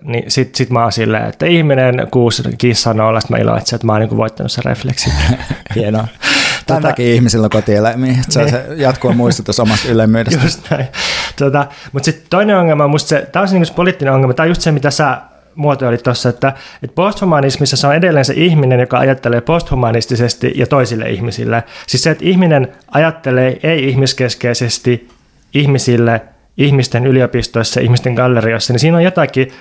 niin 0.02 0.30
sit, 0.30 0.54
sit 0.54 0.70
mä 0.70 0.82
oon 0.82 0.92
silleen, 0.92 1.24
että 1.24 1.46
ihminen 1.46 2.08
kuusi 2.10 2.42
kissa 2.58 2.94
nolla, 2.94 3.20
mä 3.28 3.36
iloitsen, 3.36 3.76
että 3.76 3.86
mä 3.86 3.92
oon 3.92 4.00
niin 4.00 4.16
voittanut 4.16 4.52
sen 4.52 4.64
refleksin. 4.64 5.12
Hienoa. 5.74 6.08
Tota, 6.74 6.88
takia 6.88 7.14
ihmisillä 7.14 7.48
kotieläimiä, 7.48 8.14
se 8.28 8.38
on 8.38 8.44
niin. 8.46 8.54
se 8.54 8.64
jatkuva 8.76 9.12
muistutus 9.12 9.60
omasta 9.60 9.88
ylemmyydestä. 9.88 10.44
Just 10.44 10.70
näin. 10.70 10.86
Tota, 11.38 11.66
mutta 11.92 12.04
sitten 12.04 12.26
toinen 12.30 12.56
ongelma 12.56 12.84
on 12.84 12.90
musta 12.90 13.08
se, 13.08 13.28
tämä 13.32 13.40
on 13.42 13.48
se 13.48 13.58
niin 13.58 13.74
poliittinen 13.76 14.14
ongelma, 14.14 14.34
tämä 14.34 14.44
on 14.44 14.50
just 14.50 14.60
se, 14.60 14.72
mitä 14.72 14.90
sä 14.90 15.18
muotoilit 15.54 16.02
tuossa, 16.02 16.28
että, 16.28 16.52
että 16.82 16.94
posthumanismissa 16.94 17.76
se 17.76 17.86
on 17.86 17.94
edelleen 17.94 18.24
se 18.24 18.34
ihminen, 18.36 18.80
joka 18.80 18.98
ajattelee 18.98 19.40
posthumanistisesti 19.40 20.52
ja 20.56 20.66
toisille 20.66 21.10
ihmisille. 21.10 21.64
Siis 21.86 22.02
se, 22.02 22.10
että 22.10 22.24
ihminen 22.24 22.68
ajattelee 22.90 23.58
ei-ihmiskeskeisesti 23.62 25.08
ihmisille 25.54 26.20
ihmisten 26.56 27.06
yliopistoissa, 27.06 27.80
ihmisten 27.80 28.14
gallerioissa, 28.14 28.72
niin 28.72 28.80
siinä 28.80 28.96
on 28.96 29.04
jotakin 29.04 29.52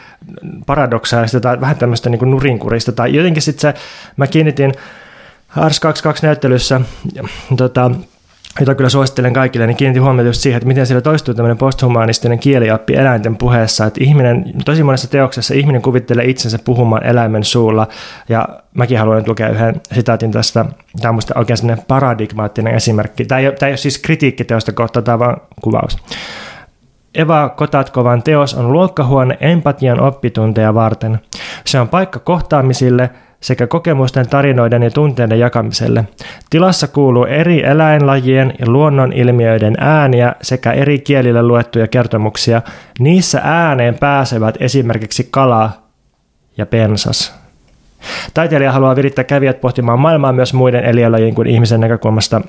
paradoksaalista 0.65 1.39
tai 1.39 1.61
vähän 1.61 1.75
tämmöistä 1.75 2.09
niin 2.09 2.31
nurinkurista. 2.31 2.91
Tai 2.91 3.15
jotenkin 3.15 3.41
sitten 3.41 3.61
se, 3.61 3.79
mä 4.17 4.27
kiinnitin 4.27 4.73
Ars 5.55 5.79
22 5.79 6.25
näyttelyssä, 6.25 6.81
tota, 7.57 7.91
jota 8.59 8.75
kyllä 8.75 8.89
suosittelen 8.89 9.33
kaikille, 9.33 9.67
niin 9.67 9.77
kiinnitin 9.77 10.03
huomiota 10.03 10.29
just 10.29 10.41
siihen, 10.41 10.57
että 10.57 10.67
miten 10.67 10.87
siellä 10.87 11.01
toistuu 11.01 11.33
tämmöinen 11.33 11.57
posthumanistinen 11.57 12.39
kielioppi 12.39 12.95
eläinten 12.95 13.35
puheessa, 13.35 13.85
että 13.85 14.03
ihminen, 14.03 14.53
tosi 14.65 14.83
monessa 14.83 15.09
teoksessa 15.09 15.53
ihminen 15.53 15.81
kuvittelee 15.81 16.25
itsensä 16.25 16.59
puhumaan 16.65 17.03
eläimen 17.03 17.43
suulla, 17.43 17.87
ja 18.29 18.47
mäkin 18.73 18.99
haluan 18.99 19.23
lukea 19.27 19.49
yhden 19.49 19.81
sitaatin 19.93 20.31
tästä, 20.31 20.65
tämä 21.01 21.13
on 21.13 21.19
oikein 21.35 21.57
semmoinen 21.57 21.85
paradigmaattinen 21.87 22.75
esimerkki, 22.75 23.25
tämä 23.25 23.39
ei, 23.39 23.47
ole, 23.47 23.55
tämä 23.55 23.67
ei 23.67 23.71
ole 23.71 23.77
siis 23.77 23.97
kritiikkiteosta 23.97 24.71
kohta, 24.71 25.01
tämä 25.01 25.13
on 25.13 25.19
vaan 25.19 25.37
kuvaus. 25.61 25.97
Eva 27.15 27.49
Kotatkovan 27.49 28.23
teos 28.23 28.53
on 28.53 28.73
luokkahuone 28.73 29.37
empatian 29.41 29.99
oppitunteja 29.99 30.73
varten. 30.73 31.19
Se 31.65 31.79
on 31.79 31.89
paikka 31.89 32.19
kohtaamisille– 32.19 33.09
sekä 33.41 33.67
kokemusten, 33.67 34.29
tarinoiden 34.29 34.83
ja 34.83 34.91
tunteiden 34.91 35.39
jakamiselle. 35.39 36.03
Tilassa 36.49 36.87
kuuluu 36.87 37.25
eri 37.25 37.63
eläinlajien 37.63 38.53
ja 38.59 38.69
luonnonilmiöiden 38.69 39.75
ääniä 39.79 40.35
sekä 40.41 40.71
eri 40.71 40.99
kielillä 40.99 41.43
luettuja 41.43 41.87
kertomuksia. 41.87 42.61
Niissä 42.99 43.41
ääneen 43.43 43.95
pääsevät 43.99 44.55
esimerkiksi 44.59 45.27
kala 45.31 45.69
ja 46.57 46.65
pensas. 46.65 47.35
Taiteilija 48.33 48.71
haluaa 48.71 48.95
virittää 48.95 49.23
kävijät 49.23 49.61
pohtimaan 49.61 49.99
maailmaa 49.99 50.33
myös 50.33 50.53
muiden 50.53 50.83
eliölajien 50.83 51.35
kuin 51.35 51.47
ihmisen 51.47 51.79
näkökulmasta– 51.79 52.41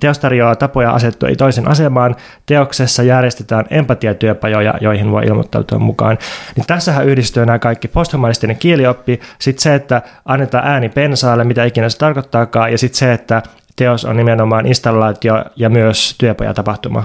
Teos 0.00 0.18
tarjoaa 0.18 0.56
tapoja 0.56 0.90
asettua 0.90 1.28
toisen 1.38 1.68
asemaan. 1.68 2.16
Teoksessa 2.46 3.02
järjestetään 3.02 3.64
empatiatyöpajoja, 3.70 4.74
joihin 4.80 5.10
voi 5.10 5.24
ilmoittautua 5.24 5.78
mukaan. 5.78 6.18
Niin 6.56 6.66
tässähän 6.66 7.06
yhdistyy 7.06 7.46
nämä 7.46 7.58
kaikki 7.58 7.88
posthumanistinen 7.88 8.56
kielioppi, 8.56 9.20
sitten 9.38 9.62
se, 9.62 9.74
että 9.74 10.02
annetaan 10.24 10.66
ääni 10.66 10.88
pensaalle, 10.88 11.44
mitä 11.44 11.64
ikinä 11.64 11.88
se 11.88 11.98
tarkoittaakaan, 11.98 12.72
ja 12.72 12.78
sitten 12.78 12.98
se, 12.98 13.12
että 13.12 13.42
teos 13.76 14.04
on 14.04 14.16
nimenomaan 14.16 14.66
installaatio 14.66 15.44
ja 15.56 15.70
myös 15.70 16.14
työpajatapahtuma. 16.18 17.04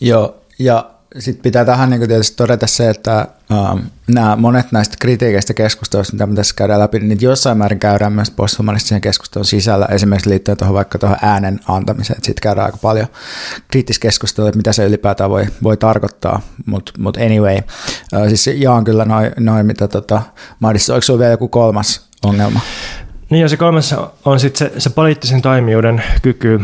Joo, 0.00 0.36
ja 0.58 0.84
sitten 1.18 1.42
pitää 1.42 1.64
tähän 1.64 1.90
niin 1.90 2.08
tietysti 2.08 2.36
todeta 2.36 2.66
se, 2.66 2.90
että 2.90 3.26
ähm, 3.52 3.78
nämä 4.08 4.36
monet 4.36 4.72
näistä 4.72 4.96
kritiikeistä 5.00 5.54
keskusteluista, 5.54 6.12
mitä 6.12 6.26
me 6.26 6.34
tässä 6.34 6.54
käydään 6.56 6.80
läpi, 6.80 7.00
niin 7.00 7.18
jossain 7.20 7.58
määrin 7.58 7.78
käydään 7.78 8.12
myös 8.12 8.30
posthumanistisen 8.30 9.00
keskustelun 9.00 9.44
sisällä, 9.44 9.86
esimerkiksi 9.86 10.30
liittyen 10.30 10.56
tuohon 10.56 10.74
vaikka 10.74 10.98
tuohon 10.98 11.18
äänen 11.22 11.60
antamiseen, 11.68 12.16
että 12.16 12.26
siitä 12.26 12.40
käydään 12.40 12.66
aika 12.66 12.78
paljon 12.82 13.06
kriittistä 13.70 14.02
keskustelua, 14.02 14.48
että 14.48 14.56
mitä 14.56 14.72
se 14.72 14.84
ylipäätään 14.84 15.30
voi, 15.30 15.46
voi 15.62 15.76
tarkoittaa, 15.76 16.40
mutta 16.66 16.92
mut 16.98 17.16
anyway, 17.16 17.56
äh, 17.56 18.28
siis 18.28 18.46
jaan 18.46 18.84
kyllä 18.84 19.04
noin, 19.04 19.32
noi, 19.38 19.62
mitä 19.62 19.88
tota, 19.88 20.22
Mahdissa, 20.60 20.94
oliko 20.94 21.18
vielä 21.18 21.30
joku 21.30 21.48
kolmas 21.48 22.06
ongelma? 22.24 22.60
Niin 23.30 23.42
ja 23.42 23.48
se 23.48 23.56
kolmas 23.56 23.94
on 24.24 24.40
sitten 24.40 24.70
se, 24.70 24.80
se 24.80 24.90
poliittisen 24.90 25.42
toimijuuden 25.42 26.02
kyky 26.22 26.60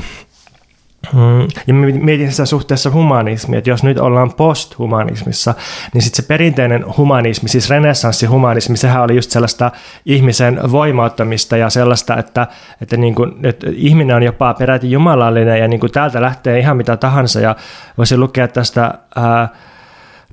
Mm, 1.13 1.49
ja 1.67 1.75
mietin 1.75 2.31
sitä 2.31 2.47
suhteessa 2.47 2.91
humanismiin, 2.91 3.59
että 3.59 3.71
jos 3.71 3.83
nyt 3.83 3.99
ollaan 3.99 4.33
posthumanismissa, 4.33 5.55
niin 5.95 6.03
sitten 6.03 6.25
se 6.25 6.29
perinteinen 6.29 6.85
humanismi, 6.97 7.49
siis 7.49 7.71
renessanssihumanismi, 7.71 8.77
sehän 8.77 9.03
oli 9.03 9.15
just 9.17 9.31
sellaista 9.31 9.73
ihmisen 10.07 10.61
voimauttamista 10.73 11.57
ja 11.57 11.71
sellaista, 11.71 12.17
että, 12.17 12.47
että, 12.83 12.97
niin 12.97 13.15
kuin, 13.15 13.33
että 13.43 13.67
ihminen 13.73 14.17
on 14.17 14.23
jopa 14.23 14.55
peräti 14.55 14.91
jumalallinen 14.91 15.61
ja 15.61 15.69
niin 15.69 15.81
kuin 15.81 15.93
täältä 15.93 16.21
lähtee 16.21 16.59
ihan 16.59 16.77
mitä 16.77 16.97
tahansa. 16.97 17.41
Ja 17.41 17.57
voisi 17.99 18.17
lukea 18.17 18.49
tästä 18.49 18.95
ää, 19.17 19.49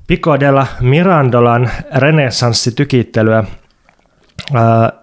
Pico 0.07 0.39
della 0.39 0.67
Mirandolan 0.81 1.69
renessanssitykittelyä, 1.95 3.43
ää, 4.53 5.02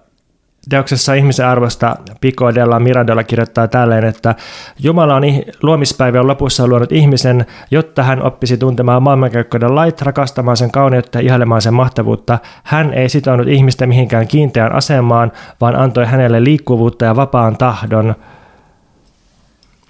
Teoksessa 0.69 1.15
ihmisen 1.15 1.47
arvosta 1.47 1.97
Pico 2.21 2.55
della 2.55 2.81
Mirandola 2.81 3.25
kirjoittaa 3.25 3.69
tälleen, 3.69 4.05
että 4.05 4.35
Jumala 4.79 5.15
on 5.15 5.23
luomispäivän 5.63 6.27
lopussa 6.27 6.67
luonut 6.67 6.93
ihmisen, 6.93 7.47
jotta 7.71 8.03
hän 8.03 8.23
oppisi 8.23 8.57
tuntemaan 8.57 9.03
maailmankäykköiden 9.03 9.75
lait, 9.75 10.03
rakastamaan 10.03 10.57
sen 10.57 10.71
kauneutta 10.71 11.19
ja 11.19 11.25
ihailemaan 11.25 11.63
sen 11.63 11.75
mahtavuutta. 11.75 12.39
Hän 12.65 12.93
ei 12.93 13.09
sitonut 13.09 13.49
ihmistä 13.49 13.87
mihinkään 13.87 14.29
kiinteään 14.29 14.73
asemaan, 14.73 15.33
vaan 15.61 15.77
antoi 15.77 16.07
hänelle 16.07 16.45
liikkuvuutta 16.45 17.05
ja 17.05 17.17
vapaan 17.17 17.57
tahdon. 17.57 18.15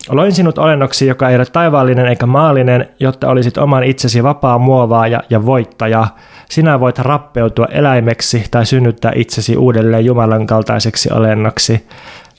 Loin 0.08 0.32
sinut 0.32 0.58
olennoksi, 0.58 1.06
joka 1.06 1.28
ei 1.28 1.36
ole 1.36 1.46
taivaallinen 1.46 2.06
eikä 2.06 2.26
maallinen, 2.26 2.88
jotta 3.00 3.28
olisit 3.28 3.58
oman 3.58 3.84
itsesi 3.84 4.22
vapaa 4.22 4.58
muovaaja 4.58 5.20
ja 5.30 5.46
voittaja. 5.46 6.06
Sinä 6.50 6.80
voit 6.80 6.98
rappeutua 6.98 7.66
eläimeksi 7.66 8.44
tai 8.50 8.66
synnyttää 8.66 9.12
itsesi 9.14 9.56
uudelleen 9.56 10.04
Jumalan 10.04 10.46
kaltaiseksi 10.46 11.12
olennoksi. 11.12 11.86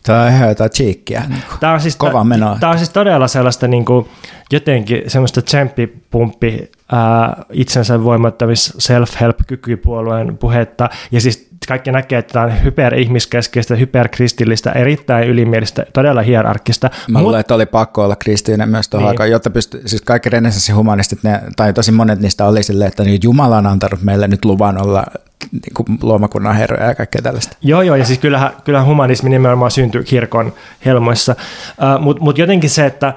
Tämä 0.03 0.21
on 0.21 0.29
ihan 0.29 0.49
jotain 0.49 0.71
cheekkiä. 0.71 1.23
Niin 1.29 1.43
tämä 1.59 1.73
on 1.73 1.81
siis, 1.81 1.95
kova 1.95 2.23
meno. 2.23 2.57
Tämä 2.59 2.71
on 2.71 2.77
siis 2.77 2.89
todella 2.89 3.27
sellaista 3.27 3.67
niin 3.67 3.85
kuin, 3.85 4.07
jotenkin 4.51 5.03
semmoista 5.07 5.41
tsemppipumppi 5.41 6.71
ää, 6.91 7.43
itsensä 7.51 8.03
voimattavis 8.03 8.73
self-help-kykypuolueen 8.77 10.38
puhetta. 10.38 10.89
Ja 11.11 11.22
siis 11.22 11.51
kaikki 11.68 11.91
näkee, 11.91 12.19
että 12.19 12.34
tämä 12.34 12.45
on 12.45 12.63
hyperihmiskeskeistä, 12.63 13.76
hyperkristillistä, 13.76 14.72
erittäin 14.72 15.27
ylimielistä, 15.27 15.85
todella 15.93 16.22
hierarkkista. 16.22 16.89
Mä 17.07 17.19
Mut... 17.19 17.22
luulen, 17.22 17.39
että 17.39 17.55
oli 17.55 17.65
pakko 17.65 18.03
olla 18.03 18.15
kristillinen 18.15 18.69
myös 18.69 18.89
tuohon 18.89 19.03
niin. 19.05 19.09
aikaan, 19.09 19.31
jotta 19.31 19.49
pysty, 19.49 19.81
siis 19.85 20.01
kaikki 20.01 20.30
renessanssihumanistit, 20.30 21.23
ne, 21.23 21.41
tai 21.55 21.73
tosi 21.73 21.91
monet 21.91 22.19
niistä 22.19 22.45
oli 22.45 22.63
silleen, 22.63 22.88
että 22.88 23.03
niin 23.03 23.19
Jumala 23.23 23.57
on 23.57 23.68
antanut 23.68 24.01
meille 24.01 24.27
nyt 24.27 24.45
luvan 24.45 24.81
olla 24.81 25.03
niin 25.51 25.73
kuin 25.73 25.99
luomakunnan 26.01 26.55
herroja 26.55 26.85
ja 26.85 26.95
kaikkea 26.95 27.22
tällaista. 27.22 27.57
Joo, 27.61 27.81
joo, 27.81 27.95
ja 27.95 28.05
siis 28.05 28.19
kyllähän, 28.19 28.51
kyllähän 28.63 28.88
humanismi 28.88 29.30
nimenomaan 29.30 29.72
syntyi 29.72 30.03
kirkon 30.03 30.53
helmoissa, 30.85 31.35
uh, 31.72 32.03
mutta 32.03 32.23
mut 32.23 32.38
jotenkin 32.38 32.69
se, 32.69 32.85
että 32.85 33.13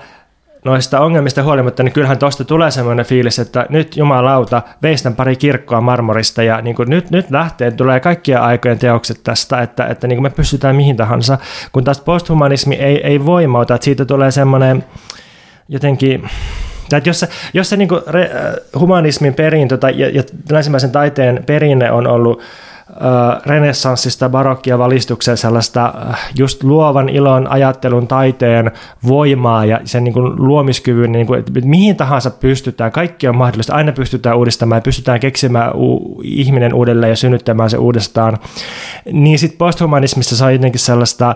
noista 0.64 1.00
ongelmista 1.00 1.42
huolimatta, 1.42 1.82
niin 1.82 1.92
kyllähän 1.92 2.18
tuosta 2.18 2.44
tulee 2.44 2.70
semmoinen 2.70 3.06
fiilis, 3.06 3.38
että 3.38 3.66
nyt 3.68 3.96
jumalauta, 3.96 4.62
veistän 4.82 5.16
pari 5.16 5.36
kirkkoa 5.36 5.80
marmorista 5.80 6.42
ja 6.42 6.60
niin 6.60 6.76
kuin 6.76 6.90
nyt, 6.90 7.10
nyt 7.10 7.30
lähtee, 7.30 7.70
tulee 7.70 8.00
kaikkia 8.00 8.40
aikojen 8.40 8.78
teokset 8.78 9.20
tästä, 9.24 9.62
että, 9.62 9.86
että 9.86 10.06
niin 10.06 10.16
kuin 10.16 10.22
me 10.22 10.30
pystytään 10.30 10.76
mihin 10.76 10.96
tahansa, 10.96 11.38
kun 11.72 11.84
taas 11.84 12.00
posthumanismi 12.00 12.74
ei, 12.74 13.06
ei 13.06 13.26
voimauta, 13.26 13.74
että 13.74 13.84
siitä 13.84 14.04
tulee 14.04 14.30
semmoinen 14.30 14.84
jotenkin, 15.68 16.28
että 16.96 17.08
jos 17.08 17.20
se, 17.20 17.28
jos 17.54 17.68
se 17.68 17.76
niin 17.76 17.88
re, 18.06 18.30
humanismin 18.78 19.34
perintö 19.34 19.76
tai, 19.76 19.94
ja, 19.96 20.08
ja 20.08 20.22
taiteen 20.92 21.42
perinne 21.46 21.90
on 21.90 22.06
ollut 22.06 22.42
renessanssista 23.46 24.28
barokkia 24.28 24.78
valistukseen 24.78 25.36
sellaista 25.36 25.94
just 26.38 26.62
luovan 26.62 27.08
ilon, 27.08 27.46
ajattelun, 27.48 28.06
taiteen 28.06 28.70
voimaa 29.06 29.64
ja 29.64 29.80
sen 29.84 30.04
niin 30.04 30.12
kuin 30.12 30.36
luomiskyvyn, 30.36 31.12
niin 31.12 31.26
kuin, 31.26 31.38
että 31.38 31.52
mihin 31.64 31.96
tahansa 31.96 32.30
pystytään, 32.30 32.92
kaikki 32.92 33.28
on 33.28 33.36
mahdollista, 33.36 33.74
aina 33.74 33.92
pystytään 33.92 34.36
uudistamaan 34.36 34.76
ja 34.76 34.82
pystytään 34.82 35.20
keksimään 35.20 35.72
u- 35.74 36.20
ihminen 36.24 36.74
uudelleen 36.74 37.10
ja 37.10 37.16
synnyttämään 37.16 37.70
se 37.70 37.78
uudestaan, 37.78 38.38
niin 39.12 39.38
sitten 39.38 39.58
posthumanismissa 39.58 40.36
saa 40.36 40.50
jotenkin 40.50 40.80
sellaista 40.80 41.34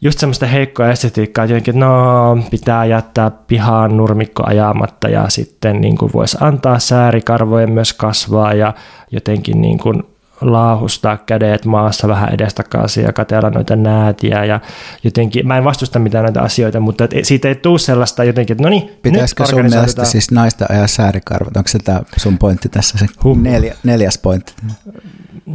just 0.00 0.18
semmoista 0.18 0.46
heikkoa 0.46 0.90
estetiikkaa, 0.90 1.44
jotenkin, 1.44 1.74
että 1.74 1.86
no, 1.86 2.38
pitää 2.50 2.84
jättää 2.84 3.30
pihaan 3.30 3.96
nurmikko 3.96 4.42
ajamatta 4.46 5.08
ja 5.08 5.28
sitten 5.28 5.80
niin 5.80 5.98
kuin 5.98 6.12
voisi 6.14 6.36
antaa 6.40 6.78
säärikarvojen 6.78 7.72
myös 7.72 7.92
kasvaa 7.92 8.54
ja 8.54 8.74
jotenkin 9.10 9.60
niin 9.60 9.78
kuin 9.78 10.02
laahustaa 10.40 11.16
kädet 11.16 11.64
maassa 11.64 12.08
vähän 12.08 12.34
edestakaisin 12.34 13.04
ja 13.04 13.12
katella 13.12 13.50
noita 13.50 13.76
näätiä 13.76 14.44
ja 14.44 14.60
jotenkin, 15.04 15.46
mä 15.46 15.58
en 15.58 15.64
vastusta 15.64 15.98
mitään 15.98 16.24
näitä 16.24 16.42
asioita, 16.42 16.80
mutta 16.80 17.04
et, 17.04 17.10
siitä 17.22 17.48
ei 17.48 17.54
tule 17.54 17.78
sellaista 17.78 18.24
jotenkin, 18.24 18.54
että 18.54 18.64
no 18.64 18.70
niin, 18.70 18.90
Pitäisikö 19.02 19.46
sun 19.46 19.64
mielestä 19.64 20.04
siis 20.04 20.30
naista 20.30 20.66
ajaa 20.68 20.86
säärikarvat? 20.86 21.56
Onko 21.56 21.68
se 21.68 21.78
tämä 21.78 22.00
sun 22.16 22.38
pointti 22.38 22.68
tässä 22.68 22.98
se 22.98 23.06
neljä, 23.42 23.74
neljäs 23.82 24.18
pointti? 24.18 24.54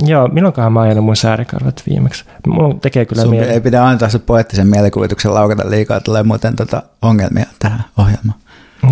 Joo, 0.05 0.27
milloinkohan 0.27 0.73
mä 0.73 0.81
ajanut 0.81 1.05
mun 1.05 1.15
säärikarvat 1.15 1.83
viimeksi? 1.89 2.25
Mulla 2.47 2.75
tekee 2.81 3.05
kyllä 3.05 3.25
mieli. 3.25 3.47
ei 3.47 3.61
pidä 3.61 3.85
antaa 3.85 4.09
sun 4.09 4.21
poettisen 4.21 4.67
mielikuvituksen 4.67 5.33
laukata 5.33 5.69
liikaa, 5.69 5.99
tulee 5.99 6.23
muuten 6.23 6.55
tota 6.55 6.83
ongelmia 7.01 7.45
tähän 7.59 7.83
ohjelmaan. 7.97 8.39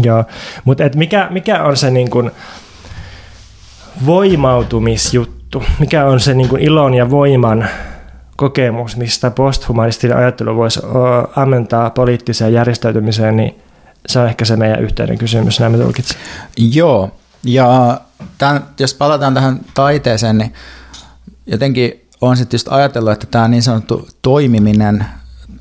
Joo, 0.03 0.24
mutta 0.65 0.84
et 0.84 0.95
mikä, 0.95 1.28
mikä 1.32 1.64
on 1.64 1.78
se 1.78 1.91
niin 1.91 2.10
kuin 2.10 2.32
voimautumisjuttu? 4.06 5.43
Juttu? 5.53 5.73
Mikä 5.80 6.05
on 6.05 6.19
se 6.19 6.34
niin 6.34 6.49
kuin 6.49 6.61
ilon 6.61 6.93
ja 6.93 7.09
voiman 7.09 7.67
kokemus, 8.35 8.97
mistä 8.97 9.31
posthumanistinen 9.31 10.17
ajattelu 10.17 10.55
voisi 10.55 10.80
ammentaa 11.35 11.89
poliittiseen 11.89 12.53
järjestäytymiseen, 12.53 13.38
niin 13.38 13.55
se 14.07 14.19
on 14.19 14.27
ehkä 14.27 14.45
se 14.45 14.55
meidän 14.55 14.84
yhteinen 14.84 15.17
kysymys, 15.17 15.59
näin 15.59 15.71
me 15.71 15.77
tulkitsen. 15.77 16.17
Joo, 16.57 17.11
ja 17.43 18.01
tämän, 18.38 18.63
jos 18.80 18.93
palataan 18.93 19.34
tähän 19.34 19.59
taiteeseen, 19.73 20.38
niin 20.38 20.53
jotenkin 21.45 22.07
on 22.21 22.38
sitten 22.38 22.55
just 22.55 22.67
ajatellut, 22.71 23.11
että 23.13 23.27
tämä 23.31 23.47
niin 23.47 23.63
sanottu 23.63 24.07
toimiminen, 24.21 25.05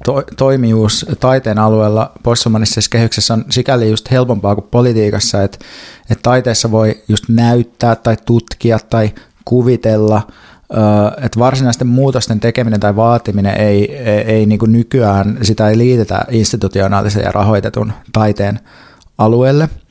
to, 0.04 0.22
toimijuus 0.36 1.06
taiteen 1.20 1.58
alueella 1.58 2.12
posthumanistisessa 2.22 2.90
kehyksessä 2.90 3.34
on 3.34 3.44
sikäli 3.50 3.90
just 3.90 4.10
helpompaa 4.10 4.54
kuin 4.54 4.66
politiikassa, 4.70 5.42
että, 5.42 5.58
että 6.10 6.22
taiteessa 6.22 6.70
voi 6.70 7.02
just 7.08 7.24
näyttää 7.28 7.96
tai 7.96 8.16
tutkia 8.26 8.78
tai 8.90 9.10
kuvitella, 9.44 10.22
että 11.22 11.38
varsinaisten 11.38 11.86
muutosten 11.86 12.40
tekeminen 12.40 12.80
tai 12.80 12.96
vaatiminen 12.96 13.60
ei, 13.60 13.96
ei, 13.96 14.18
ei 14.18 14.46
niin 14.46 14.60
nykyään, 14.66 15.38
sitä 15.42 15.68
ei 15.68 15.78
liitetä 15.78 16.24
institutionaalisen 16.30 17.22
ja 17.22 17.32
rahoitetun 17.32 17.92
taiteen 18.12 18.60
alueelle– 19.18 19.68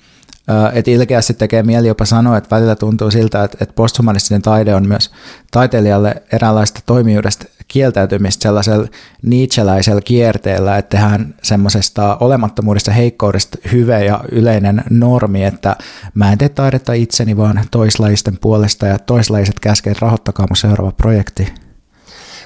että 0.74 0.92
ilkeästi 0.92 1.34
tekee 1.34 1.64
mieli 1.64 1.88
jopa 1.88 2.06
sanoa, 2.06 2.38
että 2.38 2.56
välillä 2.56 2.76
tuntuu 2.76 3.12
siltä, 3.12 3.44
että 3.44 3.66
posthumanistinen 3.76 4.42
taide 4.42 4.76
on 4.76 4.88
myös 4.88 5.12
taiteilijalle 5.52 6.24
eräänlaista 6.32 6.80
toimijuudesta 6.86 7.46
kieltäytymistä 7.72 8.44
sellaisella 8.44 8.88
niitseläisellä 9.22 10.02
kierteellä, 10.02 10.78
että 10.78 10.98
tehdään 10.98 11.36
semmoisesta 11.44 12.18
olemattomuudesta, 12.20 12.92
heikkoudesta 12.92 13.58
hyve 13.72 14.06
ja 14.06 14.20
yleinen 14.32 14.84
normi, 14.90 15.44
että 15.44 15.76
mä 16.14 16.32
en 16.32 16.38
tee 16.38 16.50
taidetta 16.50 16.94
itseni, 16.94 17.38
vaan 17.38 17.62
toislaisten 17.72 18.38
puolesta 18.42 18.88
ja 18.88 19.00
toislaiset 19.00 19.60
käskee, 19.60 19.94
rahoittakaa 20.00 20.46
mun 20.50 20.58
seuraava 20.58 20.92
projekti. 20.92 21.54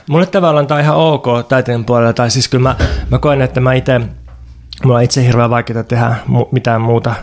Mulle 0.10 0.26
tavallaan 0.26 0.68
tämä 0.68 0.78
on 0.78 0.84
ihan 0.84 0.98
ok 0.98 1.26
taiteen 1.50 1.86
puolella, 1.86 2.14
tai 2.14 2.32
siis 2.32 2.48
kyllä 2.48 2.70
mä, 2.70 2.76
mä 3.12 3.20
koen, 3.20 3.42
että 3.42 3.60
mä 3.60 3.74
itse, 3.74 4.02
mulla 4.84 4.98
on 4.98 5.04
itse 5.04 5.26
hirveän 5.28 5.50
vaikeaa 5.50 5.84
tehdä 5.84 6.16
mu- 6.30 6.50
mitään 6.52 6.82
muuta 6.82 7.16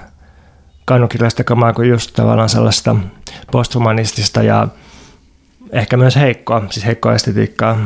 kannukirjallista 0.84 1.44
kamaa 1.44 1.72
kuin 1.72 1.88
just 1.88 2.12
tavallaan 2.12 2.48
sellaista 2.48 2.96
posthumanistista 3.52 4.42
ja 4.42 4.68
ehkä 5.72 5.96
myös 5.96 6.16
heikkoa, 6.16 6.62
siis 6.70 6.86
heikkoa 6.86 7.14
estetiikkaa. 7.14 7.78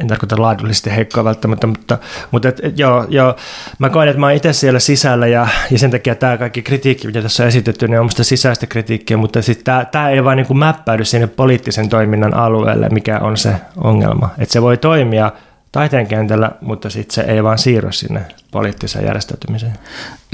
En 0.00 0.08
tarkoita 0.08 0.42
laadullisesti 0.42 0.96
heikkoa 0.96 1.24
välttämättä, 1.24 1.66
mutta, 1.66 1.98
mutta 2.30 2.48
et, 2.48 2.60
et, 2.62 2.78
joo, 2.78 3.06
joo, 3.08 3.36
mä 3.78 3.90
koen, 3.90 4.08
että 4.08 4.20
mä 4.20 4.26
oon 4.26 4.34
itse 4.34 4.52
siellä 4.52 4.80
sisällä 4.80 5.26
ja, 5.26 5.48
ja 5.70 5.78
sen 5.78 5.90
takia 5.90 6.14
tämä 6.14 6.36
kaikki 6.36 6.62
kritiikki, 6.62 7.06
mitä 7.06 7.22
tässä 7.22 7.42
on 7.42 7.48
esitetty, 7.48 7.88
niin 7.88 7.98
on 7.98 8.06
musta 8.06 8.24
sisäistä 8.24 8.66
kritiikkiä, 8.66 9.16
mutta 9.16 9.42
sitten 9.42 9.86
tämä, 9.92 10.10
ei 10.10 10.24
vaan 10.24 10.36
niin 10.36 10.46
kuin 10.46 10.58
mäppäydy 10.58 11.04
sinne 11.04 11.26
poliittisen 11.26 11.88
toiminnan 11.88 12.34
alueelle, 12.34 12.88
mikä 12.88 13.18
on 13.18 13.36
se 13.36 13.54
ongelma. 13.76 14.30
Että 14.38 14.52
se 14.52 14.62
voi 14.62 14.76
toimia 14.76 15.32
taiteen 15.72 16.06
kentällä, 16.06 16.50
mutta 16.60 16.90
sitten 16.90 17.14
se 17.14 17.20
ei 17.20 17.44
vaan 17.44 17.58
siirry 17.58 17.92
sinne 17.92 18.20
poliittiseen 18.50 19.04
järjestäytymiseen. 19.04 19.72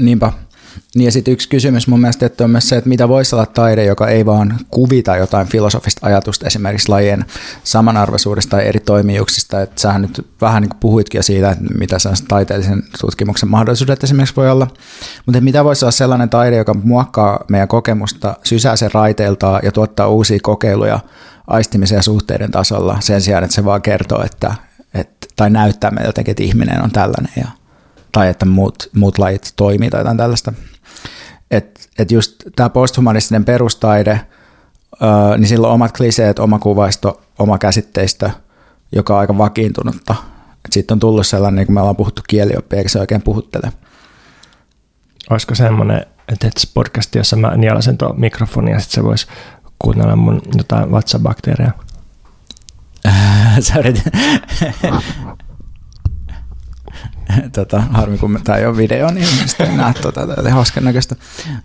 Niinpä. 0.01 0.31
Niin 0.95 1.05
ja 1.05 1.11
sitten 1.11 1.31
yksi 1.31 1.49
kysymys 1.49 1.87
mun 1.87 2.01
mielestä 2.01 2.25
että 2.25 2.43
on 2.43 2.49
myös 2.49 2.69
se, 2.69 2.77
että 2.77 2.89
mitä 2.89 3.07
voisi 3.07 3.35
olla 3.35 3.45
taide, 3.45 3.85
joka 3.85 4.07
ei 4.07 4.25
vaan 4.25 4.59
kuvita 4.71 5.17
jotain 5.17 5.47
filosofista 5.47 6.07
ajatusta 6.07 6.47
esimerkiksi 6.47 6.89
lajien 6.89 7.25
samanarvoisuudesta 7.63 8.49
tai 8.49 8.67
eri 8.67 8.79
toimijuuksista. 8.79 9.61
Että 9.61 9.81
sähän 9.81 10.01
nyt 10.01 10.27
vähän 10.41 10.61
niin 10.61 10.69
kuin 10.69 10.79
puhuitkin 10.79 11.19
jo 11.19 11.23
siitä, 11.23 11.51
että 11.51 11.63
mitä 11.77 11.97
taiteellisen 12.27 12.83
tutkimuksen 13.01 13.49
mahdollisuudet 13.49 14.03
esimerkiksi 14.03 14.35
voi 14.35 14.51
olla. 14.51 14.67
Mutta 15.25 15.41
mitä 15.41 15.63
voisi 15.63 15.85
olla 15.85 15.91
sellainen 15.91 16.29
taide, 16.29 16.55
joka 16.55 16.73
muokkaa 16.73 17.45
meidän 17.49 17.67
kokemusta, 17.67 18.37
sysää 18.43 18.75
sen 18.75 18.91
raiteiltaan 18.93 19.59
ja 19.63 19.71
tuottaa 19.71 20.07
uusia 20.07 20.39
kokeiluja 20.43 20.99
aistimisen 21.47 21.95
ja 21.95 22.01
suhteiden 22.01 22.51
tasolla 22.51 22.97
sen 22.99 23.21
sijaan, 23.21 23.43
että 23.43 23.55
se 23.55 23.65
vaan 23.65 23.81
kertoo, 23.81 24.23
että, 24.23 24.55
että 24.93 25.27
tai 25.35 25.49
näyttää 25.49 25.91
meiltä 25.91 26.09
jotenkin, 26.09 26.31
että 26.31 26.43
ihminen 26.43 26.83
on 26.83 26.91
tällainen 26.91 27.31
ja 27.37 27.60
tai 28.11 28.29
että 28.29 28.45
muut, 28.45 28.89
muut 28.95 29.17
lajit 29.17 29.53
toimii 29.55 29.89
tai 29.89 29.99
jotain 29.99 30.17
tällaista. 30.17 30.53
Että 31.51 31.81
et 31.99 32.11
just 32.11 32.43
tämä 32.55 32.69
posthumanistinen 32.69 33.45
perustaide, 33.45 34.21
öö, 35.01 35.37
niin 35.37 35.47
sillä 35.47 35.67
on 35.67 35.73
omat 35.73 35.97
kliseet, 35.97 36.39
oma 36.39 36.59
kuvaisto, 36.59 37.21
oma 37.39 37.57
käsitteistö, 37.57 38.29
joka 38.91 39.13
on 39.13 39.19
aika 39.19 39.37
vakiintunutta. 39.37 40.15
Sitten 40.69 40.95
on 40.95 40.99
tullut 40.99 41.27
sellainen, 41.27 41.55
niin 41.55 41.65
kuin 41.65 41.73
me 41.73 41.79
ollaan 41.79 41.95
puhuttu 41.95 42.21
kielioppi, 42.27 42.75
eikä 42.75 42.89
se 42.89 42.99
oikein 42.99 43.21
puhuttele. 43.21 43.71
Olisiko 45.29 45.55
semmoinen, 45.55 46.05
että 46.27 46.49
podcast, 46.73 47.15
jossa 47.15 47.35
mä 47.35 47.57
nielasen 47.57 47.97
tuon 47.97 48.19
mikrofonin 48.19 48.73
ja 48.73 48.79
sitten 48.79 48.95
se 48.95 49.03
voisi 49.03 49.27
kuunnella 49.79 50.15
mun 50.15 50.41
jotain 50.57 50.91
WhatsApp-bakteereja? 50.91 51.71
Sä 53.59 53.73
tota, 57.55 57.81
harmi 57.81 58.17
kun 58.17 58.39
tämä 58.43 58.57
ei 58.57 58.65
ole 58.65 58.77
video, 58.77 59.11
niin 59.11 59.27
sitten 59.45 59.71
ei 59.71 59.77
näe 59.77 59.93
tuota, 60.01 60.21
hauskan 60.51 60.83
näköistä. 60.83 61.15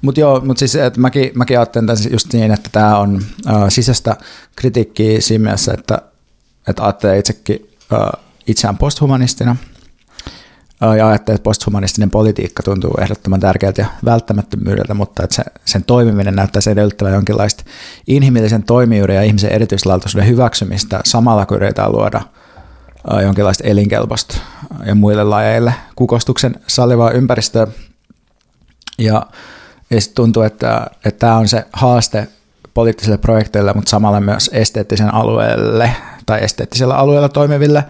Mutta 0.02 0.20
joo, 0.20 0.40
mutta 0.40 0.58
siis 0.58 0.76
että 0.76 1.00
mäkin, 1.00 1.30
mäkin 1.34 1.58
ajattelen 1.58 1.86
tämän 1.86 2.12
just 2.12 2.32
niin, 2.32 2.52
että 2.52 2.70
tämä 2.72 2.98
on 2.98 3.22
äh, 3.48 3.54
sisäistä 3.68 4.16
kritiikkiä 4.56 5.20
siinä 5.20 5.42
mielessä, 5.42 5.74
että, 5.74 6.02
että 6.68 6.82
ajattelee 6.82 7.18
itsekin 7.18 7.70
äh, 7.92 8.22
itseään 8.46 8.76
posthumanistina 8.76 9.56
ja 10.80 11.08
ajattelee, 11.08 11.34
että 11.34 11.44
posthumanistinen 11.44 12.10
politiikka 12.10 12.62
tuntuu 12.62 12.94
ehdottoman 13.00 13.40
tärkeältä 13.40 13.82
ja 13.82 13.86
välttämättömyydeltä, 14.04 14.94
mutta 14.94 15.24
että 15.24 15.36
se, 15.36 15.44
sen 15.64 15.84
toimiminen 15.84 16.36
näyttää 16.36 16.60
sen 16.60 16.72
edellyttävän 16.72 17.12
jonkinlaista 17.12 17.64
inhimillisen 18.06 18.62
toimijuuden 18.62 19.16
ja 19.16 19.22
ihmisen 19.22 19.52
erityislaatuisuuden 19.52 20.28
hyväksymistä 20.28 21.00
samalla 21.04 21.46
kun 21.46 21.56
yritetään 21.56 21.92
luoda– 21.92 22.20
jonkinlaista 23.22 23.64
elinkelpoista 23.64 24.38
ja 24.86 24.94
muille 24.94 25.24
lajeille 25.24 25.74
kukostuksen 25.96 26.54
sallivaa 26.66 27.10
ympäristöä. 27.10 27.66
Ja, 28.98 29.26
ja 29.90 30.00
sitten 30.00 30.16
tuntuu, 30.16 30.42
että, 30.42 30.86
että 31.04 31.18
tämä 31.18 31.36
on 31.36 31.48
se 31.48 31.66
haaste 31.72 32.28
poliittisille 32.74 33.18
projekteille, 33.18 33.72
mutta 33.72 33.90
samalla 33.90 34.20
myös 34.20 34.50
esteettisen 34.52 35.14
alueelle 35.14 35.90
tai 36.26 36.44
esteettisellä 36.44 36.96
alueella 36.96 37.28
toimiville, 37.28 37.84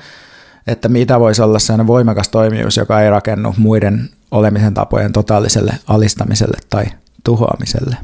että 0.66 0.88
mitä 0.88 1.20
voisi 1.20 1.42
olla 1.42 1.58
sellainen 1.58 1.86
voimakas 1.86 2.28
toimijuus, 2.28 2.76
joka 2.76 3.00
ei 3.00 3.10
rakennu 3.10 3.54
muiden 3.58 4.08
olemisen 4.30 4.74
tapojen 4.74 5.12
totaaliselle 5.12 5.74
alistamiselle 5.86 6.58
tai 6.70 6.84
tuhoamiselle. 7.24 7.96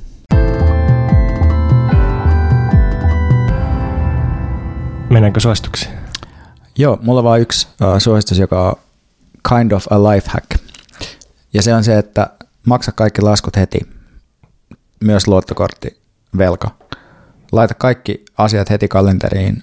Mennäänkö 5.11 5.41
suosituksiin? 5.41 6.02
Joo, 6.79 6.99
mulla 7.03 7.21
on 7.21 7.25
vain 7.25 7.43
yksi 7.43 7.69
uh, 7.83 7.99
suositus, 7.99 8.39
joka 8.39 8.69
on 8.69 8.77
kind 9.49 9.73
of 9.73 9.87
a 9.91 10.03
life 10.03 10.31
hack. 10.31 10.51
Ja 11.55 11.63
se 11.63 11.75
on 11.75 11.85
se, 11.85 11.99
että 11.99 12.31
maksa 12.67 12.93
kaikki 12.93 13.23
laskut 13.23 13.57
heti, 13.57 13.81
myös 15.01 15.29
luottokortti, 15.29 16.01
velka. 16.39 16.71
Laita 17.53 17.75
kaikki 17.75 18.25
asiat 18.39 18.71
heti 18.71 18.89
kalenteriin. 18.89 19.63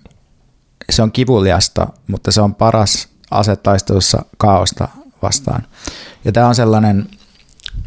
Se 0.90 1.02
on 1.02 1.12
kivuliasta, 1.12 1.88
mutta 2.08 2.32
se 2.32 2.42
on 2.42 2.56
paras 2.56 3.08
asetaistelussa 3.32 4.26
kaaosta 4.38 4.88
vastaan. 5.22 5.68
Ja 6.26 6.32
tämä 6.32 6.48
on 6.48 6.56
sellainen 6.56 7.10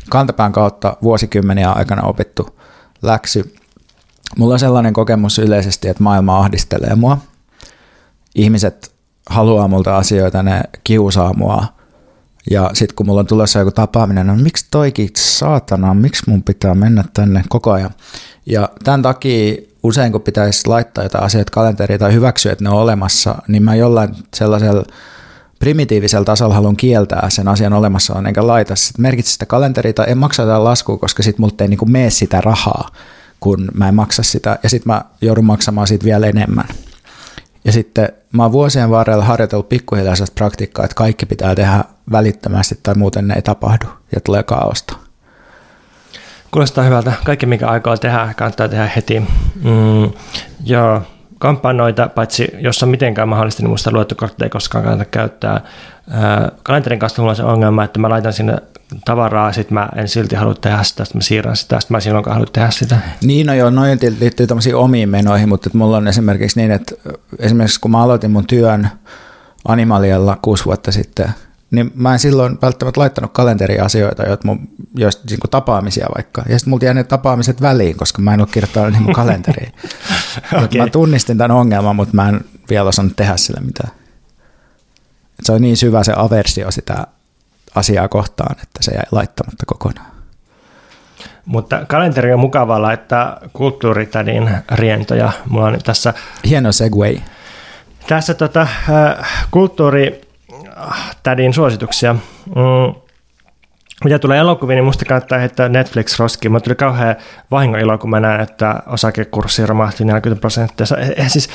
kantapään 0.08 0.52
kautta 0.52 0.96
vuosikymmeniä 1.02 1.72
aikana 1.72 2.02
opittu 2.02 2.60
läksy. 3.02 3.54
Mulla 4.38 4.54
on 4.54 4.60
sellainen 4.60 4.92
kokemus 4.92 5.38
yleisesti, 5.38 5.88
että 5.88 6.02
maailma 6.02 6.38
ahdistelee 6.38 6.94
mua. 6.94 7.18
Ihmiset 8.34 8.91
haluaa 9.26 9.68
multa 9.68 9.96
asioita, 9.96 10.42
ne 10.42 10.62
kiusaa 10.84 11.34
mua. 11.34 11.64
Ja 12.50 12.70
sitten 12.74 12.96
kun 12.96 13.06
mulla 13.06 13.20
on 13.20 13.26
tulossa 13.26 13.58
joku 13.58 13.70
tapaaminen, 13.70 14.26
no 14.26 14.36
miksi 14.36 14.66
toikin 14.70 15.08
saatana, 15.16 15.94
miksi 15.94 16.30
mun 16.30 16.42
pitää 16.42 16.74
mennä 16.74 17.04
tänne 17.14 17.44
koko 17.48 17.72
ajan? 17.72 17.90
Ja 18.46 18.68
tämän 18.84 19.02
takia 19.02 19.56
usein 19.82 20.12
kun 20.12 20.20
pitäisi 20.20 20.66
laittaa 20.66 21.04
jotain 21.04 21.24
asioita 21.24 21.50
kalenteriin 21.50 22.00
tai 22.00 22.12
hyväksyä, 22.12 22.52
että 22.52 22.64
ne 22.64 22.70
on 22.70 22.76
olemassa, 22.76 23.34
niin 23.48 23.62
mä 23.62 23.74
jollain 23.74 24.14
sellaisella 24.34 24.84
primitiivisellä 25.58 26.24
tasolla 26.24 26.54
haluan 26.54 26.76
kieltää 26.76 27.30
sen 27.30 27.48
asian 27.48 27.72
olemassa, 27.72 28.22
enkä 28.28 28.46
laita 28.46 28.76
sit 28.76 28.98
merkitse 28.98 29.32
sitä 29.32 29.46
kalenteria 29.46 29.92
tai 29.92 30.06
en 30.08 30.18
maksa 30.18 30.42
jotain 30.42 30.64
laskua, 30.64 30.98
koska 30.98 31.22
sitten 31.22 31.42
multa 31.42 31.64
ei 31.64 31.68
niinku 31.68 31.86
mene 31.86 32.10
sitä 32.10 32.40
rahaa, 32.40 32.88
kun 33.40 33.68
mä 33.74 33.88
en 33.88 33.94
maksa 33.94 34.22
sitä, 34.22 34.58
ja 34.62 34.68
sitten 34.68 34.92
mä 34.92 35.04
joudun 35.20 35.44
maksamaan 35.44 35.86
siitä 35.86 36.04
vielä 36.04 36.26
enemmän. 36.26 36.68
Ja 37.64 37.72
sitten 37.72 38.08
mä 38.32 38.42
oon 38.42 38.52
vuosien 38.52 38.90
varrella 38.90 39.24
harjoitellut 39.24 39.68
pikkuhiljaa 39.68 40.14
sellaista 40.14 40.34
praktiikkaa, 40.34 40.84
että 40.84 40.94
kaikki 40.94 41.26
pitää 41.26 41.54
tehdä 41.54 41.84
välittömästi 42.12 42.78
tai 42.82 42.94
muuten 42.94 43.28
ne 43.28 43.34
ei 43.34 43.42
tapahdu 43.42 43.86
ja 44.14 44.20
tulee 44.20 44.42
kaaosta. 44.42 44.96
Kuulostaa 46.50 46.84
hyvältä. 46.84 47.12
Kaikki, 47.24 47.46
mikä 47.46 47.68
aikaa 47.68 47.96
tehdä, 47.96 48.34
kannattaa 48.36 48.68
tehdä 48.68 48.90
heti. 48.96 49.20
Mm, 49.64 50.10
joo, 50.64 51.02
kampanjoita, 51.38 52.08
paitsi 52.08 52.48
jos 52.58 52.82
on 52.82 52.88
mitenkään 52.88 53.28
mahdollista, 53.28 53.62
niin 53.62 53.70
muista 53.70 53.92
luottokortteja 53.92 54.46
ei 54.46 54.50
koskaan 54.50 54.84
kannata 54.84 55.04
käyttää. 55.04 55.60
Kalenterin 56.62 56.98
kanssa 56.98 57.22
mulla 57.22 57.32
on 57.32 57.36
se 57.36 57.44
ongelma, 57.44 57.84
että 57.84 57.98
mä 57.98 58.08
laitan 58.08 58.32
sinne 58.32 58.56
tavaraa, 59.04 59.52
sitten 59.52 59.74
mä 59.74 59.88
en 59.96 60.08
silti 60.08 60.34
halua 60.34 60.54
tehdä 60.54 60.82
sitä, 60.82 61.04
sitten 61.04 61.18
mä 61.18 61.22
siirrän 61.22 61.56
sitä, 61.56 61.80
sitten 61.80 61.94
mä 61.94 62.00
silloinkaan 62.00 62.34
halua 62.34 62.50
tehdä 62.52 62.70
sitä. 62.70 62.98
Niin, 63.22 63.46
no 63.46 63.54
joo, 63.54 63.70
noin 63.70 63.98
liittyy 64.20 64.46
tämmöisiin 64.46 64.76
omiin 64.76 65.08
menoihin, 65.08 65.48
mutta 65.48 65.68
että 65.68 65.78
mulla 65.78 65.96
on 65.96 66.08
esimerkiksi 66.08 66.60
niin, 66.60 66.70
että 66.70 66.94
esimerkiksi 67.38 67.80
kun 67.80 67.90
mä 67.90 68.02
aloitin 68.02 68.30
mun 68.30 68.46
työn 68.46 68.88
Animalialla 69.64 70.38
kuusi 70.42 70.64
vuotta 70.64 70.92
sitten, 70.92 71.28
niin 71.70 71.92
mä 71.94 72.12
en 72.12 72.18
silloin 72.18 72.58
välttämättä 72.62 73.00
laittanut 73.00 73.32
kalenteriasioita, 73.32 74.22
joita 74.22 74.46
mun, 74.46 74.68
joista 74.96 75.22
niin 75.30 75.40
tapaamisia 75.50 76.06
vaikka. 76.16 76.42
Ja 76.48 76.58
sitten 76.58 76.70
mulla 76.70 76.84
jäi 76.84 76.94
ne 76.94 77.04
tapaamiset 77.04 77.62
väliin, 77.62 77.96
koska 77.96 78.22
mä 78.22 78.34
en 78.34 78.40
ole 78.40 78.48
kirjoittanut 78.52 78.92
niin 78.92 79.02
mun 79.02 79.12
kalenteriin. 79.12 79.72
okay. 80.64 80.80
Mä 80.80 80.86
tunnistin 80.86 81.38
tämän 81.38 81.56
ongelman, 81.56 81.96
mutta 81.96 82.14
mä 82.14 82.28
en 82.28 82.40
vielä 82.70 82.88
osannut 82.88 83.16
tehdä 83.16 83.36
sille 83.36 83.60
mitään. 83.60 83.90
Et 85.38 85.46
se 85.46 85.52
on 85.52 85.62
niin 85.62 85.76
syvä 85.76 86.04
se 86.04 86.12
aversio 86.16 86.70
sitä 86.70 87.06
asiaa 87.74 88.08
kohtaan, 88.08 88.56
että 88.62 88.78
se 88.80 88.92
jäi 88.92 89.04
laittamatta 89.12 89.66
kokonaan. 89.66 90.12
Mutta 91.44 91.86
kalenteri 91.86 92.32
on 92.32 92.40
mukavaa 92.40 92.82
laittaa 92.82 93.38
kulttuuritädin 93.52 94.50
rientoja. 94.72 95.32
Mulla 95.48 95.66
on 95.66 95.78
tässä... 95.84 96.14
Hieno 96.48 96.72
segway. 96.72 97.16
Tässä 98.08 98.34
tota, 98.34 98.60
äh, 98.60 98.68
kulttuuritädin 99.50 101.54
suosituksia. 101.54 102.12
Mm, 102.12 102.20
mitä 104.04 104.18
tulee 104.18 104.38
elokuviin, 104.38 104.76
niin 104.76 104.84
musta 104.84 105.04
kannattaa 105.04 105.38
heittää 105.38 105.68
Netflix 105.68 106.18
roskiin. 106.18 106.52
Mutta 106.52 106.64
tuli 106.64 106.74
kauhean 106.74 107.16
vahingon 107.50 107.80
ilo, 107.80 107.98
kun 107.98 108.10
mä 108.10 108.20
näen, 108.20 108.40
että 108.40 108.82
osakekurssi 108.86 109.66
romahti 109.66 110.04
40 110.04 110.40
prosenttia. 110.40 110.86
Se, 110.86 110.94
eh, 111.16 111.28
siis, 111.28 111.48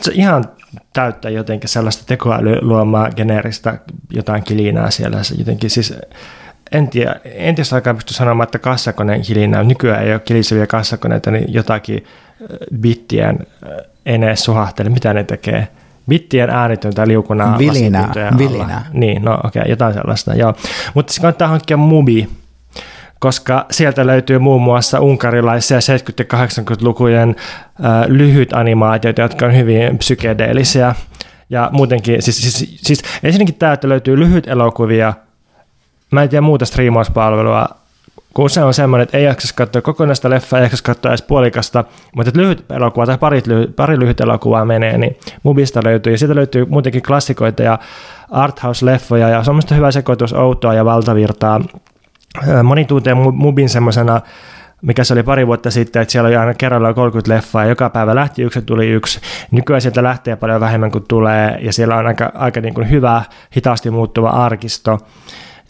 se 0.00 0.12
ihan 0.14 0.44
täyttää 0.92 1.30
jotenkin 1.30 1.68
sellaista 1.68 2.04
tekoäly 2.06 2.58
luomaa 2.60 3.10
geneeristä 3.10 3.78
jotain 4.10 4.42
kilinää 4.42 4.90
siellä. 4.90 5.22
Se 5.22 5.34
jotenkin 5.34 5.70
siis, 5.70 5.94
en 6.72 6.88
tiedä, 6.88 7.20
entistä 7.24 7.74
aikaa 7.74 7.94
pysty 7.94 8.14
sanomaan, 8.14 8.44
että 8.46 8.58
kassakoneen 8.58 9.22
kilinää. 9.22 9.62
Nykyään 9.62 10.04
ei 10.04 10.12
ole 10.12 10.20
kiliseviä 10.20 10.66
kassakoneita, 10.66 11.30
niin 11.30 11.52
jotakin 11.54 11.96
eh, 11.96 12.78
bittien 12.80 13.38
eh, 13.40 13.86
enää 14.06 14.36
suhahtele, 14.36 14.90
mitä 14.90 15.14
ne 15.14 15.24
tekee– 15.24 15.68
bittien 16.08 16.50
äänitöntä 16.50 17.08
liukunaa. 17.08 17.58
Vilinä, 17.58 18.08
vilinä. 18.38 18.82
Niin, 18.92 19.24
no 19.24 19.34
okei, 19.44 19.60
okay, 19.60 19.70
jotain 19.70 19.94
sellaista, 19.94 20.34
joo. 20.34 20.54
Mutta 20.94 21.12
siis 21.12 21.20
kannattaa 21.20 21.48
hankkia 21.48 21.76
Mubi, 21.76 22.28
koska 23.18 23.66
sieltä 23.70 24.06
löytyy 24.06 24.38
muun 24.38 24.62
muassa 24.62 25.00
unkarilaisia 25.00 25.78
70- 25.78 25.80
ja 26.18 26.46
80-lukujen 26.46 27.28
äh, 27.28 28.06
lyhyt 28.06 28.52
animaatioita, 28.52 29.22
jotka 29.22 29.46
on 29.46 29.56
hyvin 29.56 29.98
psykedeellisiä. 29.98 30.94
Ja 31.50 31.70
muutenkin, 31.72 32.22
siis, 32.22 32.42
siis, 32.42 32.76
siis 32.82 33.02
ensinnäkin 33.22 33.54
tämä, 33.54 33.72
että 33.72 33.88
löytyy 33.88 34.18
lyhyt 34.18 34.48
elokuvia, 34.48 35.14
mä 36.10 36.22
en 36.22 36.28
tiedä 36.28 36.40
muuta 36.40 36.64
striimauspalvelua, 36.64 37.68
kun 38.34 38.50
se 38.50 38.64
on 38.64 38.74
semmoinen, 38.74 39.02
että 39.02 39.18
ei 39.18 39.24
jaksa 39.24 39.54
katsoa 39.56 39.82
kokonaista 39.82 40.30
leffaa, 40.30 40.58
ei 40.58 40.64
jaksa 40.64 40.84
katsoa 40.84 41.10
edes 41.10 41.22
puolikasta, 41.22 41.84
mutta 42.16 42.28
että 42.28 42.40
lyhyt 42.40 42.64
elokuva 42.70 43.06
tai 43.06 43.18
pari, 43.18 43.42
lyhyt, 43.46 43.76
pari 43.76 43.98
lyhyt 43.98 44.20
elokuvaa 44.20 44.64
menee, 44.64 44.98
niin 44.98 45.16
Mubista 45.42 45.80
löytyy. 45.84 46.12
Ja 46.12 46.18
siitä 46.18 46.34
löytyy 46.34 46.64
muutenkin 46.64 47.02
klassikoita 47.02 47.62
ja 47.62 47.78
arthouse-leffoja 48.30 49.28
ja 49.28 49.44
semmoista 49.44 49.74
hyvä 49.74 49.90
sekoitus 49.90 50.32
outoa 50.32 50.74
ja 50.74 50.84
valtavirtaa. 50.84 51.60
moni 52.62 52.84
tuntee 52.84 53.14
Mubin 53.14 53.68
semmoisena 53.68 54.20
mikä 54.82 55.04
se 55.04 55.12
oli 55.12 55.22
pari 55.22 55.46
vuotta 55.46 55.70
sitten, 55.70 56.02
että 56.02 56.12
siellä 56.12 56.26
oli 56.26 56.36
aina 56.36 56.54
kerralla 56.54 56.94
30 56.94 57.34
leffaa 57.34 57.62
ja 57.62 57.68
joka 57.68 57.90
päivä 57.90 58.14
lähti 58.14 58.42
yksi 58.42 58.58
ja 58.58 58.62
tuli 58.62 58.88
yksi. 58.88 59.20
Nykyään 59.50 59.82
sieltä 59.82 60.02
lähtee 60.02 60.36
paljon 60.36 60.60
vähemmän 60.60 60.90
kuin 60.90 61.04
tulee 61.08 61.58
ja 61.60 61.72
siellä 61.72 61.96
on 61.96 62.06
aika, 62.06 62.32
aika 62.34 62.60
niin 62.60 62.74
kuin 62.74 62.90
hyvä, 62.90 63.22
hitaasti 63.56 63.90
muuttuva 63.90 64.28
arkisto. 64.28 64.98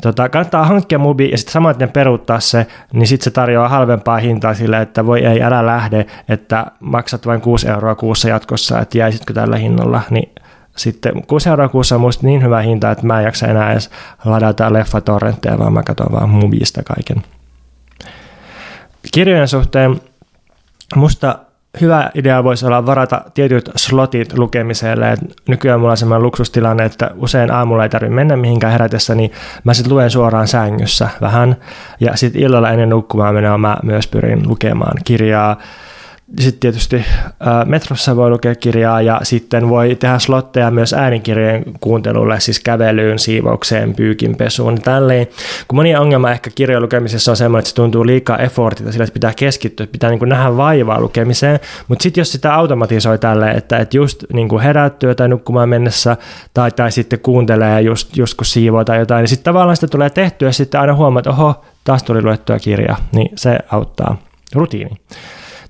Tota, 0.02 0.28
kannattaa 0.28 0.64
hankkia 0.64 0.98
mubi 0.98 1.30
ja 1.30 1.38
sitten 1.38 1.52
samaten 1.52 1.90
peruuttaa 1.90 2.40
se, 2.40 2.66
niin 2.92 3.06
sitten 3.06 3.24
se 3.24 3.30
tarjoaa 3.30 3.68
halvempaa 3.68 4.16
hintaa 4.16 4.54
sille, 4.54 4.80
että 4.80 5.06
voi 5.06 5.24
ei, 5.24 5.42
älä 5.42 5.66
lähde, 5.66 6.06
että 6.28 6.66
maksat 6.80 7.26
vain 7.26 7.40
6 7.40 7.68
euroa 7.68 7.94
kuussa 7.94 8.28
jatkossa, 8.28 8.80
että 8.80 8.98
jäisitkö 8.98 9.32
tällä 9.32 9.56
hinnalla, 9.56 10.00
niin 10.10 10.32
sitten 10.76 11.26
6 11.26 11.48
euroa 11.48 11.68
kuussa 11.68 11.96
on 11.96 12.12
niin 12.22 12.42
hyvä 12.42 12.60
hinta, 12.60 12.90
että 12.90 13.06
mä 13.06 13.18
en 13.18 13.24
jaksa 13.24 13.46
enää 13.46 13.72
edes 13.72 13.90
ladata 14.24 14.72
leffatorrentteja, 14.72 15.58
vaan 15.58 15.72
mä 15.72 15.82
katson 15.82 16.12
vaan 16.12 16.30
mubista 16.30 16.82
kaiken. 16.82 17.22
Kirjojen 19.12 19.48
suhteen 19.48 20.00
musta 20.96 21.38
hyvä 21.80 22.10
idea 22.14 22.44
voisi 22.44 22.66
olla 22.66 22.86
varata 22.86 23.20
tietyt 23.34 23.70
slotit 23.76 24.38
lukemiselle. 24.38 25.12
Et 25.12 25.20
nykyään 25.48 25.80
mulla 25.80 25.90
on 25.90 25.96
sellainen 25.96 26.22
luksustilanne, 26.22 26.84
että 26.84 27.10
usein 27.16 27.50
aamulla 27.50 27.82
ei 27.82 27.88
tarvitse 27.88 28.14
mennä 28.14 28.36
mihinkään 28.36 28.72
herätessä, 28.72 29.14
niin 29.14 29.32
mä 29.64 29.74
sitten 29.74 29.92
luen 29.92 30.10
suoraan 30.10 30.48
sängyssä 30.48 31.08
vähän. 31.20 31.56
Ja 32.00 32.16
sitten 32.16 32.42
illalla 32.42 32.70
ennen 32.70 32.88
nukkumaan 32.88 33.34
menoa 33.34 33.58
mä 33.58 33.76
myös 33.82 34.06
pyrin 34.06 34.48
lukemaan 34.48 34.96
kirjaa 35.04 35.56
sitten 36.40 36.60
tietysti 36.60 37.04
metrossa 37.66 38.16
voi 38.16 38.30
lukea 38.30 38.54
kirjaa 38.54 39.02
ja 39.02 39.20
sitten 39.22 39.68
voi 39.68 39.94
tehdä 39.94 40.18
slotteja 40.18 40.70
myös 40.70 40.92
äänikirjojen 40.92 41.64
kuuntelulle, 41.80 42.40
siis 42.40 42.60
kävelyyn, 42.60 43.18
siivoukseen, 43.18 43.94
pyykinpesuun 43.94 44.82
tälleen. 44.82 45.26
Kun 45.68 45.76
moni 45.76 45.96
ongelma 45.96 46.30
ehkä 46.30 46.50
kirjojen 46.54 46.82
lukemisessa 46.82 47.32
on 47.32 47.36
semmoinen, 47.36 47.58
että 47.58 47.68
se 47.68 47.74
tuntuu 47.74 48.06
liikaa 48.06 48.38
effortita, 48.38 48.92
sillä 48.92 49.06
pitää 49.14 49.32
keskittyä, 49.36 49.86
pitää 49.86 50.10
niin 50.10 50.18
kuin 50.18 50.28
nähdä 50.28 50.56
vaivaa 50.56 51.00
lukemiseen, 51.00 51.60
mutta 51.88 52.02
sitten 52.02 52.20
jos 52.20 52.32
sitä 52.32 52.54
automatisoi 52.54 53.18
tälle, 53.18 53.50
että, 53.50 53.78
että 53.78 53.96
just 53.96 54.24
niin 54.32 54.48
kuin 54.48 54.62
herättyä 54.62 55.14
tai 55.14 55.28
nukkumaan 55.28 55.68
mennessä 55.68 56.16
tai, 56.54 56.70
tai 56.70 56.92
sitten 56.92 57.20
kuuntelee 57.20 57.80
just, 57.80 58.16
just 58.16 58.34
kun 58.34 58.46
siivoo 58.46 58.84
tai 58.84 58.98
jotain, 58.98 59.22
niin 59.22 59.28
sitten 59.28 59.52
tavallaan 59.52 59.76
sitä 59.76 59.88
tulee 59.88 60.10
tehtyä 60.10 60.48
ja 60.48 60.52
sitten 60.52 60.80
aina 60.80 60.94
huomaa, 60.94 61.20
että 61.20 61.30
oho, 61.30 61.64
taas 61.84 62.02
tuli 62.02 62.22
luettua 62.22 62.58
kirja, 62.58 62.96
niin 63.12 63.30
se 63.36 63.58
auttaa 63.70 64.16
rutiini. 64.54 64.96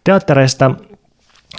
Teattereista 0.05 0.71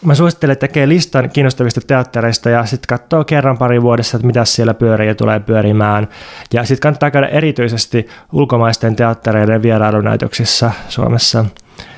Mä 0.05 0.15
suosittelen 0.15 0.57
tekee 0.57 0.87
listan 0.87 1.29
kiinnostavista 1.29 1.81
teattereista 1.81 2.49
ja 2.49 2.65
sitten 2.65 2.99
katsoo 2.99 3.23
kerran 3.23 3.57
pari 3.57 3.81
vuodessa, 3.81 4.17
että 4.17 4.27
mitä 4.27 4.45
siellä 4.45 4.73
pyörii 4.73 5.07
ja 5.07 5.15
tulee 5.15 5.39
pyörimään. 5.39 6.07
Ja 6.53 6.63
sitten 6.63 6.81
kannattaa 6.81 7.11
käydä 7.11 7.27
erityisesti 7.27 8.07
ulkomaisten 8.31 8.95
teattereiden 8.95 9.61
vierailunäytöksissä 9.61 10.71
Suomessa. 10.89 11.45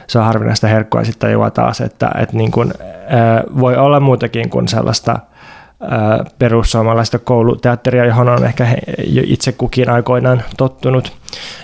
Se 0.07 0.19
on 0.19 0.25
harvinaista 0.25 0.67
herkkua 0.67 1.03
sitten 1.03 1.31
juo 1.31 1.49
taas, 1.49 1.81
että, 1.81 2.11
että 2.19 2.37
niin 2.37 2.51
kun, 2.51 2.73
voi 3.59 3.77
olla 3.77 3.99
muutakin 3.99 4.49
kuin 4.49 4.67
sellaista 4.67 5.19
perussuomalaista 6.39 7.19
kouluteatteria, 7.19 8.05
johon 8.05 8.29
on 8.29 8.45
ehkä 8.45 8.67
itse 9.07 9.51
kukin 9.51 9.89
aikoinaan 9.89 10.43
tottunut. 10.57 11.13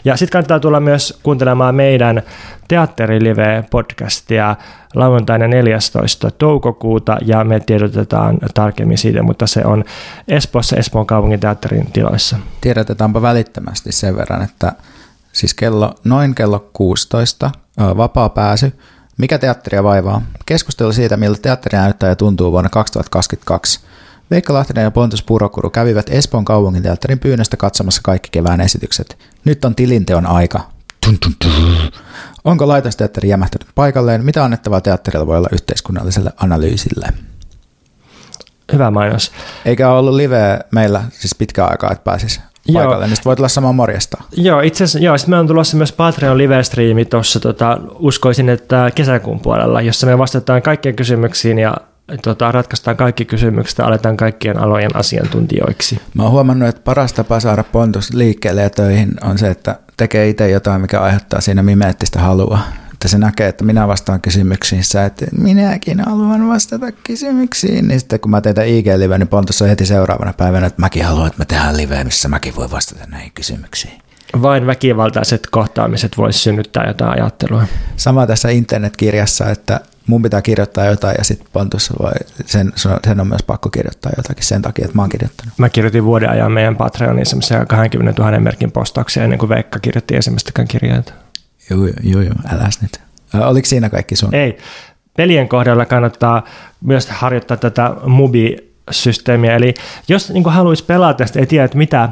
Ja 0.06 0.18
sitten 0.18 0.32
kannattaa 0.32 0.60
tulla 0.60 0.80
myös 0.80 1.20
kuuntelemaan 1.24 1.76
meidän 1.76 2.22
Teatterilive-podcastia 2.68 4.56
lauantaina 4.96 5.48
14. 5.48 6.32
toukokuuta 6.32 7.18
ja 7.26 7.44
me 7.44 7.60
tiedotetaan 7.60 8.38
tarkemmin 8.54 8.98
siitä, 8.98 9.24
mutta 9.24 9.48
se 9.48 9.66
on 9.66 9.84
Espoossa 10.28 10.76
Espoon 10.76 11.08
kaupungin 11.08 11.40
teatterin 11.40 11.92
tiloissa. 11.92 12.38
Tiedotetaanpa 12.62 13.22
välittömästi 13.22 13.92
sen 13.92 14.16
verran, 14.16 14.44
että 14.44 14.72
siis 15.32 15.54
kello, 15.54 15.94
noin 16.04 16.36
kello 16.36 16.70
16 16.74 17.52
vapaa 17.80 18.30
pääsy. 18.30 18.74
Mikä 19.18 19.38
teatteria 19.38 19.84
vaivaa? 19.84 20.22
Keskustelu 20.46 20.94
siitä, 20.94 21.18
miltä 21.18 21.42
teatteri 21.42 21.78
näyttää 21.78 22.10
ja 22.10 22.16
tuntuu 22.16 22.52
vuonna 22.52 22.70
2022. 22.70 23.80
Veikka 24.32 24.54
Lahtinen 24.54 24.84
ja 24.84 24.92
Pontus 24.92 25.24
Purokuru 25.24 25.70
kävivät 25.70 26.10
Espoon 26.10 26.46
kaupunginteatterin 26.46 27.20
pyynnöstä 27.20 27.58
katsomassa 27.58 28.02
kaikki 28.04 28.30
kevään 28.32 28.62
esitykset. 28.62 29.18
Nyt 29.46 29.66
on 29.66 29.76
tilinteon 29.76 30.26
aika. 30.26 30.60
Tun, 31.06 31.18
tun, 31.20 31.34
tun. 31.42 31.92
Onko 32.44 32.68
laitosteatteri 32.68 33.30
jämähtänyt 33.30 33.68
paikalleen? 33.76 34.26
Mitä 34.26 34.44
annettavaa 34.44 34.82
teatterilla 34.82 35.28
voi 35.28 35.38
olla 35.38 35.50
yhteiskunnalliselle 35.52 36.32
analyysille? 36.38 37.08
Hyvä 38.74 38.92
mainos. 38.92 39.32
Eikä 39.66 39.90
ollut 39.90 40.16
live 40.16 40.60
meillä 40.72 41.04
siis 41.12 41.36
pitkä 41.36 41.66
aikaa, 41.66 41.92
että 41.92 42.04
pääsis 42.04 42.42
paikalle, 42.74 43.08
niin 43.08 43.18
voit 43.26 43.40
olla 43.40 43.50
samaa 43.50 43.74
morjesta. 43.74 44.24
Joo, 44.32 44.62
itse 44.62 44.84
asiassa, 44.84 45.00
joo, 45.00 45.18
sitten 45.18 45.36
me 45.36 45.40
on 45.40 45.48
tulossa 45.48 45.78
myös 45.78 45.92
Patreon 45.92 46.38
live-striimi 46.38 47.06
tuossa, 47.06 47.40
tota, 47.40 47.78
uskoisin, 48.00 48.50
että 48.50 48.92
kesäkuun 48.96 49.40
puolella, 49.40 49.82
jossa 49.82 50.08
me 50.08 50.18
vastataan 50.18 50.62
kaikkien 50.62 50.96
kysymyksiin 50.96 51.60
ja 51.60 51.74
tota, 52.24 52.52
ratkaistaan 52.52 52.98
kaikki 52.98 53.26
kysymykset 53.26 53.78
ja 53.78 53.86
aletaan 53.86 54.18
kaikkien 54.18 54.58
alojen 54.60 54.96
asiantuntijoiksi. 54.96 56.02
Mä 56.14 56.24
oon 56.24 56.32
huomannut, 56.32 56.70
että 56.70 56.82
paras 56.84 57.14
tapa 57.14 57.40
saada 57.40 57.64
pontus 57.64 58.14
liikkeelle 58.14 58.62
ja 58.62 58.70
töihin 58.70 59.12
on 59.22 59.38
se, 59.38 59.50
että 59.50 59.80
tekee 59.98 60.30
itse 60.30 60.50
jotain, 60.50 60.82
mikä 60.82 61.00
aiheuttaa 61.00 61.42
siinä 61.42 61.64
mimeettistä 61.64 62.20
halua. 62.20 62.60
Että 62.94 63.08
se 63.08 63.18
näkee, 63.18 63.48
että 63.48 63.64
minä 63.64 63.88
vastaan 63.88 64.22
kysymyksiin, 64.22 64.84
sä, 64.84 65.06
että 65.06 65.26
minäkin 65.38 66.00
haluan 66.00 66.50
vastata 66.50 66.92
kysymyksiin. 66.92 67.88
Niin 67.88 68.00
sitten 68.00 68.20
kun 68.20 68.32
mä 68.32 68.42
teen 68.42 68.56
IG-live, 68.68 69.18
niin 69.18 69.28
Pontus 69.28 69.62
on 69.62 69.68
heti 69.68 69.86
seuraavana 69.86 70.34
päivänä, 70.34 70.68
että 70.68 70.82
mäkin 70.82 71.06
haluan, 71.06 71.28
että 71.28 71.40
me 71.40 71.46
tehdään 71.46 71.78
live, 71.78 72.04
missä 72.04 72.28
mäkin 72.28 72.56
voi 72.56 72.72
vastata 72.72 73.06
näihin 73.08 73.32
kysymyksiin. 73.36 74.02
Vain 74.42 74.68
väkivaltaiset 74.68 75.48
kohtaamiset 75.52 76.18
voisi 76.18 76.40
synnyttää 76.40 76.88
jotain 76.88 77.12
ajattelua. 77.12 77.64
Sama 77.98 78.28
tässä 78.28 78.50
internetkirjassa, 78.50 79.50
että 79.50 79.80
mun 80.12 80.22
pitää 80.22 80.42
kirjoittaa 80.42 80.86
jotain 80.86 81.16
ja 81.18 81.24
sitten 81.24 81.48
Pontus 81.54 81.94
voi, 82.00 82.12
sen, 82.46 82.74
sen 83.06 83.20
on 83.20 83.28
myös 83.28 83.44
pakko 83.48 83.70
kirjoittaa 83.70 84.12
jotakin 84.18 84.44
sen 84.46 84.62
takia, 84.62 84.86
että 84.86 84.98
mä 84.98 85.02
oon 85.02 85.10
kirjoittanut. 85.10 85.54
Mä 85.58 85.70
kirjoitin 85.70 86.06
vuoden 86.06 86.30
ajan 86.30 86.52
meidän 86.52 86.76
Patreoniin 86.76 87.26
semmoisia 87.26 87.66
20 87.66 88.22
000 88.22 88.40
merkin 88.40 88.72
postauksia 88.72 89.24
ennen 89.24 89.40
kuin 89.40 89.50
Veikka 89.50 89.80
kirjoitti 89.80 90.16
ensimmäistäkään 90.16 90.68
kirjaa. 90.68 91.04
Joo, 91.70 91.88
joo, 92.04 92.22
joo, 92.22 92.36
äläs 92.54 92.82
nyt. 92.82 93.02
Oliko 93.34 93.66
siinä 93.66 93.90
kaikki 93.90 94.16
sun? 94.16 94.36
Ei. 94.36 94.58
Pelien 95.18 95.50
kohdalla 95.50 95.86
kannattaa 95.86 96.44
myös 96.82 97.10
harjoittaa 97.10 97.58
tätä 97.58 97.92
mubi-systeemiä. 98.06 99.56
Eli 99.56 99.74
jos 100.08 100.30
niin 100.30 100.46
haluaisi 100.46 100.86
pelata, 100.86 101.26
ei 101.36 101.46
tiedä, 101.46 101.66
että 101.66 101.78
mitä, 101.78 102.10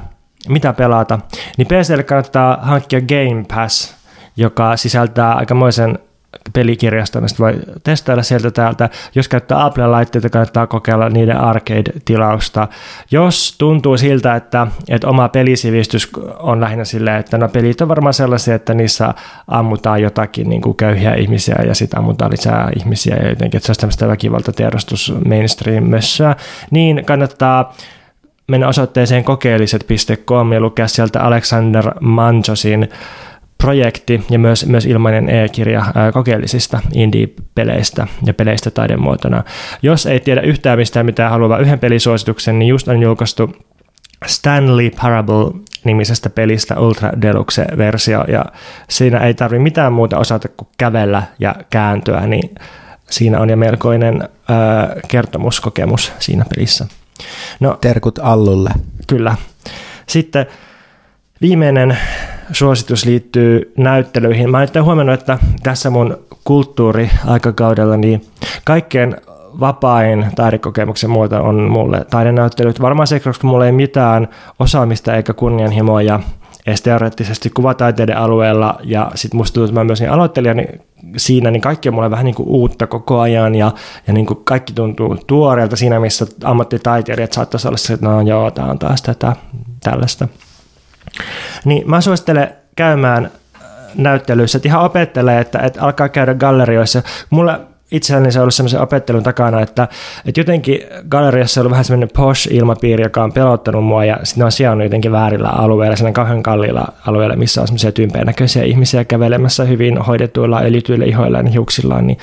mitä 0.47 0.73
pelata, 0.73 1.19
niin 1.57 1.67
PClle 1.67 2.03
kannattaa 2.03 2.59
hankkia 2.61 3.01
Game 3.01 3.45
Pass, 3.55 3.95
joka 4.37 4.77
sisältää 4.77 5.33
aikamoisen 5.33 5.99
pelikirjasta, 6.53 7.21
niin 7.21 7.29
voi 7.39 7.59
testailla 7.83 8.23
sieltä 8.23 8.51
täältä. 8.51 8.89
Jos 9.15 9.27
käyttää 9.27 9.65
Apple-laitteita, 9.65 10.29
kannattaa 10.29 10.67
kokeilla 10.67 11.09
niiden 11.09 11.37
arcade-tilausta. 11.37 12.67
Jos 13.11 13.55
tuntuu 13.57 13.97
siltä, 13.97 14.35
että, 14.35 14.67
että 14.89 15.07
oma 15.07 15.29
pelisivistys 15.29 16.09
on 16.39 16.61
lähinnä 16.61 16.85
silleen, 16.85 17.19
että 17.19 17.37
no 17.37 17.49
pelit 17.49 17.81
on 17.81 17.87
varmaan 17.87 18.13
sellaisia, 18.13 18.55
että 18.55 18.73
niissä 18.73 19.13
ammutaan 19.47 20.01
jotakin 20.01 20.49
niin 20.49 20.61
kuin 20.61 20.77
köyhiä 20.77 21.13
ihmisiä 21.13 21.55
ja 21.67 21.75
sitten 21.75 21.99
ammutaan 21.99 22.31
lisää 22.31 22.69
ihmisiä 22.79 23.15
ja 23.15 23.29
jotenkin, 23.29 23.57
että 23.57 23.65
se 23.65 23.71
on 23.71 23.75
tämmöistä 23.79 24.07
väkivaltatiedostus 24.07 25.13
mainstream-mössöä, 25.25 26.35
niin 26.71 27.05
kannattaa 27.05 27.73
mennä 28.47 28.67
osoitteeseen 28.67 29.23
kokeelliset.com 29.23 30.53
ja 30.53 30.59
lukea 30.59 30.87
sieltä 30.87 31.21
Alexander 31.21 31.91
Manchosin 31.99 32.89
projekti 33.63 34.23
ja 34.29 34.39
myös, 34.39 34.65
myös 34.65 34.85
ilmainen 34.85 35.29
e-kirja 35.29 35.85
kokeellisista 36.13 36.79
indie-peleistä 36.93 38.07
ja 38.25 38.33
peleistä 38.33 38.71
taidemuotona. 38.71 39.43
Jos 39.81 40.05
ei 40.05 40.19
tiedä 40.19 40.41
yhtään 40.41 40.79
mistään 40.79 41.05
mitään 41.05 41.31
haluaa 41.31 41.59
yhden 41.59 41.79
pelisuosituksen, 41.79 42.59
niin 42.59 42.69
just 42.69 42.87
on 42.87 43.01
julkaistu 43.01 43.55
Stanley 44.25 44.89
Parable 45.01 45.51
nimisestä 45.83 46.29
pelistä 46.29 46.79
Ultra 46.79 47.11
Deluxe-versio, 47.21 48.23
ja 48.27 48.45
siinä 48.89 49.19
ei 49.19 49.33
tarvi 49.33 49.59
mitään 49.59 49.93
muuta 49.93 50.17
osata 50.17 50.47
kuin 50.47 50.67
kävellä 50.77 51.23
ja 51.39 51.55
kääntyä, 51.69 52.27
niin 52.27 52.55
siinä 53.09 53.39
on 53.39 53.49
jo 53.49 53.55
melkoinen 53.55 54.21
ö, 54.23 54.25
kertomuskokemus 55.07 56.13
siinä 56.19 56.45
pelissä. 56.55 56.87
No, 57.59 57.77
Terkut 57.81 58.19
Allulle. 58.23 58.69
Kyllä. 59.07 59.35
Sitten 60.07 60.45
viimeinen 61.41 61.97
suositus 62.51 63.05
liittyy 63.05 63.73
näyttelyihin. 63.77 64.49
Mä 64.49 64.57
olen 64.57 64.83
huomannut, 64.83 65.19
että 65.19 65.39
tässä 65.63 65.89
mun 65.89 66.17
kulttuuriaikakaudella 66.43 67.97
niin 67.97 68.21
kaikkein 68.65 69.15
vapain 69.59 70.25
taidekokemuksen 70.35 71.09
muoto 71.09 71.43
on 71.43 71.55
mulle 71.61 72.05
taidenäyttelyt. 72.09 72.81
Varmaan 72.81 73.07
se, 73.07 73.19
koska 73.19 73.47
mulla 73.47 73.65
ei 73.65 73.71
mitään 73.71 74.27
osaamista 74.59 75.15
eikä 75.15 75.33
kunnianhimoa 75.33 76.01
ja 76.01 76.19
edes 76.67 76.81
teoreettisesti 76.81 77.49
kuvataiteiden 77.49 78.17
alueella 78.17 78.79
ja 78.83 79.11
sitten 79.15 79.37
musta 79.37 79.53
tuntuu, 79.53 79.65
että 79.65 79.79
mä 79.79 79.83
myös 79.83 79.99
niin 79.99 80.11
aloittelijan 80.11 80.57
niin 80.57 80.81
siinä, 81.17 81.51
niin 81.51 81.61
kaikki 81.61 81.89
on 81.89 81.95
mulle 81.95 82.11
vähän 82.11 82.25
niin 82.25 82.35
kuin 82.35 82.49
uutta 82.49 82.87
koko 82.87 83.19
ajan 83.19 83.55
ja, 83.55 83.71
ja 84.07 84.13
niin 84.13 84.25
kuin 84.25 84.39
kaikki 84.43 84.73
tuntuu 84.73 85.17
tuoreelta 85.27 85.75
siinä, 85.75 85.99
missä 85.99 86.25
ammattitaiteilijat 86.43 87.33
saattaisi 87.33 87.67
olla 87.67 87.77
se, 87.77 87.93
että 87.93 88.05
no 88.05 88.21
joo, 88.21 88.51
tämä 88.51 88.71
on 88.71 88.79
taas 88.79 89.01
tätä 89.01 89.35
tällaista. 89.83 90.27
Niin 91.65 91.89
mä 91.89 92.01
suosittelen 92.01 92.49
käymään 92.75 93.31
näyttelyissä, 93.95 94.57
että 94.57 94.69
ihan 94.69 94.81
opettelee, 94.81 95.39
että, 95.39 95.59
että 95.59 95.81
alkaa 95.81 96.09
käydä 96.09 96.33
gallerioissa. 96.33 97.03
Mulla 97.29 97.59
itselläni 97.91 98.31
se 98.31 98.39
on 98.39 98.41
ollut 98.41 98.53
semmoisen 98.53 98.81
opettelun 98.81 99.23
takana, 99.23 99.61
että, 99.61 99.87
että 100.25 100.39
jotenkin 100.39 100.79
galleriassa 101.09 101.59
on 101.59 101.61
ollut 101.61 101.71
vähän 101.71 101.85
semmoinen 101.85 102.09
posh-ilmapiiri, 102.17 103.03
joka 103.03 103.23
on 103.23 103.33
pelottanut 103.33 103.85
mua 103.85 104.05
ja 104.05 104.17
sitten 104.23 104.45
on 104.45 104.51
sijainnut 104.51 104.85
jotenkin 104.85 105.11
väärillä 105.11 105.49
alueilla, 105.49 105.95
sen 105.95 106.13
kauhean 106.13 106.43
kalliilla 106.43 106.87
alueilla, 107.07 107.35
missä 107.35 107.61
on 107.61 107.67
semmoisia 107.67 107.91
tympeen 107.91 108.25
näköisiä 108.25 108.63
ihmisiä 108.63 109.05
kävelemässä 109.05 109.63
hyvin 109.63 109.97
hoidetuilla, 109.97 110.59
öljytyillä 110.59 111.05
ihoilla 111.05 111.37
ja 111.37 111.49
hiuksillaan, 111.49 112.07
niin 112.07 112.17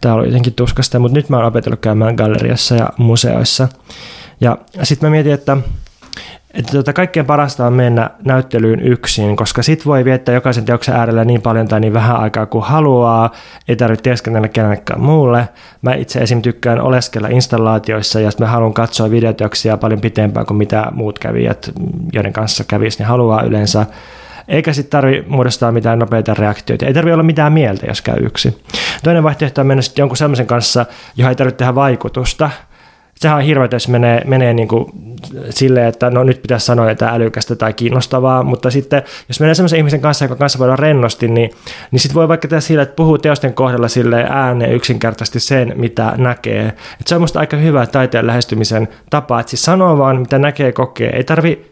tämä 0.00 0.14
on 0.14 0.26
jotenkin 0.26 0.54
tuskasta, 0.54 0.98
mutta 0.98 1.18
nyt 1.18 1.28
mä 1.28 1.36
oon 1.36 1.46
opetellut 1.46 1.80
käymään 1.80 2.14
galleriassa 2.14 2.74
ja 2.74 2.90
museoissa. 2.98 3.68
Ja 4.40 4.56
sitten 4.82 5.08
mä 5.08 5.10
mietin, 5.10 5.32
että 5.32 5.56
että 6.54 6.72
tota, 6.72 6.92
kaikkein 6.92 7.26
parasta 7.26 7.66
on 7.66 7.72
mennä 7.72 8.10
näyttelyyn 8.24 8.80
yksin, 8.80 9.36
koska 9.36 9.62
sit 9.62 9.86
voi 9.86 10.04
viettää 10.04 10.34
jokaisen 10.34 10.64
teoksen 10.64 10.94
äärellä 10.94 11.24
niin 11.24 11.42
paljon 11.42 11.68
tai 11.68 11.80
niin 11.80 11.92
vähän 11.92 12.16
aikaa 12.16 12.46
kuin 12.46 12.64
haluaa, 12.64 13.32
ei 13.68 13.76
tarvitse 13.76 14.02
työskennellä 14.02 14.48
kenellekään 14.48 15.00
muulle. 15.00 15.48
Mä 15.82 15.94
itse 15.94 16.20
esim. 16.20 16.42
tykkään 16.42 16.80
oleskella 16.80 17.28
installaatioissa 17.28 18.20
ja 18.20 18.30
mä 18.40 18.46
haluan 18.46 18.74
katsoa 18.74 19.10
videoteoksia 19.10 19.76
paljon 19.76 20.00
pitempään 20.00 20.46
kuin 20.46 20.56
mitä 20.56 20.86
muut 20.92 21.18
kävijät, 21.18 21.72
joiden 22.12 22.32
kanssa 22.32 22.64
kävisi, 22.64 22.98
niin 22.98 23.08
haluaa 23.08 23.42
yleensä. 23.42 23.86
Eikä 24.48 24.72
sitten 24.72 24.90
tarvi 24.90 25.24
muodostaa 25.28 25.72
mitään 25.72 25.98
nopeita 25.98 26.34
reaktioita. 26.34 26.86
Ei 26.86 26.94
tarvi 26.94 27.12
olla 27.12 27.22
mitään 27.22 27.52
mieltä, 27.52 27.86
jos 27.86 28.02
käy 28.02 28.16
yksi. 28.20 28.62
Toinen 29.04 29.22
vaihtoehto 29.22 29.60
on 29.60 29.66
mennä 29.66 29.82
sitten 29.82 30.02
jonkun 30.02 30.16
sellaisen 30.16 30.46
kanssa, 30.46 30.86
johon 31.16 31.30
ei 31.30 31.36
tarvitse 31.36 31.58
tehdä 31.58 31.74
vaikutusta– 31.74 32.50
sehän 33.20 33.36
on 33.36 33.44
hirveä, 33.44 33.68
jos 33.72 33.88
menee, 33.88 34.22
menee 34.26 34.54
niin 34.54 34.68
kuin 34.68 34.86
silleen, 35.50 35.86
että 35.86 36.10
no 36.10 36.24
nyt 36.24 36.42
pitäisi 36.42 36.66
sanoa 36.66 36.88
jotain 36.88 37.14
älykästä 37.14 37.56
tai 37.56 37.72
kiinnostavaa, 37.72 38.42
mutta 38.42 38.70
sitten 38.70 39.02
jos 39.28 39.40
menee 39.40 39.54
sellaisen 39.54 39.78
ihmisen 39.78 40.00
kanssa, 40.00 40.24
joka 40.24 40.36
kanssa 40.36 40.58
voidaan 40.58 40.78
rennosti, 40.78 41.28
niin, 41.28 41.50
niin 41.90 42.00
sitten 42.00 42.14
voi 42.14 42.28
vaikka 42.28 42.48
tehdä 42.48 42.60
sillä, 42.60 42.82
että 42.82 42.94
puhuu 42.94 43.18
teosten 43.18 43.54
kohdalla 43.54 43.88
sille 43.88 44.26
ääneen 44.28 44.72
yksinkertaisesti 44.72 45.40
sen, 45.40 45.72
mitä 45.76 46.12
näkee. 46.18 46.66
Et 47.00 47.06
se 47.06 47.14
on 47.14 47.20
musta 47.20 47.40
aika 47.40 47.56
hyvä 47.56 47.86
taiteen 47.86 48.26
lähestymisen 48.26 48.88
tapa, 49.10 49.40
että 49.40 49.50
siis 49.50 49.62
sanoo 49.62 49.98
vaan, 49.98 50.20
mitä 50.20 50.38
näkee, 50.38 50.72
kokee. 50.72 51.10
Ei 51.16 51.24
tarvi 51.24 51.70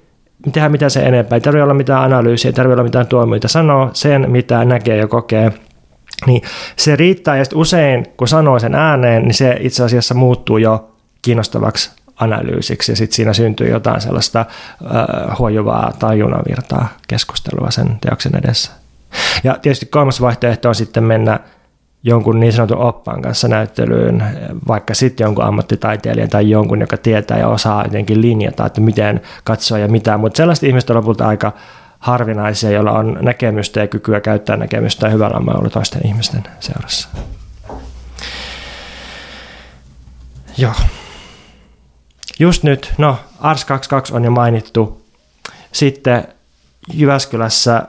tehdä 0.52 0.68
mitään 0.68 0.90
sen 0.90 1.06
enempää, 1.06 1.36
ei 1.36 1.40
tarvitse 1.40 1.62
olla 1.62 1.74
mitään 1.74 2.04
analyysiä, 2.04 2.48
ei 2.48 2.52
tarvitse 2.52 2.72
olla 2.72 2.84
mitään 2.84 3.06
tuomioita. 3.06 3.48
Sanoo 3.48 3.90
sen, 3.92 4.30
mitä 4.30 4.64
näkee 4.64 4.96
ja 4.96 5.08
kokee. 5.08 5.52
Niin 6.26 6.42
se 6.76 6.96
riittää, 6.96 7.36
ja 7.36 7.44
usein 7.54 8.06
kun 8.16 8.28
sanoo 8.28 8.58
sen 8.58 8.74
ääneen, 8.74 9.22
niin 9.22 9.34
se 9.34 9.56
itse 9.60 9.84
asiassa 9.84 10.14
muuttuu 10.14 10.58
jo 10.58 10.97
kiinnostavaksi 11.22 11.90
analyysiksi 12.16 12.92
ja 12.92 12.96
sitten 12.96 13.16
siinä 13.16 13.32
syntyy 13.32 13.68
jotain 13.68 14.00
sellaista 14.00 14.40
äh, 14.40 15.38
huojuvaa 15.38 15.92
tajunnavirtaa 15.98 16.88
keskustelua 17.08 17.70
sen 17.70 17.98
teoksen 18.00 18.36
edessä. 18.36 18.72
Ja 19.44 19.58
tietysti 19.62 19.86
kolmas 19.86 20.20
vaihtoehto 20.20 20.68
on 20.68 20.74
sitten 20.74 21.04
mennä 21.04 21.40
jonkun 22.02 22.40
niin 22.40 22.52
sanotun 22.52 22.78
oppaan 22.78 23.22
kanssa 23.22 23.48
näyttelyyn, 23.48 24.24
vaikka 24.68 24.94
sitten 24.94 25.24
jonkun 25.24 25.44
ammattitaiteilijan 25.44 26.28
tai 26.28 26.50
jonkun, 26.50 26.80
joka 26.80 26.96
tietää 26.96 27.38
ja 27.38 27.48
osaa 27.48 27.84
jotenkin 27.84 28.20
linjata, 28.20 28.66
että 28.66 28.80
miten 28.80 29.20
katsoa 29.44 29.78
ja 29.78 29.88
mitä, 29.88 30.18
mutta 30.18 30.36
sellaiset 30.36 30.64
ihmiset 30.64 30.90
on 30.90 30.96
lopulta 30.96 31.28
aika 31.28 31.52
harvinaisia, 31.98 32.70
joilla 32.70 32.92
on 32.92 33.18
näkemystä 33.20 33.80
ja 33.80 33.86
kykyä 33.86 34.20
käyttää 34.20 34.56
näkemystä 34.56 35.08
hyvällä 35.08 35.36
on 35.36 35.70
toisten 35.70 36.06
ihmisten 36.06 36.42
seurassa. 36.60 37.08
Joo. 40.58 40.72
Just 42.38 42.62
nyt, 42.62 42.94
no 42.98 43.16
Ars 43.40 43.64
22 43.64 44.14
on 44.14 44.24
jo 44.24 44.30
mainittu. 44.30 45.02
Sitten 45.72 46.24
Jyväskylässä 46.94 47.82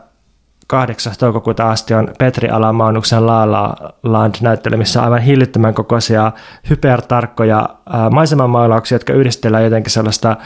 8. 0.67 1.13
toukokuuta 1.19 1.69
asti 1.69 1.93
on 1.93 2.07
Petri 2.19 2.49
Alamaunuksen 2.49 3.25
Laala 3.25 3.75
Land 4.03 4.35
näyttelemissä 4.41 5.03
aivan 5.03 5.21
hillittömän 5.21 5.73
kokoisia 5.73 6.31
hypertarkkoja 6.69 7.69
maisemanmaalauksia, 8.11 8.95
jotka 8.95 9.13
yhdistellään 9.13 9.63
jotenkin 9.63 9.91
sellaista 9.91 10.37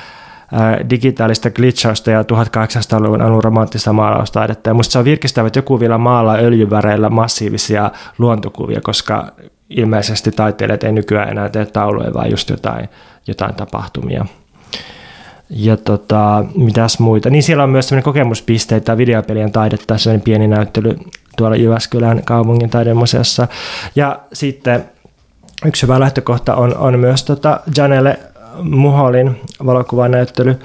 digitaalista 0.90 1.50
glitchausta 1.50 2.12
ja 2.12 2.22
1800-luvun 2.22 3.22
alun 3.22 3.44
romanttista 3.44 3.94
maalaustaidetta. 3.94 4.70
Ja 4.70 4.74
musta 4.74 4.92
se 4.92 5.00
on 5.00 5.06
virkistävä, 5.06 5.48
että 5.48 5.60
joku 5.60 5.80
vielä 5.80 5.98
maalaa 5.98 6.38
öljyväreillä 6.38 7.10
massiivisia 7.10 7.92
luontokuvia, 8.18 8.82
koska 8.84 9.32
ilmeisesti 9.70 10.32
taiteilijat 10.32 10.84
ei 10.84 10.92
nykyään 10.92 11.30
enää 11.30 11.50
tee 11.50 11.66
tauluja, 11.66 12.14
vaan 12.14 12.32
just 12.32 12.50
jotain 12.50 12.90
jotain 13.28 13.56
tapahtumia. 13.56 14.26
Ja 15.50 15.78
tota, 15.78 16.46
mitäs 16.56 17.00
muita. 17.00 17.30
Niin 17.30 17.44
siellä 17.44 17.64
on 17.64 17.70
myös 17.70 17.90
sellainen 17.90 18.04
kokemuspisteitä 18.04 18.98
videopelien 18.98 19.52
taidetta, 19.52 19.98
sellainen 19.98 20.24
pieni 20.24 20.48
näyttely 20.48 20.96
tuolla 21.38 21.56
Jyväskylän 21.56 22.22
kaupungin 22.26 22.70
taidemuseossa. 22.70 23.48
Ja 23.96 24.20
sitten 24.34 24.86
yksi 25.66 25.84
hyvä 25.84 26.00
lähtökohta 26.00 26.56
on, 26.56 26.78
on 26.78 27.00
myös 27.00 27.24
tota 27.24 27.60
Janelle 27.78 28.20
Muholin 28.62 29.42
valokuvanäyttely 29.66 30.60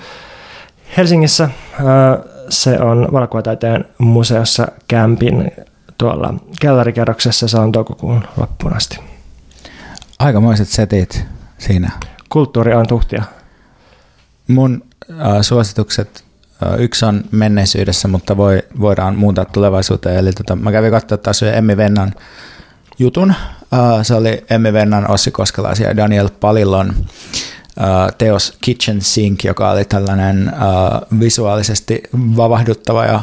Helsingissä. 0.96 1.50
Se 2.48 2.80
on 2.80 3.08
valokuvataiteen 3.12 3.84
museossa 3.98 4.68
Kämpin 4.88 5.52
tuolla 5.98 6.34
kellarikerroksessa. 6.60 7.48
Se 7.48 7.58
on 7.58 7.72
toukokuun 7.72 8.24
loppuun 8.36 8.76
asti. 8.76 8.98
Aikamoiset 10.18 10.68
setit 10.68 11.24
siinä 11.58 11.90
kulttuuri 12.28 12.74
on 12.74 12.86
tuhtia? 12.86 13.22
Mun 14.48 14.84
äh, 15.10 15.16
suositukset, 15.40 16.24
äh, 16.62 16.80
yksi 16.80 17.04
on 17.04 17.24
menneisyydessä, 17.30 18.08
mutta 18.08 18.36
voi, 18.36 18.62
voidaan 18.80 19.16
muuntaa 19.16 19.44
tulevaisuuteen. 19.44 20.16
Eli 20.16 20.32
tota, 20.32 20.56
mä 20.56 20.72
kävin 20.72 20.90
katsoa 20.90 21.18
taas 21.18 21.42
Emmi 21.42 21.76
Vennan 21.76 22.14
jutun. 22.98 23.30
Äh, 23.30 24.02
se 24.02 24.14
oli 24.14 24.44
Emmi 24.50 24.72
Vennan, 24.72 25.10
Ossi 25.10 25.30
Koskelaisen 25.30 25.84
ja 25.84 25.96
Daniel 25.96 26.28
Palillon 26.40 26.88
äh, 26.88 28.16
teos 28.18 28.58
Kitchen 28.60 29.02
Sink, 29.02 29.44
joka 29.44 29.70
oli 29.70 29.84
tällainen 29.84 30.48
äh, 30.48 31.20
visuaalisesti 31.20 32.02
vavahduttava 32.12 33.04
ja 33.04 33.20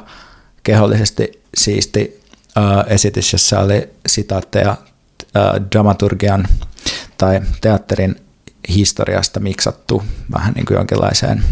kehollisesti 0.64 1.44
siisti 1.58 2.25
esitys, 2.88 3.34
jossa 3.34 3.60
oli 3.60 3.90
sitaatteja 4.08 4.70
äh, 4.72 5.44
dramaturgian 5.72 6.48
tai 7.18 7.42
teatterin 7.62 8.16
historiasta 8.70 9.40
miksattu 9.40 10.04
vähän 10.34 10.54
niin 10.54 10.66
kuin 10.66 10.76
jonkinlaiseen 10.76 11.44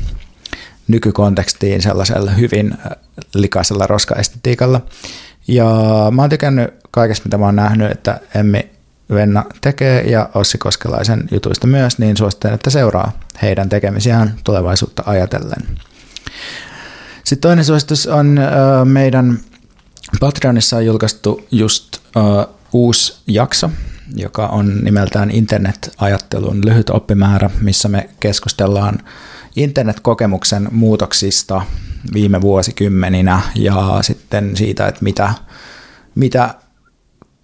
nykykontekstiin 0.88 1.82
sellaisella 1.82 2.32
hyvin 2.32 2.74
äh, 2.74 2.92
likaisella 3.36 3.88
roskaestetiikalla. 3.88 4.82
Ja 5.48 5.66
mä 6.12 6.22
oon 6.22 6.30
tykännyt 6.30 6.74
kaikesta, 6.92 7.26
mitä 7.26 7.38
mä 7.38 7.46
oon 7.46 7.56
nähnyt, 7.56 7.92
että 7.92 8.20
Emmi 8.36 8.70
Venna 9.14 9.46
tekee 9.62 10.02
ja 10.02 10.30
Ossi 10.34 10.58
Koskelaisen 10.58 11.24
jutuista 11.32 11.68
myös, 11.68 12.00
niin 12.00 12.18
suosittelen, 12.18 12.56
että 12.56 12.70
seuraa 12.70 13.20
heidän 13.42 13.70
tekemisiään 13.70 14.34
tulevaisuutta 14.44 15.04
ajatellen. 15.06 15.80
Sitten 17.24 17.50
toinen 17.50 17.66
suositus 17.66 18.08
on 18.08 18.38
äh, 18.38 18.46
meidän 18.86 19.40
Patreonissa 20.20 20.78
on 20.78 20.86
julkaistu 20.86 21.48
just 21.52 21.98
uh, 22.16 22.56
uusi 22.74 23.16
jakso, 23.28 23.70
joka 24.16 24.48
on 24.48 24.84
nimeltään 24.84 25.32
Internet-ajattelun 25.32 26.66
lyhyt 26.66 26.90
oppimäärä, 26.90 27.50
missä 27.62 27.88
me 27.88 28.10
keskustellaan 28.20 29.00
internetkokemuksen 29.56 30.68
muutoksista 30.72 31.62
viime 32.14 32.42
vuosikymmeninä 32.42 33.42
ja 33.56 34.00
sitten 34.02 34.58
siitä, 34.58 34.88
että 34.88 35.04
mitä, 35.04 35.34
mitä 36.16 36.56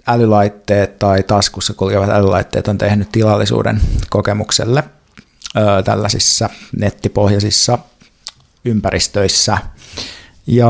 älylaitteet 0.07 0.99
tai 0.99 1.23
taskussa 1.23 1.73
kulkevat 1.73 2.10
älylaitteet 2.10 2.68
on 2.68 2.77
tehnyt 2.77 3.11
tilallisuuden 3.11 3.81
kokemukselle 4.10 4.84
ö, 5.57 5.84
tällaisissa 5.84 6.49
nettipohjaisissa 6.77 7.80
ympäristöissä. 8.65 9.57
Ja 10.49 10.69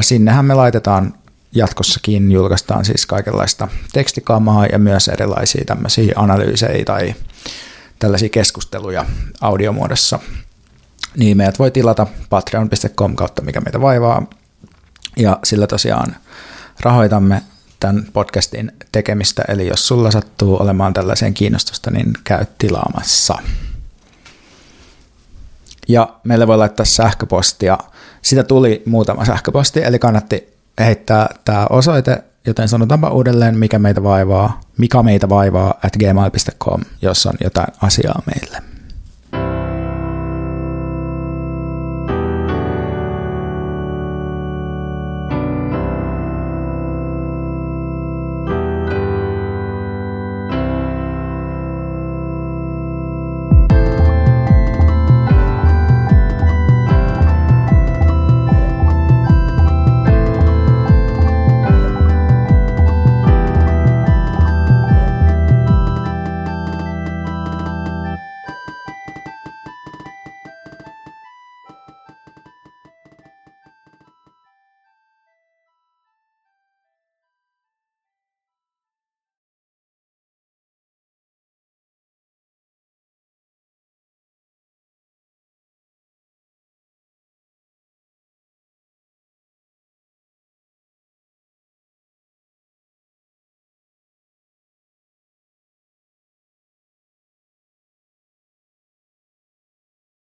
sinnehän 0.00 0.44
me 0.44 0.54
laitetaan 0.54 1.14
jatkossakin 1.52 2.32
julkaistaan 2.32 2.84
siis 2.84 3.06
kaikenlaista 3.06 3.68
tekstikamaa 3.92 4.66
ja 4.66 4.78
myös 4.78 5.08
erilaisia 5.08 5.64
tämmöisiä 5.64 6.12
analyysejä 6.16 6.84
tai 6.84 7.14
tällaisia 7.98 8.28
keskusteluja 8.28 9.04
audiomuodossa. 9.40 10.18
Niin 11.16 11.36
meidät 11.36 11.58
voi 11.58 11.70
tilata 11.70 12.06
patreon.com 12.30 13.16
kautta 13.16 13.42
mikä 13.42 13.60
meitä 13.60 13.80
vaivaa. 13.80 14.26
Ja 15.16 15.38
sillä 15.44 15.66
tosiaan 15.66 16.16
rahoitamme 16.80 17.42
tämän 17.80 18.06
podcastin 18.12 18.72
tekemistä, 18.92 19.42
eli 19.48 19.66
jos 19.66 19.88
sulla 19.88 20.10
sattuu 20.10 20.62
olemaan 20.62 20.94
tällaiseen 20.94 21.34
kiinnostusta, 21.34 21.90
niin 21.90 22.12
käy 22.24 22.44
tilaamassa. 22.58 23.38
Ja 25.88 26.08
meille 26.24 26.46
voi 26.46 26.58
laittaa 26.58 26.86
sähköpostia. 26.86 27.78
Sitä 28.28 28.42
tuli 28.44 28.82
muutama 28.86 29.24
sähköposti, 29.24 29.82
eli 29.84 29.98
kannatti 29.98 30.48
heittää 30.78 31.34
tämä 31.44 31.66
osoite, 31.70 32.24
joten 32.46 32.68
sanotaanpa 32.68 33.10
uudelleen, 33.10 33.58
mikä 33.58 33.78
meitä 33.78 34.02
vaivaa, 34.02 34.60
mikä 34.78 35.02
meitä 35.02 35.28
vaivaa 35.28 35.74
at 35.84 35.96
gmail.com, 35.96 36.80
jos 37.02 37.26
on 37.26 37.34
jotain 37.40 37.68
asiaa 37.82 38.22
meille. 38.26 38.67